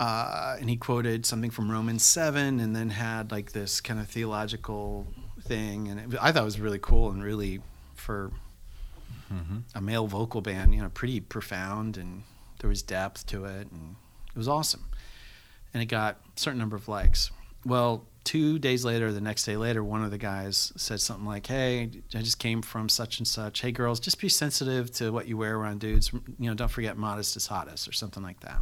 uh, 0.00 0.56
and 0.58 0.68
he 0.68 0.76
quoted 0.76 1.24
something 1.24 1.50
from 1.50 1.70
Romans 1.70 2.04
7 2.04 2.60
and 2.60 2.74
then 2.74 2.90
had 2.90 3.30
like 3.30 3.52
this 3.52 3.80
kind 3.80 4.00
of 4.00 4.08
theological 4.08 5.06
thing. 5.44 5.88
And 5.88 6.12
it, 6.12 6.18
I 6.20 6.32
thought 6.32 6.42
it 6.42 6.44
was 6.44 6.60
really 6.60 6.78
cool 6.80 7.10
and 7.10 7.22
really, 7.22 7.60
for 7.94 8.30
Mm-hmm. 9.32 9.58
a 9.74 9.80
male 9.80 10.06
vocal 10.06 10.42
band, 10.42 10.74
you 10.74 10.82
know, 10.82 10.90
pretty 10.90 11.18
profound 11.18 11.96
and 11.96 12.22
there 12.60 12.68
was 12.68 12.82
depth 12.82 13.26
to 13.28 13.46
it 13.46 13.68
and 13.72 13.96
it 14.28 14.36
was 14.38 14.46
awesome. 14.46 14.84
And 15.72 15.82
it 15.82 15.86
got 15.86 16.20
a 16.36 16.40
certain 16.40 16.58
number 16.58 16.76
of 16.76 16.88
likes. 16.88 17.30
Well, 17.64 18.04
two 18.22 18.58
days 18.58 18.84
later, 18.84 19.12
the 19.12 19.22
next 19.22 19.44
day 19.44 19.56
later, 19.56 19.82
one 19.82 20.04
of 20.04 20.10
the 20.10 20.18
guys 20.18 20.72
said 20.76 21.00
something 21.00 21.24
like, 21.26 21.46
"Hey, 21.46 21.90
I 22.14 22.18
just 22.18 22.38
came 22.38 22.60
from 22.62 22.88
such 22.88 23.18
and 23.18 23.26
such. 23.26 23.60
Hey, 23.62 23.72
girls, 23.72 23.98
just 23.98 24.20
be 24.20 24.28
sensitive 24.28 24.92
to 24.92 25.10
what 25.10 25.26
you 25.26 25.36
wear 25.38 25.56
around 25.56 25.80
dudes. 25.80 26.12
You 26.12 26.50
know, 26.50 26.54
don't 26.54 26.70
forget 26.70 26.96
modest 26.98 27.34
is 27.36 27.46
hottest 27.46 27.88
or 27.88 27.92
something 27.92 28.22
like 28.22 28.40
that." 28.40 28.60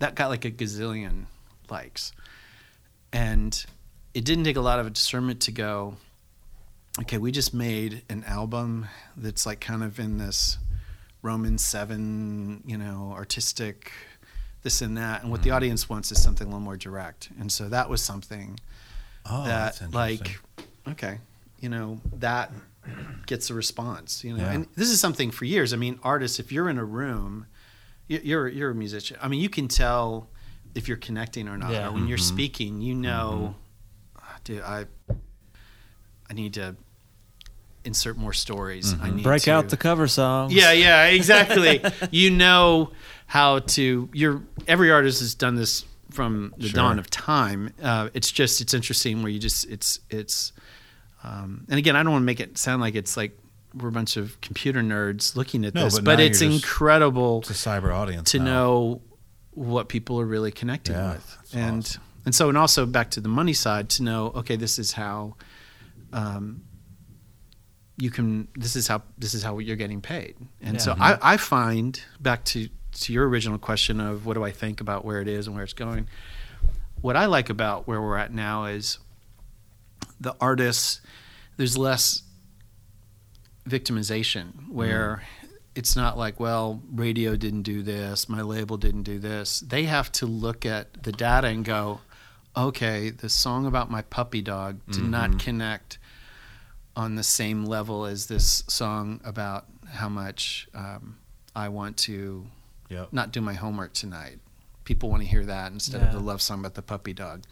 That 0.00 0.14
got 0.14 0.28
like 0.28 0.44
a 0.44 0.50
gazillion 0.50 1.24
likes, 1.70 2.12
and 3.12 3.64
it 4.16 4.24
didn't 4.24 4.44
take 4.44 4.56
a 4.56 4.60
lot 4.62 4.78
of 4.78 4.90
discernment 4.94 5.40
to 5.42 5.52
go. 5.52 5.96
Okay, 7.00 7.18
we 7.18 7.30
just 7.30 7.52
made 7.52 8.02
an 8.08 8.24
album 8.24 8.86
that's 9.14 9.44
like 9.44 9.60
kind 9.60 9.82
of 9.84 10.00
in 10.00 10.16
this 10.16 10.56
Roman 11.20 11.58
seven, 11.58 12.62
you 12.66 12.78
know, 12.78 13.12
artistic 13.14 13.92
this 14.62 14.80
and 14.80 14.96
that. 14.96 15.20
And 15.22 15.30
what 15.30 15.42
the 15.42 15.50
Mhm. 15.50 15.56
audience 15.56 15.88
wants 15.90 16.10
is 16.10 16.22
something 16.22 16.46
a 16.46 16.50
little 16.50 16.60
more 16.60 16.78
direct. 16.78 17.28
And 17.38 17.52
so 17.52 17.68
that 17.68 17.90
was 17.90 18.00
something 18.02 18.58
Oh, 19.26 19.44
that, 19.44 19.92
like, 19.92 20.40
okay, 20.88 21.18
you 21.60 21.68
know, 21.68 22.00
that 22.14 22.52
gets 23.26 23.50
a 23.50 23.54
response, 23.54 24.24
you 24.24 24.32
know. 24.34 24.44
Yeah. 24.44 24.52
And 24.52 24.66
this 24.76 24.88
is 24.88 24.98
something 24.98 25.30
for 25.30 25.44
years. 25.44 25.72
I 25.74 25.76
mean, 25.76 25.98
artists, 26.02 26.38
if 26.38 26.50
you're 26.50 26.70
in 26.70 26.78
a 26.78 26.84
room, 26.84 27.46
you're 28.08 28.48
you're 28.48 28.70
a 28.70 28.74
musician. 28.74 29.18
I 29.20 29.28
mean, 29.28 29.40
you 29.40 29.50
can 29.50 29.68
tell 29.68 30.28
if 30.74 30.88
you're 30.88 30.96
connecting 30.96 31.48
or 31.48 31.58
not. 31.58 31.72
Yeah. 31.72 31.88
Or 31.88 31.92
when 31.92 32.06
you're 32.08 32.18
Mhm. 32.18 32.32
speaking, 32.34 32.80
you 32.80 32.94
know, 32.94 33.56
"Ah, 33.58 33.65
dude, 34.46 34.62
I 34.62 34.86
I 36.30 36.32
need 36.34 36.54
to 36.54 36.76
insert 37.84 38.16
more 38.16 38.32
stories. 38.32 38.94
I 38.94 39.10
Mhm. 39.10 39.14
need 39.16 39.22
Break 39.22 39.42
to, 39.42 39.52
out 39.52 39.68
the 39.68 39.76
cover 39.76 40.08
songs. 40.08 40.52
yeah, 40.52 40.72
yeah, 40.72 41.04
exactly. 41.06 41.80
you 42.10 42.30
know 42.30 42.90
how 43.26 43.60
to. 43.60 44.08
You're 44.12 44.42
every 44.66 44.90
artist 44.90 45.20
has 45.20 45.34
done 45.34 45.54
this 45.56 45.84
from 46.10 46.54
the 46.58 46.68
Sure. 46.68 46.76
dawn 46.76 46.98
of 46.98 47.10
time. 47.10 47.70
Uh, 47.82 48.08
it's 48.14 48.30
just 48.32 48.60
it's 48.60 48.72
interesting 48.74 49.22
where 49.22 49.30
you 49.30 49.38
just 49.38 49.66
it's 49.68 50.00
it's. 50.10 50.52
Um, 51.22 51.64
and 51.68 51.78
again, 51.78 51.96
I 51.96 52.02
don't 52.02 52.12
want 52.12 52.22
to 52.22 52.26
make 52.26 52.40
it 52.40 52.56
sound 52.58 52.80
like 52.80 52.94
it's 52.94 53.16
like 53.16 53.36
we're 53.74 53.88
a 53.88 53.92
bunch 53.92 54.16
of 54.16 54.40
computer 54.40 54.80
nerds 54.80 55.34
looking 55.36 55.64
at 55.64 55.74
No, 55.74 55.84
this, 55.84 55.96
but 55.96 56.04
but, 56.04 56.20
it's 56.20 56.40
incredible 56.40 57.40
It's 57.40 57.50
a 57.50 57.68
cyber 57.68 57.92
audience 57.92 58.30
to 58.30 58.38
now. 58.38 58.44
know 58.44 59.02
what 59.52 59.88
people 59.88 60.20
are 60.20 60.24
really 60.26 60.50
connecting 60.52 60.94
Yeah, 60.94 61.12
with, 61.14 61.36
and 61.52 61.82
awesome. 61.82 62.02
And 62.26 62.34
so 62.34 62.48
and 62.50 62.58
also 62.58 62.84
back 62.84 63.10
to 63.12 63.20
the 63.20 63.28
money 63.30 63.54
side 63.54 63.88
to 63.90 64.02
know 64.02 64.26
okay, 64.36 64.56
this 64.56 64.78
is 64.78 64.92
how. 64.92 65.36
Um, 66.12 66.62
you 67.98 68.10
can 68.10 68.46
this 68.54 68.76
is 68.76 68.86
how 68.86 69.02
this 69.16 69.32
is 69.32 69.42
how 69.42 69.58
you're 69.58 69.74
getting 69.74 70.02
paid 70.02 70.36
and 70.60 70.74
Yeah. 70.74 70.80
so 70.82 70.94
I, 71.00 71.18
I 71.32 71.36
find 71.38 71.98
back 72.20 72.44
to 72.52 72.68
to 73.00 73.12
your 73.12 73.26
original 73.26 73.56
question 73.58 74.00
of 74.00 74.26
what 74.26 74.34
do 74.34 74.44
i 74.44 74.50
think 74.50 74.82
about 74.82 75.02
where 75.06 75.22
it 75.22 75.28
is 75.28 75.46
and 75.46 75.56
where 75.56 75.64
it's 75.64 75.72
going 75.72 76.06
what 77.00 77.16
i 77.16 77.24
like 77.24 77.48
about 77.48 77.88
where 77.88 78.00
we're 78.02 78.18
at 78.18 78.34
now 78.34 78.66
is 78.66 78.98
the 80.20 80.36
artists 80.42 81.00
there's 81.56 81.78
less 81.78 82.22
victimization 83.68 84.68
where 84.68 85.22
it's 85.74 85.96
not 85.96 86.16
like 86.18 86.38
well 86.38 86.82
radio 86.92 87.34
didn't 87.34 87.62
do 87.62 87.82
this 87.82 88.28
my 88.28 88.42
label 88.42 88.76
didn't 88.76 89.02
do 89.04 89.18
this 89.18 89.60
they 89.60 89.84
have 89.84 90.12
to 90.12 90.26
look 90.26 90.64
at 90.66 91.02
the 91.02 91.12
data 91.12 91.48
and 91.48 91.64
go 91.64 92.00
okay 92.56 93.10
the 93.10 93.28
song 93.28 93.66
about 93.66 93.90
my 93.90 94.02
puppy 94.02 94.40
dog 94.42 94.80
did 94.90 95.04
not 95.04 95.30
Mhm. 95.32 95.38
connect 95.38 95.98
on 96.94 97.14
the 97.14 97.22
same 97.22 97.64
level 97.66 98.06
as 98.06 98.26
this 98.26 98.64
song 98.68 99.20
about 99.24 99.66
how 99.86 100.08
much 100.08 100.66
um, 100.74 101.18
I 101.54 101.68
want 101.68 101.96
to 101.98 102.46
Yep. 102.88 103.12
not 103.12 103.32
do 103.32 103.40
my 103.40 103.54
homework 103.54 103.92
tonight. 103.92 104.38
People 104.84 105.10
want 105.10 105.22
to 105.22 105.28
hear 105.28 105.44
that 105.44 105.72
instead 105.72 106.00
of 106.02 106.12
the 106.12 106.20
love 106.20 106.40
song 106.40 106.60
about 106.60 106.74
the 106.74 106.82
puppy 106.82 107.12
dog. 107.12 107.42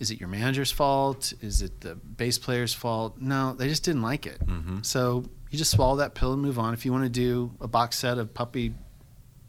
Is 0.00 0.10
it 0.10 0.18
your 0.20 0.28
manager's 0.28 0.70
fault? 0.70 1.32
Is 1.40 1.60
it 1.60 1.80
the 1.82 1.94
bass 1.96 2.38
player's 2.38 2.72
fault? 2.72 3.20
No, 3.20 3.52
they 3.54 3.68
just 3.68 3.84
didn't 3.84 4.02
like 4.02 4.26
it. 4.26 4.40
hmm 4.42 4.78
So 4.82 5.24
you 5.50 5.58
just 5.58 5.70
swallow 5.72 5.96
that 5.96 6.14
pill 6.14 6.32
and 6.32 6.40
move 6.42 6.58
on. 6.58 6.72
If 6.74 6.84
you 6.86 6.92
want 6.92 7.04
to 7.04 7.10
do 7.10 7.52
a 7.60 7.68
box 7.68 7.98
set 7.98 8.16
of 8.18 8.32
puppy, 8.32 8.74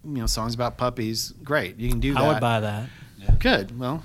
you 0.04 0.12
know, 0.12 0.26
songs 0.28 0.54
about 0.54 0.78
puppies, 0.78 1.34
great. 1.44 1.78
You 1.78 1.90
can 1.90 2.00
do 2.00 2.14
that. 2.14 2.22
I 2.24 2.28
would 2.28 2.40
buy 2.42 2.60
that. 2.60 2.90
Good. 3.40 3.78
Well, 3.80 4.04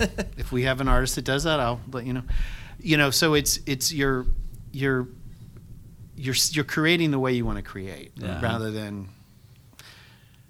if 0.36 0.52
we 0.52 0.62
have 0.62 0.80
an 0.80 0.88
artist 0.88 1.14
that 1.16 1.24
does 1.24 1.44
that, 1.44 1.60
I'll 1.60 1.80
let 1.92 2.06
you 2.06 2.12
know. 2.12 2.22
You 2.80 2.96
know, 2.96 3.10
so 3.10 3.34
it's 3.34 3.58
it's 3.66 3.92
your 3.92 4.26
you're 4.72 5.08
you're 6.16 6.34
you're 6.52 6.64
creating 6.64 7.10
the 7.10 7.18
way 7.18 7.32
you 7.32 7.44
want 7.44 7.56
to 7.58 7.62
create 7.62 8.12
Yeah. 8.16 8.32
Uh-huh. 8.32 8.40
rather 8.42 8.70
than 8.70 9.08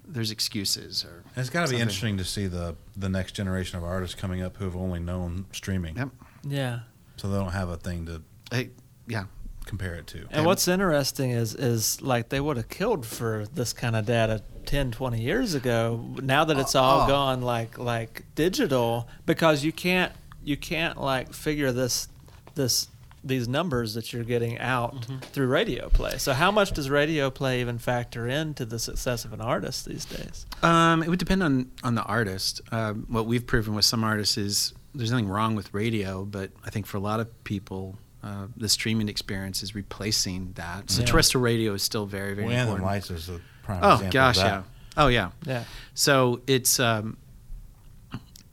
there's 0.06 0.30
excuses 0.30 1.04
or 1.04 1.24
It's 1.36 1.50
got 1.50 1.66
to 1.66 1.70
be 1.74 1.80
interesting 1.80 2.18
to 2.18 2.24
see 2.24 2.46
the 2.46 2.76
the 2.96 3.08
next 3.08 3.32
generation 3.32 3.78
of 3.78 3.84
artists 3.84 4.14
coming 4.14 4.42
up 4.42 4.56
who 4.56 4.64
have 4.64 4.76
only 4.76 5.00
known 5.00 5.46
streaming, 5.52 5.96
Yep. 5.96 6.08
Yeah. 6.44 6.78
so 7.16 7.28
they 7.28 7.38
don't 7.38 7.52
have 7.52 7.68
a 7.68 7.76
thing 7.76 8.06
to 8.06 8.22
Hey, 8.50 8.70
yeah. 9.06 9.24
Compare 9.66 9.94
it 9.94 10.06
to. 10.08 10.18
And 10.18 10.28
And- 10.32 10.46
what's 10.46 10.68
interesting 10.68 11.30
is 11.30 11.54
is 11.54 12.00
like 12.02 12.28
they 12.28 12.40
would 12.40 12.56
have 12.56 12.68
killed 12.68 13.06
for 13.06 13.46
this 13.54 13.72
kind 13.72 13.96
of 13.96 14.06
data 14.06 14.42
10, 14.66 14.90
20 14.92 15.20
years 15.20 15.54
ago. 15.54 16.14
Now 16.22 16.44
that 16.44 16.58
it's 16.58 16.74
all 16.74 17.02
Oh. 17.02 17.06
gone 17.06 17.42
like 17.42 17.78
like 17.78 18.24
digital 18.34 19.08
because 19.26 19.64
you 19.64 19.72
can't 19.72 20.12
you 20.42 20.56
can't 20.56 21.00
like 21.00 21.32
figure 21.32 21.72
this 21.72 22.08
this 22.54 22.88
these 23.26 23.48
numbers 23.48 23.94
that 23.94 24.12
you're 24.12 24.22
getting 24.22 24.58
out 24.58 24.94
Mm-hmm. 25.02 25.18
through 25.32 25.46
radio 25.46 25.88
play. 25.88 26.18
So 26.18 26.34
how 26.34 26.50
much 26.50 26.72
does 26.72 26.90
radio 26.90 27.30
play 27.30 27.62
even 27.62 27.78
factor 27.78 28.28
into 28.28 28.66
the 28.66 28.78
success 28.78 29.24
of 29.24 29.32
an 29.32 29.40
artist 29.40 29.86
these 29.86 30.04
days? 30.04 30.44
Um, 30.62 31.02
it 31.02 31.08
would 31.08 31.18
depend 31.18 31.42
on 31.42 31.70
on 31.82 31.94
the 31.94 32.02
artist. 32.02 32.60
Um, 32.70 33.06
what 33.08 33.24
we've 33.26 33.46
proven 33.46 33.74
with 33.74 33.86
some 33.86 34.04
artists 34.04 34.36
is 34.36 34.74
there's 34.94 35.10
nothing 35.10 35.28
wrong 35.28 35.54
with 35.56 35.72
radio, 35.72 36.24
but 36.26 36.50
I 36.66 36.70
think 36.70 36.84
for 36.86 36.98
a 36.98 37.00
lot 37.00 37.18
of 37.18 37.26
people, 37.44 37.98
uh, 38.24 38.46
the 38.56 38.68
streaming 38.70 39.08
experience 39.10 39.62
is 39.62 39.74
replacing 39.74 40.52
that. 40.54 40.90
So 40.90 41.00
Yeah. 41.00 41.06
terrestrial 41.06 41.42
radio 41.42 41.74
is 41.74 41.82
still 41.82 42.06
very 42.06 42.32
very 42.34 42.46
Well, 42.48 42.56
Anthem 42.56 42.76
important. 42.76 42.86
Lights 42.86 43.10
is 43.10 43.28
a 43.28 43.40
prime 43.62 43.80
Oh 43.82 43.92
example 43.94 44.12
gosh, 44.12 44.36
of 44.38 44.42
that. 44.42 44.48
yeah. 44.48 44.62
Oh 44.96 45.08
yeah. 45.08 45.30
Yeah. 45.46 45.64
So 45.94 46.40
it's 46.46 46.80
um, 46.80 47.16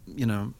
you 0.06 0.26
know, 0.26 0.54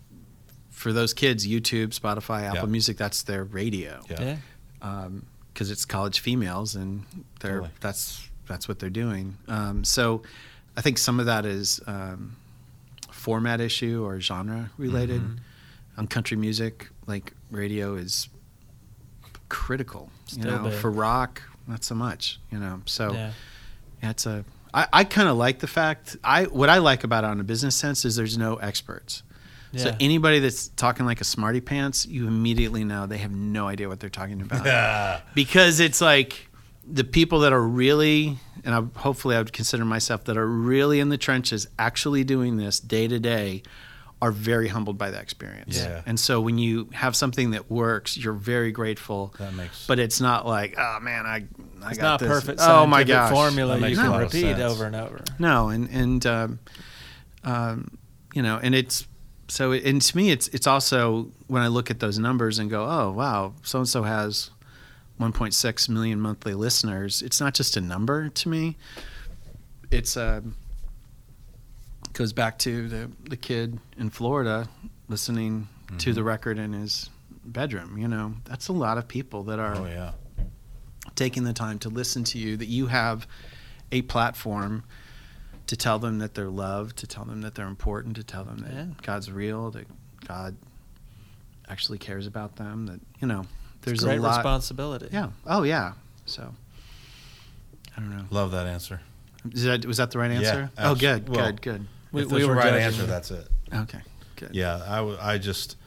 for 0.70 0.94
those 0.94 1.14
kids, 1.14 1.46
YouTube, 1.48 1.90
Spotify, 1.90 2.44
Apple 2.44 2.60
Yeah. 2.62 2.66
Music, 2.72 2.98
that's 2.98 3.24
their 3.24 3.44
radio. 3.44 4.02
Yeah. 4.10 4.38
Yeah. 4.82 5.08
because 5.54 5.70
it's 5.70 5.84
college 5.86 6.22
females 6.22 6.76
and 6.76 7.04
they're 7.42 7.52
Totally. 7.60 7.72
that's 7.82 8.30
that's 8.48 8.68
what 8.68 8.80
they're 8.80 8.90
doing. 8.90 9.38
Um, 9.48 9.84
so 9.84 10.24
I 10.78 10.82
think 10.82 10.98
some 10.98 11.20
of 11.20 11.26
that 11.26 11.46
is 11.46 11.82
um, 11.86 12.36
format 13.12 13.60
issue 13.62 14.04
or 14.06 14.20
genre 14.22 14.72
related. 14.78 15.22
Mm-hmm. 15.22 15.36
On 15.98 16.08
country 16.08 16.38
music, 16.38 16.90
like 17.06 17.34
radio 17.52 17.96
is 17.96 18.30
critical. 19.52 20.10
you 20.32 20.46
know, 20.46 20.64
big. 20.64 20.74
for 20.74 20.90
rock, 20.90 21.44
not 21.68 21.84
so 21.84 21.94
much. 21.94 22.40
You 22.52 22.58
know, 22.58 22.82
so 22.86 23.12
yeah. 23.12 23.32
yeah, 24.02 24.10
it's 24.10 24.26
a. 24.26 24.46
I, 24.74 24.88
I 24.94 25.04
kind 25.04 25.28
of 25.28 25.36
like 25.36 25.60
the 25.60 25.68
fact. 25.68 26.16
I 26.24 26.46
what 26.46 26.70
I 26.70 26.78
like 26.78 27.04
about 27.04 27.26
it 27.26 27.28
on 27.28 27.40
a 27.40 27.44
business 27.44 27.76
sense 27.76 28.06
is 28.06 28.16
there's 28.16 28.38
no 28.38 28.56
experts. 28.56 29.24
So 29.74 29.96
anybody 30.02 30.40
that's 30.40 30.68
talking 30.68 31.06
like 31.06 31.22
a 31.22 31.24
smarty 31.24 31.62
pants, 31.62 32.06
you 32.06 32.28
immediately 32.28 32.84
know 32.84 33.08
they 33.08 33.20
have 33.20 33.32
no 33.32 33.68
idea 33.68 33.88
what 33.88 34.02
they're 34.02 34.10
talking 34.10 34.42
about 34.42 35.22
because 35.34 35.80
it's 35.80 36.02
like 36.02 36.50
the 36.86 37.06
people 37.06 37.40
that 37.40 37.54
are 37.54 37.62
really 37.62 38.38
and 38.66 38.76
I, 38.76 39.00
hopefully 39.00 39.38
I 39.38 39.40
would 39.40 39.54
consider 39.54 39.86
myself 39.86 40.26
that 40.26 40.36
are 40.36 40.46
really 40.46 41.00
in 41.00 41.08
the 41.08 41.18
trenches 41.18 41.68
actually 41.80 42.26
doing 42.26 42.58
this 42.58 42.82
day 42.82 43.08
to 43.08 43.18
day 43.18 43.64
are 44.22 44.32
very 44.32 44.68
humbled 44.68 44.98
by 45.00 45.10
that 45.10 45.22
experience. 45.24 45.78
Yeah. 45.80 46.04
And 46.06 46.20
so 46.20 46.40
when 46.40 46.60
you 46.60 46.90
have 46.94 47.16
something 47.16 47.52
that 47.52 47.72
works, 47.72 48.16
you're 48.18 48.34
very 48.34 48.72
grateful. 48.72 49.34
That 49.40 49.54
makes. 49.56 49.88
But 49.88 49.98
it's 49.98 50.22
not 50.22 50.46
like, 50.46 50.76
oh 50.78 51.00
man, 51.02 51.26
I 51.26 51.46
I 51.84 51.90
It's 51.90 51.98
got 51.98 52.04
not 52.04 52.20
this. 52.20 52.30
perfect 52.30 52.60
Oh 52.62 52.86
my 52.86 53.04
gosh. 53.04 53.32
formula 53.32 53.80
That 53.80 53.90
you 53.90 53.96
can 53.96 54.20
repeat 54.20 54.58
over 54.60 54.86
and 54.86 54.96
over. 54.96 55.24
No, 55.40 55.70
and 55.70 55.90
and 55.90 56.26
um, 56.28 56.60
um, 57.44 57.98
you 58.34 58.42
know, 58.44 58.60
and 58.62 58.76
it's 58.76 59.08
so. 59.48 59.72
And 59.72 60.02
to 60.02 60.18
me, 60.18 60.30
it's 60.30 60.48
it's 60.50 60.68
also 60.68 61.32
when 61.48 61.64
I 61.64 61.68
look 61.68 61.90
at 61.90 62.00
those 62.00 62.20
numbers 62.20 62.60
and 62.60 62.70
go, 62.70 62.86
oh 62.86 63.12
wow, 63.12 63.54
so 63.64 63.80
and 63.80 63.90
so 63.90 64.04
has 64.04 64.52
1.6 65.20 65.90
million 65.90 66.20
monthly 66.20 66.54
listeners. 66.54 67.22
It's 67.22 67.40
not 67.42 67.54
just 67.56 67.76
a 67.76 67.82
number 67.82 68.30
to 68.30 68.50
me. 68.50 68.78
It's 69.90 70.16
um 70.16 70.56
goes 72.14 72.34
back 72.34 72.58
to 72.60 72.88
the 72.88 73.12
the 73.24 73.38
kid 73.38 73.80
in 73.98 74.10
Florida 74.10 74.68
listening 75.08 75.68
to 75.98 76.14
the 76.14 76.22
mm-hmm. 76.22 76.28
record 76.28 76.58
in 76.58 76.74
his 76.74 77.10
bedroom. 77.44 77.98
You 77.98 78.08
know, 78.08 78.34
that's 78.46 78.68
a 78.70 78.74
lot 78.74 78.98
of 78.98 79.08
people 79.08 79.44
that 79.44 79.60
are 79.60 79.76
oh 79.76 79.86
yeah. 79.86 80.12
taking 81.16 81.44
the 81.44 81.54
time 81.54 81.80
to 81.80 81.90
listen 81.90 82.24
to 82.26 82.38
you, 82.38 82.58
that 82.58 82.68
you 82.68 82.88
have 82.88 83.28
a 83.92 84.02
platform 84.04 84.84
to 85.68 85.78
tell 85.78 86.00
them 86.00 86.20
that 86.20 86.34
they're 86.34 86.50
loved, 86.50 86.98
to 86.98 87.08
tell 87.08 87.26
them 87.26 87.42
that 87.42 87.56
they're 87.56 87.68
important, 87.68 88.16
to 88.18 88.24
tell 88.24 88.44
them 88.44 88.60
that 88.60 88.74
Yeah. 88.74 88.86
God's 89.04 89.32
real, 89.32 89.72
that 89.72 89.88
God 90.28 90.56
actually 91.70 91.98
cares 91.98 92.28
about 92.28 92.58
them, 92.58 92.88
that, 92.88 93.00
you 93.22 93.28
know, 93.28 93.46
there's 93.82 94.04
Great 94.04 94.20
a 94.20 94.22
lot. 94.22 94.38
responsibility. 94.38 95.08
Yeah. 95.12 95.30
Oh, 95.46 95.64
yeah. 95.64 95.94
So, 96.26 96.54
I 97.96 98.00
don't 98.00 98.10
know. 98.10 98.26
Love 98.30 98.52
that 98.52 98.68
answer. 98.68 99.02
Is 99.52 99.64
that, 99.64 99.86
was 99.86 99.98
that 99.98 100.12
the 100.12 100.20
right 100.20 100.32
answer? 100.32 100.44
Yeah, 100.44 100.52
answer? 100.62 100.72
oh, 100.80 100.96
good, 100.96 101.22
abs- 101.22 101.30
well, 101.30 101.46
good, 101.46 101.62
good. 101.62 101.88
We- 102.12 102.24
if 102.24 102.32
we 102.32 102.46
were 102.46 102.56
right 102.56 102.74
answer, 102.74 103.02
you. 103.02 103.08
that's 103.08 103.32
it. 103.32 103.48
Okay, 103.74 104.00
good. 104.36 104.50
Yeah, 104.54 104.82
I, 104.88 104.98
w- 104.98 105.18
I 105.22 105.38
just 105.38 105.78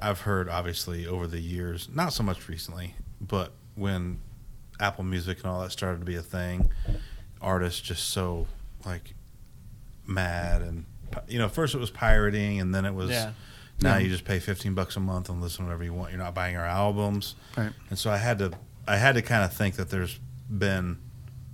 I've 0.00 0.20
heard 0.20 0.48
obviously 0.48 1.06
over 1.06 1.26
the 1.26 1.40
years, 1.40 1.88
not 1.92 2.12
so 2.12 2.22
much 2.22 2.48
recently, 2.48 2.94
but 3.20 3.52
when 3.74 4.18
Apple 4.80 5.04
Music 5.04 5.38
and 5.38 5.46
all 5.46 5.60
that 5.62 5.72
started 5.72 5.98
to 6.00 6.04
be 6.06 6.16
a 6.16 6.22
thing, 6.22 6.70
artists 7.40 7.80
just 7.80 8.10
so 8.10 8.46
like 8.84 9.14
mad 10.06 10.62
and 10.62 10.84
you 11.28 11.38
know, 11.38 11.48
first 11.48 11.74
it 11.74 11.78
was 11.78 11.90
pirating 11.90 12.60
and 12.60 12.74
then 12.74 12.84
it 12.84 12.94
was 12.94 13.10
Yeah. 13.10 13.32
now 13.80 13.96
Yeah. 13.96 14.04
you 14.04 14.08
just 14.08 14.24
pay 14.24 14.38
15 14.38 14.74
bucks 14.74 14.96
a 14.96 15.00
month 15.00 15.28
and 15.28 15.40
listen 15.40 15.64
whenever 15.64 15.84
you 15.84 15.92
want. 15.92 16.10
You're 16.12 16.18
not 16.22 16.34
buying 16.34 16.56
our 16.56 16.66
albums. 16.66 17.34
Right. 17.56 17.72
And 17.90 17.98
so 17.98 18.10
I 18.10 18.16
had 18.16 18.38
to 18.40 18.52
I 18.88 18.96
had 18.96 19.14
to 19.16 19.22
kind 19.22 19.44
of 19.44 19.52
think 19.52 19.76
that 19.76 19.90
there's 19.90 20.18
been 20.48 20.98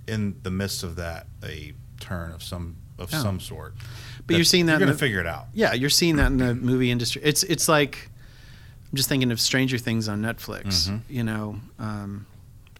in 0.07 0.35
the 0.43 0.51
midst 0.51 0.83
of 0.83 0.95
that 0.97 1.27
a 1.43 1.73
turn 1.99 2.31
of 2.31 2.43
some 2.43 2.75
of 3.03 3.11
Yeah. 3.11 3.21
some 3.21 3.39
sort. 3.39 3.73
But 4.25 4.35
you're 4.37 4.45
seeing 4.45 4.67
that 4.67 4.73
you're 4.73 4.75
in 4.77 4.87
going 4.87 4.87
the- 4.87 4.93
to 4.93 4.99
figure 4.99 5.19
it 5.19 5.27
out. 5.27 5.47
Yeah, 5.53 5.73
you're 5.73 5.89
seeing 5.89 6.15
that 6.15 6.27
in 6.31 6.37
the 6.37 6.55
movie 6.55 6.89
industry. 6.91 7.21
It's 7.25 7.43
it's 7.43 7.67
like 7.67 8.09
I'm 8.91 8.95
just 8.97 9.09
thinking 9.09 9.31
of 9.31 9.39
Stranger 9.41 9.77
Things 9.77 10.07
on 10.07 10.21
Netflix. 10.21 10.87
Mhm. 10.89 11.01
You 11.09 11.23
know, 11.23 11.59
um, 11.79 12.25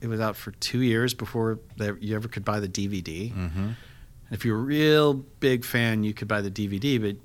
it 0.01 0.07
was 0.07 0.19
out 0.19 0.35
for 0.37 0.51
two 0.53 0.79
years 0.81 1.13
before 1.13 1.59
there, 1.77 1.97
you 1.99 2.15
ever 2.15 2.27
could 2.27 2.45
buy 2.45 2.59
the 2.59 2.67
DVD. 2.67 3.31
Mm-hmm. 3.33 3.69
If 4.31 4.45
you're 4.45 4.57
a 4.57 4.61
real 4.61 5.13
big 5.13 5.63
fan, 5.65 6.03
you 6.03 6.13
could 6.13 6.27
buy 6.27 6.41
the 6.41 6.49
DVD. 6.51 6.97
But 6.99 7.17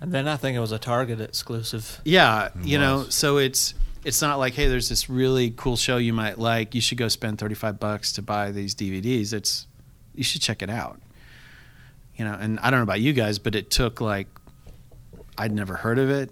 And 0.00 0.12
then 0.12 0.28
I 0.28 0.36
think 0.36 0.56
it 0.56 0.60
was 0.60 0.72
a 0.72 0.78
Target 0.78 1.20
exclusive. 1.20 2.00
yeah, 2.04 2.46
It 2.46 2.66
you 2.66 2.78
know, 2.78 3.06
so 3.08 3.38
it's 3.38 3.74
it's 4.04 4.22
not 4.22 4.38
like 4.38 4.54
hey, 4.54 4.68
there's 4.68 4.88
this 4.88 5.08
really 5.10 5.52
cool 5.56 5.76
show 5.76 5.96
you 5.96 6.12
might 6.12 6.38
like. 6.38 6.74
You 6.74 6.80
should 6.80 6.98
go 6.98 7.08
spend 7.08 7.38
35 7.38 7.80
bucks 7.80 8.12
to 8.12 8.22
buy 8.22 8.50
these 8.52 8.74
DVDs. 8.74 9.32
It's 9.32 9.66
you 10.14 10.22
should 10.24 10.40
check 10.42 10.62
it 10.62 10.70
out. 10.70 11.00
You 12.16 12.24
know, 12.24 12.36
and 12.40 12.58
I 12.60 12.70
don't 12.70 12.78
know 12.80 12.84
about 12.84 13.00
you 13.00 13.12
guys, 13.12 13.38
but 13.38 13.54
it 13.54 13.70
took 13.70 14.00
like 14.00 14.26
I'd 15.38 15.52
never 15.52 15.74
heard 15.76 15.98
of 15.98 16.08
it. 16.10 16.30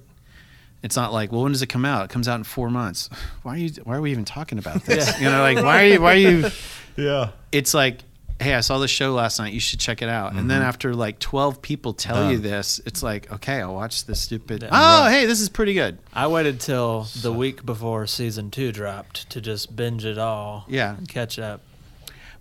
It's 0.83 0.97
not 0.97 1.13
like, 1.13 1.33
well, 1.33 1.43
when 1.43 1.53
does 1.53 1.63
it 1.63 1.69
come 1.69 1.85
out? 1.87 2.05
It 2.05 2.11
comes 2.11 2.29
out 2.29 2.37
in 2.37 2.45
four 2.45 2.69
months. 2.71 3.09
Why 3.43 3.55
are 3.55 3.59
you? 3.59 3.71
Why 3.85 3.97
are 3.97 4.01
we 4.01 4.11
even 4.11 4.25
talking 4.25 4.59
about 4.59 4.85
this? 4.85 5.09
Yeah. 5.09 5.19
You 5.19 5.25
know, 5.31 5.41
like 5.43 5.65
why 5.65 5.83
are 5.83 5.87
you? 5.87 6.01
Why 6.01 6.13
are 6.13 6.17
you? 6.17 6.47
Yeah. 6.97 7.31
It's 7.51 7.75
like, 7.75 7.99
hey, 8.41 8.55
I 8.55 8.61
saw 8.61 8.79
this 8.79 8.91
show 8.91 9.15
last 9.15 9.41
night. 9.41 9.53
You 9.53 9.59
should 9.59 9.81
check 9.81 10.01
it 10.01 10.09
out. 10.09 10.35
And 10.35 10.49
then 10.49 10.63
Mhm. 10.63 10.67
after 10.67 10.95
like 10.95 11.19
twelve 11.19 11.61
people 11.61 11.93
tell 11.93 12.31
you 12.31 12.39
this, 12.39 12.81
it's 12.87 13.03
like, 13.03 13.33
okay, 13.33 13.61
I'll 13.61 13.75
watch 13.75 14.05
this 14.07 14.21
stupid. 14.21 14.63
Yeah. 14.63 14.69
Oh, 14.71 15.01
Right. 15.05 15.11
hey, 15.13 15.27
this 15.27 15.41
is 15.41 15.49
pretty 15.49 15.75
good. 15.75 15.99
I 16.13 16.29
waited 16.29 16.61
till 16.61 17.09
the 17.21 17.33
week 17.33 17.67
before 17.67 18.07
season 18.07 18.51
two 18.53 18.71
dropped 18.71 19.29
to 19.31 19.41
just 19.41 19.75
binge 19.75 20.05
it 20.05 20.19
all. 20.19 20.67
Yeah. 20.69 20.97
And 20.97 21.09
catch 21.09 21.37
up. 21.39 21.63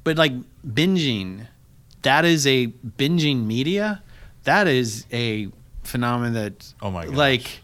But 0.03 0.17
like 0.17 0.33
binging, 0.67 1.47
that 2.03 2.25
is 2.25 2.45
a 2.47 2.67
binging 2.67 3.45
media. 3.45 4.01
That 4.43 4.67
is 4.67 5.05
a 5.11 5.49
phenomenon 5.84 6.34
that 6.34 6.73
Oh 6.81 6.91
my 6.91 7.05
gosh. 7.05 7.15
like 7.15 7.61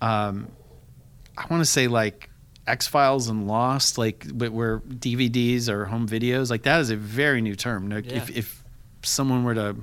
um 0.00 0.48
I 1.38 1.46
want 1.48 1.62
to 1.62 1.70
say 1.70 1.88
like 1.88 2.28
X 2.66 2.86
Files 2.86 3.28
and 3.28 3.46
Lost, 3.48 3.98
like 3.98 4.26
but 4.32 4.52
where 4.52 4.80
DVDs 4.80 5.68
or 5.68 5.86
home 5.86 6.06
videos, 6.08 6.50
like 6.50 6.62
that 6.62 6.80
is 6.80 6.90
a 6.90 6.96
very 6.96 7.40
new 7.40 7.54
term. 7.54 7.88
Like, 7.88 8.06
If 8.06 8.30
if 8.36 8.62
someone 9.02 9.44
were 9.44 9.54
to 9.54 9.76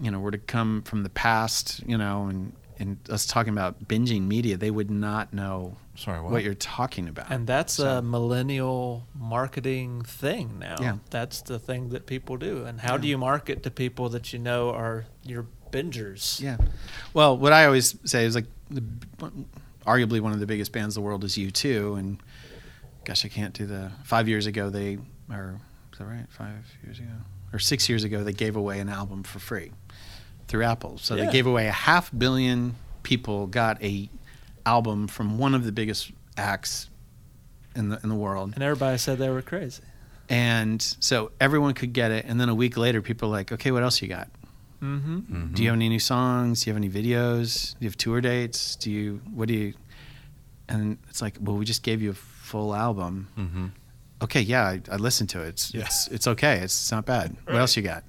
you 0.00 0.10
know 0.10 0.18
were 0.18 0.30
to 0.32 0.38
come 0.38 0.82
from 0.82 1.02
the 1.02 1.10
past, 1.10 1.82
you 1.86 1.96
know, 1.96 2.26
and 2.26 2.52
and 2.82 2.98
us 3.08 3.26
talking 3.26 3.52
about 3.52 3.86
binging 3.86 4.22
media, 4.26 4.56
they 4.56 4.70
would 4.70 4.90
not 4.90 5.32
know 5.32 5.76
Sorry, 5.94 6.20
what? 6.20 6.32
what, 6.32 6.42
you're 6.42 6.54
talking 6.54 7.08
about. 7.08 7.30
And 7.30 7.46
that's 7.46 7.74
So- 7.74 7.98
a 7.98 8.02
millennial 8.02 9.06
marketing 9.14 10.02
thing 10.02 10.58
now. 10.58 10.76
Yeah. 10.80 10.96
That's 11.10 11.42
the 11.42 11.58
thing 11.58 11.90
that 11.90 12.06
people 12.06 12.36
do. 12.36 12.64
And 12.64 12.80
how 12.80 12.96
do 12.96 13.06
you 13.06 13.16
market 13.16 13.62
to 13.62 13.70
people 13.70 14.08
that 14.10 14.32
you 14.32 14.38
know 14.38 14.70
are 14.70 15.04
your 15.22 15.46
bingers? 15.70 16.40
Yeah. 16.40 16.56
Well, 17.14 17.38
what 17.38 17.52
I 17.52 17.66
always 17.66 17.96
say 18.04 18.24
is 18.24 18.34
like, 18.34 18.46
the, 18.68 18.82
arguably 19.86 20.20
one 20.20 20.32
of 20.32 20.40
the 20.40 20.46
biggest 20.46 20.72
bands 20.72 20.96
in 20.96 21.02
the 21.02 21.06
world 21.06 21.24
is 21.24 21.36
U2, 21.36 21.98
and 21.98 22.18
gosh, 23.04 23.24
I 23.24 23.28
can't 23.28 23.54
do 23.54 23.66
the. 23.66 23.92
Five 24.04 24.28
years 24.28 24.46
ago, 24.46 24.70
they 24.70 24.98
or 25.30 25.60
is 25.92 25.98
that 25.98 26.04
right? 26.06 26.26
Five 26.30 26.64
years 26.84 26.98
ago 26.98 27.08
or 27.52 27.58
six 27.58 27.88
years 27.88 28.02
ago, 28.02 28.24
they 28.24 28.32
gave 28.32 28.56
away 28.56 28.80
an 28.80 28.88
album 28.88 29.22
for 29.22 29.38
free 29.38 29.72
through 30.52 30.64
Apple. 30.64 30.98
So 30.98 31.14
Yeah. 31.16 31.24
they 31.26 31.32
gave 31.32 31.46
away 31.46 31.66
a 31.66 31.72
half 31.72 32.10
billion 32.16 32.74
people 33.02 33.46
got 33.48 33.82
a 33.82 34.08
album 34.66 35.08
from 35.08 35.38
one 35.38 35.54
of 35.54 35.64
the 35.64 35.72
biggest 35.72 36.12
acts 36.36 36.88
in 37.74 37.88
the 37.88 37.98
in 38.02 38.08
the 38.10 38.14
world. 38.14 38.52
And 38.54 38.62
everybody 38.62 38.98
said 38.98 39.18
they 39.18 39.30
were 39.30 39.42
crazy. 39.42 39.82
And 40.28 40.80
so 41.00 41.32
everyone 41.40 41.74
could 41.74 41.92
get 41.92 42.10
it. 42.10 42.26
And 42.26 42.38
then 42.40 42.48
a 42.48 42.54
week 42.54 42.76
later, 42.76 43.02
people 43.02 43.28
are 43.28 43.32
like, 43.32 43.50
okay, 43.50 43.70
what 43.72 43.82
else 43.82 44.00
you 44.02 44.08
got? 44.08 44.28
Mm-hmm. 44.82 45.18
Mhm. 45.18 45.54
Do 45.54 45.62
you 45.62 45.68
have 45.70 45.76
any 45.76 45.88
new 45.88 45.98
songs? 45.98 46.62
Do 46.62 46.70
you 46.70 46.74
have 46.74 46.82
any 46.82 46.90
videos? 46.90 47.72
Do 47.72 47.76
you 47.80 47.88
have 47.88 47.96
tour 47.96 48.20
dates? 48.20 48.76
Do 48.76 48.90
you, 48.90 49.20
what 49.34 49.48
do 49.48 49.54
you, 49.54 49.74
and 50.68 50.98
it's 51.08 51.20
like, 51.22 51.36
well, 51.40 51.56
we 51.56 51.64
just 51.64 51.82
gave 51.82 52.02
you 52.02 52.10
a 52.10 52.14
full 52.14 52.74
album. 52.74 53.28
Mhm. 53.38 53.70
Okay, 54.22 54.40
yeah, 54.40 54.64
I, 54.64 54.80
I 54.90 54.96
listened 54.96 55.30
to 55.30 55.42
it. 55.42 55.48
It's, 55.48 55.74
Yeah. 55.74 55.82
it's, 55.86 56.08
it's 56.08 56.26
okay. 56.28 56.56
It's, 56.58 56.74
it's 56.82 56.92
not 56.92 57.04
bad. 57.06 57.36
What 57.46 57.56
else 57.56 57.76
you 57.76 57.82
got? 57.82 58.04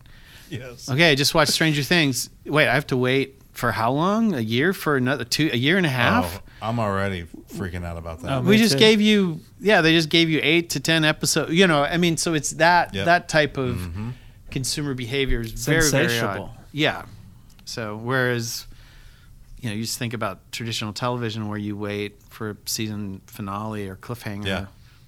Yes. 0.59 0.89
Okay, 0.89 1.11
I 1.11 1.15
just 1.15 1.33
watched 1.33 1.51
Stranger 1.51 1.83
Things. 1.83 2.29
Wait, 2.45 2.67
I 2.67 2.73
have 2.73 2.87
to 2.87 2.97
wait 2.97 3.41
for 3.51 3.71
how 3.71 3.91
long? 3.91 4.33
A 4.33 4.39
year 4.39 4.73
for 4.73 4.95
another 4.97 5.23
two, 5.25 5.49
a 5.53 5.57
year 5.57 5.77
and 5.77 5.85
a 5.85 5.89
half? 5.89 6.41
Oh, 6.61 6.67
I'm 6.69 6.79
already 6.79 7.23
freaking 7.53 7.83
out 7.85 7.97
about 7.97 8.21
that. 8.21 8.31
Oh, 8.37 8.41
we 8.41 8.57
just 8.57 8.73
too. 8.73 8.79
gave 8.79 9.01
you, 9.01 9.39
yeah, 9.59 9.81
they 9.81 9.91
just 9.93 10.09
gave 10.09 10.29
you 10.29 10.39
eight 10.43 10.69
to 10.71 10.79
10 10.79 11.03
episodes. 11.05 11.51
You 11.53 11.67
know, 11.67 11.83
I 11.83 11.97
mean, 11.97 12.17
so 12.17 12.33
it's 12.33 12.51
that, 12.51 12.93
Yep. 12.93 13.05
that 13.05 13.29
type 13.29 13.57
of, 13.57 13.75
Mhm. 13.77 14.13
consumer 14.49 14.93
behavior 14.93 15.41
is 15.41 15.51
very 15.65 15.81
very 15.89 16.03
Insatiable. 16.05 16.45
odd. 16.45 16.63
Yeah. 16.71 17.05
So 17.65 17.97
whereas 17.97 18.67
you 19.61 19.69
know 19.69 19.75
you 19.75 19.81
just 19.83 19.97
think 19.97 20.13
about 20.13 20.51
traditional 20.51 20.93
television 20.93 21.47
where 21.47 21.57
you 21.57 21.75
wait 21.77 22.21
for 22.29 22.51
a 22.51 22.57
season 22.65 23.21
finale 23.27 23.87
or 23.87 23.95
cliffhanger 23.95 24.45
Yeah. 24.45 24.65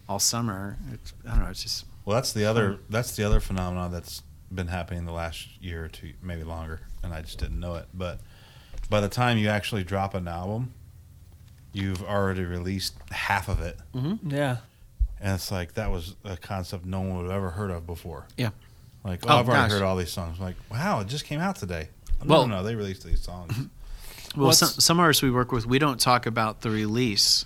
all 0.10 0.18
summer. 0.20 0.78
It's, 0.94 1.14
I 1.28 1.32
don't 1.36 1.44
know. 1.44 1.50
It's 1.50 1.62
just 1.62 1.86
Well, 2.06 2.16
that's 2.16 2.32
the 2.34 2.46
other 2.46 2.78
that's 2.90 3.16
the 3.16 3.24
other 3.24 3.40
phenomenon 3.40 3.92
that's 3.92 4.24
been 4.56 4.68
happening 4.68 5.06
the 5.06 5.12
last 5.12 5.48
year 5.62 5.86
or 5.86 5.88
two, 5.88 6.14
maybe 6.22 6.44
longer, 6.44 6.82
and 7.04 7.14
I 7.14 7.22
just 7.22 7.38
didn't 7.40 7.60
know 7.60 7.76
it. 7.76 7.86
But 7.94 8.20
by 8.90 9.02
the 9.02 9.10
time 9.10 9.38
you 9.38 9.50
actually 9.50 9.84
drop 9.84 10.14
an 10.14 10.28
album, 10.28 10.74
you've 11.74 12.04
already 12.04 12.44
released 12.44 12.96
half 13.12 13.50
of 13.50 13.62
it, 13.62 13.78
mm-hmm. 13.94 14.30
Yeah. 14.32 14.58
and 15.20 15.34
it's 15.36 15.52
like 15.52 15.74
that 15.74 15.92
was 15.92 16.16
a 16.24 16.38
concept 16.38 16.86
no 16.86 17.02
one 17.02 17.18
would 17.18 17.24
have 17.26 17.36
ever 17.36 17.50
heard 17.52 17.72
of 17.72 17.86
before. 17.86 18.26
Yeah. 18.38 18.50
Like, 19.04 19.20
oh, 19.26 19.36
Oh, 19.36 19.38
I've 19.40 19.50
already 19.50 19.74
heard 19.74 19.82
all 19.84 19.96
these 19.98 20.12
songs. 20.12 20.40
like, 20.40 20.56
wow, 20.72 21.02
it 21.02 21.08
just 21.08 21.26
came 21.26 21.40
out 21.40 21.58
today. 21.58 21.90
No, 22.24 22.34
Well- 22.36 22.48
no, 22.48 22.58
no, 22.58 22.64
they 22.64 22.76
released 22.76 23.04
these 23.06 23.22
songs. 23.22 23.54
well. 24.36 24.52
Some, 24.52 24.70
some 24.70 25.00
artists 25.00 25.22
we 25.22 25.32
work 25.32 25.52
with, 25.52 25.66
we 25.66 25.80
don't 25.80 26.00
talk 26.00 26.26
about 26.26 26.62
the 26.62 26.70
release 26.70 27.46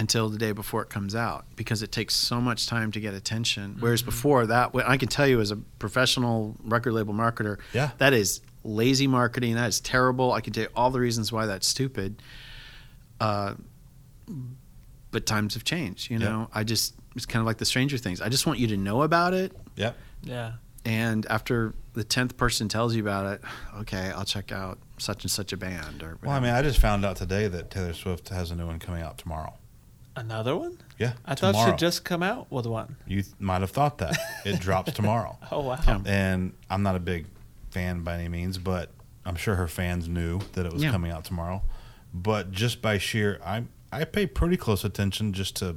until 0.00 0.28
the 0.30 0.38
day 0.38 0.52
before 0.52 0.82
it 0.82 0.88
comes 0.88 1.14
out 1.14 1.44
because 1.56 1.82
it 1.82 1.92
takes 1.92 2.14
so 2.14 2.40
much 2.40 2.66
time 2.66 2.90
to 2.92 3.00
get 3.00 3.12
attention. 3.14 3.76
Whereas 3.80 4.00
before 4.02 4.46
that, 4.46 4.70
I 4.86 4.96
can 4.96 5.08
tell 5.08 5.26
you 5.26 5.40
as 5.40 5.50
a 5.50 5.56
professional 5.56 6.56
record 6.64 6.92
label 6.94 7.12
marketer, 7.14 7.58
Yeah. 7.74 7.90
that 7.98 8.12
is 8.14 8.40
lazy 8.64 9.06
marketing. 9.06 9.54
That 9.56 9.68
is 9.68 9.78
terrible. 9.80 10.32
I 10.32 10.40
can 10.40 10.52
tell 10.54 10.64
you 10.64 10.70
all 10.74 10.90
the 10.90 11.00
reasons 11.00 11.30
why 11.32 11.46
that's 11.46 11.66
stupid. 11.66 12.22
Uh, 13.20 13.54
but 15.10 15.26
times 15.26 15.54
have 15.54 15.64
changed. 15.64 16.10
You 16.10 16.18
Yep. 16.18 16.28
know, 16.28 16.48
I 16.54 16.64
just 16.64 16.94
it's 17.16 17.26
kind 17.26 17.40
of 17.40 17.46
like 17.46 17.58
the 17.58 17.64
Stranger 17.64 17.98
Things. 17.98 18.20
I 18.20 18.28
just 18.28 18.46
want 18.46 18.58
you 18.58 18.68
to 18.68 18.76
know 18.76 19.02
about 19.02 19.34
it, 19.34 19.54
yep. 19.76 19.96
Yeah. 20.22 20.52
and 20.84 21.26
after 21.26 21.74
the 21.92 22.04
tenth 22.04 22.36
person 22.36 22.68
tells 22.68 22.94
you 22.94 23.02
about 23.02 23.26
it, 23.26 23.42
okay, 23.80 24.12
I'll 24.16 24.24
check 24.24 24.52
out 24.52 24.78
such 24.98 25.24
and 25.24 25.30
such 25.30 25.52
a 25.52 25.56
band. 25.56 26.02
Or 26.02 26.16
Well, 26.22 26.30
I 26.32 26.40
mean, 26.40 26.52
I 26.54 26.62
just 26.62 26.78
found 26.78 27.04
out 27.04 27.16
today 27.16 27.48
that 27.48 27.70
Taylor 27.70 27.92
Swift 27.92 28.28
has 28.30 28.50
a 28.50 28.54
new 28.54 28.66
one 28.66 28.78
coming 28.78 29.02
out 29.02 29.18
tomorrow. 29.18 29.54
Another 30.16 30.56
one? 30.56 30.76
Yeah, 30.98 31.12
I 31.24 31.34
thought 31.34 31.54
she'd 31.54 31.78
just 31.78 32.04
come 32.04 32.22
out 32.22 32.50
with 32.50 32.66
one. 32.66 32.96
You 33.06 33.22
th- 33.22 33.34
might 33.38 33.60
have 33.60 33.70
thought 33.70 33.98
that 33.98 34.16
it 34.44 34.60
drops 34.60 34.92
tomorrow. 34.92 35.38
Oh 35.50 35.60
wow. 35.60 35.78
Yeah. 35.86 36.00
and 36.06 36.52
I'm 36.68 36.82
not 36.82 36.96
a 36.96 37.00
big 37.00 37.26
fan 37.70 38.02
by 38.02 38.14
any 38.14 38.28
means, 38.28 38.58
but 38.58 38.90
I'm 39.24 39.36
sure 39.36 39.54
her 39.54 39.68
fans 39.68 40.08
knew 40.08 40.40
that 40.54 40.66
it 40.66 40.72
was 40.72 40.82
Yeah. 40.82 40.90
coming 40.90 41.10
out 41.12 41.24
tomorrow. 41.24 41.62
But 42.12 42.50
just 42.50 42.82
by 42.82 42.98
sheer, 42.98 43.38
I 43.44 43.64
I 43.92 44.04
pay 44.04 44.26
pretty 44.26 44.56
close 44.56 44.84
attention 44.84 45.32
just 45.32 45.56
to 45.56 45.76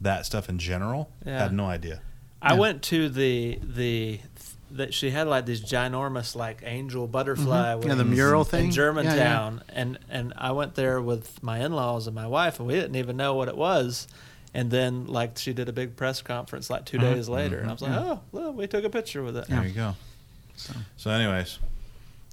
that 0.00 0.24
stuff 0.26 0.48
in 0.48 0.58
general. 0.58 1.10
Yeah. 1.26 1.42
Had 1.42 1.52
no 1.52 1.66
idea. 1.66 2.00
I 2.40 2.54
Yeah. 2.54 2.60
went 2.60 2.82
to 2.84 3.08
the 3.08 3.58
the 3.62 4.20
that 4.70 4.92
she 4.94 5.10
had 5.10 5.26
like 5.26 5.46
these 5.46 5.60
ginormous 5.62 6.36
like 6.36 6.60
angel 6.64 7.06
butterfly 7.06 7.74
Mhm. 7.74 7.84
Yeah, 7.86 7.94
the 7.94 8.04
wings 8.04 8.16
mural 8.16 8.42
in 8.42 8.46
thing. 8.46 8.70
Germantown, 8.70 9.62
and 9.68 9.98
and 10.10 10.32
I 10.36 10.52
went 10.52 10.74
there 10.74 11.00
with 11.00 11.42
my 11.42 11.58
in 11.64 11.72
laws 11.72 12.06
and 12.06 12.14
my 12.14 12.26
wife, 12.26 12.58
and 12.58 12.68
we 12.68 12.74
didn't 12.74 12.96
even 12.96 13.16
know 13.16 13.34
what 13.34 13.48
it 13.48 13.56
was. 13.56 14.06
And 14.54 14.70
then 14.70 15.06
like 15.06 15.38
she 15.38 15.52
did 15.52 15.68
a 15.68 15.72
big 15.72 15.96
press 15.96 16.20
conference 16.22 16.70
like 16.70 16.84
2 16.86 16.98
Mhm. 16.98 17.00
days 17.00 17.28
later, 17.28 17.58
and 17.58 17.68
I 17.68 17.72
was 17.72 17.82
like, 17.82 17.92
Yeah. 17.92 18.00
oh, 18.04 18.20
look, 18.32 18.56
we 18.56 18.66
took 18.66 18.84
a 18.84 18.90
picture 18.90 19.22
with 19.22 19.36
it. 19.36 19.46
Yeah. 19.48 19.56
There 19.60 19.68
you 19.68 19.74
go. 19.74 19.96
So, 20.56 20.72
So, 20.96 21.10
anyways, 21.10 21.58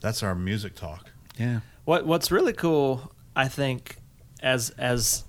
that's 0.02 0.24
our 0.24 0.34
music 0.36 0.76
talk. 0.76 1.12
yeah. 1.38 1.60
What 1.84 2.06
What's 2.06 2.32
really 2.32 2.54
cool, 2.54 3.12
I 3.36 3.48
think, 3.48 3.98
as 4.42 4.72
as 4.72 5.24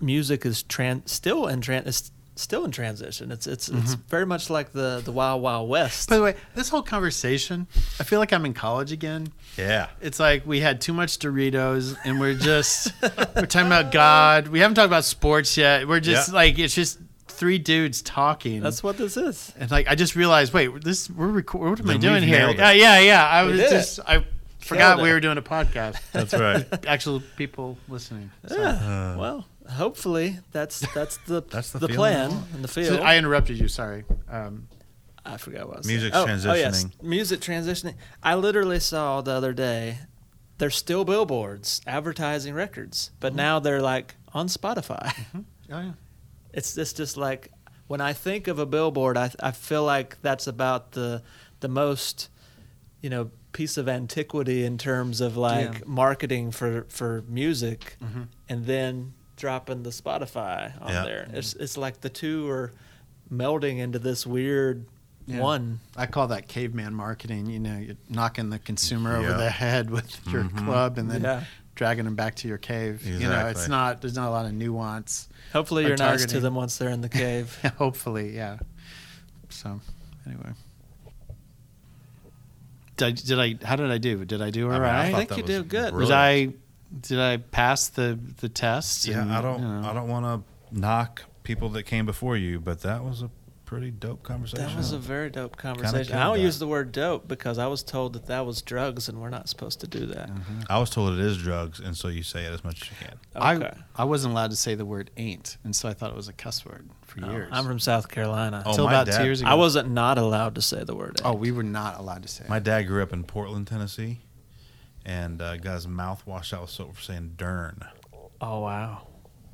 music 0.00 0.44
is 0.46 0.62
tran- 0.62 1.08
still 1.08 1.46
in 1.46 1.60
tran- 1.60 1.86
is 1.86 2.10
still 2.40 2.64
in 2.64 2.70
transition. 2.70 3.30
It's 3.30 3.46
it's 3.46 3.68
it's 3.68 3.94
Mhm. 3.94 4.00
very 4.08 4.26
much 4.26 4.50
like 4.50 4.72
the 4.72 5.00
the 5.04 5.12
Wild 5.12 5.42
Wild 5.42 5.68
West. 5.68 6.08
By 6.08 6.16
the 6.16 6.22
way, 6.22 6.34
this 6.54 6.68
whole 6.68 6.82
conversation, 6.82 7.66
I 7.98 8.04
feel 8.04 8.18
like 8.18 8.32
I'm 8.32 8.44
in 8.46 8.54
college 8.54 8.92
again. 8.92 9.28
Yeah. 9.56 9.88
It's 10.00 10.18
like 10.20 10.46
we 10.46 10.60
had 10.60 10.80
too 10.80 10.92
much 10.92 11.18
Doritos 11.18 11.96
and 12.04 12.18
we're 12.20 12.34
just 12.34 12.92
we're 13.02 13.46
talking 13.46 13.66
about 13.66 13.92
God. 13.92 14.48
We 14.48 14.60
haven't 14.60 14.74
talked 14.76 14.86
about 14.86 15.04
sports 15.04 15.56
yet. 15.56 15.86
We're 15.86 16.00
just 16.00 16.28
Yeah. 16.28 16.34
like 16.34 16.58
it's 16.58 16.74
just 16.74 16.98
three 17.28 17.58
dudes 17.58 18.02
talking. 18.02 18.60
That's 18.60 18.82
what 18.82 18.98
this 18.98 19.16
is. 19.16 19.52
and 19.58 19.70
like 19.70 19.88
I 19.88 19.94
just 19.94 20.14
realized, 20.16 20.52
wait, 20.52 20.82
this 20.84 21.08
we're 21.10 21.28
record. 21.28 21.70
What 21.70 21.80
am 21.80 21.90
I 21.90 21.96
doing 21.96 22.22
here? 22.22 22.48
it. 22.50 22.58
Yeah, 22.58 22.72
yeah, 22.72 22.98
yeah. 23.00 23.26
I 23.26 23.44
We 23.44 23.52
was 23.52 23.60
did 23.60 23.70
just 23.70 24.00
I 24.06 24.24
forgot 24.60 24.96
Killed 24.96 25.02
we 25.02 25.10
it. 25.10 25.12
were 25.14 25.20
doing 25.20 25.38
a 25.38 25.42
podcast. 25.42 25.96
That's 26.12 26.34
right. 26.34 26.66
Actual 26.86 27.22
people 27.36 27.78
listening. 27.88 28.30
So, 28.46 28.56
Yeah. 28.58 28.68
Uh, 28.68 29.16
well, 29.18 29.46
hopefully 29.70 30.38
that's 30.52 30.80
that's 30.94 31.16
the 31.26 31.42
That's 31.42 31.70
the 31.70 31.78
the, 31.80 31.88
plan 31.88 32.30
and 32.54 32.64
the 32.64 32.68
so 32.68 32.82
field. 32.82 33.00
I 33.00 33.16
interrupted 33.16 33.58
you. 33.58 33.68
Sorry. 33.68 34.04
Um, 34.28 34.68
I 35.24 35.36
forgot 35.36 35.66
what 35.68 35.76
I 35.76 35.78
was 35.78 35.86
music 35.86 36.14
saying. 36.14 36.28
Oh, 36.28 36.50
oh, 36.50 36.54
yes. 36.54 36.84
transitioning. 36.84 37.02
Music 37.02 37.40
transitioning. 37.40 37.94
I 38.22 38.34
literally 38.34 38.80
saw 38.80 39.20
the 39.20 39.32
other 39.32 39.52
day. 39.52 39.98
There's 40.58 40.76
still 40.76 41.04
billboards 41.04 41.80
advertising 41.86 42.54
records, 42.54 43.10
but 43.20 43.34
now 43.34 43.58
they're 43.60 43.80
like 43.82 44.14
on 44.34 44.48
Spotify. 44.48 45.12
oh 45.36 45.44
yeah. 45.70 45.92
It's 46.52 46.76
it's 46.76 46.92
just 46.92 47.16
like 47.16 47.50
when 47.86 48.00
I 48.00 48.12
think 48.12 48.48
of 48.48 48.58
a 48.58 48.66
billboard, 48.66 49.16
I 49.16 49.30
I 49.40 49.52
feel 49.52 49.84
like 49.84 50.20
that's 50.22 50.46
about 50.46 50.92
the 50.92 51.22
the 51.60 51.68
most 51.68 52.28
you 53.00 53.08
know 53.10 53.30
piece 53.52 53.76
of 53.76 53.88
antiquity 53.88 54.64
in 54.64 54.78
terms 54.78 55.20
of 55.20 55.36
like 55.36 55.72
Yeah. 55.74 55.80
marketing 55.86 56.50
for 56.50 56.86
for 56.88 57.22
music, 57.28 57.96
Mhm. 58.02 58.28
and 58.48 58.66
then 58.66 59.14
dropping 59.40 59.82
the 59.82 59.90
Spotify 59.90 60.72
on 60.80 60.92
Yeah. 60.92 61.04
there. 61.04 61.28
It's 61.32 61.54
it's 61.54 61.76
like 61.76 62.00
the 62.02 62.10
two 62.10 62.48
are 62.48 62.72
melding 63.32 63.78
into 63.78 63.98
this 63.98 64.26
weird 64.26 64.84
Yeah. 65.26 65.40
one. 65.40 65.80
I 65.96 66.06
call 66.06 66.28
that 66.28 66.46
caveman 66.48 66.94
marketing. 66.94 67.46
You 67.46 67.58
know, 67.60 67.76
you're 67.78 67.96
knocking 68.08 68.50
the 68.50 68.58
consumer 68.58 69.16
over 69.16 69.32
the 69.32 69.50
head 69.50 69.90
with 69.96 70.18
your 70.28 70.44
Mhm. 70.44 70.64
club 70.64 70.98
and 70.98 71.10
then 71.10 71.22
Yeah. 71.22 71.44
dragging 71.74 72.04
them 72.04 72.14
back 72.16 72.34
to 72.36 72.48
your 72.48 72.58
cave. 72.58 73.06
You 73.06 73.20
know, 73.28 73.46
it's 73.46 73.66
not. 73.68 74.00
There's 74.02 74.14
not 74.14 74.28
a 74.28 74.30
lot 74.30 74.46
of 74.46 74.52
nuance. 74.52 75.28
Hopefully, 75.52 75.86
you're 75.86 75.96
nice 75.96 76.26
to 76.26 76.38
them 76.40 76.54
once 76.54 76.76
they're 76.76 76.90
in 76.90 77.00
the 77.00 77.08
cave. 77.24 77.58
Hopefully, 77.78 78.36
yeah. 78.36 78.58
So, 79.48 79.80
anyway. 80.26 80.52
Did 82.96 83.06
I, 83.06 83.10
did 83.12 83.38
I? 83.62 83.66
How 83.66 83.76
did 83.76 83.90
I 83.90 83.98
do? 83.98 84.24
Did 84.26 84.42
I 84.42 84.50
do 84.50 84.66
all 84.66 84.74
I 84.74 84.78
mean, 84.78 84.84
I 84.84 84.88
right? 84.88 85.10
thought 85.28 85.36
think 85.36 85.48
you 85.48 85.54
did 85.58 85.68
good. 85.68 85.94
Was. 85.94 86.10
I? 86.10 86.50
Did 86.98 87.20
I 87.20 87.36
pass 87.38 87.88
the 87.88 88.18
the 88.40 88.48
test? 88.48 89.06
Yeah, 89.06 89.22
And, 89.22 89.32
I 89.32 89.40
don't. 89.40 89.60
you 89.62 89.68
know. 89.68 89.88
I 89.88 89.92
don't 89.92 90.08
want 90.08 90.24
to 90.72 90.78
knock 90.78 91.24
people 91.42 91.68
that 91.70 91.84
came 91.84 92.06
before 92.06 92.36
you, 92.36 92.58
but 92.60 92.80
that 92.82 93.04
was 93.04 93.22
a 93.22 93.30
pretty 93.64 93.92
dope 93.92 94.24
conversation. 94.24 94.66
That 94.66 94.76
was 94.76 94.90
a 94.90 94.98
very 94.98 95.30
dope 95.30 95.56
conversation. 95.56 96.16
I 96.16 96.24
don't 96.24 96.38
that. 96.38 96.42
use 96.42 96.58
the 96.58 96.66
word 96.66 96.90
dope 96.90 97.28
because 97.28 97.56
I 97.56 97.68
was 97.68 97.84
told 97.84 98.14
that 98.14 98.26
that 98.26 98.44
was 98.44 98.62
drugs 98.62 99.08
and 99.08 99.20
we're 99.20 99.30
not 99.30 99.48
supposed 99.48 99.78
to 99.82 99.86
do 99.86 100.06
that. 100.06 100.28
Mhm. 100.28 100.66
I 100.68 100.78
was 100.80 100.90
told 100.90 101.12
it 101.16 101.20
is 101.20 101.38
drugs, 101.38 101.78
and 101.78 101.96
so 101.96 102.08
you 102.08 102.24
say 102.24 102.44
it 102.46 102.52
as 102.52 102.64
much 102.64 102.82
as 102.82 102.90
you 102.90 102.96
can. 103.06 103.16
Okay. 103.36 103.70
I 103.96 104.02
I 104.02 104.04
wasn't 104.04 104.32
allowed 104.32 104.50
to 104.50 104.56
say 104.56 104.74
the 104.74 104.84
word 104.84 105.12
"ain't," 105.16 105.56
and 105.62 105.74
so 105.76 105.88
I 105.88 105.92
thought 105.94 106.10
it 106.10 106.16
was 106.16 106.26
a 106.26 106.32
cuss 106.32 106.66
word 106.66 106.88
for 107.06 107.20
No, 107.20 107.30
years. 107.30 107.48
I'm 107.52 107.64
from 107.64 107.78
South 107.78 108.08
Carolina. 108.08 108.64
Oh, 108.66 108.70
Until 108.70 108.86
my 108.86 108.90
about 108.94 109.06
dad- 109.06 109.18
two 109.18 109.24
years 109.24 109.40
ago. 109.40 109.48
I 109.50 109.54
wasn't 109.54 109.88
not 109.90 110.18
allowed 110.18 110.56
to 110.56 110.62
say 110.62 110.82
the 110.82 110.96
word. 110.96 111.20
Oh, 111.24 111.34
we 111.34 111.52
were 111.52 111.62
not 111.62 112.00
allowed 112.00 112.22
to 112.22 112.28
say. 112.28 112.46
My 112.48 112.56
it. 112.56 112.64
dad 112.64 112.82
grew 112.88 113.04
up 113.04 113.12
in 113.12 113.22
Portland, 113.22 113.68
Tennessee, 113.68 114.18
and 115.04 115.40
uh, 115.40 115.56
got 115.56 115.74
his 115.74 115.88
mouth 115.88 116.26
washed 116.26 116.52
out 116.54 116.62
with 116.62 116.70
soap 116.70 116.96
for 116.96 117.02
saying 117.02 117.34
"dern." 117.36 117.82
Oh 118.40 118.60
wow, 118.60 119.06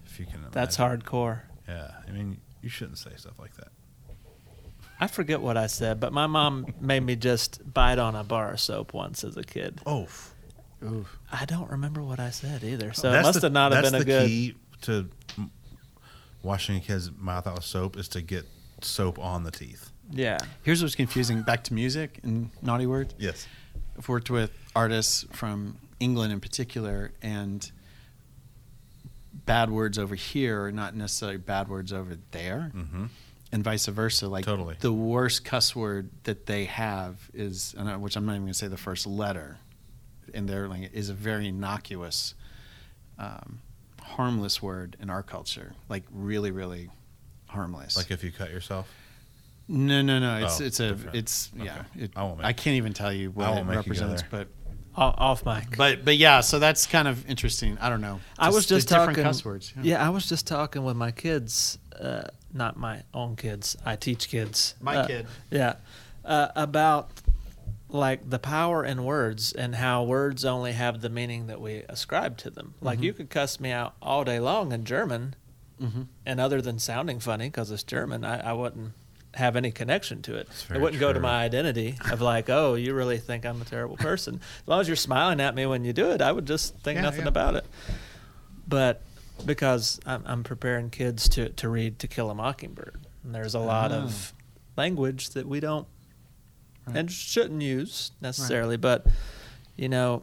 If 0.07 0.19
you 0.21 0.27
can, 0.27 0.47
that's 0.53 0.77
hardcore. 0.77 1.41
Yeah, 1.69 1.91
I 2.07 2.13
mean, 2.13 2.39
you 2.63 2.69
shouldn't 2.69 2.99
say 2.99 3.11
stuff 3.17 3.39
like 3.39 3.57
that. 3.57 3.69
I 4.99 5.09
forget 5.09 5.41
what 5.41 5.57
I 5.57 5.67
said, 5.67 6.01
but 6.01 6.13
my 6.13 6.27
mom 6.27 6.67
made 6.81 7.01
me 7.01 7.17
just 7.17 7.61
bite 7.73 7.99
on 7.99 8.15
a 8.15 8.25
bar 8.25 8.53
of 8.53 8.61
soap 8.61 8.95
once 8.95 9.25
as 9.25 9.37
a 9.37 9.43
kid. 9.43 9.81
Oh, 9.85 10.09
Ooh. 10.85 11.07
I 11.31 11.45
don't 11.45 11.71
remember 11.71 12.03
what 12.03 12.21
I 12.21 12.31
said 12.31 12.63
either, 12.65 12.93
so 12.93 13.13
it 13.13 13.23
must 13.23 13.41
the, 13.41 13.47
have 13.47 13.53
not 13.53 13.73
have 13.73 13.83
that's 13.83 13.93
been 13.93 14.03
a 14.03 14.05
the 14.05 14.05
good. 14.05 14.27
key 14.27 14.55
to 14.83 15.09
washing 16.43 16.77
a 16.77 16.81
kid's 16.81 17.11
mouth 17.13 17.47
out 17.47 17.57
with 17.57 17.65
soap 17.65 17.97
is 17.97 18.09
to 18.09 18.23
get 18.23 18.47
soap 18.81 19.19
on 19.19 19.43
the 19.43 19.51
teeth. 19.51 19.91
Yeah, 20.11 20.39
Here's 20.63 20.83
what's 20.83 20.95
confusing. 20.95 21.43
Back 21.43 21.65
to 21.65 21.75
music 21.75 22.21
and 22.23 22.51
naughty 22.63 22.87
words. 22.87 23.15
Yes. 23.19 23.47
I've 23.99 24.09
worked 24.09 24.31
with 24.31 24.53
artists 24.81 25.25
from 25.33 25.79
England 25.99 26.33
in 26.33 26.41
particular, 26.41 27.13
and 27.23 27.71
bad 29.33 29.71
words 29.71 29.99
over 29.99 30.15
here 30.15 30.65
are 30.65 30.73
not 30.73 30.95
necessarily 30.95 31.39
bad 31.39 31.69
words 31.69 31.93
over 31.93 32.17
there, 32.33 32.71
Mm-hmm. 32.75 33.07
and 33.53 33.65
vice 33.65 33.87
versa. 33.87 34.29
Like 34.29 34.45
Totally. 34.45 34.77
the 34.81 34.93
worst 34.93 35.45
cuss 35.45 35.75
word 35.75 36.11
that 36.25 36.47
they 36.47 36.65
have 36.67 37.31
is, 37.33 37.75
I- 37.79 37.97
which 37.97 38.17
I'm 38.17 38.27
not 38.27 38.33
even 38.33 38.43
going 38.43 38.53
to 38.53 38.59
say 38.59 38.69
the 38.69 38.77
first 38.77 39.07
letter 39.07 39.59
in 40.35 40.47
their 40.47 40.69
language, 40.69 40.93
is 40.93 41.09
a 41.09 41.15
very 41.15 41.49
innocuous, 41.49 42.35
um, 43.19 43.61
harmless 44.03 44.61
word 44.63 44.97
in 45.01 45.09
our 45.11 45.23
culture. 45.23 45.73
Like 45.89 46.05
really, 46.13 46.51
really 46.51 46.91
harmless. 47.47 47.97
Like 47.97 48.11
if 48.11 48.23
you 48.25 48.33
cut 48.33 48.51
yourself. 48.51 48.93
No, 49.69 50.01
no, 50.03 50.19
no. 50.21 50.45
It's 50.45 50.61
Oh, 50.61 50.65
it's 50.65 50.81
a 50.81 50.89
different. 50.91 51.17
it's 51.17 51.51
yeah. 51.57 51.83
Okay. 51.95 52.05
It, 52.05 52.11
I 52.15 52.23
won't 52.25 52.39
make- 52.39 52.47
I 52.47 52.53
can't 52.53 52.77
even 52.77 52.93
tell 52.93 53.13
you 53.13 53.31
what 53.31 53.49
it 53.49 53.55
make 53.55 53.59
you 53.65 53.65
go 53.65 53.77
represents, 53.77 54.23
but 54.31 54.49
off 54.97 55.45
mic. 55.47 55.77
but 55.77 56.05
but 56.05 56.17
yeah. 56.17 56.41
So 56.41 56.59
that's 56.59 56.87
kind 56.87 57.07
of 57.09 57.29
interesting. 57.29 57.79
I 57.81 57.89
don't 57.89 58.01
know. 58.01 58.21
I 58.39 58.51
was 58.51 58.67
just 58.67 58.89
different 58.89 59.11
talking. 59.11 59.25
cuss 59.25 59.45
words. 59.45 59.73
Yeah. 59.81 60.05
I 60.05 60.11
was 60.11 60.29
just 60.29 60.47
talking 60.47 60.85
with 60.85 60.97
my 60.97 61.11
kids, 61.11 61.79
uh, 62.01 62.25
not 62.53 62.77
my 62.77 63.03
own 63.15 63.37
kids. 63.37 63.77
I 63.85 63.97
teach 63.97 64.29
kids. 64.29 64.75
My 64.81 64.97
Uh, 64.99 65.07
kid. 65.07 65.27
Yeah, 65.51 65.75
uh, 66.25 66.49
about 66.57 67.11
like 67.89 68.29
the 68.29 68.39
power 68.41 68.85
in 68.85 69.05
words 69.05 69.53
and 69.53 69.77
how 69.77 70.03
words 70.03 70.45
only 70.45 70.73
have 70.73 71.01
the 71.03 71.09
meaning 71.09 71.47
that 71.47 71.61
we 71.61 71.85
ascribe 71.89 72.37
to 72.39 72.51
them. 72.51 72.75
Like 72.81 73.01
you 73.01 73.13
could 73.13 73.31
cuss 73.31 73.61
me 73.61 73.71
out 73.71 73.95
all 74.03 74.25
day 74.25 74.41
long 74.41 74.73
in 74.73 74.85
German, 74.85 75.35
Mm-hmm. 75.81 76.03
and 76.25 76.41
other 76.41 76.63
than 76.63 76.79
sounding 76.79 77.21
funny 77.21 77.49
because 77.49 77.71
it's 77.71 77.83
German, 77.83 78.25
I, 78.25 78.49
I 78.49 78.53
wouldn't 78.55 78.93
have 79.37 79.55
any 79.57 79.71
connection 79.71 80.23
to 80.23 80.35
it. 80.37 80.49
It 80.75 80.81
wouldn't 80.81 80.99
go 81.01 81.13
to 81.13 81.21
my 81.21 81.43
identity 81.45 81.97
of 82.11 82.21
like, 82.21 82.49
oh, 82.51 82.75
you 82.75 82.95
really 82.95 83.19
think 83.19 83.45
I'm 83.47 83.61
a 83.61 83.65
terrible 83.65 83.97
person. 83.97 84.41
as 84.63 84.69
long 84.69 84.81
as 84.81 84.89
you're 84.89 84.97
smiling 84.97 85.41
at 85.41 85.55
me 85.55 85.67
when 85.67 85.85
you 85.85 85.93
do 85.93 86.11
it, 86.11 86.21
I 86.23 86.33
would 86.33 86.47
just 86.47 86.75
think 86.79 86.97
Yeah, 86.97 87.03
nothing 87.03 87.23
yeah. 87.23 87.29
about 87.29 87.55
it. 87.55 87.67
But 88.67 89.03
because 89.45 90.01
I'm, 90.07 90.23
I'm 90.27 90.43
preparing 90.43 90.91
kids 90.91 91.29
to, 91.31 91.51
to 91.51 91.69
read 91.69 91.99
To 92.01 92.09
Kill 92.09 92.31
a 92.31 92.35
Mockingbird, 92.35 93.07
and 93.25 93.35
there's 93.35 93.55
a 93.55 93.59
lot 93.61 93.93
of 93.93 94.33
language 94.77 95.31
that 95.31 95.47
we 95.47 95.61
don't 95.61 95.87
Right. 96.87 96.97
and 96.99 97.11
shouldn't 97.11 97.63
use 97.63 98.13
necessarily, 98.21 98.77
but 98.77 99.07
you 99.77 99.89
know, 99.89 100.23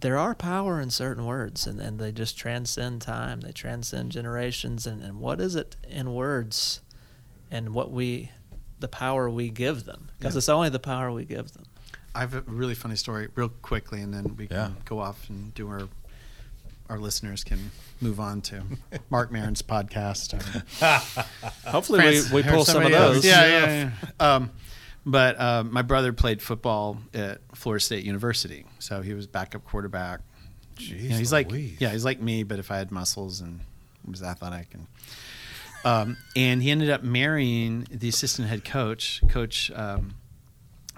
there 0.00 0.18
are 0.18 0.34
power 0.34 0.80
in 0.80 0.90
certain 0.90 1.24
words 1.24 1.66
and, 1.68 1.80
and 1.80 1.98
they 2.00 2.10
just 2.12 2.36
transcend 2.36 3.00
time, 3.02 3.40
they 3.40 3.52
transcend 3.52 4.10
generations 4.12 4.86
and, 4.88 5.00
and 5.02 5.20
what 5.20 5.40
is 5.40 5.54
it 5.54 5.76
in 5.88 6.14
words 6.14 6.80
and 7.50 7.70
what 7.74 7.90
we 7.90 8.30
the 8.78 8.88
power 8.88 9.28
we 9.28 9.50
give 9.50 9.84
them. 9.84 10.08
Because 10.18 10.34
Yeah. 10.34 10.38
it's 10.38 10.48
only 10.48 10.68
the 10.70 10.78
power 10.78 11.12
we 11.12 11.24
give 11.24 11.52
them. 11.52 11.64
I 12.14 12.20
have 12.20 12.34
a 12.34 12.40
really 12.42 12.74
funny 12.74 12.96
story, 12.96 13.28
real 13.34 13.50
quickly, 13.50 14.00
and 14.00 14.12
then 14.12 14.36
we 14.36 14.48
Yeah. 14.50 14.66
can 14.68 14.76
go 14.84 15.00
off 15.00 15.28
and 15.28 15.54
do 15.54 15.68
our 15.68 15.88
our 16.88 16.98
listeners 16.98 17.44
can 17.44 17.70
move 18.00 18.18
on 18.18 18.40
to 18.40 18.64
Marc 19.10 19.30
Maron's 19.30 19.62
podcast. 19.62 20.32
Hopefully 21.66 22.00
France- 22.00 22.30
we, 22.32 22.42
we 22.42 22.48
pull 22.48 22.64
some 22.64 22.82
of 22.82 22.82
somebody 22.82 22.94
else. 22.94 23.14
those. 23.16 23.24
Yeah, 23.24 23.46
yeah, 23.46 23.90
yeah. 24.20 24.34
Um, 24.34 24.50
but 25.06 25.40
uh, 25.40 25.62
my 25.64 25.82
brother 25.82 26.12
played 26.12 26.42
football 26.42 26.98
at 27.14 27.40
Florida 27.54 27.80
State 27.84 28.04
University, 28.04 28.64
so 28.80 29.02
he 29.02 29.14
was 29.14 29.26
backup 29.28 29.64
quarterback. 29.64 30.20
Jeez, 30.76 30.88
You 31.00 31.08
know, 31.10 31.16
he's 31.18 31.32
like 31.32 31.50
yeah, 31.52 31.90
he's 31.90 32.04
like 32.04 32.20
me, 32.20 32.42
but 32.42 32.58
if 32.58 32.70
I 32.70 32.78
had 32.78 32.90
muscles 32.90 33.40
and 33.40 33.60
was 34.04 34.22
athletic 34.22 34.68
and 34.74 34.86
um, 35.84 36.16
and 36.36 36.62
he 36.62 36.70
ended 36.70 36.90
up 36.90 37.02
marrying 37.02 37.86
the 37.90 38.08
assistant 38.08 38.48
head 38.48 38.64
coach, 38.64 39.22
Coach 39.28 39.70
um, 39.74 40.14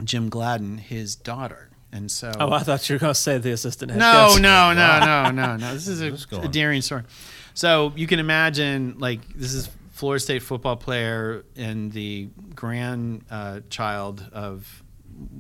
Jim 0.05 0.29
Gladden, 0.29 0.79
his 0.79 1.15
daughter, 1.15 1.71
and 1.93 2.11
so 2.11 2.33
Oh, 2.39 2.53
I 2.53 2.61
thought 2.61 2.89
you 2.89 2.95
were 2.95 2.99
going 3.01 3.15
to 3.15 3.21
say 3.21 3.39
the 3.39 3.53
assistant 3.53 3.91
head 3.93 4.01
no, 4.01 4.29
coach. 4.31 4.41
no, 4.41 4.73
no, 4.73 5.01
no, 5.01 5.31
no, 5.31 5.57
no. 5.57 5.75
This 5.75 5.89
is 5.89 6.01
a, 6.33 6.37
a 6.41 6.49
daring 6.49 6.81
story. 6.83 7.03
So 7.55 7.93
you 7.97 8.07
can 8.07 8.19
imagine, 8.19 8.97
like, 8.99 9.21
this 9.35 9.53
is 9.53 9.69
Florida 9.93 10.21
State 10.21 10.43
football 10.43 10.77
player 10.77 11.45
and 11.55 11.93
the 11.93 12.29
grandchild 12.55 14.27
of 14.33 14.83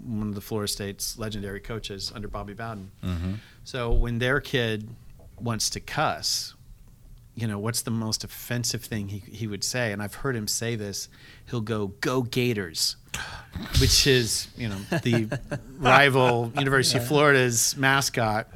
one 0.04 0.28
of 0.28 0.34
the 0.34 0.40
Florida 0.40 0.70
State's 0.70 1.18
legendary 1.18 1.58
coaches 1.60 2.12
under 2.14 2.28
Bobby 2.28 2.52
Bowden. 2.54 2.90
Mm-hmm. 3.02 3.32
So 3.64 3.90
when 3.92 4.18
their 4.18 4.40
kid 4.40 4.88
wants 5.40 5.70
to 5.70 5.80
cuss, 5.80 6.54
you 7.34 7.46
know, 7.46 7.58
what's 7.58 7.82
the 7.82 7.90
most 7.90 8.24
offensive 8.24 8.84
thing 8.84 9.08
he, 9.08 9.18
he 9.18 9.46
would 9.46 9.64
say? 9.64 9.92
And 9.92 10.02
I've 10.02 10.16
heard 10.16 10.36
him 10.36 10.46
say 10.46 10.76
this. 10.76 11.08
He'll 11.48 11.62
go, 11.62 11.88
go 12.00 12.22
Gators, 12.22 12.96
which 13.80 14.06
is, 14.06 14.48
you 14.56 14.68
know, 14.68 14.78
the 15.02 15.38
rival 15.78 16.52
University 16.56 16.98
of 16.98 17.06
Florida's 17.06 17.76
mascot. 17.76 18.48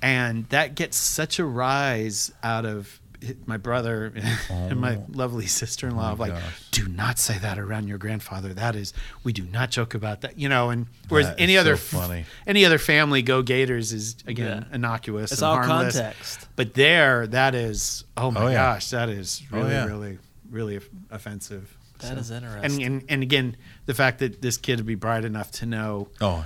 And 0.00 0.48
that 0.48 0.74
gets 0.74 0.96
such 0.96 1.38
a 1.38 1.44
rise 1.44 2.32
out 2.42 2.66
of 2.66 3.00
my 3.46 3.56
brother 3.56 4.12
and 4.50 4.80
my 4.80 4.96
oh. 4.96 5.06
lovely 5.12 5.46
sister-in-law 5.46 6.10
Oh 6.10 6.12
of 6.12 6.20
like, 6.20 6.32
gosh. 6.32 6.68
do 6.70 6.88
not 6.88 7.18
say 7.18 7.38
that 7.38 7.58
around 7.58 7.88
your 7.88 7.98
grandfather. 7.98 8.52
That 8.54 8.74
is, 8.76 8.92
we 9.24 9.32
do 9.32 9.44
not 9.44 9.70
joke 9.70 9.94
about 9.94 10.20
that, 10.22 10.38
you 10.38 10.48
know. 10.48 10.70
And 10.70 10.86
whereas 11.08 11.28
That 11.28 11.40
any 11.40 11.54
is 11.54 11.60
other 11.60 11.76
so 11.76 11.98
funny. 11.98 12.24
any 12.46 12.64
other 12.64 12.78
family, 12.78 13.22
go 13.22 13.42
Gators 13.42 13.92
is 13.92 14.16
again 14.26 14.66
Yeah. 14.68 14.74
innocuous. 14.74 15.32
It's 15.32 15.40
and 15.42 15.48
all 15.48 15.56
harmless. 15.56 15.94
context. 15.96 16.48
But 16.56 16.74
there, 16.74 17.26
that 17.28 17.54
is, 17.54 18.04
oh 18.16 18.30
my 18.30 18.40
Oh, 18.42 18.48
yeah. 18.48 18.54
gosh, 18.54 18.90
that 18.90 19.08
is 19.08 19.42
Oh, 19.52 19.56
really, 19.58 19.70
yeah. 19.72 19.84
really, 19.86 20.18
really 20.50 20.76
off- 20.78 20.88
offensive. 21.10 21.76
That 22.00 22.18
is 22.18 22.30
And, 22.30 22.44
interesting. 22.44 22.82
and 22.84 23.04
and 23.08 23.22
again, 23.22 23.56
the 23.86 23.94
fact 23.94 24.18
that 24.18 24.42
this 24.42 24.56
kid 24.56 24.78
would 24.78 24.86
be 24.86 24.96
bright 24.96 25.24
enough 25.24 25.52
to 25.52 25.66
know, 25.66 26.08
Oh, 26.20 26.44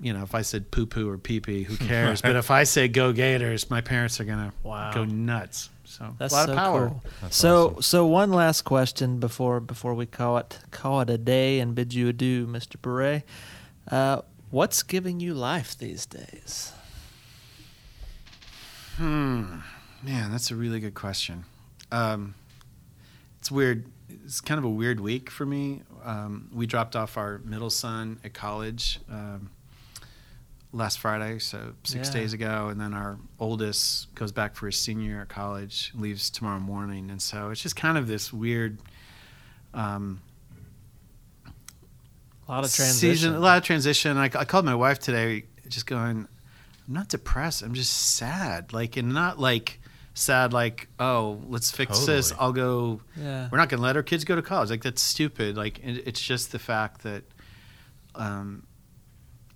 you 0.00 0.12
know, 0.12 0.22
if 0.22 0.34
I 0.34 0.42
said 0.42 0.70
poo 0.70 0.86
poo 0.86 1.08
or 1.08 1.18
pee 1.18 1.40
pee, 1.40 1.64
who 1.64 1.76
cares? 1.88 2.22
but 2.22 2.36
if 2.36 2.50
I 2.52 2.62
say 2.62 2.86
go 2.86 3.12
Gators, 3.12 3.68
my 3.70 3.80
parents 3.80 4.20
are 4.20 4.24
gonna 4.24 4.52
Wow. 4.62 4.92
go 4.92 5.04
nuts. 5.04 5.70
So 5.94 6.16
That's 6.18 6.32
a 6.32 6.36
lot 6.36 6.46
so 6.46 6.52
of 6.52 6.58
power. 6.58 6.88
cool. 6.88 7.02
That's 7.22 7.36
so 7.36 7.66
awesome. 7.68 7.82
so 7.82 8.06
one 8.06 8.32
last 8.32 8.62
question 8.62 9.20
before 9.20 9.60
before 9.60 9.94
we 9.94 10.06
call 10.06 10.38
it 10.38 10.58
call 10.72 11.00
it 11.02 11.08
a 11.08 11.18
day 11.18 11.60
and 11.60 11.72
bid 11.74 11.94
you 11.94 12.08
adieu, 12.08 12.46
Mr. 12.48 12.80
Barre. 12.82 13.22
Uh, 13.88 14.22
what's 14.50 14.82
giving 14.82 15.20
you 15.20 15.34
life 15.34 15.78
these 15.78 16.04
days? 16.04 16.72
Hmm. 18.96 19.58
Man, 20.02 20.30
that's 20.32 20.50
a 20.50 20.56
really 20.56 20.80
good 20.80 20.94
question. 20.94 21.44
Um, 21.90 22.34
it's 23.38 23.50
weird. 23.50 23.86
It's 24.24 24.40
kind 24.40 24.58
of 24.58 24.64
a 24.64 24.70
weird 24.70 24.98
week 25.00 25.30
for 25.30 25.46
me. 25.46 25.82
Um, 26.04 26.50
we 26.52 26.66
dropped 26.66 26.94
off 26.96 27.16
our 27.16 27.38
middle 27.44 27.70
son 27.70 28.18
at 28.24 28.34
college 28.34 29.00
um, 29.10 29.50
last 30.74 30.98
Friday, 30.98 31.38
so 31.38 31.72
six 31.84 32.08
Yeah. 32.08 32.14
days 32.14 32.32
ago, 32.32 32.68
and 32.68 32.80
then 32.80 32.92
our 32.94 33.16
oldest 33.38 34.12
goes 34.14 34.32
back 34.32 34.56
for 34.56 34.66
his 34.66 34.76
senior 34.76 35.06
year 35.08 35.22
at 35.22 35.28
college, 35.28 35.92
leaves 35.94 36.28
tomorrow 36.30 36.58
morning, 36.60 37.10
and 37.10 37.22
so 37.22 37.50
it's 37.50 37.62
just 37.62 37.76
kind 37.76 37.96
of 37.96 38.06
this 38.08 38.32
weird. 38.32 38.78
Um, 39.72 40.20
A 42.46 42.52
lot 42.52 42.64
of 42.64 42.70
season- 42.70 43.00
transition. 43.00 43.34
a 43.34 43.38
lot 43.40 43.56
of 43.58 43.64
transition. 43.64 44.16
I, 44.18 44.24
I 44.24 44.44
called 44.44 44.64
my 44.64 44.74
wife 44.74 44.98
today, 44.98 45.44
just 45.68 45.86
going, 45.86 46.28
I'm 46.86 46.92
not 46.94 47.08
depressed. 47.08 47.62
I'm 47.62 47.72
just 47.74 47.92
sad. 48.16 48.72
Like, 48.72 48.96
and 48.96 49.14
not 49.14 49.40
like 49.40 49.80
sad, 50.12 50.52
like, 50.52 50.88
oh, 51.00 51.40
let's 51.48 51.70
fix 51.70 52.04
this. 52.04 52.32
I'll 52.38 52.52
go. 52.52 53.00
yeah. 53.16 53.48
We're 53.50 53.58
not 53.58 53.68
going 53.70 53.78
to 53.78 53.82
let 53.84 53.96
our 53.96 54.02
kids 54.02 54.24
go 54.24 54.36
to 54.36 54.42
college. 54.42 54.68
Like, 54.70 54.82
that's 54.82 55.00
stupid. 55.00 55.56
Like, 55.56 55.78
it, 55.78 56.02
it's 56.06 56.20
just 56.20 56.52
the 56.52 56.58
fact 56.58 57.02
that, 57.04 57.24
um, 58.14 58.64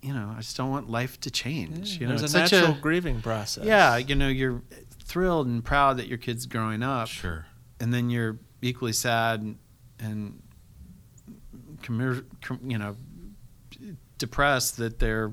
you 0.02 0.12
know, 0.14 0.32
I 0.36 0.40
just 0.40 0.56
don't 0.56 0.70
want 0.70 0.88
life 0.90 1.18
to 1.20 1.30
change. 1.30 1.94
Yeah, 1.94 2.00
you 2.00 2.06
know, 2.06 2.14
it's 2.14 2.22
a 2.22 2.28
such 2.28 2.52
natural 2.52 2.74
grieving 2.80 3.20
process. 3.20 3.64
yeah, 3.64 3.96
you 3.96 4.14
know, 4.14 4.28
you're 4.28 4.62
thrilled 5.02 5.46
and 5.46 5.64
proud 5.64 5.96
that 5.96 6.06
your 6.06 6.18
kid's 6.18 6.46
growing 6.46 6.82
up 6.82 7.08
sure. 7.08 7.46
and 7.80 7.92
then 7.94 8.10
you're 8.10 8.38
equally 8.62 8.92
sad 8.92 9.40
and, 9.40 9.58
and 9.98 10.42
com- 11.82 12.60
you 12.66 12.76
know 12.78 12.94
depressed 14.18 14.76
that 14.76 14.98
they're 14.98 15.32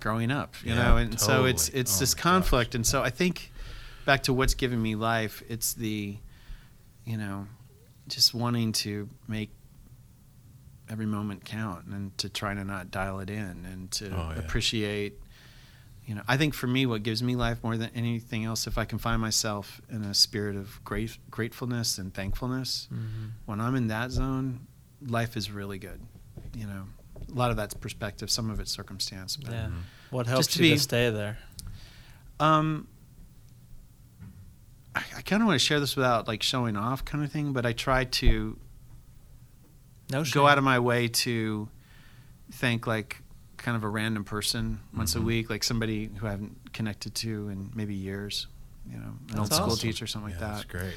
growing 0.00 0.30
up 0.30 0.54
you 0.62 0.72
Yeah, 0.74 0.82
know 0.82 0.96
and 0.98 1.18
so 1.20 1.44
it's 1.44 1.68
it's 1.70 1.96
Oh 1.96 2.00
this 2.00 2.14
my 2.14 2.16
gosh. 2.18 2.22
conflict 2.22 2.74
and 2.74 2.86
so 2.86 3.02
i 3.02 3.10
think 3.10 3.52
back 4.04 4.22
to 4.24 4.32
what's 4.32 4.54
given 4.54 4.80
me 4.80 4.94
life 4.94 5.42
it's 5.48 5.74
the 5.74 6.16
you 7.04 7.16
know 7.16 7.46
just 8.08 8.34
wanting 8.34 8.72
to 8.72 9.08
make 9.26 9.50
every 10.90 11.06
moment 11.06 11.44
count 11.44 11.86
and 11.86 12.16
to 12.18 12.28
try 12.28 12.54
to 12.54 12.64
not 12.64 12.90
dial 12.90 13.20
it 13.20 13.30
in 13.30 13.64
and 13.70 13.90
to 13.90 14.06
Oh, 14.10 14.30
yeah. 14.32 14.38
appreciate 14.38 15.20
you 16.06 16.14
know 16.14 16.22
i 16.26 16.36
think 16.36 16.54
for 16.54 16.66
me 16.66 16.86
what 16.86 17.02
gives 17.02 17.22
me 17.22 17.36
life 17.36 17.62
more 17.62 17.76
than 17.76 17.90
anything 17.94 18.44
else 18.44 18.66
if 18.66 18.78
i 18.78 18.84
can 18.86 18.98
find 18.98 19.20
myself 19.20 19.80
in 19.90 20.02
a 20.02 20.14
spirit 20.14 20.56
of 20.56 20.82
great 20.84 21.18
gratefulness 21.30 21.98
and 21.98 22.14
thankfulness 22.14 22.88
Mhm. 22.92 23.32
when 23.46 23.60
i'm 23.60 23.74
in 23.74 23.88
that 23.88 24.10
zone 24.10 24.60
life 25.06 25.36
is 25.36 25.50
really 25.50 25.78
good 25.78 26.00
you 26.54 26.66
know 26.66 26.84
a 27.30 27.34
lot 27.34 27.50
of 27.50 27.56
that's 27.58 27.74
perspective 27.74 28.30
some 28.30 28.48
of 28.48 28.58
it's 28.60 28.70
circumstance 28.72 29.36
but 29.36 29.52
Yeah. 29.52 29.66
Mhm. 29.66 29.82
What 30.10 30.26
helps 30.26 30.46
to 30.54 30.64
you 30.64 30.70
be- 30.70 30.76
to 30.76 30.82
stay 30.82 31.10
there? 31.10 31.36
um 32.40 32.88
i, 34.94 35.02
I 35.18 35.22
kind 35.22 35.42
of 35.42 35.46
want 35.48 35.60
to 35.60 35.64
share 35.66 35.80
this 35.80 35.96
without 35.96 36.26
like 36.28 36.42
showing 36.42 36.76
off 36.76 37.04
kind 37.04 37.22
of 37.24 37.30
thing 37.30 37.52
but 37.52 37.66
i 37.66 37.72
try 37.72 38.04
to 38.04 38.58
No 40.10 40.24
go 40.24 40.46
out 40.46 40.58
of 40.58 40.64
my 40.64 40.78
way 40.78 41.08
to 41.08 41.68
thank 42.52 42.86
like 42.86 43.22
kind 43.56 43.76
of 43.76 43.84
a 43.84 43.88
random 43.88 44.24
person 44.24 44.80
once 44.96 45.14
a 45.14 45.18
Mhm. 45.18 45.24
week, 45.24 45.50
like 45.50 45.64
somebody 45.64 46.08
who 46.16 46.26
I 46.26 46.30
haven't 46.30 46.72
connected 46.72 47.14
to 47.16 47.48
in 47.48 47.70
maybe 47.74 47.94
years, 47.94 48.46
you 48.90 48.96
know, 48.98 49.04
an 49.08 49.18
That's 49.26 49.38
old 49.40 49.52
school 49.52 49.64
awesome. 49.72 49.88
teacher, 49.88 50.06
something 50.06 50.30
like 50.30 50.40
that. 50.40 50.52
That's 50.52 50.64
great. 50.64 50.94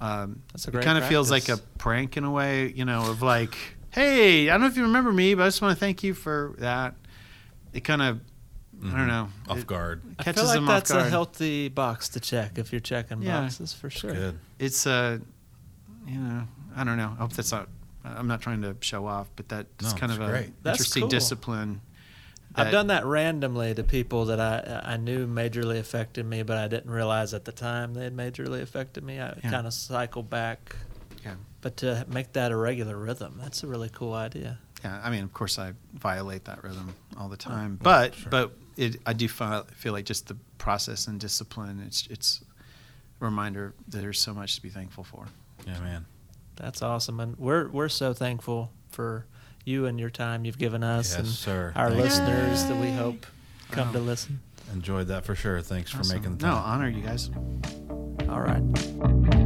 Um, 0.00 0.42
That's 0.52 0.66
a 0.68 0.70
great. 0.70 0.82
it 0.82 0.86
kind 0.86 0.98
of 0.98 1.06
feels 1.06 1.30
like 1.30 1.48
a 1.48 1.56
prank 1.78 2.16
in 2.16 2.24
a 2.24 2.30
way, 2.30 2.72
you 2.72 2.84
know, 2.84 3.10
of 3.10 3.20
like, 3.22 3.56
hey, 3.90 4.48
I 4.48 4.52
don't 4.54 4.62
know 4.62 4.66
if 4.68 4.76
you 4.76 4.82
remember 4.84 5.12
me, 5.12 5.34
but 5.34 5.42
I 5.42 5.46
just 5.48 5.60
want 5.62 5.76
to 5.76 5.80
thank 5.80 6.02
you 6.02 6.14
for 6.14 6.54
that. 6.58 6.94
It 7.72 7.82
kind 7.84 8.00
of, 8.02 8.20
I 8.84 8.96
don't 8.96 9.08
know, 9.08 9.28
Off 9.48 9.58
it 9.58 9.66
guard. 9.66 10.02
I 10.18 10.22
catches 10.24 10.40
feel 10.42 10.48
like 10.48 10.54
them 10.56 10.66
that's 10.66 10.90
off 10.90 10.96
guard. 10.98 11.06
a 11.06 11.10
healthy 11.10 11.68
box 11.68 12.08
to 12.10 12.20
check 12.20 12.58
if 12.58 12.72
you're 12.72 12.80
checking 12.80 13.22
Yeah. 13.22 13.40
boxes 13.42 13.72
for 13.72 13.90
sure. 13.90 14.12
Good. 14.12 14.38
it's 14.58 14.86
a, 14.86 15.20
you 16.06 16.18
know, 16.18 16.46
I 16.76 16.84
don't 16.84 16.96
know. 16.96 17.12
I 17.18 17.22
hope 17.22 17.32
that's 17.32 17.50
not. 17.52 17.68
I'm 18.04 18.26
not 18.26 18.40
trying 18.42 18.62
to 18.62 18.76
show 18.80 19.06
off, 19.06 19.28
but 19.36 19.48
that's 19.48 19.66
No, 19.82 19.98
kind 19.98 20.12
it's 20.12 20.20
of 20.20 20.28
a. 20.28 20.32
That's 20.62 20.78
interesting 20.78 21.02
cool. 21.02 21.08
discipline. 21.10 21.80
I've 22.56 22.70
done 22.70 22.86
that 22.86 23.04
randomly 23.04 23.74
to 23.74 23.82
people 23.82 24.26
that 24.26 24.38
I 24.40 24.92
I 24.92 24.96
knew 24.96 25.26
majorly 25.26 25.78
affected 25.78 26.24
me, 26.24 26.42
but 26.44 26.56
I 26.56 26.68
didn't 26.68 26.90
realize 26.90 27.34
at 27.34 27.44
the 27.44 27.52
time 27.52 27.94
they 27.94 28.04
had 28.04 28.14
majorly 28.16 28.62
affected 28.62 29.02
me. 29.02 29.20
I 29.20 29.34
Yeah. 29.42 29.50
kind 29.50 29.66
of 29.66 29.74
cycle 29.74 30.22
back, 30.22 30.76
Yeah. 31.24 31.34
but 31.62 31.76
to 31.78 32.04
make 32.08 32.32
that 32.34 32.52
a 32.52 32.56
regular 32.56 32.96
rhythm, 32.96 33.38
that's 33.42 33.64
a 33.64 33.66
really 33.66 33.88
cool 33.88 34.14
idea. 34.14 34.58
Yeah, 34.84 35.00
I 35.02 35.10
mean, 35.10 35.24
of 35.24 35.32
course, 35.32 35.58
I 35.58 35.72
violate 35.94 36.44
that 36.44 36.62
rhythm 36.62 36.94
all 37.16 37.28
the 37.28 37.36
time, 37.38 37.72
yeah, 37.80 37.84
but 37.84 38.14
sure. 38.14 38.30
but 38.30 38.56
it, 38.76 39.00
I 39.06 39.14
do 39.14 39.26
feel, 39.28 39.64
feel 39.74 39.92
like 39.94 40.04
just 40.04 40.28
the 40.28 40.36
process 40.58 41.08
and 41.08 41.18
discipline. 41.18 41.82
It's 41.84 42.06
it's 42.08 42.44
a 43.20 43.24
reminder 43.24 43.72
that 43.88 43.98
there's 44.00 44.20
so 44.20 44.32
much 44.34 44.54
to 44.56 44.62
be 44.62 44.68
thankful 44.68 45.02
for. 45.02 45.26
Yeah, 45.66 45.80
man. 45.80 46.04
That's 46.56 46.82
awesome, 46.82 47.20
and 47.20 47.36
we're 47.38 47.68
we're 47.68 47.88
so 47.88 48.12
thankful 48.12 48.70
for 48.90 49.26
you 49.64 49.86
and 49.86 49.98
your 49.98 50.10
time 50.10 50.44
you've 50.44 50.58
given 50.58 50.82
us 50.84 51.10
Yes, 51.12 51.18
and 51.18 51.26
sir. 51.28 51.72
our 51.74 51.88
Thank 51.88 51.98
you. 51.98 52.04
listeners 52.04 52.64
that 52.66 52.76
we 52.80 52.90
hope 52.92 53.26
come 53.70 53.92
to 53.92 53.98
listen. 53.98 54.40
Enjoyed 54.72 55.08
that 55.08 55.24
for 55.24 55.34
sure. 55.34 55.60
Thanks 55.60 55.90
for 55.90 56.04
making 56.04 56.36
the 56.38 56.46
no 56.46 56.52
time. 56.54 56.62
honor, 56.64 56.88
you 56.88 57.02
guys. 57.02 57.30
All 58.28 58.40
right. 58.40 59.43